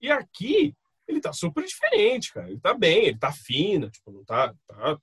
E 0.00 0.10
aqui, 0.10 0.74
ele 1.06 1.20
tá 1.20 1.32
super 1.32 1.64
diferente, 1.64 2.32
cara. 2.32 2.50
Ele 2.50 2.58
tá 2.58 2.74
bem, 2.74 3.04
ele 3.06 3.18
tá 3.18 3.30
fino, 3.30 3.88
tipo, 3.88 4.10
não 4.10 4.24
tá, 4.24 4.52
tá 4.66 4.98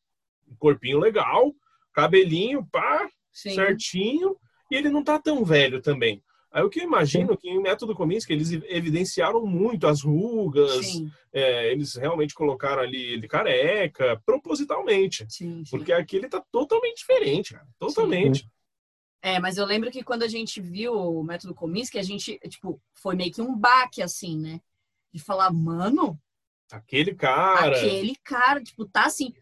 um 0.46 0.56
corpinho 0.58 1.00
legal, 1.00 1.54
cabelinho, 1.94 2.68
pá, 2.70 3.08
Sim. 3.32 3.56
certinho, 3.56 4.36
e 4.70 4.76
ele 4.76 4.90
não 4.90 5.04
tá 5.04 5.20
tão 5.20 5.44
velho 5.44 5.82
também. 5.82 6.22
Aí 6.52 6.64
o 6.64 6.70
que 6.70 6.80
eu 6.80 6.84
imagino 6.84 7.38
que 7.38 7.48
em 7.48 7.62
Método 7.62 7.94
Kominsky 7.94 8.34
eles 8.34 8.52
evidenciaram 8.52 9.46
muito 9.46 9.86
as 9.86 10.02
rugas, 10.02 10.86
Sim, 10.86 11.12
é, 11.32 11.72
eles 11.72 11.94
realmente 11.96 12.34
colocaram 12.34 12.82
ali 12.82 13.14
ele 13.14 13.28
careca, 13.28 14.20
propositalmente. 14.26 15.26
sim, 15.30 15.64
sim. 15.64 15.70
Porque 15.70 15.94
aqui 15.94 16.16
ele 16.16 16.28
tá 16.28 16.44
totalmente 16.52 16.98
diferente, 16.98 17.54
cara. 17.54 17.68
Totalmente. 17.78 18.50
É, 19.22 19.40
mas 19.40 19.58
eu 19.58 19.66
lembro 19.66 19.92
que 19.92 20.04
quando 20.04 20.24
a 20.24 20.28
gente 20.28 20.60
viu 20.60 20.94
o 20.94 21.24
método 21.24 21.54
Kominsky, 21.54 22.00
a 22.00 22.04
gente, 22.04 22.40
tipo, 22.48 22.82
foi 22.96 23.16
meio 23.16 23.32
que 23.32 23.42
um 23.42 23.56
baque, 23.56 24.02
assim, 24.02 24.40
né? 24.40 24.60
De 25.14 25.20
falar, 25.20 25.52
mano, 25.52 26.20
Aquele 26.72 27.16
cara. 27.16 27.76
aquele 27.78 28.16
cara, 28.24 28.64
tipo, 28.64 28.86
tá 28.86 29.06
assim, 29.06 29.34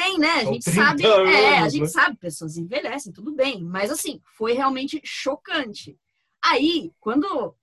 bem, 0.00 0.18
né? 0.18 0.32
A 0.32 0.44
gente 0.44 0.64
30 0.64 0.80
sabe, 0.80 1.04
é, 1.06 1.56
a 1.56 1.60
anos, 1.60 1.72
gente 1.72 1.82
né? 1.82 1.88
sabe, 1.88 2.16
pessoas 2.16 2.56
envelhecem, 2.56 3.12
tudo 3.12 3.32
bem, 3.32 3.62
mas 3.62 3.90
assim, 3.90 4.20
foi 4.36 4.52
realmente 4.52 5.00
chocante. 5.04 5.96
Aí, 6.42 6.92
quando 7.00 7.54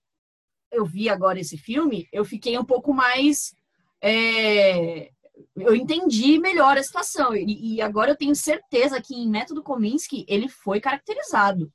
eu 0.70 0.84
vi 0.84 1.08
agora 1.08 1.40
esse 1.40 1.56
filme, 1.56 2.06
eu 2.12 2.24
fiquei 2.24 2.58
um 2.58 2.64
pouco 2.64 2.92
mais. 2.92 3.54
é, 4.02 5.10
eu 5.54 5.74
entendi 5.74 6.38
melhor 6.38 6.76
a 6.78 6.82
situação. 6.82 7.34
E, 7.34 7.74
e 7.76 7.82
agora 7.82 8.10
eu 8.12 8.16
tenho 8.16 8.34
certeza 8.34 9.00
que 9.00 9.14
em 9.14 9.28
Método 9.28 9.62
Kominsky 9.62 10.24
ele 10.28 10.48
foi 10.48 10.80
caracterizado. 10.80 11.70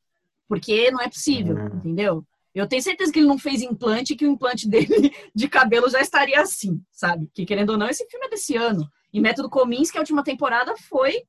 Porque 0.48 0.92
não 0.92 1.00
é 1.00 1.08
possível, 1.08 1.56
Hum. 1.58 1.68
entendeu? 1.76 2.26
Eu 2.54 2.68
tenho 2.68 2.82
certeza 2.82 3.12
que 3.12 3.20
ele 3.20 3.28
não 3.28 3.38
fez 3.38 3.62
implante 3.62 4.14
e 4.14 4.16
que 4.16 4.26
o 4.26 4.32
implante 4.32 4.68
dele 4.70 5.14
de 5.34 5.48
cabelo 5.48 5.90
já 5.90 6.02
estaria 6.02 6.42
assim, 6.42 6.82
sabe? 6.92 7.30
Que 7.34 7.46
querendo 7.46 7.72
ou 7.72 7.78
não, 7.78 7.88
esse 7.88 8.06
filme 8.10 8.26
é 8.26 8.30
desse 8.30 8.56
ano. 8.56 8.84
E 9.14 9.20
Método 9.20 9.50
Kominsky, 9.50 9.98
a 9.98 10.02
última 10.02 10.24
temporada 10.24 10.76
foi 10.78 11.24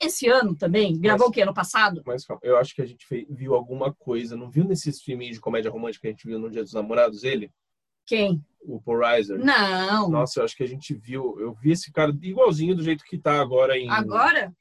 esse 0.00 0.28
ano 0.28 0.56
também. 0.56 0.98
Gravou 0.98 1.26
Mas- 1.26 1.30
o 1.30 1.32
quê? 1.32 1.42
Ano 1.42 1.54
passado? 1.54 2.02
Mas 2.06 2.24
calma, 2.24 2.40
eu 2.42 2.56
acho 2.56 2.74
que 2.74 2.80
a 2.82 2.86
gente 2.86 3.06
fe- 3.06 3.26
viu 3.28 3.54
alguma 3.54 3.92
coisa. 3.92 4.36
Não 4.36 4.50
viu 4.50 4.64
nesses 4.64 5.02
filminhos 5.02 5.34
de 5.36 5.40
comédia 5.40 5.70
romântica 5.70 6.02
que 6.02 6.08
a 6.08 6.10
gente 6.10 6.26
viu 6.26 6.38
no 6.38 6.50
Dia 6.50 6.62
dos 6.62 6.72
Namorados, 6.72 7.22
ele? 7.24 7.52
Quem? 8.06 8.42
O 8.62 8.80
Paul 8.80 8.98
Reiser? 9.00 9.38
Não. 9.38 10.08
Nossa, 10.10 10.40
eu 10.40 10.44
acho 10.44 10.56
que 10.56 10.62
a 10.62 10.66
gente 10.68 10.94
viu. 10.94 11.38
Eu 11.38 11.52
vi 11.54 11.72
esse 11.72 11.92
cara 11.92 12.12
igualzinho 12.22 12.74
do 12.74 12.82
jeito 12.82 13.04
que 13.04 13.18
tá 13.18 13.40
agora 13.40 13.76
em. 13.78 13.90
Agora? 13.90 14.52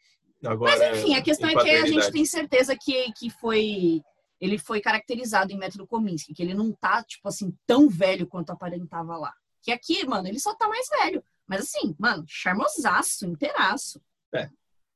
agora 0.45 0.77
Mas 0.77 0.99
enfim, 0.99 1.15
a 1.15 1.21
questão 1.21 1.49
é 1.49 1.55
que 1.55 1.69
a 1.69 1.85
gente 1.85 2.11
tem 2.11 2.26
certeza 2.26 2.76
que, 2.80 3.11
que 3.13 3.30
foi. 3.30 4.01
Ele 4.39 4.57
foi 4.57 4.80
caracterizado 4.80 5.51
em 5.51 5.57
Método 5.57 5.85
Kominsky, 5.85 6.34
que 6.34 6.41
ele 6.41 6.53
não 6.53 6.71
tá, 6.71 7.03
tipo 7.03 7.27
assim, 7.27 7.53
tão 7.67 7.89
velho 7.89 8.26
quanto 8.26 8.51
aparentava 8.51 9.17
lá. 9.17 9.34
Que 9.61 9.71
aqui, 9.71 10.05
mano, 10.07 10.27
ele 10.30 10.39
só 10.39 10.55
tá 10.55 10.69
mais 10.69 10.88
velho. 11.01 11.21
Mas 11.49 11.61
assim, 11.61 11.95
mano, 11.97 12.23
charmosaço, 12.27 13.26
inteiraço. 13.26 13.99
É. 14.34 14.47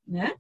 Né? 0.07 0.35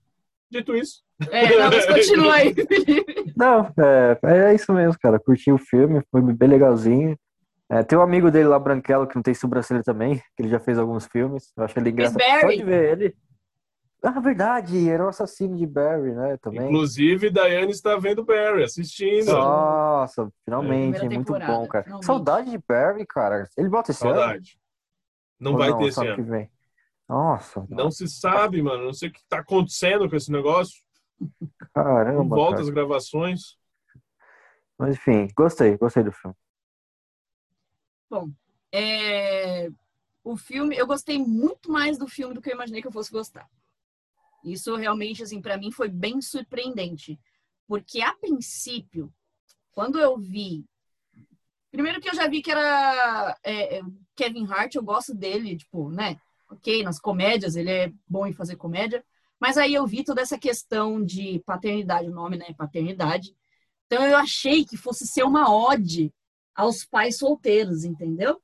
Dito 0.51 0.75
isso, 0.75 1.01
É, 1.31 1.57
não, 1.57 1.71
mas 1.71 1.85
continua 1.87 2.35
aí, 2.35 2.53
Felipe. 2.53 3.33
Não, 3.35 3.73
é, 3.79 4.49
é 4.49 4.53
isso 4.53 4.71
mesmo, 4.71 4.95
cara. 5.01 5.19
Curti 5.19 5.51
o 5.51 5.57
filme, 5.57 6.03
foi 6.11 6.21
bem 6.21 6.47
legalzinho. 6.47 7.17
É, 7.67 7.81
tem 7.81 7.97
um 7.97 8.01
amigo 8.01 8.29
dele 8.29 8.47
lá, 8.47 8.59
Branquelo, 8.59 9.07
que 9.07 9.15
não 9.15 9.23
tem 9.23 9.33
sobrancelha 9.33 9.81
também, 9.81 10.17
que 10.35 10.43
ele 10.43 10.49
já 10.49 10.59
fez 10.59 10.77
alguns 10.77 11.07
filmes. 11.07 11.51
Eu 11.57 11.63
acho 11.63 11.79
ele 11.79 11.89
engraçado. 11.89 12.21
Pode 12.41 12.63
ver 12.63 12.91
ele. 12.91 13.15
Ah, 14.03 14.19
verdade, 14.19 14.89
era 14.89 15.05
o 15.05 15.07
assassino 15.07 15.55
de 15.57 15.65
Barry, 15.65 16.11
né? 16.11 16.37
Também. 16.37 16.67
inclusive, 16.67 17.29
Daiane 17.29 17.71
está 17.71 17.95
vendo 17.97 18.23
Barry, 18.23 18.63
assistindo. 18.63 19.31
Nossa, 19.31 20.29
finalmente, 20.43 20.99
Primeira 20.99 21.15
muito 21.15 21.33
bom, 21.33 21.67
cara. 21.67 21.85
finalmente. 21.85 22.05
Saudade 22.05 22.51
de 22.51 22.59
Barry, 22.67 23.05
cara. 23.07 23.47
Ele 23.57 23.69
bota 23.69 23.91
esse 23.91 24.05
ano? 24.05 24.19
Não 25.43 25.51
Ou 25.51 25.57
vai 25.57 25.77
ter 25.77 25.91
só 25.91 26.01
esse 26.01 26.07
ano 26.07 26.15
que 26.15 26.29
vem? 26.29 26.49
Nossa, 27.07 27.67
Não 27.69 27.91
se 27.91 28.07
sabe, 28.07 28.61
mano. 28.61 28.85
Não 28.85 28.93
sei 28.93 29.09
o 29.09 29.11
que 29.11 29.19
tá 29.27 29.39
acontecendo 29.39 30.09
com 30.09 30.15
esse 30.15 30.31
negócio. 30.31 30.81
Não 31.19 31.49
caramba, 31.73 32.35
volta 32.35 32.53
cara. 32.53 32.63
as 32.63 32.69
gravações. 32.69 33.57
Mas 34.79 34.95
enfim, 34.95 35.27
gostei, 35.35 35.77
gostei 35.77 36.01
do 36.01 36.11
filme. 36.11 36.35
É, 38.71 39.69
o 40.23 40.37
filme, 40.37 40.77
eu 40.77 40.87
gostei 40.87 41.19
muito 41.19 41.71
mais 41.71 41.97
do 41.97 42.07
filme 42.07 42.33
do 42.33 42.41
que 42.41 42.49
eu 42.49 42.55
imaginei 42.55 42.81
que 42.81 42.87
eu 42.87 42.91
fosse 42.91 43.11
gostar. 43.11 43.49
Isso 44.43 44.75
realmente, 44.75 45.23
assim, 45.23 45.41
para 45.41 45.57
mim 45.57 45.71
foi 45.71 45.89
bem 45.89 46.21
surpreendente. 46.21 47.19
Porque, 47.67 48.01
a 48.01 48.13
princípio, 48.13 49.13
quando 49.71 49.99
eu 49.99 50.17
vi. 50.17 50.65
Primeiro 51.73 51.99
que 51.99 52.07
eu 52.07 52.13
já 52.13 52.27
vi 52.27 52.39
que 52.39 52.51
era 52.51 53.35
é, 53.43 53.79
é, 53.79 53.81
Kevin 54.15 54.45
Hart, 54.45 54.75
eu 54.75 54.83
gosto 54.83 55.11
dele, 55.11 55.57
tipo, 55.57 55.89
né? 55.89 56.17
Ok, 56.47 56.83
nas 56.83 56.99
comédias, 56.99 57.55
ele 57.55 57.71
é 57.71 57.91
bom 58.07 58.27
em 58.27 58.31
fazer 58.31 58.57
comédia. 58.57 59.03
Mas 59.39 59.57
aí 59.57 59.73
eu 59.73 59.87
vi 59.87 60.03
toda 60.03 60.21
essa 60.21 60.37
questão 60.37 61.03
de 61.03 61.41
paternidade, 61.43 62.07
o 62.07 62.13
nome, 62.13 62.37
né? 62.37 62.53
Paternidade. 62.55 63.35
Então 63.87 64.05
eu 64.05 64.15
achei 64.15 64.63
que 64.63 64.77
fosse 64.77 65.07
ser 65.07 65.23
uma 65.23 65.51
ode 65.51 66.13
aos 66.53 66.85
pais 66.85 67.17
solteiros, 67.17 67.83
entendeu? 67.83 68.39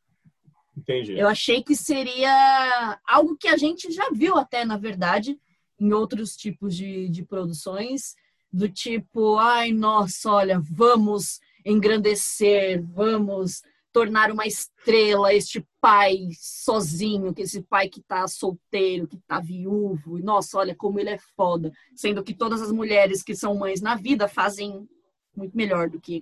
Entendi. 0.76 1.16
Eu 1.16 1.28
achei 1.28 1.62
que 1.62 1.76
seria 1.76 3.00
algo 3.08 3.38
que 3.38 3.48
a 3.48 3.58
gente 3.58 3.92
já 3.92 4.10
viu 4.10 4.38
até, 4.38 4.66
na 4.66 4.76
verdade, 4.76 5.40
em 5.80 5.94
outros 5.94 6.36
tipos 6.36 6.76
de, 6.76 7.08
de 7.10 7.24
produções, 7.24 8.16
do 8.52 8.68
tipo, 8.68 9.38
ai, 9.38 9.72
nossa, 9.72 10.32
olha, 10.32 10.60
vamos 10.60 11.40
engrandecer, 11.66 12.84
vamos 12.94 13.62
tornar 13.92 14.32
uma 14.32 14.46
estrela 14.46 15.34
este 15.34 15.66
pai 15.82 16.30
sozinho, 16.40 17.34
que 17.34 17.42
esse 17.42 17.62
pai 17.64 17.90
que 17.90 18.02
tá 18.02 18.28
solteiro, 18.28 19.08
que 19.08 19.18
tá 19.28 19.40
viúvo, 19.40 20.18
e 20.18 20.22
nossa, 20.22 20.58
olha 20.58 20.76
como 20.76 21.00
ele 21.00 21.10
é 21.10 21.18
foda, 21.36 21.72
sendo 21.96 22.24
que 22.24 22.34
todas 22.34 22.62
as 22.62 22.72
mulheres 22.72 23.24
que 23.24 23.36
são 23.36 23.56
mães 23.56 23.82
na 23.82 23.96
vida 23.96 24.28
fazem 24.28 24.88
muito 25.36 25.58
melhor 25.58 25.90
do 25.90 26.00
que 26.00 26.22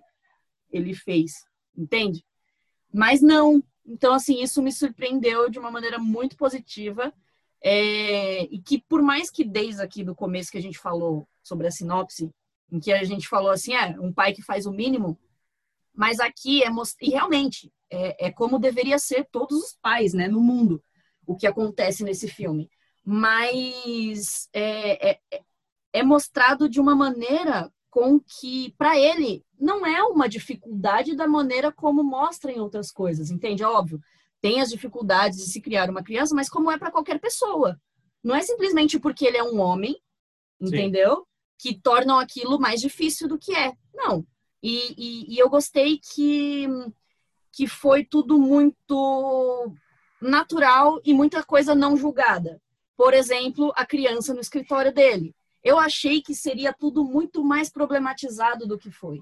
ele 0.72 0.94
fez, 0.94 1.46
entende? 1.76 2.24
Mas 2.94 3.22
não, 3.22 3.62
então, 3.86 4.14
assim, 4.14 4.42
isso 4.42 4.62
me 4.62 4.72
surpreendeu 4.72 5.50
de 5.50 5.60
uma 5.60 5.72
maneira 5.72 5.98
muito 5.98 6.36
positiva. 6.36 7.14
é, 7.62 8.44
e 8.44 8.60
que, 8.62 8.80
por 8.80 9.02
mais 9.02 9.30
que 9.32 9.44
desde 9.44 9.82
aqui 9.82 10.04
do 10.04 10.16
começo 10.16 10.52
que 10.52 10.58
a 10.58 10.62
gente 10.62 10.78
falou 10.78 11.28
sobre 11.42 11.68
a 11.68 11.72
sinopse, 11.72 12.30
em 12.72 12.80
que 12.80 12.92
a 12.92 13.04
gente 13.04 13.28
falou 13.28 13.50
assim, 13.50 13.74
é 13.74 14.00
um 14.00 14.14
pai 14.14 14.34
que 14.34 14.42
faz 14.42 14.66
o 14.66 14.72
mínimo, 14.72 15.18
mas 15.98 16.20
aqui 16.20 16.64
é 16.64 16.70
e 17.02 17.10
realmente 17.10 17.74
é, 17.92 18.28
é 18.28 18.32
como 18.32 18.60
deveria 18.60 19.00
ser 19.00 19.28
todos 19.32 19.58
os 19.58 19.78
pais, 19.82 20.14
né, 20.14 20.28
no 20.28 20.40
mundo, 20.40 20.82
o 21.26 21.36
que 21.36 21.48
acontece 21.48 22.04
nesse 22.04 22.28
filme. 22.28 22.70
Mas 23.04 24.48
é, 24.54 25.10
é, 25.10 25.20
é- 25.92 26.04
mostrado 26.04 26.70
de 26.70 26.80
uma 26.80 26.94
maneira 26.94 27.74
com 27.90 28.20
que, 28.20 28.76
para 28.78 28.96
ele, 28.96 29.44
não 29.60 29.84
é 29.84 30.04
uma 30.04 30.30
dificuldade 30.30 31.16
da 31.16 31.28
maneira 31.28 31.72
como 31.72 32.04
mostra 32.04 32.52
em 32.52 32.60
outras 32.60 32.92
coisas, 32.92 33.32
entende? 33.32 33.64
É 33.64 33.68
óbvio, 33.68 34.00
tem 34.40 34.62
as 34.62 34.70
dificuldades 34.70 35.40
de 35.40 35.46
se 35.46 35.60
criar 35.60 35.90
uma 35.90 36.04
criança, 36.04 36.36
mas 36.36 36.48
como 36.48 36.70
é 36.70 36.78
para 36.78 36.92
qualquer 36.92 37.20
pessoa. 37.20 37.82
Não 38.24 38.36
é 38.36 38.44
simplesmente 38.44 39.00
porque 39.00 39.26
ele 39.26 39.38
é 39.38 39.44
um 39.44 39.60
homem, 39.60 39.94
Sim. 40.62 40.68
entendeu? 40.68 41.26
Que 41.58 41.74
tornam 41.74 42.20
aquilo 42.20 42.60
mais 42.60 42.80
difícil 42.82 43.28
do 43.28 43.40
que 43.40 43.56
é. 43.56 43.74
Não. 43.96 44.24
E, 44.62 44.94
e- 44.98 45.36
e 45.36 45.40
eu 45.40 45.50
gostei 45.50 46.00
que, 46.00 46.68
que 47.52 47.68
foi 47.68 48.04
tudo 48.04 48.38
muito 48.38 49.74
natural 50.22 51.00
e 51.06 51.14
muita 51.14 51.44
coisa 51.44 51.76
não 51.76 51.96
julgada. 51.96 52.62
Por 52.96 53.14
exemplo, 53.14 53.72
a 53.76 53.86
criança 53.86 54.34
no 54.34 54.40
escritório 54.40 54.94
dele. 54.94 55.36
Eu 55.64 55.78
achei 55.78 56.22
que 56.22 56.34
seria 56.34 56.74
tudo 56.74 57.04
muito 57.04 57.44
mais 57.44 57.70
problematizado 57.70 58.66
do 58.66 58.78
que 58.78 58.90
foi. 58.90 59.22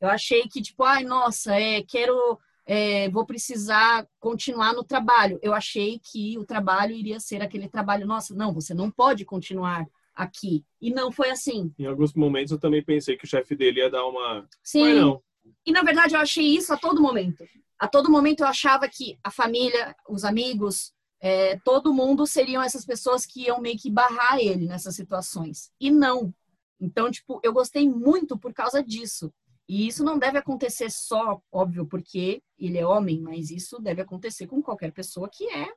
Eu 0.00 0.08
achei 0.10 0.42
que, 0.48 0.60
tipo, 0.60 0.84
ai, 0.84 1.04
nossa, 1.04 1.54
é, 1.58 1.82
quero, 1.82 2.38
é, 2.66 3.08
vou 3.08 3.24
precisar 3.24 4.06
continuar 4.20 4.74
no 4.74 4.84
trabalho. 4.84 5.38
Eu 5.42 5.54
achei 5.54 5.98
que 5.98 6.38
o 6.38 6.44
trabalho 6.44 6.94
iria 6.94 7.18
ser 7.18 7.40
aquele 7.40 7.68
trabalho, 7.68 8.06
nossa, 8.06 8.34
não, 8.34 8.52
você 8.52 8.74
não 8.74 8.90
pode 8.90 9.24
continuar 9.24 9.86
aqui. 10.16 10.64
E 10.80 10.90
não 10.90 11.12
foi 11.12 11.30
assim. 11.30 11.72
Em 11.78 11.86
alguns 11.86 12.14
momentos 12.14 12.52
eu 12.52 12.58
também 12.58 12.82
pensei 12.82 13.16
que 13.16 13.24
o 13.24 13.28
chefe 13.28 13.54
dele 13.54 13.80
ia 13.80 13.90
dar 13.90 14.06
uma. 14.06 14.48
Sim. 14.62 14.82
Mas 14.82 14.96
não. 14.96 15.22
E 15.64 15.70
na 15.70 15.82
verdade 15.82 16.14
eu 16.14 16.20
achei 16.20 16.44
isso 16.44 16.72
a 16.72 16.76
todo 16.76 17.00
momento. 17.00 17.44
A 17.78 17.86
todo 17.86 18.10
momento 18.10 18.40
eu 18.40 18.46
achava 18.46 18.88
que 18.88 19.18
a 19.22 19.30
família, 19.30 19.94
os 20.08 20.24
amigos, 20.24 20.92
é, 21.20 21.58
todo 21.58 21.92
mundo 21.92 22.26
seriam 22.26 22.62
essas 22.62 22.84
pessoas 22.84 23.26
que 23.26 23.44
iam 23.44 23.60
meio 23.60 23.78
que 23.78 23.90
barrar 23.90 24.38
ele 24.38 24.66
nessas 24.66 24.96
situações. 24.96 25.70
E 25.78 25.90
não. 25.90 26.34
Então, 26.80 27.10
tipo, 27.10 27.40
eu 27.42 27.52
gostei 27.52 27.88
muito 27.88 28.38
por 28.38 28.52
causa 28.52 28.82
disso. 28.82 29.32
E 29.68 29.86
isso 29.86 30.04
não 30.04 30.18
deve 30.18 30.38
acontecer 30.38 30.90
só, 30.90 31.40
óbvio, 31.50 31.86
porque 31.86 32.40
ele 32.58 32.78
é 32.78 32.86
homem, 32.86 33.20
mas 33.20 33.50
isso 33.50 33.80
deve 33.80 34.00
acontecer 34.00 34.46
com 34.46 34.62
qualquer 34.62 34.92
pessoa 34.92 35.28
que 35.28 35.48
é 35.50 35.68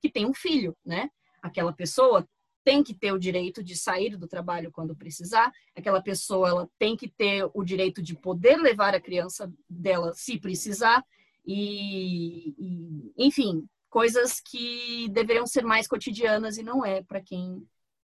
que 0.00 0.10
tem 0.10 0.26
um 0.26 0.34
filho, 0.34 0.76
né? 0.84 1.10
Aquela 1.40 1.72
pessoa 1.72 2.28
tem 2.68 2.82
que 2.82 2.92
ter 2.92 3.12
o 3.12 3.18
direito 3.18 3.64
de 3.64 3.74
sair 3.74 4.14
do 4.14 4.28
trabalho 4.28 4.70
quando 4.70 4.94
precisar, 4.94 5.50
aquela 5.74 6.02
pessoa 6.02 6.50
ela 6.50 6.70
tem 6.78 6.94
que 6.94 7.08
ter 7.08 7.48
o 7.54 7.64
direito 7.64 8.02
de 8.02 8.14
poder 8.14 8.58
levar 8.58 8.94
a 8.94 9.00
criança 9.00 9.50
dela 9.66 10.12
se 10.12 10.38
precisar 10.38 11.02
e, 11.46 12.54
e 12.58 13.12
enfim, 13.16 13.66
coisas 13.88 14.38
que 14.38 15.08
deveriam 15.08 15.46
ser 15.46 15.64
mais 15.64 15.88
cotidianas 15.88 16.58
e 16.58 16.62
não 16.62 16.84
é 16.84 17.02
para 17.02 17.22
quem 17.22 17.66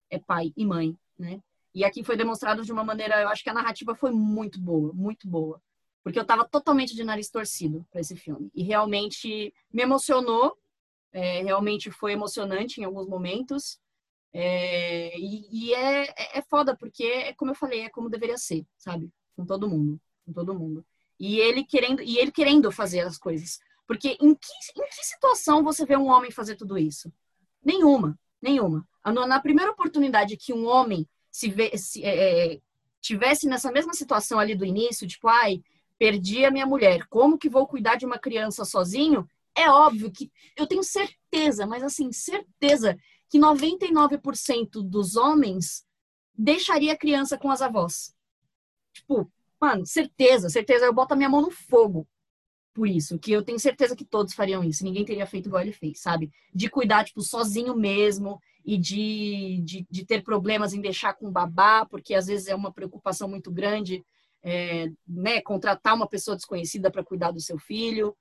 é 0.10 0.20
pai 0.20 0.52
e 0.58 0.66
mãe, 0.66 0.94
né? 1.18 1.42
E 1.74 1.86
aqui 1.86 2.04
foi 2.04 2.18
demonstrado 2.18 2.66
de 2.66 2.74
uma 2.74 2.84
maneira, 2.84 3.22
eu 3.22 3.30
acho 3.30 3.42
que 3.42 3.50
a 3.50 3.54
narrativa 3.54 3.96
foi 3.96 4.12
muito 4.12 4.60
boa, 4.60 4.92
muito 4.92 5.26
boa. 5.26 5.62
Porque 6.04 6.20
eu 6.20 6.24
estava 6.24 6.44
totalmente 6.44 6.94
de 6.94 7.06
nariz 7.06 7.30
torcido 7.30 7.88
para 7.90 8.02
esse 8.02 8.18
filme. 8.18 8.52
E 8.54 8.62
realmente 8.62 9.54
me 9.72 9.84
emocionou, 9.84 10.58
é, 11.14 11.44
realmente 11.44 11.90
foi 11.90 12.12
emocionante 12.12 12.82
em 12.82 12.84
alguns 12.84 13.08
momentos. 13.08 13.80
É, 14.34 15.18
e, 15.18 15.48
e 15.52 15.74
é, 15.74 16.04
é, 16.04 16.40
é 16.40 16.42
foda, 16.42 16.76
porque, 16.76 17.04
é 17.04 17.34
como 17.34 17.52
eu 17.52 17.56
falei, 17.56 17.82
é 17.82 17.90
como 17.90 18.10
deveria 18.10 18.38
ser, 18.38 18.66
sabe? 18.78 19.10
Com 19.36 19.46
todo 19.46 19.70
mundo. 19.70 20.00
Com 20.26 20.34
todo 20.34 20.54
mundo. 20.54 20.86
E 21.20 21.40
ele 21.40 21.64
querendo, 21.64 22.02
e 22.02 22.18
ele 22.18 22.32
querendo 22.32 22.72
fazer 22.72 23.02
as 23.02 23.18
coisas. 23.18 23.60
Porque 23.88 24.18
em 24.22 24.36
que, 24.36 24.52
em 24.78 24.88
que 24.88 25.06
situação 25.06 25.64
você 25.64 25.86
vê 25.86 25.98
um 25.98 26.08
homem 26.08 26.32
fazer 26.32 26.56
tudo 26.56 26.78
isso? 26.78 27.12
Nenhuma, 27.64 28.18
nenhuma. 28.42 28.88
Na 29.04 29.40
primeira 29.40 29.72
oportunidade 29.72 30.38
que 30.38 30.54
um 30.54 30.68
homem 30.68 31.08
se, 31.32 31.50
vê, 31.50 31.76
se 31.78 32.04
é, 32.04 32.54
é, 32.54 32.62
tivesse 33.02 33.48
nessa 33.48 33.72
mesma 33.72 33.94
situação 33.94 34.40
ali 34.40 34.56
do 34.56 34.66
início, 34.66 35.08
tipo, 35.08 35.28
ai, 35.28 35.64
perdi 35.98 36.46
a 36.46 36.52
minha 36.52 36.66
mulher, 36.66 37.06
como 37.10 37.38
que 37.38 37.50
vou 37.50 37.68
cuidar 37.68 37.96
de 37.96 38.06
uma 38.06 38.20
criança 38.20 38.64
sozinho? 38.64 39.28
É 39.56 39.70
óbvio 39.70 40.12
que 40.12 40.32
eu 40.56 40.68
tenho 40.68 40.84
certeza, 40.84 41.66
mas 41.66 41.84
assim, 41.84 42.12
certeza 42.12 42.98
que 43.30 43.40
99% 43.40 44.82
dos 44.84 45.16
homens 45.16 45.86
deixaria 46.34 46.94
a 46.94 46.98
criança 46.98 47.38
com 47.38 47.52
as 47.52 47.62
avós. 47.62 48.16
Tipo, 48.94 49.32
mano, 49.60 49.86
certeza, 49.86 50.50
certeza, 50.50 50.86
eu 50.86 50.94
boto 50.94 51.14
a 51.14 51.18
minha 51.18 51.30
mão 51.30 51.42
no 51.42 51.52
fogo 51.52 52.08
por 52.80 52.88
isso, 52.88 53.20
que 53.20 53.32
eu 53.32 53.44
tenho 53.44 53.60
certeza 53.60 53.94
que 53.94 54.06
todos 54.06 54.34
fariam 54.34 54.64
isso, 54.64 54.86
ninguém 54.86 55.04
teria 55.04 55.26
feito 55.26 55.48
igual 55.48 55.62
ele 55.62 55.74
fez, 55.74 56.00
sabe? 56.00 56.32
De 56.54 56.70
cuidar, 56.70 57.04
tipo, 57.04 57.22
sozinho 57.22 57.76
mesmo 57.76 58.40
e 58.64 58.78
de, 58.78 59.62
de, 59.66 59.88
de 59.90 60.06
ter 60.06 60.24
problemas 60.24 60.74
em 60.74 60.80
deixar 60.80 61.14
com 61.14 61.30
babá, 61.30 61.86
porque 61.86 62.14
às 62.14 62.28
vezes 62.28 62.48
é 62.48 62.56
uma 62.56 62.72
preocupação 62.72 63.28
muito 63.28 63.52
grande, 63.52 64.02
é, 64.42 64.90
né, 65.06 65.42
contratar 65.42 65.94
uma 65.94 66.08
pessoa 66.08 66.38
desconhecida 66.38 66.90
para 66.90 67.04
cuidar 67.04 67.32
do 67.32 67.42
seu 67.42 67.58
filho. 67.58 68.16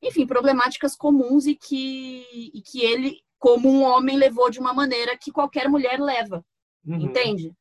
Enfim, 0.00 0.24
problemáticas 0.24 0.94
comuns 0.94 1.46
e 1.46 1.56
que, 1.56 2.52
e 2.54 2.62
que 2.62 2.82
ele 2.82 3.20
como 3.40 3.70
um 3.70 3.82
homem 3.82 4.18
levou 4.18 4.50
de 4.50 4.60
uma 4.60 4.74
maneira 4.74 5.16
que 5.16 5.32
qualquer 5.32 5.66
mulher 5.66 5.98
leva, 5.98 6.44
uhum. 6.84 7.00
entende? 7.00 7.56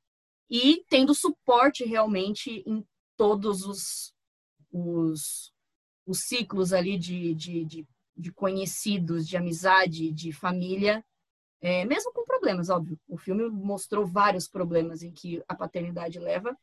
E 0.49 0.83
tendo 0.89 1.15
suporte 1.15 1.85
realmente 1.85 2.61
em 2.67 2.85
todos 3.15 3.63
os, 3.65 4.13
os, 4.71 5.53
os 6.05 6.19
ciclos 6.19 6.73
ali 6.73 6.97
de, 6.97 7.33
de, 7.33 7.63
de, 7.63 7.87
de 8.15 8.31
conhecidos, 8.31 9.25
de 9.25 9.37
amizade, 9.37 10.11
de 10.11 10.33
família, 10.33 11.03
é, 11.61 11.85
mesmo 11.85 12.11
com 12.11 12.25
problemas, 12.25 12.69
óbvio. 12.69 12.99
O 13.07 13.17
filme 13.17 13.49
mostrou 13.49 14.05
vários 14.05 14.49
problemas 14.49 15.01
em 15.01 15.11
que 15.11 15.41
a 15.47 15.55
paternidade 15.55 16.19
leva, 16.19 16.57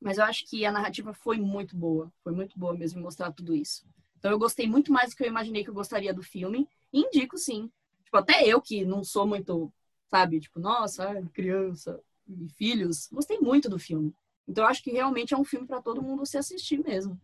mas 0.00 0.18
eu 0.18 0.24
acho 0.24 0.46
que 0.48 0.64
a 0.64 0.70
narrativa 0.70 1.12
foi 1.12 1.40
muito 1.40 1.76
boa, 1.76 2.12
foi 2.22 2.32
muito 2.32 2.56
boa 2.56 2.74
mesmo 2.74 3.02
mostrar 3.02 3.32
tudo 3.32 3.56
isso. 3.56 3.84
Então 4.18 4.30
eu 4.30 4.38
gostei 4.38 4.68
muito 4.68 4.92
mais 4.92 5.10
do 5.10 5.16
que 5.16 5.24
eu 5.24 5.28
imaginei 5.28 5.64
que 5.64 5.70
eu 5.70 5.74
gostaria 5.74 6.14
do 6.14 6.22
filme, 6.22 6.68
e 6.92 7.00
indico 7.00 7.36
sim 7.36 7.68
Tipo, 8.06 8.18
até 8.18 8.46
eu 8.46 8.60
que 8.60 8.84
não 8.84 9.02
sou 9.02 9.26
muito, 9.26 9.72
sabe, 10.08 10.38
tipo, 10.38 10.60
nossa, 10.60 11.22
criança 11.34 12.00
e 12.28 12.48
filhos, 12.50 13.08
gostei 13.12 13.38
muito 13.40 13.68
do 13.68 13.80
filme. 13.80 14.14
Então 14.46 14.62
eu 14.62 14.68
acho 14.68 14.82
que 14.82 14.92
realmente 14.92 15.34
é 15.34 15.36
um 15.36 15.44
filme 15.44 15.66
para 15.66 15.82
todo 15.82 16.02
mundo 16.02 16.24
se 16.24 16.38
assistir 16.38 16.78
mesmo. 16.78 17.20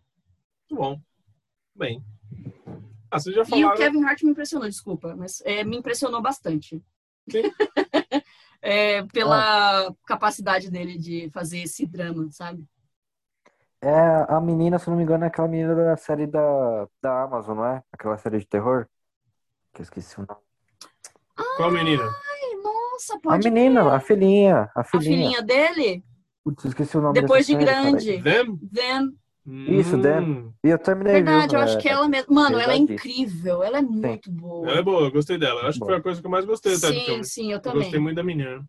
Muito 0.68 0.82
bom. 0.82 1.00
Bem. 1.72 2.04
Ah, 3.08 3.20
você 3.20 3.32
já 3.32 3.44
falaram... 3.44 3.70
E 3.70 3.72
o 3.72 3.76
Kevin 3.76 4.04
Hart 4.04 4.22
me 4.22 4.30
impressionou, 4.32 4.68
desculpa, 4.68 5.14
mas 5.14 5.40
é, 5.44 5.62
me 5.62 5.76
impressionou 5.76 6.20
bastante. 6.20 6.82
é, 8.60 9.04
pela 9.04 9.86
ah. 9.86 9.94
capacidade 10.04 10.68
dele 10.68 10.98
de 10.98 11.30
fazer 11.30 11.60
esse 11.60 11.86
drama, 11.86 12.28
sabe? 12.32 12.66
É, 13.80 14.26
a 14.28 14.40
menina, 14.40 14.80
se 14.80 14.90
não 14.90 14.96
me 14.96 15.04
engano, 15.04 15.24
é 15.24 15.28
aquela 15.28 15.46
menina 15.46 15.76
da 15.76 15.96
série 15.96 16.26
da, 16.26 16.88
da 17.00 17.22
Amazon, 17.22 17.58
não 17.58 17.66
é? 17.66 17.84
Aquela 17.92 18.18
série 18.18 18.40
de 18.40 18.46
terror? 18.46 18.88
Que 19.72 19.80
eu 19.80 19.84
esqueci 19.84 20.18
o 20.20 20.26
nome. 20.26 20.51
Qual 21.56 21.70
menina? 21.70 22.02
Ai, 22.04 22.62
nossa, 22.62 23.18
pode 23.20 23.48
A 23.48 23.50
menina, 23.50 23.94
a 23.94 24.00
filhinha, 24.00 24.70
a 24.74 24.84
filhinha. 24.84 25.38
A 25.38 25.40
filhinha 25.40 25.42
dele? 25.42 26.04
Putz, 26.44 26.64
esqueci 26.64 26.96
o 26.96 27.00
nome 27.00 27.20
Depois 27.20 27.46
de 27.46 27.52
série, 27.52 27.64
grande. 27.64 28.22
Them? 28.22 28.58
Them. 28.72 29.12
Isso, 29.44 30.00
Them. 30.00 30.52
E 30.62 30.68
eu 30.68 30.78
terminei. 30.78 31.14
Verdade, 31.14 31.50
viu? 31.50 31.58
eu 31.58 31.64
acho 31.64 31.78
que 31.78 31.88
ela 31.88 32.08
mesmo. 32.08 32.34
Mano, 32.34 32.58
ela 32.58 32.72
é 32.72 32.76
incrível. 32.76 33.62
Ela 33.62 33.78
é 33.78 33.82
muito 33.82 34.30
sim. 34.30 34.36
boa. 34.36 34.68
Ela 34.68 34.78
é 34.78 34.82
boa, 34.82 35.02
eu 35.02 35.12
gostei 35.12 35.36
dela. 35.36 35.62
Eu 35.62 35.68
acho 35.68 35.80
que 35.80 35.84
foi 35.84 35.96
a 35.96 36.00
coisa 36.00 36.20
que 36.20 36.26
eu 36.26 36.30
mais 36.30 36.44
gostei 36.44 36.74
até 36.74 36.88
sim, 36.88 36.94
do 36.94 37.00
filme. 37.00 37.24
Sim, 37.24 37.50
eu 37.50 37.56
eu 37.56 37.60
também. 37.60 37.82
gostei 37.82 38.00
muito 38.00 38.16
da 38.16 38.22
menina. 38.22 38.64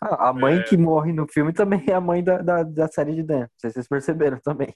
Ah, 0.00 0.28
a 0.28 0.32
mãe 0.32 0.58
é... 0.58 0.62
que 0.62 0.76
morre 0.76 1.12
no 1.12 1.26
filme 1.26 1.52
também 1.52 1.82
é 1.86 1.92
a 1.92 2.00
mãe 2.00 2.22
da, 2.22 2.38
da, 2.38 2.62
da 2.62 2.88
série 2.88 3.14
de 3.14 3.22
Dan. 3.22 3.40
Não 3.40 3.48
sei 3.58 3.70
se 3.70 3.74
vocês 3.74 3.88
perceberam 3.88 4.38
também. 4.40 4.74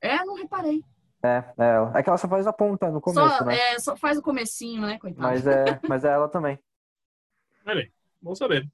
É, 0.00 0.24
não 0.24 0.34
reparei. 0.34 0.82
É, 1.22 1.44
é 1.58 1.68
ela. 1.74 1.98
É 1.98 2.02
que 2.02 2.08
ela 2.08 2.18
só 2.18 2.28
faz 2.28 2.46
a 2.46 2.52
ponta 2.52 2.90
no 2.90 3.00
começo, 3.00 3.38
só, 3.38 3.44
né? 3.44 3.58
É, 3.58 3.78
só 3.78 3.96
faz 3.96 4.18
o 4.18 4.22
comecinho, 4.22 4.82
né, 4.82 4.98
coitada. 4.98 5.22
Mas 5.22 5.46
é, 5.46 5.80
mas 5.88 6.04
é 6.04 6.08
ela 6.08 6.28
também. 6.28 6.58
Olha 7.66 7.80
aí, 7.80 7.92
bom 8.20 8.34
saber. 8.34 8.66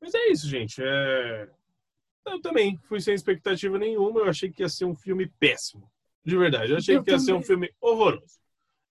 Mas 0.00 0.14
é 0.14 0.28
isso, 0.28 0.48
gente. 0.48 0.82
É... 0.82 1.48
Eu 2.26 2.40
também 2.40 2.76
fui 2.88 3.00
sem 3.00 3.14
expectativa 3.14 3.78
nenhuma. 3.78 4.20
Eu 4.20 4.28
achei 4.28 4.50
que 4.50 4.62
ia 4.62 4.68
ser 4.68 4.84
um 4.84 4.94
filme 4.94 5.26
péssimo. 5.38 5.90
De 6.24 6.36
verdade. 6.36 6.72
Eu 6.72 6.78
achei 6.78 6.96
eu 6.96 7.04
que 7.04 7.10
ia 7.10 7.16
também. 7.16 7.26
ser 7.26 7.32
um 7.32 7.42
filme 7.42 7.72
horroroso. 7.80 8.38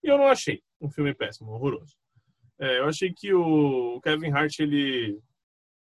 E 0.04 0.08
eu 0.08 0.18
não 0.18 0.28
achei 0.28 0.62
um 0.80 0.90
filme 0.90 1.14
péssimo, 1.14 1.52
horroroso. 1.52 1.96
É, 2.60 2.80
eu 2.80 2.86
achei 2.86 3.12
que 3.12 3.34
o 3.34 4.00
Kevin 4.02 4.32
Hart, 4.32 4.60
ele 4.60 5.20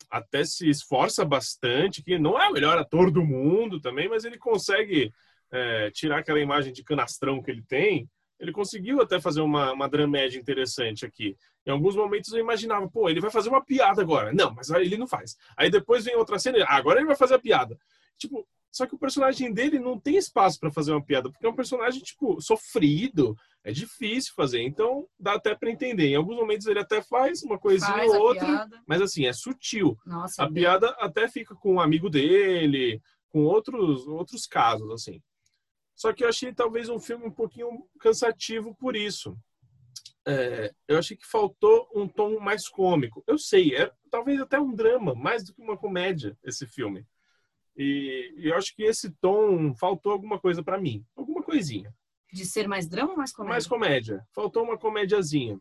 até 0.09 0.43
se 0.43 0.69
esforça 0.69 1.25
bastante, 1.25 2.03
que 2.03 2.17
não 2.17 2.39
é 2.39 2.47
o 2.47 2.53
melhor 2.53 2.77
ator 2.77 3.11
do 3.11 3.23
mundo 3.23 3.79
também, 3.79 4.07
mas 4.07 4.23
ele 4.23 4.37
consegue 4.37 5.11
é, 5.51 5.91
tirar 5.91 6.19
aquela 6.19 6.39
imagem 6.39 6.73
de 6.73 6.83
canastrão 6.83 7.41
que 7.41 7.51
ele 7.51 7.63
tem 7.63 8.09
ele 8.39 8.51
conseguiu 8.51 9.01
até 9.01 9.19
fazer 9.19 9.41
uma, 9.41 9.73
uma 9.73 9.89
dramédia 9.89 10.39
interessante 10.39 11.05
aqui. 11.05 11.35
Em 11.65 11.71
alguns 11.71 11.95
momentos 11.95 12.31
eu 12.31 12.39
imaginava, 12.39 12.87
pô, 12.87 13.09
ele 13.09 13.19
vai 13.19 13.31
fazer 13.31 13.49
uma 13.49 13.63
piada 13.63 14.01
agora. 14.01 14.31
Não, 14.31 14.53
mas 14.53 14.69
ele 14.69 14.97
não 14.97 15.07
faz. 15.07 15.35
Aí 15.55 15.69
depois 15.69 16.05
vem 16.05 16.15
outra 16.15 16.39
cena, 16.39 16.63
ah, 16.63 16.75
agora 16.75 16.99
ele 16.99 17.07
vai 17.07 17.15
fazer 17.15 17.35
a 17.35 17.39
piada. 17.39 17.77
Tipo, 18.17 18.47
só 18.71 18.85
que 18.85 18.93
o 18.93 18.99
personagem 18.99 19.51
dele 19.51 19.79
não 19.79 19.99
tem 19.99 20.17
espaço 20.17 20.59
para 20.59 20.71
fazer 20.71 20.91
uma 20.91 21.03
piada, 21.03 21.31
porque 21.31 21.45
é 21.45 21.49
um 21.49 21.55
personagem, 21.55 22.01
tipo, 22.01 22.39
sofrido, 22.39 23.35
é 23.63 23.71
difícil 23.71 24.33
fazer. 24.35 24.61
Então, 24.61 25.07
dá 25.19 25.33
até 25.33 25.55
para 25.55 25.71
entender. 25.71 26.09
Em 26.09 26.15
alguns 26.15 26.35
momentos 26.35 26.67
ele 26.67 26.79
até 26.79 27.01
faz 27.01 27.41
uma 27.41 27.57
coisinha 27.57 28.03
ou 28.03 28.19
outra, 28.21 28.67
mas 28.85 29.01
assim, 29.01 29.25
é 29.25 29.33
sutil. 29.33 29.97
Nossa, 30.05 30.43
a 30.43 30.51
piada 30.51 30.89
até 30.99 31.27
fica 31.27 31.55
com 31.55 31.75
um 31.75 31.79
amigo 31.79 32.09
dele, 32.09 33.01
com 33.29 33.43
outros, 33.45 34.07
outros 34.07 34.45
casos, 34.45 34.91
assim. 34.91 35.21
Só 35.97 36.13
que 36.13 36.23
eu 36.23 36.29
achei 36.29 36.53
talvez 36.53 36.89
um 36.89 36.99
filme 36.99 37.25
um 37.25 37.31
pouquinho 37.31 37.89
cansativo 37.99 38.75
por 38.75 38.95
isso. 38.95 39.35
É, 40.27 40.71
eu 40.87 40.99
achei 40.99 41.17
que 41.17 41.25
faltou 41.25 41.89
um 41.93 42.07
tom 42.07 42.39
mais 42.39 42.69
cômico. 42.69 43.23
Eu 43.25 43.39
sei, 43.39 43.75
é 43.75 43.91
talvez 44.11 44.39
até 44.39 44.59
um 44.59 44.75
drama, 44.75 45.15
mais 45.15 45.43
do 45.43 45.55
que 45.55 45.61
uma 45.61 45.75
comédia, 45.75 46.37
esse 46.43 46.67
filme. 46.67 47.03
E, 47.75 48.31
e 48.37 48.47
eu 48.47 48.55
acho 48.55 48.75
que 48.75 48.83
esse 48.83 49.09
tom 49.19 49.73
faltou 49.73 50.11
alguma 50.11 50.39
coisa 50.39 50.61
para 50.61 50.79
mim. 50.79 51.03
Alguma 51.15 51.41
coisinha. 51.41 51.91
De 52.31 52.45
ser 52.45 52.67
mais 52.67 52.87
drama 52.87 53.11
ou 53.11 53.17
mais 53.17 53.33
comédia? 53.33 53.53
Mais 53.53 53.65
comédia. 53.65 54.27
Faltou 54.35 54.63
uma 54.63 54.77
comédiazinha. 54.77 55.59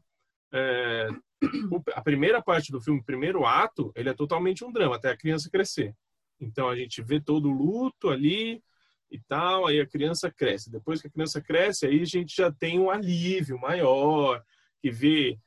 É, 0.52 1.08
a 1.94 2.02
primeira 2.02 2.42
parte 2.42 2.70
do 2.70 2.80
filme, 2.80 3.00
o 3.00 3.04
primeiro 3.04 3.46
ato, 3.46 3.90
ele 3.96 4.10
é 4.10 4.14
totalmente 4.14 4.62
um 4.62 4.72
drama, 4.72 4.96
até 4.96 5.10
a 5.10 5.16
criança 5.16 5.48
crescer. 5.48 5.94
Então 6.38 6.68
a 6.68 6.76
gente 6.76 7.00
vê 7.00 7.18
todo 7.18 7.48
o 7.48 7.52
luto 7.52 8.10
ali, 8.10 8.62
e 9.10 9.20
tal, 9.20 9.66
aí 9.66 9.80
a 9.80 9.86
criança 9.86 10.30
cresce. 10.30 10.70
Depois 10.70 11.00
que 11.00 11.08
a 11.08 11.10
criança 11.10 11.40
cresce, 11.40 11.86
aí 11.86 12.00
a 12.00 12.04
gente 12.04 12.34
já 12.36 12.50
tem 12.50 12.78
um 12.78 12.90
alívio 12.90 13.58
maior, 13.58 14.42
que 14.80 14.90
vê 14.90 15.38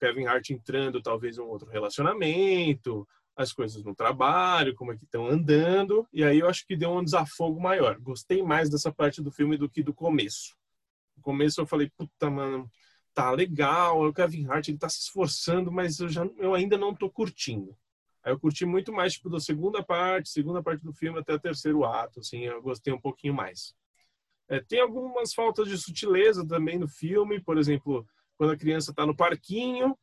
Kevin 0.00 0.26
Hart 0.26 0.50
entrando 0.50 1.02
talvez 1.02 1.38
em 1.38 1.40
um 1.40 1.48
outro 1.48 1.68
relacionamento, 1.68 3.06
as 3.36 3.52
coisas 3.52 3.84
no 3.84 3.94
trabalho, 3.94 4.74
como 4.74 4.92
é 4.92 4.96
que 4.96 5.04
estão 5.04 5.26
andando, 5.28 6.06
e 6.12 6.24
aí 6.24 6.40
eu 6.40 6.48
acho 6.48 6.66
que 6.66 6.76
deu 6.76 6.90
um 6.90 7.04
desafogo 7.04 7.60
maior. 7.60 7.98
Gostei 8.00 8.42
mais 8.42 8.68
dessa 8.68 8.92
parte 8.92 9.22
do 9.22 9.30
filme 9.30 9.56
do 9.56 9.68
que 9.68 9.82
do 9.82 9.94
começo. 9.94 10.56
No 11.16 11.22
começo 11.22 11.60
eu 11.60 11.66
falei, 11.66 11.88
puta, 11.96 12.28
mano, 12.28 12.68
tá 13.14 13.30
legal, 13.30 14.04
o 14.04 14.12
Kevin 14.12 14.46
Hart 14.46 14.68
ele 14.68 14.78
tá 14.78 14.88
se 14.88 15.00
esforçando, 15.00 15.70
mas 15.70 16.00
eu, 16.00 16.08
já, 16.08 16.24
eu 16.36 16.54
ainda 16.54 16.76
não 16.76 16.94
tô 16.94 17.08
curtindo. 17.08 17.76
Aí 18.28 18.34
eu 18.34 18.38
curti 18.38 18.66
muito 18.66 18.92
mais, 18.92 19.14
tipo, 19.14 19.30
da 19.30 19.40
segunda 19.40 19.82
parte, 19.82 20.28
segunda 20.28 20.62
parte 20.62 20.84
do 20.84 20.92
filme 20.92 21.18
até 21.18 21.32
o 21.32 21.40
terceiro 21.40 21.82
ato, 21.82 22.20
assim, 22.20 22.40
eu 22.40 22.60
gostei 22.60 22.92
um 22.92 23.00
pouquinho 23.00 23.32
mais. 23.32 23.74
É, 24.50 24.60
tem 24.60 24.82
algumas 24.82 25.32
faltas 25.32 25.66
de 25.66 25.78
sutileza 25.78 26.46
também 26.46 26.78
no 26.78 26.86
filme, 26.86 27.40
por 27.40 27.56
exemplo, 27.56 28.06
quando 28.36 28.52
a 28.52 28.56
criança 28.56 28.92
tá 28.92 29.06
no 29.06 29.16
parquinho, 29.16 29.96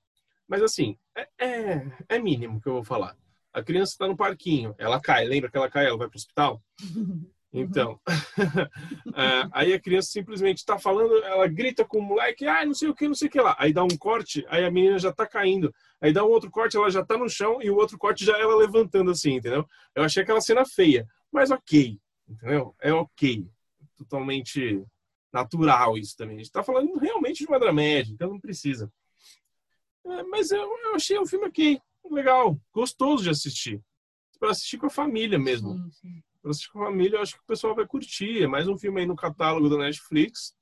mas 0.48 0.64
assim, 0.64 0.98
é, 1.16 1.30
é, 1.40 1.92
é 2.10 2.20
mínimo 2.20 2.60
que 2.60 2.68
eu 2.68 2.74
vou 2.74 2.84
falar. 2.84 3.16
A 3.54 3.62
criança 3.62 3.92
está 3.92 4.08
no 4.08 4.18
parquinho, 4.18 4.74
ela 4.80 5.00
cai, 5.00 5.24
lembra 5.26 5.52
que 5.52 5.58
ela 5.58 5.70
cai, 5.70 5.86
ela 5.86 5.98
vai 5.98 6.08
para 6.08 6.16
o 6.16 6.18
hospital? 6.18 6.64
Então, 7.58 7.98
é, 9.16 9.48
aí 9.54 9.74
a 9.74 9.80
criança 9.80 10.10
simplesmente 10.12 10.58
está 10.58 10.78
falando, 10.78 11.16
ela 11.24 11.48
grita 11.48 11.86
com 11.86 12.00
o 12.00 12.02
moleque, 12.02 12.46
ah, 12.46 12.66
não 12.66 12.74
sei 12.74 12.90
o 12.90 12.94
que, 12.94 13.08
não 13.08 13.16
sei 13.16 13.30
o 13.30 13.32
que 13.32 13.40
lá. 13.40 13.56
Aí 13.58 13.72
dá 13.72 13.82
um 13.82 13.98
corte, 13.98 14.46
aí 14.50 14.66
a 14.66 14.70
menina 14.70 15.00
já 15.00 15.10
está 15.10 15.26
caindo. 15.26 15.74
Aí 16.02 16.12
dá 16.12 16.26
um 16.26 16.30
outro 16.30 16.52
corte, 16.52 16.76
ela 16.76 16.90
já 16.90 17.00
está 17.00 17.18
no 17.18 17.30
chão 17.30 17.62
e 17.62 17.70
o 17.70 17.78
outro 17.78 17.98
corte 17.98 18.26
já 18.26 18.38
ela 18.38 18.58
levantando 18.58 19.10
assim, 19.10 19.36
entendeu? 19.36 19.66
Eu 19.96 20.04
achei 20.04 20.22
aquela 20.22 20.42
cena 20.42 20.66
feia, 20.66 21.08
mas 21.32 21.50
ok, 21.50 21.98
entendeu? 22.28 22.76
É 22.82 22.92
ok. 22.92 23.48
Totalmente 23.98 24.84
natural 25.32 25.98
isso 25.98 26.18
também. 26.18 26.36
A 26.36 26.40
gente 26.40 26.48
está 26.48 26.62
falando 26.62 26.98
realmente 26.98 27.38
de 27.38 27.48
uma 27.48 27.60
dramédia, 27.60 28.12
então 28.12 28.32
não 28.32 28.40
precisa. 28.40 28.92
É, 30.06 30.24
mas 30.24 30.52
eu, 30.52 30.60
eu 30.60 30.96
achei 30.96 31.18
o 31.18 31.26
filme 31.26 31.48
ok 31.48 31.80
legal, 32.12 32.60
gostoso 32.74 33.24
de 33.24 33.30
assistir. 33.30 33.82
Para 34.38 34.52
assistir 34.52 34.78
com 34.78 34.88
a 34.88 34.90
família 34.90 35.40
mesmo. 35.40 35.74
Para 35.74 35.86
assistir 35.86 36.26
com 36.72 36.82
a 36.82 36.86
família, 36.86 37.18
eu 37.18 37.22
acho 37.22 37.34
que 37.34 37.42
o 37.42 37.48
pessoal 37.48 37.76
vai 37.76 37.86
curtir. 37.86 38.44
É 38.44 38.48
mais 38.48 38.68
um 38.68 38.78
filme 38.78 39.02
aí 39.02 39.08
no 39.08 39.16
catálogo 39.16 39.70
da 39.70 39.78
Netflix. 39.78 40.56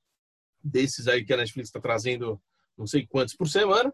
Desses 0.64 1.08
aí 1.08 1.26
que 1.26 1.34
a 1.34 1.38
Netflix 1.38 1.70
está 1.70 1.80
trazendo 1.80 2.42
não 2.78 2.88
sei 2.88 3.06
quantos 3.06 3.36
por 3.36 3.48
semana. 3.48 3.94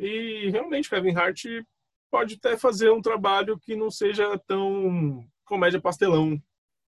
E 0.00 0.50
realmente, 0.50 0.90
Kevin 0.90 1.14
Hart 1.14 1.44
pode 2.10 2.34
até 2.34 2.56
fazer 2.56 2.90
um 2.90 3.00
trabalho 3.00 3.58
que 3.58 3.76
não 3.76 3.90
seja 3.90 4.38
tão 4.46 5.26
comédia 5.44 5.80
pastelão 5.80 6.40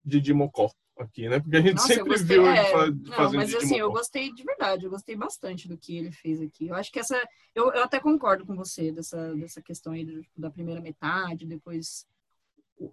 de, 0.05 0.21
de 0.21 0.35
mocó 0.35 0.71
aqui, 0.99 1.29
né? 1.29 1.41
Porque 1.41 1.57
a 1.57 1.61
gente 1.61 1.75
Nossa, 1.75 1.89
sempre 1.89 2.11
gostei, 2.11 2.37
viu 2.37 2.47
é... 2.47 2.59
ele 2.59 2.69
fazendo 2.69 3.09
Não, 3.09 3.33
mas 3.33 3.55
assim, 3.55 3.79
eu 3.79 3.91
gostei 3.91 4.33
de 4.33 4.43
verdade, 4.43 4.85
eu 4.85 4.91
gostei 4.91 5.17
bastante 5.17 5.69
do 5.69 5.79
que 5.79 5.97
ele 5.97 6.13
fez 6.13 6.41
aqui. 6.41 6.69
Eu 6.69 6.75
acho 6.75 6.91
que 6.93 6.99
essa... 6.99 7.21
Eu, 7.55 7.73
eu 7.73 7.83
até 7.83 7.99
concordo 7.99 8.45
com 8.47 8.55
você 8.55 8.93
dessa, 8.93 9.35
dessa 9.35 9.63
questão 9.63 9.93
aí 9.93 10.05
do, 10.05 10.25
da 10.37 10.51
primeira 10.51 10.81
metade, 10.81 11.47
depois 11.47 12.07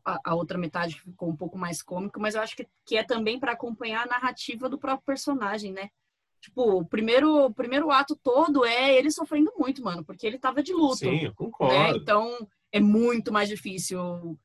a, 0.05 0.19
a, 0.25 0.35
outra 0.35 0.57
metade 0.57 0.99
ficou 0.99 1.29
um 1.29 1.35
pouco 1.35 1.57
mais 1.57 1.81
cômica, 1.81 2.19
mas 2.19 2.35
eu 2.35 2.41
acho 2.41 2.55
que, 2.55 2.67
que 2.85 2.97
é 2.97 3.03
também 3.03 3.39
para 3.39 3.53
acompanhar 3.53 4.03
a 4.03 4.09
narrativa 4.09 4.69
do 4.69 4.77
próprio 4.77 5.05
personagem, 5.05 5.71
né? 5.71 5.89
Tipo, 6.41 6.79
o 6.79 6.85
primeiro, 6.85 7.45
o 7.45 7.53
primeiro 7.53 7.91
ato 7.91 8.15
todo 8.15 8.65
é 8.65 8.95
ele 8.95 9.11
sofrendo 9.11 9.51
muito, 9.57 9.83
mano, 9.83 10.05
porque 10.05 10.25
ele 10.25 10.39
tava 10.39 10.63
de 10.63 10.73
luto. 10.73 10.97
Sim, 10.97 11.25
eu 11.25 11.33
concordo. 11.33 11.73
Né? 11.73 11.91
Então, 11.97 12.47
é 12.71 12.79
muito 12.79 13.31
mais 13.31 13.49
difícil 13.49 14.37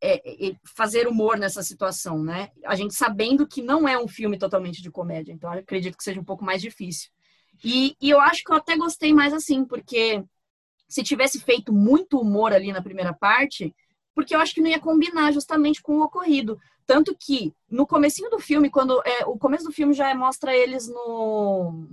é, 0.00 0.48
é, 0.48 0.54
fazer 0.64 1.08
humor 1.08 1.36
nessa 1.36 1.62
situação, 1.62 2.22
né? 2.22 2.50
A 2.64 2.74
gente 2.76 2.94
sabendo 2.94 3.46
que 3.46 3.62
não 3.62 3.88
é 3.88 3.98
um 3.98 4.06
filme 4.06 4.38
totalmente 4.38 4.80
de 4.80 4.90
comédia, 4.90 5.32
então 5.32 5.50
acredito 5.50 5.96
que 5.96 6.04
seja 6.04 6.20
um 6.20 6.24
pouco 6.24 6.44
mais 6.44 6.62
difícil. 6.62 7.10
E, 7.64 7.96
e 8.00 8.10
eu 8.10 8.20
acho 8.20 8.44
que 8.44 8.52
eu 8.52 8.56
até 8.56 8.76
gostei 8.76 9.12
mais 9.12 9.32
assim, 9.32 9.64
porque 9.64 10.22
se 10.88 11.02
tivesse 11.02 11.40
feito 11.40 11.72
muito 11.72 12.20
humor 12.20 12.52
ali 12.52 12.72
na 12.72 12.82
primeira 12.82 13.12
parte, 13.12 13.74
porque 14.14 14.34
eu 14.34 14.40
acho 14.40 14.54
que 14.54 14.60
não 14.60 14.68
ia 14.68 14.80
combinar 14.80 15.32
justamente 15.32 15.82
com 15.82 15.98
o 15.98 16.02
ocorrido. 16.02 16.58
Tanto 16.86 17.16
que 17.18 17.54
no 17.70 17.86
comecinho 17.86 18.30
do 18.30 18.38
filme, 18.38 18.70
quando 18.70 19.00
é, 19.04 19.24
o 19.26 19.38
começo 19.38 19.64
do 19.64 19.72
filme 19.72 19.94
já 19.94 20.14
mostra 20.14 20.56
eles 20.56 20.88
no 20.88 21.88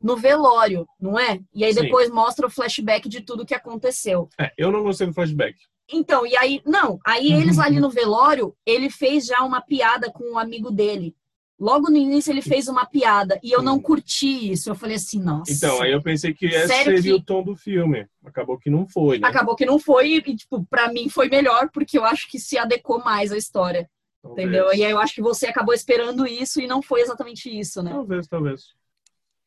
no 0.00 0.16
velório, 0.16 0.86
não 1.00 1.18
é? 1.18 1.40
E 1.52 1.64
aí 1.64 1.74
depois 1.74 2.08
Sim. 2.08 2.14
mostra 2.14 2.46
o 2.46 2.50
flashback 2.50 3.08
de 3.08 3.22
tudo 3.22 3.46
que 3.46 3.54
aconteceu. 3.54 4.28
É, 4.38 4.52
eu 4.56 4.70
não 4.70 4.82
gostei 4.82 5.06
do 5.06 5.12
flashback. 5.12 5.58
Então, 5.90 6.26
e 6.26 6.36
aí, 6.36 6.60
não, 6.64 6.98
aí 7.04 7.32
eles 7.32 7.58
ali 7.58 7.80
no 7.80 7.90
velório, 7.90 8.56
ele 8.64 8.90
fez 8.90 9.26
já 9.26 9.42
uma 9.42 9.60
piada 9.60 10.10
com 10.10 10.32
um 10.32 10.38
amigo 10.38 10.70
dele. 10.70 11.14
Logo 11.58 11.88
no 11.88 11.96
início 11.96 12.30
ele 12.30 12.42
fez 12.42 12.68
uma 12.68 12.84
piada 12.84 13.40
e 13.42 13.50
eu 13.50 13.62
não 13.62 13.80
curti 13.80 14.52
isso. 14.52 14.68
Eu 14.68 14.74
falei 14.74 14.96
assim, 14.96 15.20
nossa. 15.20 15.50
Então, 15.50 15.80
aí 15.80 15.90
eu 15.90 16.02
pensei 16.02 16.34
que 16.34 16.46
esse 16.46 16.68
seria 16.68 17.00
que... 17.00 17.12
o 17.12 17.22
tom 17.22 17.42
do 17.42 17.56
filme. 17.56 18.06
Acabou 18.24 18.58
que 18.58 18.68
não 18.68 18.86
foi, 18.86 19.18
né? 19.18 19.26
Acabou 19.26 19.56
que 19.56 19.64
não 19.64 19.78
foi 19.78 20.16
e, 20.16 20.36
tipo, 20.36 20.64
pra 20.66 20.92
mim 20.92 21.08
foi 21.08 21.28
melhor 21.28 21.70
porque 21.70 21.98
eu 21.98 22.04
acho 22.04 22.28
que 22.30 22.38
se 22.38 22.58
adequou 22.58 23.02
mais 23.02 23.32
à 23.32 23.38
história. 23.38 23.88
Talvez. 24.22 24.46
Entendeu? 24.46 24.66
E 24.74 24.84
aí 24.84 24.90
eu 24.90 24.98
acho 24.98 25.14
que 25.14 25.22
você 25.22 25.46
acabou 25.46 25.72
esperando 25.72 26.26
isso 26.26 26.60
e 26.60 26.66
não 26.66 26.82
foi 26.82 27.00
exatamente 27.00 27.48
isso, 27.48 27.82
né? 27.82 27.90
Talvez, 27.90 28.26
talvez. 28.26 28.74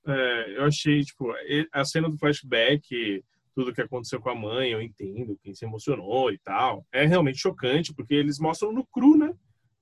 É, 0.08 0.58
eu 0.58 0.66
achei, 0.66 1.04
tipo, 1.04 1.32
a 1.72 1.86
cena 1.86 2.10
do 2.10 2.18
flashback 2.18 3.24
tudo 3.60 3.74
que 3.74 3.82
aconteceu 3.82 4.22
com 4.22 4.30
a 4.30 4.36
mãe, 4.36 4.72
eu 4.72 4.82
entendo, 4.82 5.38
quem 5.44 5.54
se 5.54 5.66
emocionou 5.66 6.32
e 6.32 6.38
tal. 6.38 6.86
É 6.94 7.06
realmente 7.06 7.40
chocante, 7.40 7.94
porque 7.94 8.14
eles 8.14 8.40
mostram 8.40 8.72
no 8.72 8.86
cru, 8.86 9.18
né? 9.18 9.34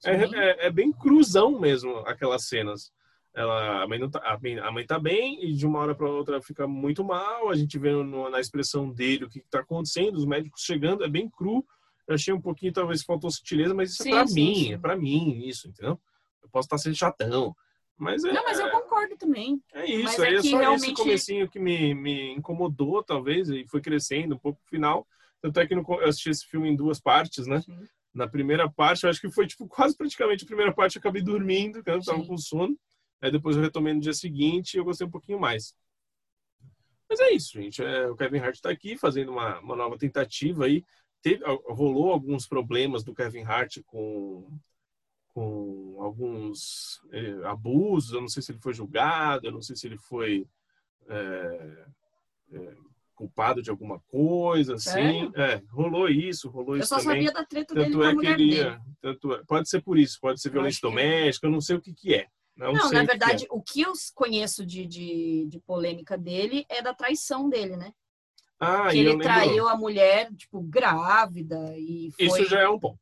É, 0.06 0.12
é, 0.12 0.68
é, 0.68 0.72
bem 0.72 0.92
cruzão 0.92 1.60
mesmo 1.60 1.98
aquelas 2.00 2.48
cenas. 2.48 2.92
Ela, 3.34 3.84
a, 3.84 3.88
mãe 3.88 4.00
não 4.00 4.10
tá, 4.10 4.20
a, 4.20 4.40
mãe, 4.40 4.60
a 4.60 4.72
mãe 4.72 4.86
tá 4.86 5.00
bem 5.00 5.44
e 5.46 5.54
de 5.54 5.66
uma 5.66 5.80
hora 5.80 5.94
para 5.94 6.10
outra 6.10 6.42
fica 6.42 6.68
muito 6.68 7.04
mal. 7.04 7.50
A 7.50 7.56
gente 7.56 7.78
vê 7.78 7.92
no, 7.92 8.30
na 8.30 8.40
expressão 8.40 8.90
dele 8.90 9.26
o 9.26 9.30
que, 9.30 9.40
está 9.40 9.60
acontecendo, 9.60 10.16
os 10.16 10.26
médicos 10.26 10.62
chegando, 10.62 11.04
é 11.04 11.10
bem 11.10 11.30
cru. 11.30 11.66
Eu 12.08 12.16
achei 12.16 12.34
um 12.34 12.42
pouquinho, 12.42 12.74
talvez 12.74 13.04
faltou 13.04 13.30
sutileza, 13.30 13.74
mas 13.74 13.92
isso 13.92 14.04
é 14.04 14.06
sim, 14.06 14.12
é 14.12 14.16
para 14.16 14.26
mim, 14.26 14.56
sim. 14.56 14.74
é 14.74 14.78
para 14.78 14.96
mim 14.96 15.48
isso, 15.48 15.68
entendeu? 15.68 16.00
Eu 16.42 16.50
posso 16.50 16.66
estar 16.66 16.78
sendo 16.78 16.96
chatão, 16.96 17.56
mas 17.98 18.24
é, 18.24 18.32
não, 18.32 18.44
mas 18.44 18.60
eu 18.60 18.70
concordo 18.70 19.18
também. 19.18 19.62
É 19.74 19.86
isso, 19.86 20.22
aí 20.22 20.36
é, 20.36 20.38
é 20.38 20.44
só 20.44 20.58
realmente... 20.58 20.94
esse 20.94 20.94
comecinho 20.94 21.50
que 21.50 21.60
me, 21.60 21.94
me 21.94 22.32
incomodou, 22.34 23.04
talvez, 23.04 23.50
e 23.50 23.66
foi 23.68 23.82
crescendo 23.82 24.36
um 24.36 24.38
pouco 24.38 24.60
no 24.64 24.70
final. 24.70 25.06
Tanto 25.42 25.60
é 25.60 25.68
que 25.68 25.74
eu 25.74 25.86
assisti 26.06 26.30
esse 26.30 26.46
filme 26.46 26.70
em 26.70 26.76
duas 26.76 27.00
partes, 27.00 27.46
né? 27.46 27.62
Sim. 27.62 27.88
Na 28.18 28.28
primeira 28.28 28.70
parte, 28.70 29.04
eu 29.04 29.10
acho 29.10 29.22
que 29.22 29.30
foi 29.30 29.46
tipo 29.48 29.68
quase 29.68 29.96
praticamente 29.96 30.44
a 30.44 30.48
primeira 30.48 30.74
parte 30.74 30.96
eu 30.96 31.00
acabei 31.00 31.22
dormindo, 31.22 31.76
porque 31.76 31.92
eu 31.92 32.04
tava 32.04 32.26
com 32.26 32.38
sono. 32.38 32.78
Aí 33.22 33.32
depois 33.32 33.56
eu 33.56 33.62
retomei 33.62 33.94
no 33.94 34.02
dia 34.02 34.14
seguinte 34.14 34.74
e 34.74 34.78
eu 34.78 34.84
gostei 34.84 35.06
um 35.06 35.12
pouquinho 35.12 35.40
mais. 35.40 35.76
Mas 37.10 37.20
é 37.20 37.32
isso, 37.32 37.54
gente. 37.54 37.82
É, 37.82 38.08
o 38.10 38.16
Kevin 38.16 38.40
Hart 38.40 38.56
está 38.56 38.70
aqui 38.70 38.98
fazendo 38.98 39.32
uma, 39.32 39.60
uma 39.60 39.76
nova 39.76 39.98
tentativa 39.98 40.66
aí. 40.66 40.84
Teve, 41.22 41.44
rolou 41.46 42.12
alguns 42.12 42.48
problemas 42.48 43.04
do 43.04 43.14
Kevin 43.14 43.44
Hart 43.44 43.80
com 43.86 44.60
com 45.38 45.98
alguns 46.00 47.00
é, 47.12 47.46
abusos, 47.46 48.12
eu 48.12 48.22
não 48.22 48.28
sei 48.28 48.42
se 48.42 48.52
ele 48.52 48.60
foi 48.60 48.74
julgado, 48.74 49.46
eu 49.46 49.52
não 49.52 49.62
sei 49.62 49.76
se 49.76 49.86
ele 49.86 49.96
foi 49.96 50.48
é, 51.08 51.86
é, 52.54 52.76
culpado 53.18 53.64
de 53.64 53.72
alguma 53.72 54.00
coisa, 54.02 54.76
assim. 54.76 55.32
É, 55.36 55.60
rolou 55.72 56.08
isso, 56.08 56.50
rolou 56.50 56.76
eu 56.76 56.84
isso 56.84 56.90
também. 56.96 57.24
Eu 57.24 57.24
só 57.26 57.32
sabia 57.32 57.32
da 57.32 57.44
treta 57.44 57.74
tanto 57.74 57.98
dele 57.98 58.06
é 58.06 58.16
que 58.16 58.28
ele 58.28 58.56
ia, 58.56 58.82
tanto 59.02 59.34
é, 59.34 59.44
Pode 59.46 59.68
ser 59.68 59.82
por 59.82 59.98
isso, 59.98 60.20
pode 60.22 60.40
ser 60.40 60.52
violência 60.52 60.80
é. 60.80 60.88
doméstica, 60.88 61.48
eu 61.48 61.52
não 61.52 61.60
sei 61.60 61.76
o 61.76 61.82
que 61.82 61.94
que 61.94 62.14
é. 62.14 62.28
Não, 62.56 62.74
não 62.74 62.92
na 62.92 63.04
verdade, 63.04 63.46
o 63.50 63.62
que, 63.62 63.82
eu 63.82 63.92
conheço 64.16 64.66
de, 64.66 64.86
de, 64.86 65.48
de, 65.48 65.60
polêmica 65.60 66.18
dele 66.18 66.66
é 66.70 66.82
da 66.82 66.94
traição 66.94 67.50
dele, 67.50 67.76
né? 67.76 67.92
Ah, 68.60 68.90
que 68.90 68.98
ele 68.98 69.18
traiu 69.20 69.68
a 69.68 69.76
mulher, 69.76 70.34
tipo, 70.36 70.62
grávida 70.62 71.76
e 71.78 72.12
foi... 72.16 72.26
Isso 72.26 72.46
já 72.46 72.62
é 72.62 72.70
um 72.70 72.80
ponto. 72.80 73.00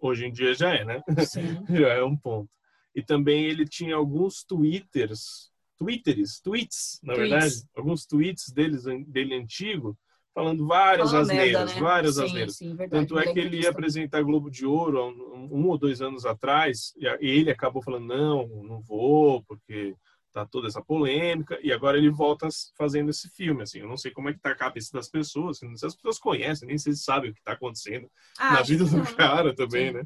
Hoje 0.00 0.26
em 0.26 0.32
dia 0.32 0.54
já 0.54 0.74
é, 0.74 0.84
né? 0.84 1.00
Sim. 1.28 1.64
já 1.70 1.88
é 1.88 2.02
um 2.02 2.16
ponto. 2.16 2.50
E 2.94 3.02
também 3.02 3.44
ele 3.44 3.64
tinha 3.64 3.94
alguns 3.94 4.42
twitters, 4.42 5.51
twitters, 5.82 6.40
tweets, 6.40 7.00
na 7.02 7.14
tweets. 7.14 7.30
verdade, 7.30 7.54
alguns 7.76 8.06
tweets 8.06 8.50
deles, 8.50 8.84
dele 9.06 9.34
antigo, 9.34 9.98
falando 10.34 10.66
várias 10.66 11.10
Fala 11.10 11.22
asneiras, 11.22 11.52
merda, 11.52 11.74
né? 11.74 11.80
várias 11.80 12.14
sim, 12.14 12.24
asneiras. 12.24 12.56
Sim, 12.56 12.76
Tanto 12.90 13.18
é 13.18 13.32
que 13.32 13.38
ele 13.38 13.60
ia 13.60 13.70
apresentar 13.70 14.22
Globo 14.22 14.50
de 14.50 14.64
Ouro 14.64 15.08
um, 15.08 15.48
um, 15.52 15.66
ou 15.68 15.76
dois 15.76 16.00
anos 16.00 16.24
atrás, 16.24 16.94
e 16.96 17.06
ele 17.20 17.50
acabou 17.50 17.82
falando, 17.82 18.06
não, 18.06 18.46
não 18.46 18.80
vou, 18.80 19.42
porque 19.44 19.94
tá 20.32 20.46
toda 20.46 20.66
essa 20.66 20.80
polêmica, 20.80 21.58
e 21.62 21.70
agora 21.70 21.98
ele 21.98 22.08
volta 22.08 22.48
fazendo 22.76 23.10
esse 23.10 23.28
filme, 23.28 23.62
assim, 23.62 23.80
eu 23.80 23.88
não 23.88 23.98
sei 23.98 24.10
como 24.10 24.30
é 24.30 24.32
que 24.32 24.40
tá 24.40 24.52
a 24.52 24.56
cabeça 24.56 24.90
das 24.94 25.08
pessoas, 25.08 25.60
não 25.60 25.70
sei 25.70 25.78
se 25.78 25.86
as 25.86 25.94
pessoas 25.94 26.18
conhecem, 26.18 26.66
nem 26.66 26.78
se 26.78 26.96
sabem 26.96 27.30
o 27.30 27.34
que 27.34 27.42
tá 27.42 27.52
acontecendo 27.52 28.10
ah, 28.38 28.54
na 28.54 28.62
vida 28.62 28.84
do 28.86 28.96
não. 28.96 29.04
cara 29.14 29.54
também, 29.54 29.88
Sim. 29.88 29.94
né? 29.94 30.04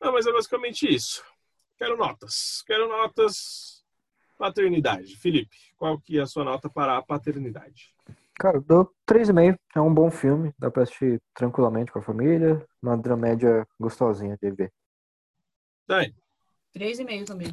Não, 0.00 0.12
mas 0.12 0.26
é 0.26 0.32
basicamente 0.32 0.86
isso. 0.86 1.24
Quero 1.76 1.96
notas. 1.96 2.62
Quero 2.66 2.88
notas 2.88 3.73
paternidade. 4.44 5.16
Felipe, 5.16 5.56
qual 5.78 5.98
que 5.98 6.18
é 6.18 6.22
a 6.22 6.26
sua 6.26 6.44
nota 6.44 6.68
para 6.68 6.98
a 6.98 7.02
paternidade? 7.02 7.94
Cara, 8.34 8.58
eu 8.58 8.62
dou 8.62 8.94
3,5. 9.08 9.58
É 9.74 9.80
um 9.80 9.92
bom 9.94 10.10
filme. 10.10 10.52
Dá 10.58 10.70
pra 10.70 10.82
assistir 10.82 11.22
tranquilamente 11.32 11.90
com 11.90 11.98
a 11.98 12.02
família. 12.02 12.62
Uma 12.82 12.94
dramédia 12.94 13.66
gostosinha 13.80 14.36
de 14.36 14.50
ver. 14.50 14.72
Dai. 15.88 16.14
3,5 16.76 17.24
também. 17.24 17.50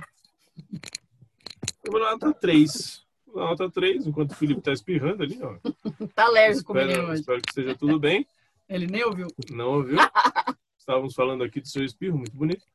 Eu 1.83 1.91
vou 1.91 2.01
nota 2.01 2.33
3. 2.33 3.05
nota 3.27 3.69
3, 3.69 4.07
enquanto 4.07 4.31
o 4.31 4.35
Felipe 4.35 4.59
tá 4.61 4.73
espirrando 4.73 5.23
ali, 5.23 5.39
ó. 5.41 5.57
Tá 6.13 6.25
alérgico 6.25 6.73
o 6.73 6.75
menino 6.75 6.91
Espero, 6.91 7.11
hoje. 7.11 7.21
espero 7.21 7.41
que 7.41 7.49
esteja 7.49 7.77
tudo 7.77 7.99
bem. 7.99 8.27
Ele 8.67 8.87
nem 8.87 9.03
ouviu. 9.05 9.27
Não 9.49 9.75
ouviu? 9.75 9.97
Estávamos 10.77 11.13
falando 11.13 11.43
aqui 11.43 11.61
do 11.61 11.67
seu 11.67 11.85
espirro, 11.85 12.17
muito 12.17 12.35
bonito. 12.35 12.65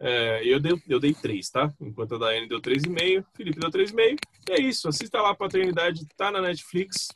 É, 0.00 0.42
eu, 0.44 0.60
dei, 0.60 0.80
eu 0.88 1.00
dei 1.00 1.12
3, 1.12 1.50
tá? 1.50 1.72
Enquanto 1.80 2.14
a 2.14 2.18
Daiane 2.18 2.48
deu 2.48 2.60
3,5, 2.60 3.24
Felipe 3.34 3.58
deu 3.58 3.70
3,5. 3.70 4.18
E 4.48 4.52
é 4.52 4.60
isso, 4.60 4.88
assista 4.88 5.20
lá 5.20 5.34
Paternidade, 5.34 6.06
tá 6.16 6.30
na 6.30 6.40
Netflix. 6.40 7.08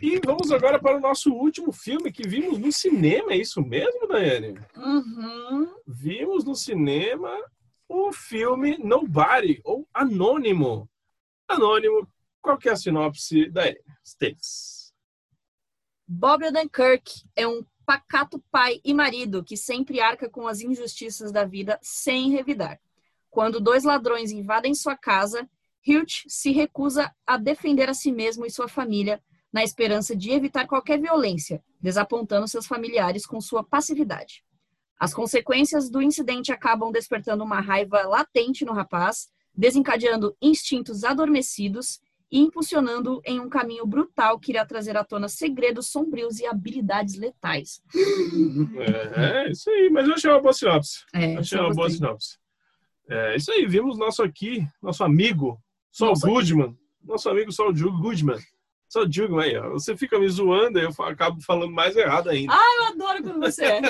E 0.00 0.20
vamos 0.24 0.52
agora 0.52 0.78
para 0.78 0.96
o 0.96 1.00
nosso 1.00 1.32
último 1.32 1.72
filme 1.72 2.12
que 2.12 2.28
vimos 2.28 2.58
no 2.58 2.70
cinema, 2.70 3.32
é 3.32 3.38
isso 3.38 3.60
mesmo, 3.60 4.06
Daiane? 4.06 4.58
Uhum. 4.76 5.74
Vimos 5.86 6.44
no 6.44 6.54
cinema 6.54 7.30
o 7.88 8.12
filme 8.12 8.78
Nobody, 8.78 9.60
ou 9.64 9.88
Anônimo. 9.92 10.88
Anônimo, 11.48 12.06
qual 12.40 12.56
que 12.56 12.68
é 12.68 12.72
a 12.72 12.76
sinopse, 12.76 13.50
Daiane? 13.50 13.80
Stakes. 14.04 14.92
Bob 16.06 16.44
Odenkirk 16.44 17.24
é 17.34 17.48
um 17.48 17.64
pacato 17.84 18.42
pai 18.50 18.80
e 18.84 18.94
marido 18.94 19.44
que 19.44 19.56
sempre 19.56 20.00
arca 20.00 20.28
com 20.28 20.46
as 20.46 20.60
injustiças 20.60 21.30
da 21.30 21.44
vida 21.44 21.78
sem 21.82 22.30
revidar. 22.30 22.80
Quando 23.30 23.60
dois 23.60 23.84
ladrões 23.84 24.30
invadem 24.30 24.74
sua 24.74 24.96
casa, 24.96 25.48
Hilt 25.86 26.24
se 26.28 26.50
recusa 26.52 27.14
a 27.26 27.36
defender 27.36 27.90
a 27.90 27.94
si 27.94 28.10
mesmo 28.10 28.46
e 28.46 28.50
sua 28.50 28.68
família 28.68 29.22
na 29.52 29.62
esperança 29.62 30.16
de 30.16 30.30
evitar 30.30 30.66
qualquer 30.66 31.00
violência, 31.00 31.62
desapontando 31.80 32.48
seus 32.48 32.66
familiares 32.66 33.26
com 33.26 33.40
sua 33.40 33.62
passividade. 33.62 34.44
As 34.98 35.12
consequências 35.12 35.90
do 35.90 36.00
incidente 36.00 36.52
acabam 36.52 36.90
despertando 36.90 37.44
uma 37.44 37.60
raiva 37.60 38.02
latente 38.02 38.64
no 38.64 38.72
rapaz, 38.72 39.28
desencadeando 39.54 40.36
instintos 40.40 41.04
adormecidos 41.04 42.00
e 42.30 42.40
impulsionando 42.40 43.20
em 43.24 43.38
um 43.40 43.48
caminho 43.48 43.86
brutal 43.86 44.38
que 44.38 44.50
irá 44.52 44.64
trazer 44.66 44.96
à 44.96 45.04
tona 45.04 45.28
segredos 45.28 45.88
sombrios 45.90 46.38
e 46.40 46.46
habilidades 46.46 47.14
letais. 47.16 47.80
É, 49.16 49.46
é 49.46 49.50
isso 49.50 49.70
aí, 49.70 49.88
mas 49.90 50.08
eu 50.08 50.14
achei 50.14 50.30
uma 50.30 50.40
boa 50.40 50.52
sinopse. 50.52 51.04
É, 51.14 51.36
Achei 51.36 51.58
eu 51.58 51.64
uma 51.64 51.74
boa 51.74 51.90
sinopse. 51.90 52.38
É 53.08 53.36
isso 53.36 53.52
aí, 53.52 53.66
vimos 53.66 53.98
nosso 53.98 54.22
aqui, 54.22 54.66
nosso 54.82 55.04
amigo, 55.04 55.60
Sol 55.92 56.08
Nossa. 56.10 56.26
Goodman. 56.26 56.76
Nosso 57.02 57.28
amigo 57.28 57.50
Ju- 57.52 57.98
Goodman. 58.00 58.38
Sol 58.88 59.04
Goodman 59.04 59.44
aí, 59.44 59.56
ó. 59.58 59.70
Você 59.70 59.96
fica 59.96 60.18
me 60.18 60.28
zoando, 60.28 60.78
aí 60.78 60.84
eu 60.86 61.04
acabo 61.04 61.40
falando 61.42 61.70
mais 61.72 61.94
errado 61.96 62.30
ainda. 62.30 62.52
Eu 62.54 62.84
adoro 62.86 63.22
quando 63.22 63.40
você 63.40 63.64
é. 63.64 63.80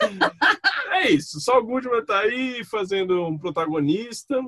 É 0.94 1.10
isso, 1.10 1.40
Sol 1.40 1.62
Goodman 1.64 2.04
tá 2.04 2.20
aí 2.20 2.64
fazendo 2.64 3.26
um 3.26 3.38
protagonista 3.38 4.40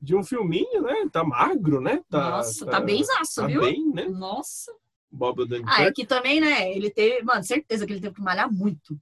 de 0.00 0.16
um 0.16 0.22
filminho, 0.24 0.82
né? 0.82 1.08
Tá 1.12 1.22
magro, 1.22 1.80
né? 1.80 2.02
Tá, 2.08 2.30
Nossa, 2.30 2.66
tá, 2.66 2.80
bem 2.80 3.04
zaço, 3.04 3.42
tá 3.42 3.46
viu? 3.46 3.60
bem, 3.60 3.86
né? 3.92 4.06
Nossa. 4.06 4.72
Bob 5.10 5.42
Odenkirk. 5.42 5.72
Ah, 5.76 5.82
é 5.84 5.92
que 5.92 6.06
também, 6.06 6.40
né? 6.40 6.72
Ele 6.72 6.88
teve, 6.90 7.22
mano, 7.24 7.42
certeza 7.42 7.86
que 7.86 7.92
ele 7.92 8.00
teve 8.00 8.14
que 8.14 8.22
malhar 8.22 8.50
muito 8.50 8.98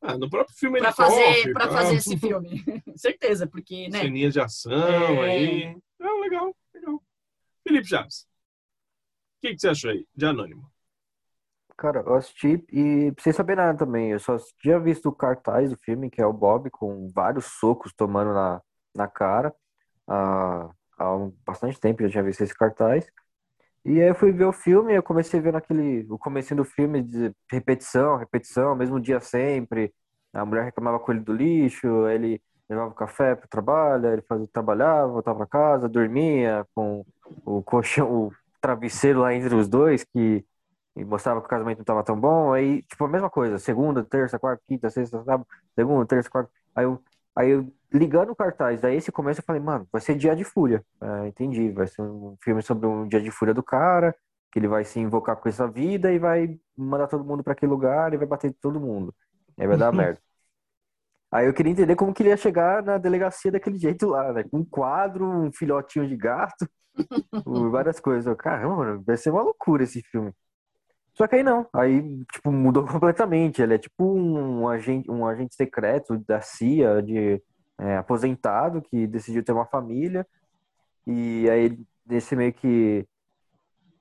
Ah, 0.00 0.16
no 0.18 0.28
próprio 0.28 0.54
filme 0.56 0.78
ele 0.78 0.84
pra 0.84 0.92
fazer, 0.92 1.24
corre, 1.24 1.52
pra 1.52 1.68
tá? 1.68 1.72
fazer 1.72 1.96
esse 1.96 2.16
filme. 2.20 2.62
certeza, 2.96 3.46
porque, 3.46 3.88
né? 3.88 4.00
Ceninhas 4.00 4.32
de 4.34 4.40
ação 4.40 4.72
É. 5.22 5.24
aí. 5.24 5.76
Ah, 6.00 6.20
legal, 6.20 6.54
legal. 6.74 7.02
Felipe 7.66 7.86
Chaves, 7.88 8.22
o 8.22 8.26
que, 9.40 9.54
que 9.54 9.60
você 9.60 9.68
achou 9.68 9.90
aí 9.90 10.06
de 10.14 10.26
Anônimo? 10.26 10.70
Cara, 11.76 12.00
eu 12.06 12.14
assisti 12.14 12.64
e 12.70 13.12
sem 13.18 13.32
saber 13.32 13.56
nada 13.56 13.76
também. 13.78 14.10
Eu 14.12 14.20
só 14.20 14.36
tinha 14.60 14.78
visto 14.78 15.08
o 15.08 15.12
cartaz 15.14 15.70
do 15.70 15.76
filme, 15.78 16.10
que 16.10 16.20
é 16.20 16.26
o 16.26 16.32
Bob 16.32 16.70
com 16.70 17.08
vários 17.08 17.46
socos 17.58 17.92
tomando 17.92 18.32
na, 18.32 18.60
na 18.94 19.08
cara. 19.08 19.52
Há, 20.08 20.70
há 20.98 21.16
um- 21.16 21.32
bastante 21.46 21.80
tempo 21.80 22.02
já 22.04 22.10
tinha 22.10 22.22
visto 22.24 22.42
esse 22.42 22.54
cartaz. 22.54 23.06
E 23.84 24.00
aí 24.00 24.08
eu 24.10 24.14
fui 24.14 24.30
ver 24.32 24.44
o 24.44 24.52
filme, 24.52 24.94
eu 24.94 25.02
comecei 25.02 25.40
vendo 25.40 25.56
aquele, 25.56 26.06
o 26.10 26.18
comecinho 26.18 26.58
do 26.58 26.64
filme 26.64 27.02
de 27.02 27.32
repetição, 27.50 28.16
repetição, 28.16 28.76
mesmo 28.76 29.00
dia 29.00 29.20
sempre. 29.20 29.92
A 30.32 30.44
mulher 30.46 30.64
reclamava 30.64 31.00
com 31.00 31.12
ele 31.12 31.20
do 31.20 31.32
lixo, 31.34 32.08
ele 32.08 32.40
levava 32.68 32.90
o 32.90 32.94
café 32.94 33.34
pro 33.34 33.48
trabalho, 33.48 34.06
aí 34.06 34.12
ele 34.14 34.22
fazia, 34.22 34.48
trabalhava, 34.52 35.12
voltava 35.12 35.38
para 35.38 35.46
casa, 35.48 35.88
dormia 35.88 36.64
com 36.74 37.04
o 37.44 37.62
colchão, 37.62 38.28
o 38.28 38.32
travesseiro 38.60 39.20
lá 39.20 39.34
entre 39.34 39.54
os 39.54 39.68
dois, 39.68 40.04
que 40.04 40.44
mostrava 41.06 41.40
que 41.40 41.46
o 41.46 41.48
casamento 41.50 41.78
não 41.78 41.82
estava 41.82 42.04
tão 42.04 42.18
bom. 42.18 42.52
Aí, 42.52 42.82
tipo, 42.82 43.04
a 43.04 43.08
mesma 43.08 43.30
coisa, 43.30 43.58
segunda, 43.58 44.04
terça, 44.04 44.38
quarta, 44.38 44.62
quinta, 44.66 44.90
sexta, 44.90 45.22
sábado, 45.24 45.46
segunda, 45.74 46.06
terça, 46.06 46.30
quarta. 46.30 46.50
Aí 46.74 46.84
eu, 46.84 47.02
aí 47.36 47.50
eu 47.50 47.72
ligando 47.92 48.30
o 48.30 48.36
cartaz, 48.36 48.80
daí 48.80 48.96
esse 48.96 49.12
começo 49.12 49.40
eu 49.40 49.44
falei, 49.44 49.60
mano, 49.60 49.86
vai 49.92 50.00
ser 50.00 50.16
Dia 50.16 50.34
de 50.34 50.44
Fúria. 50.44 50.84
É, 51.00 51.28
entendi, 51.28 51.70
vai 51.70 51.86
ser 51.86 52.02
um 52.02 52.36
filme 52.42 52.62
sobre 52.62 52.86
um 52.86 53.06
dia 53.06 53.20
de 53.20 53.30
fúria 53.30 53.52
do 53.54 53.62
cara, 53.62 54.14
que 54.50 54.58
ele 54.58 54.68
vai 54.68 54.84
se 54.84 54.98
invocar 55.00 55.36
com 55.36 55.48
essa 55.48 55.68
vida 55.68 56.12
e 56.12 56.18
vai 56.18 56.58
mandar 56.76 57.06
todo 57.08 57.24
mundo 57.24 57.42
para 57.42 57.52
aquele 57.52 57.70
lugar 57.70 58.12
e 58.14 58.16
vai 58.16 58.26
bater 58.26 58.54
todo 58.60 58.80
mundo. 58.80 59.14
Aí 59.58 59.66
vai 59.66 59.76
dar 59.76 59.92
merda. 59.92 60.20
Aí 61.30 61.46
eu 61.46 61.54
queria 61.54 61.72
entender 61.72 61.96
como 61.96 62.12
que 62.12 62.22
ele 62.22 62.28
ia 62.28 62.36
chegar 62.36 62.82
na 62.82 62.98
delegacia 62.98 63.50
daquele 63.50 63.78
jeito 63.78 64.06
lá, 64.08 64.32
né? 64.34 64.44
Com 64.44 64.58
um 64.58 64.64
quadro, 64.64 65.26
um 65.26 65.50
filhotinho 65.50 66.06
de 66.06 66.16
gato, 66.16 66.68
várias 67.70 67.98
coisas. 68.00 68.26
Eu, 68.26 68.36
Caramba, 68.36 68.76
mano, 68.76 69.02
vai 69.02 69.16
ser 69.16 69.30
uma 69.30 69.42
loucura 69.42 69.82
esse 69.84 70.02
filme. 70.02 70.32
Só 71.14 71.26
que 71.26 71.36
aí 71.36 71.42
não, 71.42 71.66
aí 71.74 72.02
tipo 72.32 72.50
mudou 72.52 72.86
completamente. 72.88 73.62
Ele 73.62 73.74
é 73.74 73.78
tipo 73.78 74.04
um 74.14 74.68
agente, 74.68 75.10
um 75.10 75.26
agente 75.26 75.54
secreto 75.54 76.18
da 76.26 76.40
CIA, 76.40 77.02
de 77.02 77.42
é, 77.78 77.96
aposentado 77.98 78.80
que 78.82 79.06
decidiu 79.06 79.44
ter 79.44 79.52
uma 79.52 79.66
família 79.66 80.26
e 81.06 81.48
aí 81.50 81.78
nesse 82.06 82.36
meio 82.36 82.52
que 82.52 83.06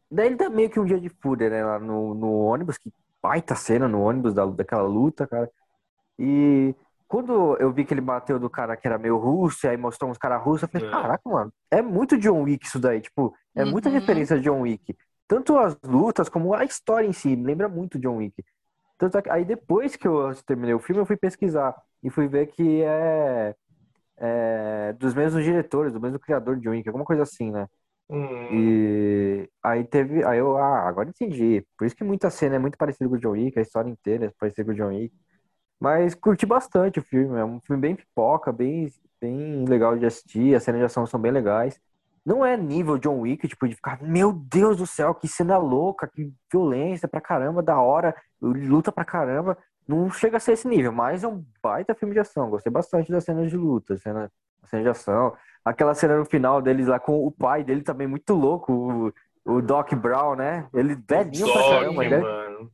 daí 0.10 0.28
ele 0.28 0.36
tá 0.36 0.50
meio 0.50 0.70
que 0.70 0.80
um 0.80 0.86
dia 0.86 1.00
de 1.00 1.10
fúria, 1.10 1.50
né, 1.50 1.64
lá 1.64 1.80
no, 1.80 2.14
no 2.14 2.32
ônibus, 2.40 2.78
que 2.78 2.92
baita 3.22 3.56
cena 3.56 3.88
no 3.88 4.02
ônibus 4.02 4.34
da, 4.34 4.46
daquela 4.46 4.84
luta, 4.84 5.28
cara. 5.28 5.50
E 6.20 6.76
quando 7.08 7.58
eu 7.58 7.72
vi 7.74 7.86
que 7.86 7.94
ele 7.94 8.02
bateu 8.02 8.40
do 8.40 8.50
cara 8.50 8.76
que 8.78 8.88
era 8.88 8.98
meio 8.98 9.18
russo, 9.18 9.66
e 9.66 9.70
aí 9.70 9.78
mostrou 9.78 10.10
uns 10.12 10.18
caras 10.18 10.42
russos, 10.44 10.64
eu 10.64 10.70
falei, 10.70 10.88
É. 10.88 10.92
caraca, 10.92 11.30
mano, 11.30 11.54
é 11.70 11.82
muito 11.82 12.18
John 12.18 12.44
Wick 12.44 12.66
isso 12.66 12.80
daí, 12.80 13.02
tipo, 13.02 13.36
é 13.56 13.66
muita 13.66 13.90
Uhum. 13.90 13.96
referência 13.96 14.38
de 14.38 14.44
John 14.44 14.62
Wick. 14.62 14.96
Tanto 15.32 15.58
as 15.58 15.78
lutas 15.86 16.28
como 16.30 16.54
a 16.54 16.66
história 16.66 17.08
em 17.08 17.14
si, 17.14 17.36
lembra 17.38 17.70
muito 17.70 17.98
John 18.00 18.18
Wick. 18.18 18.44
Tanto 18.98 19.18
é 19.18 19.22
que, 19.22 19.30
aí 19.30 19.46
depois 19.46 19.96
que 19.96 20.08
eu 20.08 20.36
terminei 20.46 20.74
o 20.76 20.80
filme, 20.80 21.02
eu 21.02 21.06
fui 21.06 21.18
pesquisar 21.18 21.76
e 22.04 22.10
fui 22.10 22.28
ver 22.28 22.48
que 22.48 22.84
é, 22.84 23.56
é 24.18 24.94
dos 24.94 25.14
mesmos 25.14 25.44
diretores, 25.44 25.94
do 25.94 26.02
mesmo 26.02 26.20
criador 26.20 26.58
de 26.58 26.64
John 26.64 26.72
Wick, 26.72 26.88
alguma 26.90 27.06
coisa 27.06 27.24
assim, 27.24 27.52
né? 27.52 27.68
Hum, 28.10 28.48
E 28.50 29.50
aí 29.64 29.84
teve, 29.86 30.24
aí 30.26 30.40
eu, 30.40 30.58
ah, 30.58 30.88
agora 30.88 31.10
entendi. 31.10 31.66
Por 31.78 31.86
isso 31.88 31.96
que 31.96 32.04
muita 32.04 32.30
cena 32.30 32.56
é 32.58 32.60
muito 32.60 32.78
parecida 32.78 33.10
com 33.10 33.16
o 33.16 33.20
John 33.20 33.32
Wick, 33.32 33.58
a 33.60 33.62
história 33.62 33.90
inteira 33.90 34.26
é 34.28 34.32
parecida 34.40 34.66
com 34.66 34.72
o 34.72 34.76
John 34.76 34.90
Wick. 34.90 35.16
Mas 35.80 36.16
curti 36.16 36.46
bastante 36.46 37.00
o 37.00 37.04
filme, 37.04 37.40
é 37.40 37.46
um 37.46 37.60
filme 37.62 37.82
bem 37.82 37.96
pipoca, 37.96 38.52
bem, 38.52 38.90
bem 39.22 39.66
legal 39.66 39.98
de 39.98 40.06
assistir, 40.06 40.56
as 40.56 40.64
cenas 40.64 40.80
de 40.82 40.86
ação 40.86 41.06
são 41.08 41.20
bem 41.22 41.32
legais. 41.32 41.80
Não 42.26 42.46
é 42.46 42.56
nível 42.56 42.98
John 42.98 43.20
Wick, 43.22 43.48
tipo, 43.48 43.68
de 43.68 43.76
ficar, 43.76 44.02
meu 44.02 44.32
Deus 44.32 44.78
do 44.78 44.86
céu, 44.86 45.14
que 45.16 45.28
cena 45.28 45.58
louca, 45.58 46.08
que 46.08 46.32
violência 46.52 47.08
pra 47.08 47.20
caramba, 47.22 47.64
da 47.64 47.80
hora, 47.82 48.16
luta 48.42 48.92
pra 48.92 49.04
caramba. 49.04 49.58
Não 49.88 50.10
chega 50.12 50.38
a 50.38 50.40
ser 50.40 50.54
esse 50.54 50.68
nível, 50.68 50.92
mas 50.92 51.24
é 51.24 51.28
um 51.28 51.44
baita 51.62 51.96
filme 51.96 52.14
de 52.14 52.20
ação. 52.20 52.50
Gostei 52.50 52.72
bastante 52.72 53.12
das 53.12 53.24
cenas 53.24 53.50
de 53.50 53.58
luta, 53.58 53.98
cena, 53.98 54.32
cena 54.66 54.84
de 54.84 54.90
ação. 54.90 55.34
Aquela 55.66 55.94
cena 55.96 56.16
no 56.18 56.26
final 56.26 56.62
deles 56.62 56.88
lá 56.88 57.00
com 57.00 57.26
o 57.26 57.32
pai 57.32 57.64
dele 57.64 57.82
também 57.82 58.06
muito 58.08 58.34
louco, 58.34 58.72
o, 59.46 59.54
o 59.58 59.62
Doc 59.62 59.92
Brown, 59.96 60.36
né? 60.36 60.68
Ele 60.74 60.96
velhinho 60.96 61.52
pra 61.52 61.62
Doc, 61.62 61.70
caramba. 61.72 62.06
Ele 62.06 62.10
deve, 62.16 62.26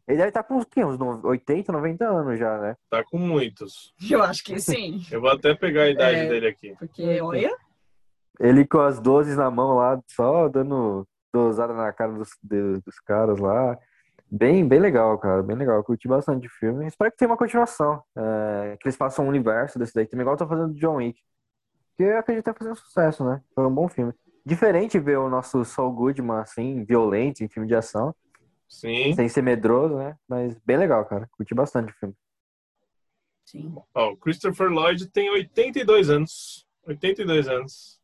ele 0.10 0.18
deve 0.18 0.28
estar 0.28 0.44
com 0.44 0.56
uns, 0.58 0.66
quê? 0.66 0.84
uns 0.84 0.98
no- 1.00 1.22
80, 1.26 1.72
90 1.72 2.06
anos 2.06 2.38
já, 2.38 2.58
né? 2.60 2.76
Tá 2.90 3.04
com 3.04 3.18
muitos. 3.18 3.94
Eu 4.12 4.22
acho 4.24 4.44
que 4.44 4.60
sim. 4.60 5.02
Eu 5.10 5.22
vou 5.22 5.30
até 5.32 5.56
pegar 5.56 5.84
a 5.84 5.90
idade 5.90 6.18
É. 6.18 6.28
dele 6.30 6.48
aqui. 6.48 6.76
Porque, 6.78 7.20
olha, 7.22 7.56
Ele 8.40 8.66
com 8.68 8.80
as 8.80 9.00
12 9.00 9.36
na 9.36 9.50
mão 9.52 9.76
lá, 9.76 10.00
só 10.10 10.48
dando 10.50 11.08
dosada 11.34 11.74
na 11.74 11.92
cara 11.94 12.14
dos, 12.14 12.30
de- 12.44 12.80
dos 12.82 13.00
caras 13.00 13.40
lá. 13.40 13.78
Bem, 14.30 14.68
bem 14.68 14.80
legal, 14.80 15.18
cara. 15.20 15.42
Bem 15.44 15.56
legal. 15.56 15.84
Curti 15.84 16.08
bastante 16.08 16.48
o 16.48 16.52
filme. 16.52 16.86
Espero 16.88 17.12
que 17.12 17.18
tenha 17.18 17.30
uma 17.32 17.38
continuação. 17.38 18.04
é, 18.18 18.78
que 18.80 18.88
eles 18.88 18.98
façam 18.98 19.26
um 19.26 19.30
universo 19.30 19.80
desse 19.80 19.94
daí 19.94 20.06
também, 20.08 20.24
igual 20.24 20.36
eu 20.36 20.40
tô 20.40 20.48
fazendo 20.48 20.74
do 20.74 20.80
John 20.80 20.96
Wick. 20.98 21.20
Que 21.98 22.04
eu 22.04 22.18
acredito 22.20 22.44
que 22.46 22.52
tá 22.52 22.58
fazendo 22.58 22.76
sucesso, 22.78 23.24
né? 23.26 23.42
Foi 23.56 23.66
um 23.66 23.74
bom 23.74 23.88
filme. 23.88 24.14
Diferente 24.46 25.00
ver 25.00 25.18
o 25.18 25.30
nosso 25.30 25.64
Saul 25.66 25.92
Goodman, 25.94 26.38
assim, 26.40 26.84
violento 26.86 27.44
em 27.44 27.50
filme 27.50 27.68
de 27.68 27.76
ação, 27.76 28.16
Sim. 28.70 29.14
sem 29.14 29.28
ser 29.30 29.42
medroso, 29.42 29.98
né? 29.98 30.16
Mas 30.28 30.58
bem 30.66 30.78
legal, 30.78 31.06
cara. 31.06 31.28
Curti 31.32 31.54
bastante 31.56 31.92
o 31.92 31.96
filme. 31.96 32.16
sim. 33.46 33.74
Ó, 33.94 34.12
o 34.12 34.18
Christopher 34.18 34.70
Lloyd 34.70 35.10
tem 35.10 35.30
82 35.30 36.10
anos. 36.10 36.66
82 36.86 37.48
anos. 37.48 37.97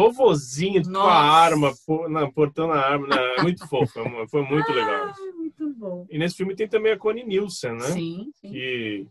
Vovozinho 0.00 0.82
com 0.82 0.90
Nossa. 0.90 1.10
a 1.10 1.30
arma, 1.30 1.74
não, 2.08 2.32
portando 2.32 2.72
a 2.72 2.80
arma. 2.80 3.06
Não, 3.06 3.18
é 3.18 3.42
muito 3.42 3.66
fofo. 3.68 4.00
Foi 4.28 4.42
muito 4.42 4.72
legal. 4.72 5.08
Ah, 5.08 5.14
muito 5.36 5.74
bom. 5.74 6.06
E 6.08 6.18
nesse 6.18 6.36
filme 6.36 6.56
tem 6.56 6.66
também 6.66 6.92
a 6.92 6.98
Connie 6.98 7.24
Nielsen, 7.24 7.72
né? 7.72 7.90
Sim, 7.92 8.30
sim. 8.34 8.50
Que, 8.50 9.06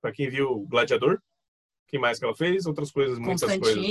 pra 0.00 0.12
quem 0.12 0.30
viu 0.30 0.66
Gladiador, 0.68 1.20
que 1.88 1.98
mais 1.98 2.18
que 2.20 2.24
ela 2.24 2.36
fez? 2.36 2.64
Outras 2.66 2.92
coisas, 2.92 3.18
muitas 3.18 3.58
coisas. 3.58 3.84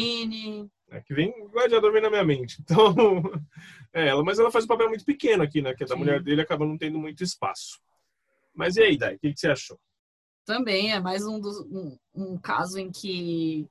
É 0.92 1.02
que 1.02 1.14
vem, 1.14 1.34
gladiador 1.50 1.92
vem 1.92 2.02
na 2.02 2.10
minha 2.10 2.24
mente. 2.24 2.58
Então, 2.64 2.96
é 3.92 4.08
ela, 4.08 4.24
mas 4.24 4.40
ela 4.40 4.52
faz 4.52 4.64
um 4.64 4.68
papel 4.68 4.88
muito 4.88 5.04
pequeno 5.04 5.44
aqui, 5.44 5.62
né? 5.62 5.74
Que 5.74 5.84
é 5.84 5.88
da 5.88 5.96
Sim. 5.96 6.00
mulher 6.00 6.24
dele 6.24 6.42
acaba 6.42 6.66
não 6.66 6.78
tendo 6.78 6.98
muito 6.98 7.24
espaço. 7.24 7.80
Mas 8.54 8.78
e 8.78 8.84
aí, 8.84 8.98
Dai, 8.98 9.16
o 9.16 9.20
que, 9.20 9.34
que 9.34 9.40
você 9.40 9.50
achou? 9.50 9.80
Também 10.46 10.94
é 10.94 11.00
mais 11.00 11.26
um, 11.26 11.40
dos, 11.40 11.60
um, 11.60 11.98
um 12.14 12.38
caso 12.38 12.80
em 12.80 12.90
que 12.92 13.68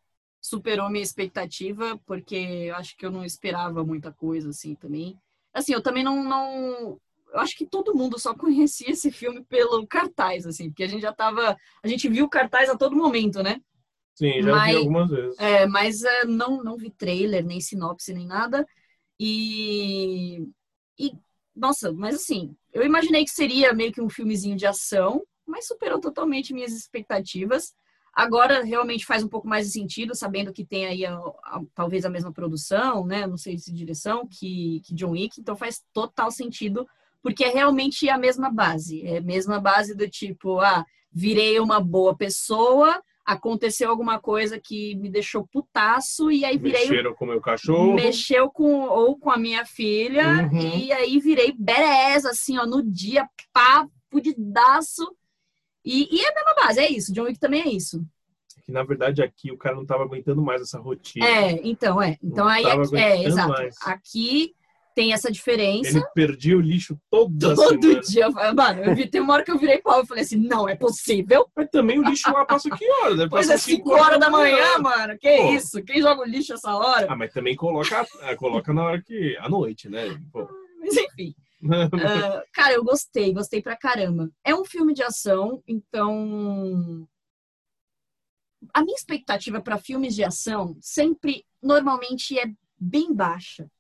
superou 0.49 0.89
minha 0.91 1.03
expectativa, 1.03 1.99
porque 2.07 2.37
eu 2.37 2.77
acho 2.77 2.97
que 2.97 3.05
eu 3.05 3.11
não 3.11 3.25
esperava 3.25 3.85
muita 3.85 4.13
coisa 4.13 4.51
assim 4.51 4.75
também. 4.75 5.19
Assim, 5.53 5.73
eu 5.73 5.83
também 5.83 6.03
não, 6.05 6.23
não 6.23 6.99
eu 7.33 7.41
acho 7.41 7.57
que 7.57 7.67
todo 7.67 7.95
mundo 7.95 8.19
só 8.19 8.35
conhecia 8.37 8.91
esse 8.91 9.11
filme 9.11 9.45
pelo 9.45 9.87
cartaz, 9.87 10.47
assim, 10.47 10.71
porque 10.71 10.85
a 10.85 10.89
gente 10.89 11.03
já 11.03 11.13
tava, 11.13 11.57
a 11.83 11.89
gente 11.89 12.09
viu 12.09 12.25
o 12.25 12.31
cartaz 12.31 12.69
a 12.69 12.77
todo 12.77 12.97
momento, 12.97 13.43
né? 13.43 13.61
Sim, 14.15 14.43
já 14.43 14.51
Mas- 14.51 14.73
vi 14.73 14.77
algumas 14.79 15.11
vezes. 15.11 15.39
É, 15.39 15.67
mas 15.67 16.03
é, 16.03 16.25
não, 16.25 16.63
não 16.65 16.77
vi 16.77 16.91
trailer, 16.91 17.45
nem 17.45 17.61
sinopse, 17.61 18.13
nem 18.13 18.27
nada. 18.27 18.67
E, 19.19 20.49
e, 20.99 21.13
nossa, 21.55 21.93
mas 21.93 22.17
assim, 22.17 22.57
eu 22.73 22.85
imaginei 22.85 23.25
que 23.25 23.31
seria 23.31 23.73
meio 23.73 23.93
que 23.93 24.01
um 24.01 24.11
filmezinho 24.11 24.57
de 24.57 24.67
ação, 24.67 25.23
mas 25.47 25.67
superou 25.67 26.01
totalmente 26.01 26.53
minhas 26.53 26.73
expectativas. 26.73 27.75
Agora 28.21 28.65
realmente 28.65 29.07
faz 29.07 29.23
um 29.23 29.29
pouco 29.29 29.47
mais 29.47 29.67
de 29.67 29.73
sentido, 29.73 30.13
sabendo 30.13 30.53
que 30.53 30.65
tem 30.65 30.87
aí 30.87 31.07
a- 31.07 31.15
a- 31.45 31.61
talvez 31.73 32.05
a 32.05 32.11
mesma 32.11 32.33
produção, 32.33 33.07
né? 33.07 33.27
Não 33.29 33.37
sei 33.37 33.57
se 33.59 33.73
direção 33.73 34.27
que, 34.29 34.81
que 34.85 34.93
John 34.93 35.13
Wick, 35.13 35.41
então 35.41 35.55
faz 35.55 35.81
total 35.93 36.29
sentido, 36.33 36.85
porque 37.23 37.45
é 37.45 37.49
realmente 37.51 38.09
a 38.09 38.19
mesma 38.19 38.51
base. 38.51 39.07
É 39.07 39.19
a 39.19 39.23
mesma 39.23 39.61
base 39.61 39.95
do 39.95 40.09
tipo, 40.09 40.59
ah, 40.59 40.85
virei 41.13 41.61
uma 41.61 41.79
boa 41.81 42.17
pessoa, 42.17 43.01
aconteceu 43.25 43.89
alguma 43.89 44.19
coisa 44.19 44.59
que 44.59 44.97
me 44.97 45.09
deixou 45.09 45.47
putaço, 45.53 46.29
e 46.31 46.45
aí 46.45 46.59
virei 46.59 46.89
Mexeram 46.89 47.15
com 47.15 47.25
o 47.25 47.29
meu 47.29 47.41
cachorro. 47.41 47.95
mexeu 47.95 48.51
com 48.51 48.81
ou 48.87 49.17
com 49.17 49.31
a 49.31 49.37
minha 49.37 49.65
filha 49.65 50.49
Uhum. 50.51 50.59
e 50.77 50.93
aí 50.93 51.21
virei 51.21 51.53
badass, 51.57 52.25
assim, 52.25 52.59
ó, 52.59 52.67
no 52.67 52.83
dia, 52.83 53.29
pá, 53.53 53.87
fudidaço. 54.11 55.07
E, 55.89 56.07
e 56.15 56.21
é 56.21 56.29
a 56.29 56.35
mesma 56.35 56.55
base, 56.55 56.81
é 56.81 56.91
isso. 56.91 57.15
John 57.15 57.23
Wick 57.23 57.41
também 57.41 57.63
é 57.63 57.69
isso. 57.69 58.05
Que 58.67 58.71
na 58.71 58.83
verdade 58.83 59.23
aqui 59.23 59.51
o 59.51 59.57
cara 59.57 59.75
não 59.75 59.87
tava 59.87 60.03
aguentando 60.03 60.43
mais 60.43 60.61
essa 60.61 60.79
rotina. 60.79 61.27
É, 61.27 61.53
então, 61.67 62.01
é. 62.03 62.19
Então 62.23 62.45
Não 62.45 62.53
aí, 62.53 62.67
aqui, 62.67 62.97
é, 62.97 63.25
exato. 63.25 63.49
mais. 63.49 63.75
Aqui 63.83 64.55
tem 64.95 65.15
essa 65.15 65.33
diferença. 65.33 65.97
Ele 65.97 66.05
perdia 66.15 66.59
o 66.59 66.61
lixo 66.61 67.01
toda 67.11 67.55
Todo 67.55 68.01
dia, 68.01 68.29
mano, 68.29 68.85
eu 68.85 68.95
vi, 68.95 69.09
tem 69.09 69.23
uma 69.23 69.33
hora 69.33 69.45
que 69.45 69.51
eu 69.51 69.57
virei 69.57 69.79
pau, 69.79 70.01
eu 70.01 70.07
falei 70.07 70.25
assim, 70.25 70.37
não 70.37 70.69
é 70.69 70.75
possível. 70.75 71.49
Mas 71.57 71.71
também 71.71 71.99
o 71.99 72.03
lixo 72.03 72.31
lá 72.31 72.45
passa 72.45 72.69
que 72.69 72.85
hora? 72.91 73.17
Deve 73.17 73.31
Pois 73.31 73.49
é, 73.49 73.57
5 73.57 73.91
horas 73.91 74.21
da 74.21 74.29
manhã, 74.29 74.79
mano, 74.79 75.17
que 75.17 75.37
Pô. 75.39 75.53
isso? 75.55 75.83
Quem 75.85 76.03
joga 76.03 76.21
o 76.21 76.27
lixo 76.27 76.53
essa 76.53 76.75
hora? 76.75 77.07
Ah, 77.09 77.17
mas 77.17 77.33
também 77.33 77.57
coloca, 77.57 78.07
ah, 78.21 78.37
coloca 78.37 78.75
na 78.75 78.85
hora 78.85 79.01
que. 79.01 79.37
à 79.39 79.49
noite, 79.49 79.89
né? 79.89 80.21
Pô. 80.31 80.47
Mas 80.81 80.95
enfim. 80.95 81.35
Ah, 81.93 82.45
cara, 82.53 82.75
eu 82.75 82.85
gostei, 82.85 83.33
gostei 83.33 83.61
pra 83.61 83.77
caramba. 83.77 84.31
É 84.45 84.55
um 84.55 84.65
filme 84.65 84.95
de 84.95 85.03
ação, 85.03 85.63
então. 85.67 87.09
A 88.75 88.83
minha 88.83 88.95
expectativa 88.97 89.61
para 89.61 89.79
filmes 89.79 90.15
de 90.15 90.25
ação 90.25 90.77
sempre, 90.81 91.45
normalmente, 91.63 92.39
é 92.39 92.53
bem 92.79 93.13
baixa. 93.13 93.71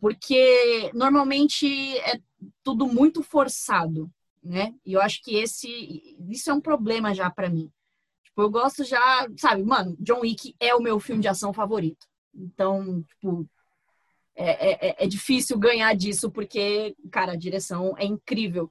Porque 0.00 0.90
normalmente 0.94 1.66
é 1.98 2.20
tudo 2.62 2.86
muito 2.86 3.22
forçado, 3.22 4.10
né? 4.42 4.74
E 4.84 4.94
eu 4.94 5.00
acho 5.02 5.22
que 5.22 5.36
esse. 5.36 6.16
Isso 6.30 6.50
é 6.50 6.54
um 6.54 6.60
problema 6.60 7.14
já 7.14 7.30
pra 7.30 7.50
mim. 7.50 7.70
Tipo, 8.24 8.42
eu 8.42 8.50
gosto 8.50 8.84
já. 8.84 9.28
Sabe, 9.36 9.62
mano, 9.62 9.96
John 10.00 10.20
Wick 10.20 10.54
é 10.58 10.74
o 10.74 10.80
meu 10.80 10.98
filme 11.00 11.20
de 11.22 11.28
ação 11.28 11.52
favorito. 11.52 12.06
Então, 12.34 13.02
tipo, 13.02 13.48
é, 14.36 14.88
é, 14.88 15.04
é 15.04 15.06
difícil 15.06 15.58
ganhar 15.58 15.94
disso, 15.94 16.30
porque, 16.30 16.96
cara, 17.10 17.32
a 17.32 17.36
direção 17.36 17.94
é 17.98 18.04
incrível. 18.04 18.70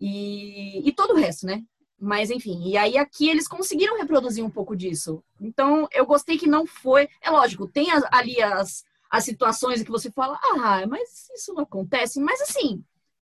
E, 0.00 0.86
e 0.88 0.92
todo 0.92 1.12
o 1.12 1.16
resto, 1.16 1.46
né? 1.46 1.62
Mas, 2.00 2.30
enfim, 2.30 2.62
e 2.68 2.76
aí 2.76 2.96
aqui 2.96 3.28
eles 3.28 3.48
conseguiram 3.48 3.98
reproduzir 3.98 4.44
um 4.44 4.50
pouco 4.50 4.76
disso. 4.76 5.22
Então, 5.40 5.88
eu 5.92 6.06
gostei 6.06 6.38
que 6.38 6.46
não 6.46 6.66
foi. 6.66 7.08
É 7.20 7.30
lógico, 7.30 7.66
tem 7.66 7.88
ali 8.12 8.40
as, 8.40 8.84
as 9.10 9.24
situações 9.24 9.80
em 9.80 9.84
que 9.84 9.90
você 9.90 10.10
fala, 10.10 10.38
ah, 10.42 10.86
mas 10.86 11.28
isso 11.34 11.52
não 11.54 11.62
acontece. 11.62 12.20
Mas, 12.20 12.40
assim, 12.40 12.84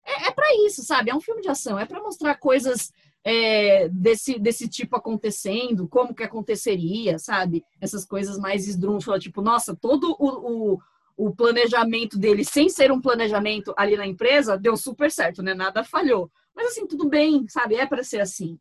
é, 0.04 0.26
é 0.26 0.30
para 0.30 0.48
isso, 0.66 0.82
sabe? 0.82 1.10
É 1.10 1.14
um 1.14 1.20
filme 1.20 1.40
de 1.40 1.48
ação, 1.48 1.78
é 1.78 1.86
para 1.86 2.02
mostrar 2.02 2.34
coisas 2.34 2.92
é, 3.24 3.88
desse, 3.88 4.38
desse 4.38 4.68
tipo 4.68 4.96
acontecendo, 4.96 5.88
como 5.88 6.14
que 6.14 6.22
aconteceria, 6.22 7.18
sabe? 7.18 7.64
Essas 7.80 8.04
coisas 8.04 8.38
mais 8.38 8.68
esdrúxulas, 8.68 9.22
tipo, 9.22 9.40
nossa, 9.40 9.74
todo 9.74 10.14
o, 10.18 10.74
o, 10.74 10.78
o 11.18 11.34
planejamento 11.34 12.16
dele, 12.16 12.44
sem 12.44 12.68
ser 12.68 12.92
um 12.92 13.00
planejamento 13.00 13.74
ali 13.76 13.96
na 13.96 14.06
empresa, 14.06 14.56
deu 14.56 14.76
super 14.76 15.10
certo, 15.10 15.42
né? 15.42 15.52
Nada 15.52 15.82
falhou. 15.82 16.30
Mas 16.54 16.68
assim, 16.68 16.86
tudo 16.86 17.08
bem, 17.08 17.44
sabe? 17.48 17.74
É 17.74 17.84
para 17.84 18.04
ser 18.04 18.20
assim. 18.20 18.56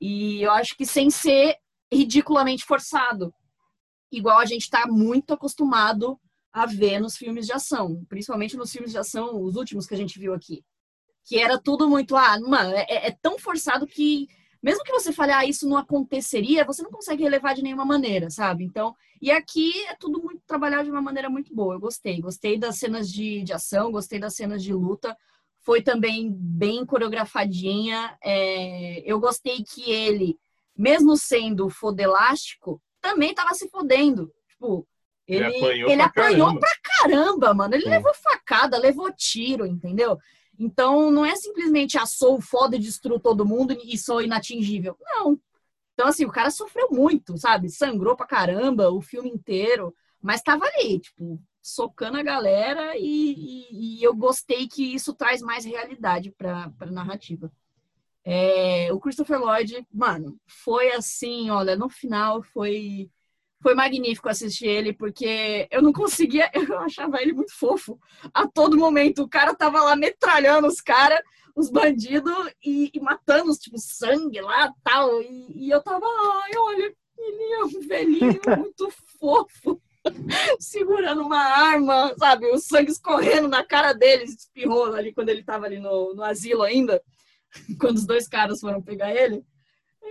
E 0.00 0.42
eu 0.42 0.50
acho 0.50 0.76
que 0.76 0.84
sem 0.84 1.08
ser 1.08 1.56
ridiculamente 1.92 2.64
forçado. 2.64 3.32
Igual 4.10 4.40
a 4.40 4.44
gente 4.44 4.62
está 4.62 4.88
muito 4.88 5.32
acostumado 5.32 6.18
a 6.52 6.66
ver 6.66 6.98
nos 6.98 7.16
filmes 7.16 7.46
de 7.46 7.52
ação, 7.52 8.04
principalmente 8.08 8.56
nos 8.56 8.72
filmes 8.72 8.90
de 8.90 8.98
ação, 8.98 9.40
os 9.40 9.54
últimos 9.54 9.86
que 9.86 9.94
a 9.94 9.96
gente 9.96 10.18
viu 10.18 10.34
aqui. 10.34 10.64
Que 11.24 11.38
era 11.38 11.60
tudo 11.60 11.88
muito, 11.88 12.16
ah, 12.16 12.40
mano, 12.40 12.72
é, 12.74 12.86
é 12.88 13.16
tão 13.22 13.38
forçado 13.38 13.86
que, 13.86 14.26
mesmo 14.62 14.84
que 14.84 14.92
você 14.92 15.12
fale, 15.12 15.32
ah, 15.32 15.44
isso 15.44 15.68
não 15.68 15.76
aconteceria, 15.76 16.64
você 16.64 16.82
não 16.82 16.90
consegue 16.90 17.22
relevar 17.22 17.54
de 17.54 17.62
nenhuma 17.62 17.84
maneira, 17.84 18.28
sabe? 18.30 18.64
Então, 18.64 18.94
e 19.20 19.30
aqui 19.30 19.72
é 19.86 19.94
tudo 19.94 20.22
muito 20.22 20.42
trabalhado 20.46 20.84
de 20.84 20.90
uma 20.90 21.00
maneira 21.00 21.30
muito 21.30 21.54
boa. 21.54 21.74
Eu 21.74 21.80
gostei. 21.80 22.20
Gostei 22.20 22.58
das 22.58 22.76
cenas 22.78 23.10
de, 23.10 23.42
de 23.42 23.52
ação, 23.52 23.90
gostei 23.90 24.18
das 24.18 24.34
cenas 24.34 24.62
de 24.62 24.72
luta. 24.72 25.16
Foi 25.60 25.82
também 25.82 26.30
bem 26.32 26.84
coreografadinha. 26.84 28.16
É, 28.22 29.02
eu 29.10 29.18
gostei 29.18 29.62
que 29.62 29.90
ele, 29.90 30.38
mesmo 30.76 31.16
sendo 31.16 31.68
fodelástico, 31.70 32.82
também 33.00 33.34
tava 33.34 33.54
se 33.54 33.68
fodendo. 33.68 34.32
Tipo, 34.48 34.86
Ele 35.26 35.44
ele, 35.44 35.56
apanhou 35.56 35.90
ele 35.90 35.96
pra 35.96 36.06
apanhou 36.06 36.46
caramba. 36.46 36.60
pra 36.60 36.70
caramba, 36.82 37.54
mano. 37.54 37.74
Ele 37.74 37.84
Sim. 37.84 37.90
levou 37.90 38.12
facada, 38.14 38.78
levou 38.78 39.10
tiro, 39.12 39.66
entendeu? 39.66 40.18
Então, 40.60 41.10
não 41.10 41.26
é 41.26 41.36
simplesmente, 41.36 41.98
ah, 41.98 42.06
sou 42.06 42.40
foda 42.42 42.78
destruo 42.78 43.20
todo 43.20 43.46
mundo 43.46 43.72
e 43.84 43.98
sou 43.98 44.22
inatingível. 44.22 44.96
Não. 45.00 45.40
Então, 45.94 46.08
assim, 46.08 46.24
o 46.26 46.32
cara 46.32 46.50
sofreu 46.50 46.88
muito, 46.90 47.38
sabe? 47.38 47.70
Sangrou 47.70 48.16
pra 48.16 48.26
caramba 48.26 48.90
o 48.90 49.00
filme 49.02 49.30
inteiro, 49.30 49.94
mas 50.22 50.42
tava 50.42 50.66
ali, 50.66 51.00
tipo, 51.00 51.40
socando 51.62 52.18
a 52.18 52.22
galera 52.22 52.96
e, 52.96 53.66
e- 53.70 53.98
e 54.00 54.04
eu 54.04 54.14
gostei 54.14 54.68
que 54.68 54.94
isso 54.94 55.14
traz 55.14 55.42
mais 55.42 55.64
realidade 55.64 56.30
pra, 56.32 56.70
pra 56.78 56.90
narrativa. 56.90 57.52
É, 58.24 58.92
o 58.92 59.00
Christopher 59.00 59.40
Lloyd, 59.40 59.86
mano, 59.92 60.38
foi 60.46 60.92
assim, 60.92 61.50
olha, 61.50 61.76
no 61.76 61.88
final 61.88 62.42
foi 62.42 63.10
foi 63.62 63.74
magnífico 63.74 64.28
assistir 64.28 64.66
ele, 64.66 64.92
porque 64.92 65.68
eu 65.70 65.82
não 65.82 65.92
conseguia, 65.92 66.50
eu 66.54 66.78
achava 66.78 67.20
ele 67.20 67.32
muito 67.32 67.52
fofo. 67.54 67.98
A 68.32 68.46
todo 68.46 68.76
momento, 68.76 69.22
o 69.22 69.28
cara 69.28 69.54
tava 69.54 69.82
lá 69.82 69.94
metralhando 69.94 70.66
os 70.66 70.80
caras, 70.80 71.20
os 71.54 71.70
bandidos, 71.70 72.32
e, 72.64 72.90
e 72.94 73.00
matando, 73.00 73.52
tipo, 73.56 73.78
sangue 73.78 74.40
lá 74.40 74.72
tal. 74.82 75.22
E, 75.22 75.66
e 75.66 75.70
eu 75.70 75.82
tava, 75.82 76.06
ai, 76.06 76.52
olha, 76.56 76.94
ele 77.18 77.52
é 77.52 77.64
um 77.64 77.80
velhinho 77.86 78.40
muito 78.58 78.90
fofo, 79.18 79.80
segurando 80.58 81.22
uma 81.22 81.40
arma, 81.40 82.14
sabe? 82.18 82.46
O 82.46 82.58
sangue 82.58 82.90
escorrendo 82.90 83.46
na 83.46 83.62
cara 83.62 83.92
dele, 83.92 84.24
espirrou 84.24 84.94
ali 84.94 85.12
quando 85.12 85.28
ele 85.28 85.44
tava 85.44 85.66
ali 85.66 85.78
no, 85.78 86.14
no 86.14 86.22
asilo 86.22 86.62
ainda, 86.62 87.02
quando 87.78 87.96
os 87.96 88.06
dois 88.06 88.26
caras 88.26 88.60
foram 88.60 88.80
pegar 88.80 89.14
ele. 89.14 89.44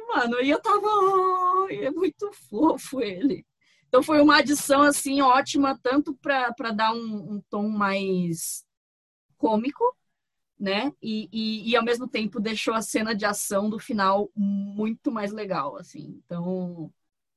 Mano, 0.10 0.42
e 0.42 0.50
eu 0.50 0.60
tava, 0.60 0.88
ai, 1.70 1.86
é 1.86 1.92
muito 1.92 2.32
fofo 2.50 3.00
ele. 3.00 3.46
Então 3.88 4.02
foi 4.02 4.20
uma 4.20 4.38
adição, 4.38 4.82
assim, 4.82 5.22
ótima, 5.22 5.78
tanto 5.82 6.16
para 6.16 6.72
dar 6.72 6.94
um, 6.94 7.36
um 7.36 7.42
tom 7.48 7.70
mais 7.70 8.66
cômico, 9.38 9.96
né? 10.60 10.92
E, 11.02 11.30
e, 11.32 11.70
e, 11.70 11.76
ao 11.76 11.84
mesmo 11.84 12.08
tempo 12.08 12.40
deixou 12.40 12.74
a 12.74 12.82
cena 12.82 13.14
de 13.14 13.24
ação 13.24 13.70
do 13.70 13.78
final 13.78 14.32
muito 14.36 15.12
mais 15.12 15.32
legal, 15.32 15.78
assim. 15.78 16.20
Então, 16.26 16.92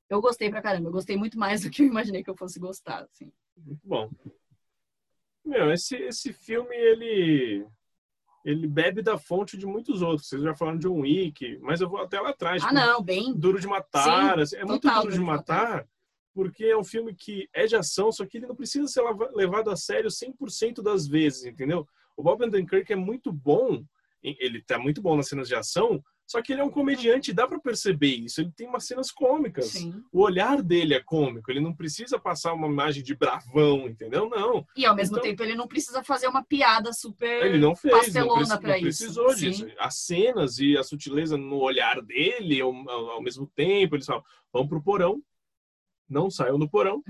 eu 0.09 0.21
gostei 0.21 0.49
pra 0.49 0.63
caramba. 0.63 0.89
Eu 0.89 0.93
gostei 0.93 1.17
muito 1.17 1.39
mais 1.39 1.61
do 1.61 1.71
que 1.71 1.83
eu 1.83 1.87
imaginei 1.87 2.25
que 2.25 2.31
eu 2.31 2.37
fosse 2.37 2.59
gostar, 2.59 3.03
assim. 3.05 3.31
Muito 3.57 3.87
bom. 3.87 4.11
Meu, 5.45 5.71
esse, 5.73 5.97
esse 5.97 6.33
filme, 6.33 6.75
ele 6.75 7.67
ele 8.45 8.67
bebe 8.67 9.03
da 9.03 9.17
fonte 9.17 9.57
de 9.57 9.67
muitos 9.67 10.03
outros. 10.03 10.29
Vocês 10.29 10.43
já 10.43 10.55
falaram 10.55 10.79
de 10.79 10.87
John 10.87 11.01
Wick, 11.01 11.59
mas 11.61 11.81
eu 11.81 11.89
vou 11.89 12.01
até 12.01 12.21
lá 12.21 12.31
atrás. 12.31 12.63
Ah, 12.63 12.69
tipo, 12.69 12.81
não, 12.81 13.03
bem. 13.03 13.33
Duro 13.35 13.61
de 13.61 13.67
Matar. 13.67 14.35
Sim, 14.35 14.41
assim, 14.41 14.57
é 14.57 14.65
muito 14.65 14.89
duro 14.89 15.11
de 15.11 15.15
de 15.15 15.21
matar, 15.21 15.87
porque 16.35 16.65
é 16.65 16.77
um 16.77 16.85
filme 16.85 17.15
que 17.15 17.49
é 17.53 17.67
de 17.67 17.77
ação, 17.77 18.11
só 18.11 18.27
que 18.27 18.39
ele 18.39 18.47
não 18.47 18.57
precisa 18.57 18.87
ser 18.89 19.03
levado 19.35 19.71
a 19.71 19.77
sério 19.77 20.11
100% 20.11 20.83
das 20.83 21.07
vezes, 21.07 21.45
entendeu? 21.45 21.87
O 22.17 22.23
Bob 22.23 22.45
Odenkirk 22.45 22.93
é 22.93 22.97
muito 22.97 23.33
bom, 23.33 23.85
ele 24.23 24.63
tá 24.63 24.79
muito 24.79 25.01
bom 25.01 25.17
nas 25.17 25.29
cenas 25.29 25.49
de 25.49 25.55
ação, 25.55 26.03
Só 26.33 26.41
que 26.41 26.51
ele 26.51 26.63
é 26.63 26.65
um 26.65 26.71
comediante, 26.71 27.31
dá 27.31 27.47
pra 27.47 27.61
perceber 27.61 28.15
isso. 28.17 28.41
Ele 28.41 28.51
tem 28.57 28.67
umas 28.67 28.87
cenas 28.87 29.11
cômicas. 29.11 29.67
Sim. 29.67 30.03
O 30.11 30.23
olhar 30.23 30.63
dele 30.63 30.95
é 30.95 31.01
cômico, 31.01 31.51
ele 31.51 31.61
não 31.61 31.75
precisa 31.75 32.19
passar 32.19 32.55
uma 32.55 32.67
imagem 32.67 33.03
de 33.03 33.15
bravão, 33.15 33.87
entendeu? 33.87 34.31
Não. 34.31 34.67
E 34.75 34.87
ao 34.87 34.97
mesmo 34.97 35.19
Então- 35.19 35.29
tempo 35.29 35.43
ele 35.43 35.55
não 35.55 35.69
precisa 35.69 36.03
fazer 36.03 36.29
uma 36.29 36.43
piada 36.43 36.91
super. 36.95 37.45
Ele 37.45 37.59
não 37.59 37.77
fez, 37.77 37.95
pastelona 37.95 38.47
não 38.47 38.77
isso. 38.77 38.81
precisou 38.81 39.29
Sim. 39.37 39.51
disso. 39.51 39.67
As 39.79 39.97
cenas 39.99 40.59
e 40.59 40.75
a 40.79 40.83
sutileza 40.83 41.37
no 41.37 41.57
olhar 41.59 42.01
dele, 42.01 42.63
ao, 42.63 42.73
ao- 42.89 43.21
mesmo 43.23 43.47
tempo, 43.55 43.95
eles 43.95 44.07
falam, 44.07 44.25
vamos 44.51 44.71
pro 44.71 44.83
porão, 44.83 45.23
não 46.09 46.31
saiam 46.31 46.59
do 46.59 46.67
porão, 46.67 47.03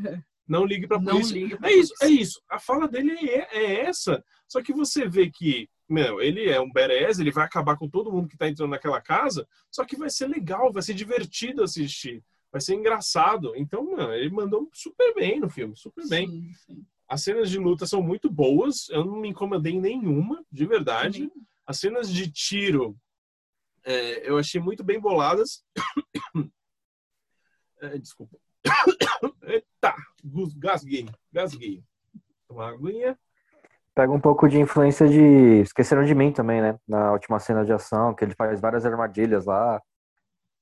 não 0.52 0.66
ligue 0.66 0.86
pra 0.86 1.00
Não 1.00 1.20
polícia. 1.20 1.56
pra 1.56 1.70
É 1.70 1.72
isso, 1.72 1.94
é 2.02 2.08
isso. 2.08 2.42
A 2.48 2.58
fala 2.58 2.86
dele 2.86 3.12
é, 3.30 3.48
é 3.52 3.80
essa. 3.86 4.22
Só 4.46 4.62
que 4.62 4.72
você 4.74 5.08
vê 5.08 5.30
que, 5.30 5.66
meu, 5.88 6.20
ele 6.20 6.46
é 6.48 6.60
um 6.60 6.70
badass, 6.70 7.18
ele 7.18 7.30
vai 7.30 7.46
acabar 7.46 7.78
com 7.78 7.88
todo 7.88 8.12
mundo 8.12 8.28
que 8.28 8.36
tá 8.36 8.46
entrando 8.46 8.70
naquela 8.70 9.00
casa, 9.00 9.48
só 9.70 9.82
que 9.84 9.96
vai 9.96 10.10
ser 10.10 10.26
legal, 10.26 10.70
vai 10.70 10.82
ser 10.82 10.92
divertido 10.92 11.62
assistir, 11.62 12.22
vai 12.50 12.60
ser 12.60 12.74
engraçado. 12.74 13.54
Então, 13.56 13.82
mano, 13.96 14.12
ele 14.12 14.30
mandou 14.30 14.68
super 14.74 15.14
bem 15.14 15.40
no 15.40 15.48
filme, 15.48 15.74
super 15.74 16.06
bem. 16.06 16.28
Sim, 16.28 16.52
sim. 16.66 16.86
As 17.08 17.22
cenas 17.22 17.50
de 17.50 17.58
luta 17.58 17.86
são 17.86 18.02
muito 18.02 18.30
boas, 18.30 18.88
eu 18.90 19.04
não 19.04 19.16
me 19.16 19.28
incomodei 19.28 19.72
em 19.72 19.80
nenhuma, 19.80 20.44
de 20.52 20.66
verdade. 20.66 21.30
As 21.66 21.78
cenas 21.78 22.12
de 22.12 22.30
tiro 22.30 22.94
é, 23.84 24.28
eu 24.28 24.36
achei 24.36 24.60
muito 24.60 24.84
bem 24.84 25.00
boladas. 25.00 25.64
É, 27.84 27.98
desculpa. 27.98 28.38
Eita, 29.42 29.94
gasguei, 30.56 31.08
gasguei. 31.32 31.82
Uma 32.48 32.68
aguinha. 32.68 33.18
Pega 33.94 34.12
um 34.12 34.20
pouco 34.20 34.48
de 34.48 34.58
influência 34.58 35.06
de 35.06 35.60
Esqueceram 35.60 36.04
de 36.04 36.14
Mim 36.14 36.32
também, 36.32 36.62
né? 36.62 36.78
Na 36.88 37.12
última 37.12 37.38
cena 37.38 37.64
de 37.64 37.72
ação, 37.72 38.14
que 38.14 38.24
ele 38.24 38.34
faz 38.34 38.60
várias 38.60 38.86
armadilhas 38.86 39.44
lá. 39.44 39.80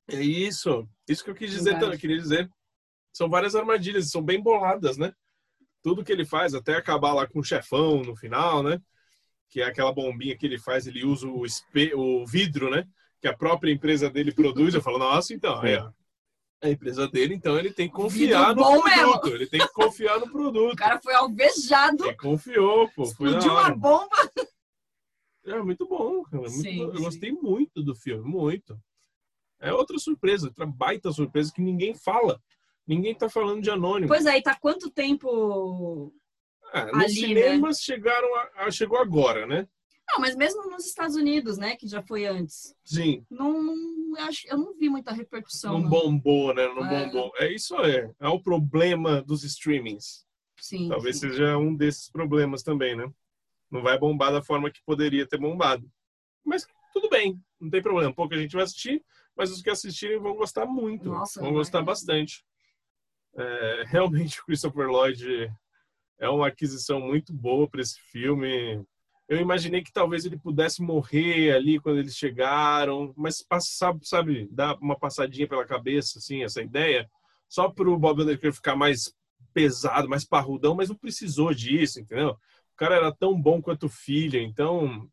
É 0.08 0.20
isso, 0.20 0.88
isso 1.08 1.22
que 1.22 1.30
eu 1.30 1.34
quis 1.34 1.50
dizer, 1.50 1.78
também, 1.78 1.98
queria 1.98 2.16
dizer. 2.16 2.50
São 3.12 3.28
várias 3.28 3.54
armadilhas, 3.54 4.10
são 4.10 4.22
bem 4.22 4.42
boladas, 4.42 4.96
né? 4.96 5.12
Tudo 5.82 6.04
que 6.04 6.12
ele 6.12 6.24
faz, 6.24 6.54
até 6.54 6.76
acabar 6.76 7.12
lá 7.12 7.26
com 7.26 7.38
o 7.38 7.44
chefão 7.44 8.02
no 8.02 8.16
final, 8.16 8.62
né? 8.62 8.80
Que 9.48 9.60
é 9.62 9.66
aquela 9.66 9.92
bombinha 9.92 10.36
que 10.36 10.46
ele 10.46 10.58
faz, 10.58 10.86
ele 10.86 11.04
usa 11.04 11.28
o, 11.28 11.44
espe... 11.44 11.92
o 11.94 12.26
vidro, 12.26 12.70
né? 12.70 12.84
Que 13.20 13.28
a 13.28 13.36
própria 13.36 13.72
empresa 13.72 14.10
dele 14.10 14.32
produz. 14.32 14.74
Eu 14.74 14.82
falo, 14.82 14.98
nossa, 14.98 15.32
então, 15.32 15.64
é 15.64 15.88
a 16.62 16.68
empresa 16.68 17.08
dele, 17.08 17.34
então 17.34 17.58
ele 17.58 17.72
tem 17.72 17.88
que 17.88 17.94
confiar 17.94 18.54
no 18.54 18.62
produto. 18.62 18.84
mesmo. 18.84 19.34
Ele 19.34 19.46
tem 19.46 19.60
que 19.60 19.72
confiar 19.72 20.20
no 20.20 20.26
O 20.26 20.30
produto. 20.30 20.76
cara 20.76 21.00
foi 21.02 21.14
alvejado, 21.14 22.04
Ele 22.04 22.16
confiou, 22.16 22.88
pô. 22.94 23.02
Explodiu 23.04 23.50
uma 23.52 23.70
bomba. 23.74 24.16
É 25.46 25.58
muito 25.62 25.86
bom, 25.88 26.22
cara. 26.24 26.42
Muito 26.42 26.52
Sim, 26.60 26.76
bom. 26.78 26.84
Eu 26.92 26.96
sim. 26.98 27.02
gostei 27.04 27.32
muito 27.32 27.82
do 27.82 27.94
filme, 27.94 28.22
muito. 28.28 28.78
É 29.58 29.72
outra 29.72 29.98
surpresa, 29.98 30.48
outra 30.48 30.66
baita 30.66 31.10
surpresa 31.12 31.52
que 31.54 31.62
ninguém 31.62 31.94
fala. 31.94 32.40
Ninguém 32.86 33.14
tá 33.14 33.28
falando 33.28 33.62
de 33.62 33.70
anônimo. 33.70 34.08
Pois 34.08 34.26
é, 34.26 34.36
e 34.38 34.42
tá 34.42 34.54
quanto 34.54 34.90
tempo. 34.90 36.12
Ah, 36.72 36.86
nos 36.86 36.94
ali, 36.94 37.34
né? 37.34 37.42
cinemas 37.42 37.78
chegaram 37.80 38.34
a, 38.36 38.50
a- 38.66 38.70
chegou 38.70 38.98
agora, 38.98 39.46
né? 39.46 39.66
Não, 40.12 40.20
mas 40.20 40.34
mesmo 40.34 40.68
nos 40.70 40.86
Estados 40.86 41.14
Unidos, 41.16 41.56
né? 41.56 41.76
Que 41.76 41.86
já 41.86 42.02
foi 42.02 42.26
antes. 42.26 42.74
Sim, 42.84 43.24
Não, 43.30 43.62
não 43.62 44.16
acho, 44.22 44.46
eu 44.48 44.58
não 44.58 44.74
vi 44.76 44.88
muita 44.88 45.12
repercussão. 45.12 45.74
não 45.74 45.80
não. 45.82 45.88
bombou, 45.88 46.54
né? 46.54 46.66
Não 46.66 46.84
É. 46.84 47.06
bombou. 47.06 47.32
É 47.36 47.52
isso 47.52 47.76
é. 47.80 48.12
É 48.18 48.28
o 48.28 48.40
problema 48.42 49.22
dos 49.22 49.44
streamings. 49.44 50.26
Sim. 50.58 50.88
Talvez 50.88 51.18
sim. 51.18 51.28
seja 51.30 51.56
um 51.56 51.74
desses 51.74 52.10
problemas 52.10 52.62
também, 52.62 52.96
né? 52.96 53.10
Não 53.70 53.82
vai 53.82 53.96
bombar 53.98 54.32
da 54.32 54.42
forma 54.42 54.70
que 54.70 54.82
poderia 54.84 55.26
ter 55.26 55.38
bombado. 55.38 55.88
Mas 56.44 56.66
tudo 56.92 57.08
bem, 57.08 57.40
não 57.60 57.70
tem 57.70 57.80
problema. 57.80 58.12
Pouca 58.12 58.36
gente 58.36 58.52
vai 58.54 58.64
assistir, 58.64 59.02
mas 59.36 59.50
os 59.52 59.62
que 59.62 59.70
assistirem 59.70 60.18
vão 60.18 60.34
gostar 60.34 60.66
muito. 60.66 61.08
Nossa, 61.08 61.40
vão 61.40 61.52
gostar 61.52 61.82
bastante. 61.82 62.44
É, 63.36 63.84
realmente, 63.86 64.40
o 64.40 64.44
Christopher 64.44 64.88
Lloyd 64.88 65.50
é 66.18 66.28
uma 66.28 66.48
aquisição 66.48 67.00
muito 67.00 67.32
boa 67.32 67.68
para 67.68 67.80
esse 67.80 67.98
filme. 68.00 68.84
Eu 69.30 69.38
imaginei 69.38 69.80
que 69.80 69.92
talvez 69.92 70.26
ele 70.26 70.36
pudesse 70.36 70.82
morrer 70.82 71.52
ali 71.52 71.78
quando 71.78 72.00
eles 72.00 72.16
chegaram, 72.16 73.14
mas 73.16 73.46
sabe, 73.60 74.04
sabe 74.04 74.48
dar 74.50 74.76
uma 74.78 74.98
passadinha 74.98 75.46
pela 75.46 75.64
cabeça, 75.64 76.18
assim, 76.18 76.42
essa 76.42 76.60
ideia, 76.60 77.08
só 77.48 77.70
para 77.70 77.88
o 77.88 77.96
Bob 77.96 78.22
Underker 78.22 78.52
ficar 78.52 78.74
mais 78.74 79.14
pesado, 79.54 80.08
mais 80.08 80.24
parrudão, 80.24 80.74
mas 80.74 80.88
não 80.88 80.96
precisou 80.96 81.54
disso, 81.54 82.00
entendeu? 82.00 82.30
O 82.30 82.76
cara 82.76 82.96
era 82.96 83.14
tão 83.14 83.40
bom 83.40 83.62
quanto 83.62 83.86
o 83.86 83.88
filho, 83.88 84.40
então 84.40 85.08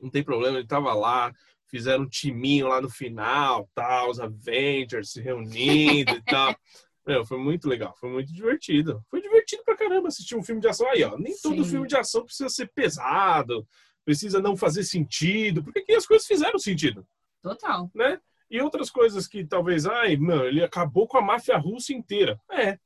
não 0.00 0.10
tem 0.10 0.24
problema, 0.24 0.58
ele 0.58 0.66
tava 0.66 0.92
lá, 0.92 1.32
fizeram 1.68 2.02
um 2.02 2.08
timinho 2.08 2.66
lá 2.66 2.80
no 2.80 2.90
final, 2.90 3.70
tal, 3.72 4.10
os 4.10 4.18
Avengers 4.18 5.12
se 5.12 5.20
reunindo 5.20 6.10
e 6.10 6.22
tal. 6.22 6.52
Meu, 7.06 7.24
foi 7.24 7.38
muito 7.38 7.68
legal, 7.68 7.94
foi 8.00 8.10
muito 8.10 8.32
divertido. 8.32 9.00
Foi 9.08 9.20
divertido 9.22 9.62
pra 9.64 9.76
caramba 9.76 10.08
assistir 10.08 10.34
um 10.36 10.42
filme 10.42 10.60
de 10.60 10.68
ação. 10.68 10.88
Aí, 10.90 11.04
ó, 11.04 11.16
nem 11.16 11.34
todo 11.40 11.62
Sim. 11.64 11.70
filme 11.70 11.86
de 11.86 11.96
ação 11.96 12.24
precisa 12.24 12.48
ser 12.48 12.66
pesado, 12.74 13.66
precisa 14.04 14.40
não 14.40 14.56
fazer 14.56 14.82
sentido, 14.82 15.62
porque 15.62 15.80
aqui 15.80 15.92
as 15.92 16.06
coisas 16.06 16.26
fizeram 16.26 16.58
sentido 16.58 17.06
Total. 17.42 17.90
né? 17.94 18.20
E 18.50 18.60
outras 18.60 18.90
coisas 18.90 19.26
que 19.26 19.44
talvez, 19.44 19.86
ai, 19.86 20.16
mano, 20.16 20.44
ele 20.44 20.62
acabou 20.64 21.06
com 21.06 21.16
a 21.18 21.22
máfia 21.22 21.56
russa 21.56 21.92
inteira. 21.92 22.40
É. 22.50 22.78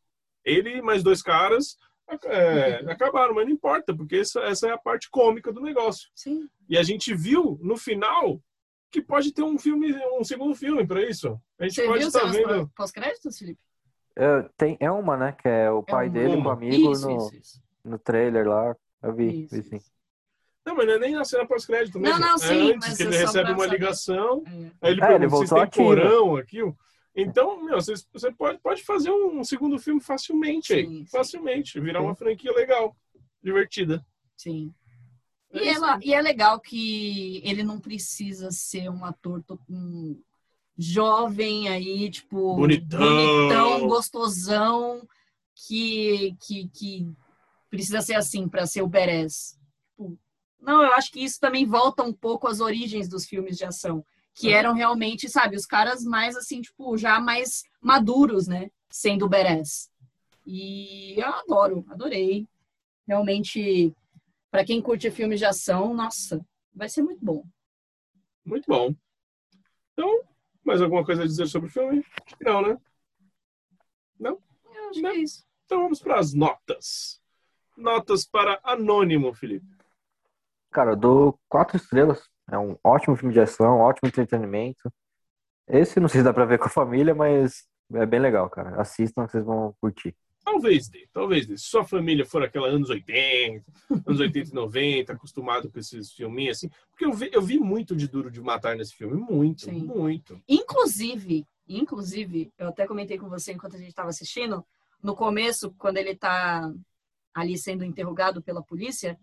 Ele 0.44 0.76
e 0.78 0.82
mais 0.82 1.02
dois 1.02 1.22
caras 1.22 1.76
é, 2.24 2.76
acabaram, 2.90 3.34
mas 3.34 3.47
não 3.47 3.52
importa, 3.52 3.94
porque 3.94 4.16
essa, 4.16 4.40
essa 4.42 4.68
é 4.68 4.72
a 4.72 4.78
parte 4.78 5.09
cômica 5.10 5.52
do 5.52 5.60
negócio. 5.60 6.09
Sim. 6.14 6.48
E 6.68 6.76
a 6.76 6.82
gente 6.82 7.14
viu 7.14 7.59
no 7.62 7.76
final 7.76 8.42
que 8.90 9.01
pode 9.01 9.32
ter 9.32 9.42
um 9.42 9.59
filme, 9.59 9.94
um 10.18 10.24
segundo 10.24 10.55
filme 10.55 10.86
para 10.86 11.09
isso. 11.09 11.40
A 11.59 11.64
gente 11.64 11.74
Você 11.76 11.86
pode 11.86 11.98
viu 12.01 12.09
estar 12.09 12.24
vendo. 12.26 12.47
pós- 12.48 12.70
pós-créditos, 12.74 13.38
Felipe? 13.38 13.60
É, 14.16 14.43
tem, 14.57 14.77
é 14.81 14.91
uma, 14.91 15.16
né? 15.16 15.32
Que 15.32 15.49
é 15.49 15.70
o 15.70 15.82
pai 15.82 16.07
uma. 16.07 16.12
dele 16.12 16.37
com 16.43 16.49
o 16.49 16.51
amigo 16.51 16.93
Isso, 16.93 17.09
no, 17.09 17.16
isso, 17.16 17.37
isso. 17.37 17.62
no 17.85 17.99
trailer 17.99 18.47
lá. 18.49 18.77
Eu 19.03 19.15
vi, 19.15 19.45
Isso, 19.45 19.55
vi 19.57 19.62
sim. 19.62 19.81
Não, 20.66 20.74
mas 20.77 20.87
não 20.87 20.95
é 20.95 20.99
nem 20.99 21.15
na 21.15 21.24
cena 21.24 21.47
pós-crédito 21.47 21.99
mesmo. 21.99 22.19
Não, 22.19 22.28
não, 22.28 22.35
é 22.35 22.39
sim, 22.39 22.73
antes 22.73 22.89
mas 22.89 22.97
que 22.97 23.03
é 23.03 23.07
ele 23.07 23.16
recebe 23.16 23.51
uma 23.53 23.65
saber. 23.65 23.70
ligação, 23.73 24.43
É. 24.47 24.51
aí 24.82 24.93
ele 24.93 25.03
É, 25.05 25.15
ele 25.15 25.31
se 25.31 25.49
tem 25.55 25.62
ativo. 25.62 25.85
porão 25.87 26.37
aqui. 26.37 26.59
Então, 27.16 27.62
meu, 27.65 27.81
você, 27.81 27.95
você 28.12 28.31
pode, 28.31 28.59
pode 28.59 28.82
fazer 28.85 29.11
um 29.11 29.43
segundo 29.43 29.78
filme 29.78 30.01
facilmente 30.01 30.73
aí. 30.73 30.87
Sim, 30.87 30.91
sim. 30.99 31.07
Facilmente. 31.07 31.81
Virar 31.81 32.01
Sim. 32.01 32.05
uma 32.07 32.15
franquia 32.15 32.53
legal, 32.53 32.95
divertida. 33.43 34.05
Sim. 34.37 34.73
É 35.53 35.65
E, 35.65 35.69
ela, 35.69 35.99
e 36.03 36.15
é 36.15 36.20
legal 36.23 36.61
que 36.61 37.41
ele 37.45 37.65
não 37.65 37.81
precisa 37.81 38.51
ser 38.53 38.89
um 38.91 39.05
ator 39.05 39.43
to- 39.43 39.59
um 39.69 40.20
jovem 40.81 41.69
aí, 41.69 42.11
tipo, 42.11 42.57
Bonitão. 42.57 42.98
bonitão, 42.98 43.86
gostosão, 43.86 45.07
que, 45.55 46.35
que, 46.40 46.69
que 46.70 47.09
precisa 47.69 48.01
ser 48.01 48.15
assim 48.15 48.48
para 48.48 48.66
ser 48.66 48.82
o 48.82 48.89
Beres. 48.89 49.59
Tipo, 49.90 50.19
não, 50.59 50.82
eu 50.82 50.93
acho 50.94 51.12
que 51.12 51.23
isso 51.23 51.39
também 51.39 51.66
volta 51.66 52.02
um 52.02 52.12
pouco 52.12 52.48
às 52.48 52.61
origens 52.61 53.09
dos 53.09 53.27
filmes 53.27 53.57
de 53.59 53.65
ação, 53.65 54.05
que 54.35 54.48
Uhum. 54.48 54.55
eram 54.55 54.73
realmente, 54.74 55.28
sabe, 55.28 55.57
os 55.57 55.66
caras 55.66 56.02
mais 56.02 56.36
assim, 56.36 56.62
tipo, 56.62 56.97
já 56.97 57.20
mais 57.20 57.62
maduros, 57.81 58.47
né? 58.48 58.70
Sendo 58.89 59.27
o 59.27 59.28
Beres. 59.28 59.90
E 60.47 61.15
eu 61.20 61.28
adoro, 61.28 61.85
adorei. 61.90 62.48
Realmente, 63.07 63.94
para 64.51 64.65
quem 64.65 64.81
curte 64.81 65.11
filmes 65.11 65.39
de 65.39 65.44
ação, 65.44 65.93
nossa, 65.94 66.44
vai 66.74 66.89
ser 66.89 67.02
muito 67.02 67.24
bom. 67.24 67.44
Muito 68.44 68.65
bom. 68.66 68.94
Então, 69.93 70.23
mais 70.70 70.80
alguma 70.80 71.05
coisa 71.05 71.24
a 71.24 71.26
dizer 71.26 71.47
sobre 71.48 71.68
o 71.68 71.72
filme? 71.72 72.05
Acho 72.24 72.36
que 72.36 72.44
Não, 72.44 72.62
né? 72.62 72.76
Eu 74.20 74.38
acho 74.90 75.02
Não. 75.02 75.10
que 75.10 75.18
é 75.18 75.22
isso. 75.22 75.44
Então 75.66 75.82
vamos 75.82 76.01
para 76.01 76.18
as 76.18 76.32
notas. 76.32 77.20
Notas 77.76 78.24
para 78.24 78.60
Anônimo, 78.62 79.34
Felipe. 79.34 79.66
Cara, 80.70 80.92
eu 80.92 80.97
dou 80.97 81.40
quatro 81.48 81.76
estrelas. 81.76 82.22
É 82.48 82.56
um 82.56 82.76
ótimo 82.84 83.16
filme 83.16 83.34
de 83.34 83.40
ação, 83.40 83.78
ótimo 83.78 84.09
entretenimento. 84.09 84.92
Esse 85.66 85.98
não 85.98 86.09
sei 86.09 86.20
se 86.20 86.24
dá 86.24 86.32
pra 86.32 86.44
ver 86.44 86.59
com 86.59 86.66
a 86.66 86.70
família, 86.70 87.14
mas 87.14 87.64
é 87.92 88.06
bem 88.06 88.20
legal, 88.20 88.48
cara. 88.48 88.80
Assistam 88.80 89.26
que 89.26 89.32
vocês 89.32 89.44
vão 89.44 89.74
curtir. 89.80 90.16
Talvez 90.51 90.89
dê, 90.89 91.09
talvez 91.12 91.47
dê. 91.47 91.56
Se 91.56 91.64
sua 91.64 91.85
família 91.85 92.27
for 92.27 92.43
aquela 92.43 92.66
anos 92.66 92.90
80, 92.90 93.64
anos 94.05 94.20
80 94.20 94.51
e 94.51 94.55
90, 94.55 95.12
acostumado 95.12 95.70
com 95.70 95.78
esses 95.78 96.10
filminhos 96.12 96.59
assim. 96.59 96.70
Porque 96.90 97.05
eu 97.05 97.12
vi, 97.12 97.31
eu 97.32 97.40
vi 97.40 97.59
muito 97.59 97.94
de 97.94 98.09
Duro 98.09 98.31
de 98.31 98.40
Matar 98.40 98.77
nesse 98.77 98.94
filme. 98.94 99.14
Muito, 99.14 99.66
Sim. 99.66 99.85
muito. 99.85 100.43
Inclusive, 100.48 101.47
inclusive, 101.68 102.52
eu 102.59 102.68
até 102.68 102.85
comentei 102.85 103.16
com 103.16 103.28
você 103.28 103.52
enquanto 103.52 103.77
a 103.77 103.78
gente 103.78 103.90
estava 103.90 104.09
assistindo, 104.09 104.64
no 105.01 105.14
começo, 105.14 105.72
quando 105.78 105.98
ele 105.98 106.16
tá 106.16 106.70
ali 107.32 107.56
sendo 107.56 107.85
interrogado 107.85 108.43
pela 108.43 108.62
polícia, 108.62 109.18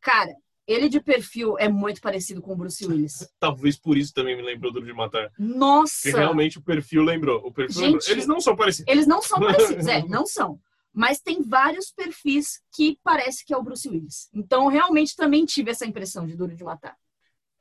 cara, 0.00 0.34
ele 0.66 0.88
de 0.88 1.00
perfil 1.00 1.58
é 1.58 1.68
muito 1.68 2.00
parecido 2.00 2.40
com 2.40 2.52
o 2.52 2.56
Bruce 2.56 2.86
Willis. 2.86 3.28
Talvez 3.38 3.78
por 3.78 3.96
isso 3.96 4.12
também 4.14 4.36
me 4.36 4.42
lembrou 4.42 4.72
Duro 4.72 4.86
de 4.86 4.92
Matar. 4.92 5.30
Nossa! 5.38 6.02
Porque 6.02 6.16
realmente 6.16 6.58
o 6.58 6.62
perfil 6.62 7.02
lembrou. 7.02 7.40
O 7.44 7.52
perfil 7.52 7.80
Gente, 7.80 7.92
lembrou. 7.92 8.10
Eles 8.12 8.26
não 8.26 8.40
são 8.40 8.56
parecidos. 8.56 8.90
Eles 8.92 9.06
não 9.06 9.20
são 9.22 9.38
parecidos, 9.40 9.86
é, 9.86 10.02
não 10.08 10.26
são. 10.26 10.58
Mas 10.92 11.20
tem 11.20 11.42
vários 11.42 11.90
perfis 11.90 12.62
que 12.72 12.98
parece 13.02 13.44
que 13.44 13.52
é 13.52 13.56
o 13.56 13.62
Bruce 13.62 13.88
Willis. 13.88 14.28
Então, 14.32 14.68
realmente 14.68 15.16
também 15.16 15.44
tive 15.44 15.70
essa 15.72 15.84
impressão 15.84 16.24
de 16.26 16.36
Duro 16.36 16.54
de 16.54 16.62
Matar. 16.62 16.96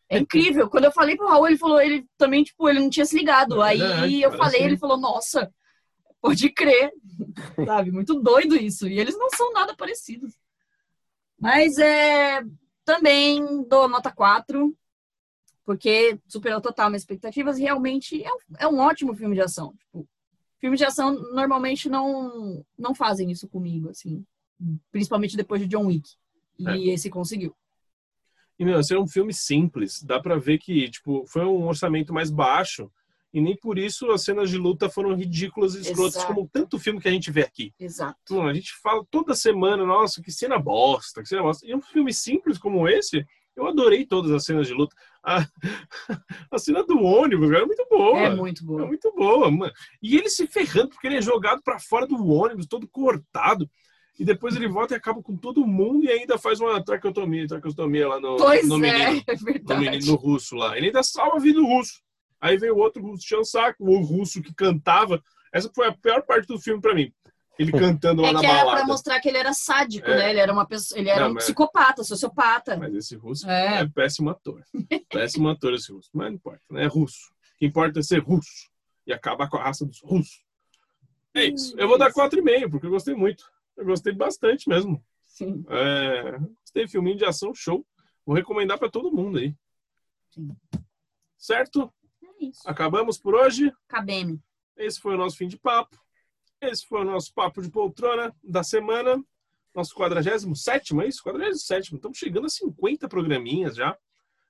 É 0.08 0.20
incrível. 0.20 0.70
Quando 0.70 0.84
eu 0.86 0.92
falei 0.92 1.16
pro 1.18 1.28
Raul, 1.28 1.48
ele 1.48 1.58
falou, 1.58 1.82
ele 1.82 2.06
também, 2.18 2.44
tipo, 2.44 2.70
ele 2.70 2.80
não 2.80 2.90
tinha 2.90 3.06
se 3.06 3.18
ligado. 3.18 3.62
É 3.64 3.70
Aí 3.70 3.78
verdade, 3.80 4.22
eu 4.22 4.30
parece 4.30 4.44
falei, 4.44 4.62
um- 4.62 4.66
ele 4.66 4.78
falou, 4.78 4.98
nossa, 4.98 5.52
pode 6.22 6.50
crer. 6.52 6.92
Sabe? 7.66 7.92
Muito 7.92 8.22
doido 8.22 8.56
isso. 8.56 8.88
E 8.88 9.00
eles 9.00 9.18
não 9.18 9.30
são 9.32 9.52
nada 9.52 9.76
parecidos. 9.76 10.36
Mas 11.40 11.78
é 11.80 12.42
também 12.86 13.64
dou 13.68 13.88
nota 13.88 14.12
4, 14.12 14.76
porque 15.66 16.20
superou 16.28 16.62
total 16.62 16.90
minhas 16.90 17.04
expectativas 17.04 17.58
e 17.58 17.62
realmente 17.62 18.24
é 18.24 18.32
um, 18.34 18.38
é 18.60 18.68
um 18.68 18.80
ótimo 18.80 19.16
filme 19.16 19.36
de 19.36 19.42
ação. 19.42 19.74
Tipo, 19.78 20.08
filmes 20.60 20.80
de 20.80 20.86
ação 20.86 21.14
normalmente 21.34 21.90
não, 21.90 22.66
não 22.78 22.94
fazem 22.94 23.32
isso 23.32 23.48
comigo, 23.48 23.90
assim. 23.90 24.26
Principalmente 24.92 25.38
depois 25.38 25.62
de 25.62 25.68
John 25.68 25.88
Wick. 25.88 26.10
E 26.60 26.90
esse 26.90 27.10
conseguiu. 27.10 27.56
E, 28.58 28.64
meu, 28.64 28.80
esse 28.80 28.94
é 28.94 29.00
um 29.00 29.08
filme 29.08 29.34
simples. 29.34 30.02
Dá 30.04 30.20
pra 30.20 30.38
ver 30.38 30.60
que, 30.60 30.90
tipo, 30.90 31.26
foi 31.28 31.44
um 31.44 31.68
orçamento 31.68 32.14
mais 32.14 32.30
baixo. 32.30 32.92
E 33.34 33.42
nem 33.42 33.56
por 33.58 33.80
isso 33.80 34.12
as 34.12 34.24
cenas 34.24 34.50
de 34.50 34.58
luta 34.58 34.88
foram 34.90 35.16
ridículas 35.16 35.74
e 35.74 35.82
escrotas, 35.82 36.18
Exato. 36.18 36.34
como 36.34 36.48
tanto 36.54 36.78
filme 36.78 37.02
que 37.02 37.08
a 37.08 37.12
gente 37.12 37.32
vê 37.32 37.42
aqui. 37.42 37.74
Exato. 37.80 38.36
Não, 38.36 38.48
a 38.48 38.54
gente 38.54 38.72
fala 38.82 39.04
toda 39.10 39.34
semana, 39.34 39.84
nossa, 39.86 40.22
que 40.22 40.32
cena 40.32 40.60
bosta, 40.60 41.22
que 41.22 41.28
cena 41.28 41.42
bosta. 41.42 41.66
E 41.66 41.74
um 41.74 41.82
filme 41.82 42.14
simples 42.14 42.60
como 42.60 42.88
esse, 42.88 43.26
eu 43.56 43.66
adorei 43.68 44.06
todas 44.06 44.32
as 44.32 44.46
cenas 44.46 44.68
de 44.68 44.74
luta. 44.74 44.96
A, 45.24 45.48
a 46.52 46.58
cena 46.60 46.84
do 46.84 47.00
ônibus, 47.02 47.52
é 47.52 47.66
muito 47.66 47.86
boa. 47.90 48.20
É 48.20 48.36
muito 48.36 48.62
É 48.64 48.66
boa. 48.68 48.86
muito 48.86 49.12
boa, 49.16 49.50
mano. 49.50 49.74
E 50.02 50.16
ele 50.16 50.30
se 50.30 50.46
ferrando, 50.46 50.90
porque 50.90 51.08
ele 51.08 51.18
é 51.18 51.22
jogado 51.22 51.62
pra 51.64 51.80
fora 51.80 52.06
do 52.06 52.24
ônibus, 52.28 52.68
todo 52.68 52.88
cortado. 52.88 53.68
E 54.20 54.24
depois 54.24 54.56
ele 54.56 54.68
volta 54.68 54.94
e 54.94 54.98
acaba 54.98 55.24
com 55.24 55.36
todo 55.36 55.66
mundo 55.66 56.06
e 56.06 56.10
ainda 56.12 56.38
faz 56.38 56.60
uma 56.60 56.84
traqueotomia, 56.84 57.48
traqueotomia 57.48 58.08
lá 58.08 58.20
no, 58.20 58.38
Pois 58.38 58.68
no 58.68 58.76
é, 58.86 58.92
menino. 59.10 59.24
é 59.26 59.34
No 59.36 59.44
verdade. 59.44 59.82
menino 59.82 60.06
no 60.06 60.16
russo 60.16 60.56
lá. 60.56 60.78
Ele 60.78 60.88
ainda 60.88 61.02
salva 61.02 61.38
a 61.38 61.40
vida 61.40 61.60
do 61.60 61.66
russo. 61.66 62.00
Aí 62.44 62.58
veio 62.58 62.76
o 62.76 62.80
outro 62.80 63.02
russo, 63.02 63.46
saco, 63.46 63.86
o 63.90 64.02
russo 64.04 64.42
que 64.42 64.54
cantava. 64.54 65.24
Essa 65.54 65.72
foi 65.74 65.88
a 65.88 65.94
pior 65.94 66.22
parte 66.24 66.46
do 66.46 66.60
filme 66.60 66.82
pra 66.82 66.94
mim. 66.94 67.10
Ele 67.58 67.72
cantando 68.02 68.22
lá 68.22 68.30
É 68.30 68.32
na 68.34 68.40
que 68.42 68.46
era 68.46 68.56
pra 68.58 68.66
balada. 68.66 68.86
mostrar 68.86 69.20
que 69.22 69.30
ele 69.30 69.38
era 69.38 69.54
sádico, 69.54 70.10
É. 70.10 70.18
né? 70.18 70.30
Ele 70.32 70.40
era 70.42 70.52
uma 70.52 70.66
pessoa, 70.68 71.00
ele 71.00 71.08
era 71.10 71.22
Não, 71.22 71.30
um 71.32 71.34
mas- 71.36 71.46
psicopata, 71.46 72.04
sociopata. 72.04 72.76
Mas 72.76 72.94
esse 72.96 73.16
russo 73.16 73.50
É. 73.50 73.80
é, 73.82 73.88
péssimo 73.88 74.30
ator. 74.30 74.62
péssimo 75.10 75.48
ator 75.48 75.74
esse 75.74 75.90
russo. 75.94 76.10
Mas 76.12 76.28
não 76.28 76.36
importa, 76.36 76.62
né? 76.70 76.84
É 76.84 76.88
russo. 76.88 77.32
O 77.56 77.60
que 77.60 77.66
importa 77.66 78.00
é 78.00 78.04
ser 78.04 78.20
russo 78.20 78.70
e 79.08 79.14
acabar 79.14 79.50
com 79.50 79.56
a 79.56 79.64
raça 79.64 79.86
dos 79.86 80.02
russos. 80.02 80.44
É 81.34 81.46
isso. 81.46 81.74
Eu 81.80 81.88
vou 81.88 81.98
dar 81.98 82.12
4,5, 82.12 82.70
porque 82.70 82.88
eu 82.88 82.92
gostei 82.92 83.16
muito. 83.16 83.50
Eu 83.78 83.86
gostei 83.86 84.12
bastante 84.14 84.68
mesmo. 84.68 85.02
Sim. 85.24 85.64
É, 85.70 86.38
gostei, 86.60 86.88
filminho 86.90 87.18
de 87.18 87.24
ação 87.26 87.54
show. 87.56 87.86
Vou 88.26 88.36
recomendar 88.36 88.78
pra 88.78 88.90
todo 88.90 89.12
mundo 89.14 89.38
aí. 89.38 89.56
Sim. 90.32 90.50
Certo? 91.38 91.92
Isso. 92.50 92.62
Acabamos 92.66 93.18
por 93.18 93.36
hoje. 93.36 93.72
KBM. 93.88 94.40
Esse 94.78 95.00
foi 95.00 95.14
o 95.16 95.18
nosso 95.18 95.38
fim 95.38 95.48
de 95.48 95.58
papo. 95.58 95.98
Esse 96.62 96.86
foi 96.88 97.02
o 97.02 97.06
nosso 97.06 97.34
papo 97.34 97.62
de 97.62 97.70
poltrona 97.70 98.34
da 98.44 98.64
semana. 98.64 99.24
Nosso 99.76 99.94
47, 99.96 100.46
é 101.02 101.08
isso? 101.08 101.24
47. 101.24 101.96
Estamos 101.96 102.18
chegando 102.18 102.46
a 102.46 102.50
50 102.50 103.08
programinhas 103.08 103.76
já. 103.76 103.98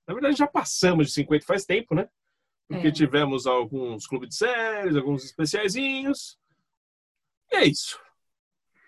Na 0.07 0.13
verdade, 0.13 0.35
já 0.37 0.47
passamos 0.47 1.07
de 1.07 1.13
50 1.13 1.45
faz 1.45 1.65
tempo, 1.65 1.95
né? 1.95 2.09
Porque 2.67 2.87
É. 2.87 2.91
tivemos 2.91 3.45
alguns 3.47 4.05
clubes 4.05 4.29
de 4.29 4.35
séries, 4.35 4.95
alguns 4.95 5.23
especiaizinhos. 5.23 6.37
E 7.51 7.55
é 7.55 7.65
isso. 7.65 7.99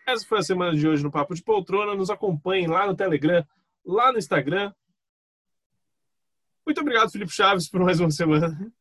Essa 0.07 0.25
foi 0.25 0.39
a 0.39 0.43
semana 0.43 0.75
de 0.77 0.87
hoje 0.87 1.03
no 1.03 1.11
Papo 1.11 1.33
de 1.33 1.41
Poltrona. 1.43 1.95
Nos 1.95 2.09
acompanhem 2.09 2.67
lá 2.67 2.85
no 2.85 2.95
Telegram, 2.95 3.45
lá 3.85 4.11
no 4.11 4.17
Instagram. 4.19 4.73
Muito 6.65 6.81
obrigado, 6.81 7.11
Felipe 7.11 7.31
Chaves, 7.31 7.69
por 7.69 7.79
mais 7.81 7.99
uma 7.99 8.11
semana. 8.11 8.71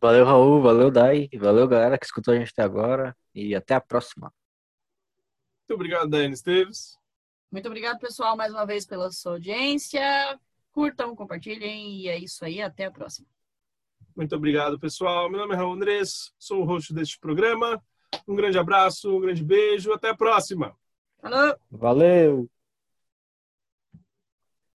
Valeu, 0.00 0.24
Raul. 0.24 0.62
Valeu, 0.62 0.90
Dai. 0.90 1.28
Valeu, 1.38 1.66
galera 1.66 1.98
que 1.98 2.06
escutou 2.06 2.34
a 2.34 2.38
gente 2.38 2.50
até 2.50 2.62
agora. 2.62 3.16
E 3.34 3.54
até 3.54 3.74
a 3.74 3.80
próxima. 3.80 4.32
Muito 5.68 5.74
obrigado, 5.74 6.08
Daiane 6.08 6.34
Esteves. 6.34 6.96
Muito 7.50 7.66
obrigado, 7.66 7.98
pessoal, 7.98 8.36
mais 8.36 8.52
uma 8.52 8.66
vez 8.66 8.86
pela 8.86 9.10
sua 9.10 9.32
audiência. 9.32 10.02
Curtam, 10.72 11.16
compartilhem 11.16 12.00
e 12.00 12.08
é 12.08 12.18
isso 12.18 12.44
aí. 12.44 12.60
Até 12.60 12.84
a 12.84 12.90
próxima. 12.90 13.26
Muito 14.14 14.34
obrigado, 14.34 14.78
pessoal. 14.78 15.28
Meu 15.28 15.40
nome 15.40 15.54
é 15.54 15.56
Raul 15.56 15.74
Andrés, 15.74 16.32
sou 16.38 16.62
o 16.62 16.64
host 16.64 16.94
deste 16.94 17.18
programa. 17.18 17.82
Um 18.26 18.34
grande 18.34 18.58
abraço, 18.58 19.14
um 19.14 19.20
grande 19.20 19.44
beijo, 19.44 19.92
até 19.92 20.10
a 20.10 20.16
próxima. 20.16 20.74
Falou! 21.20 21.56
Valeu! 21.70 22.55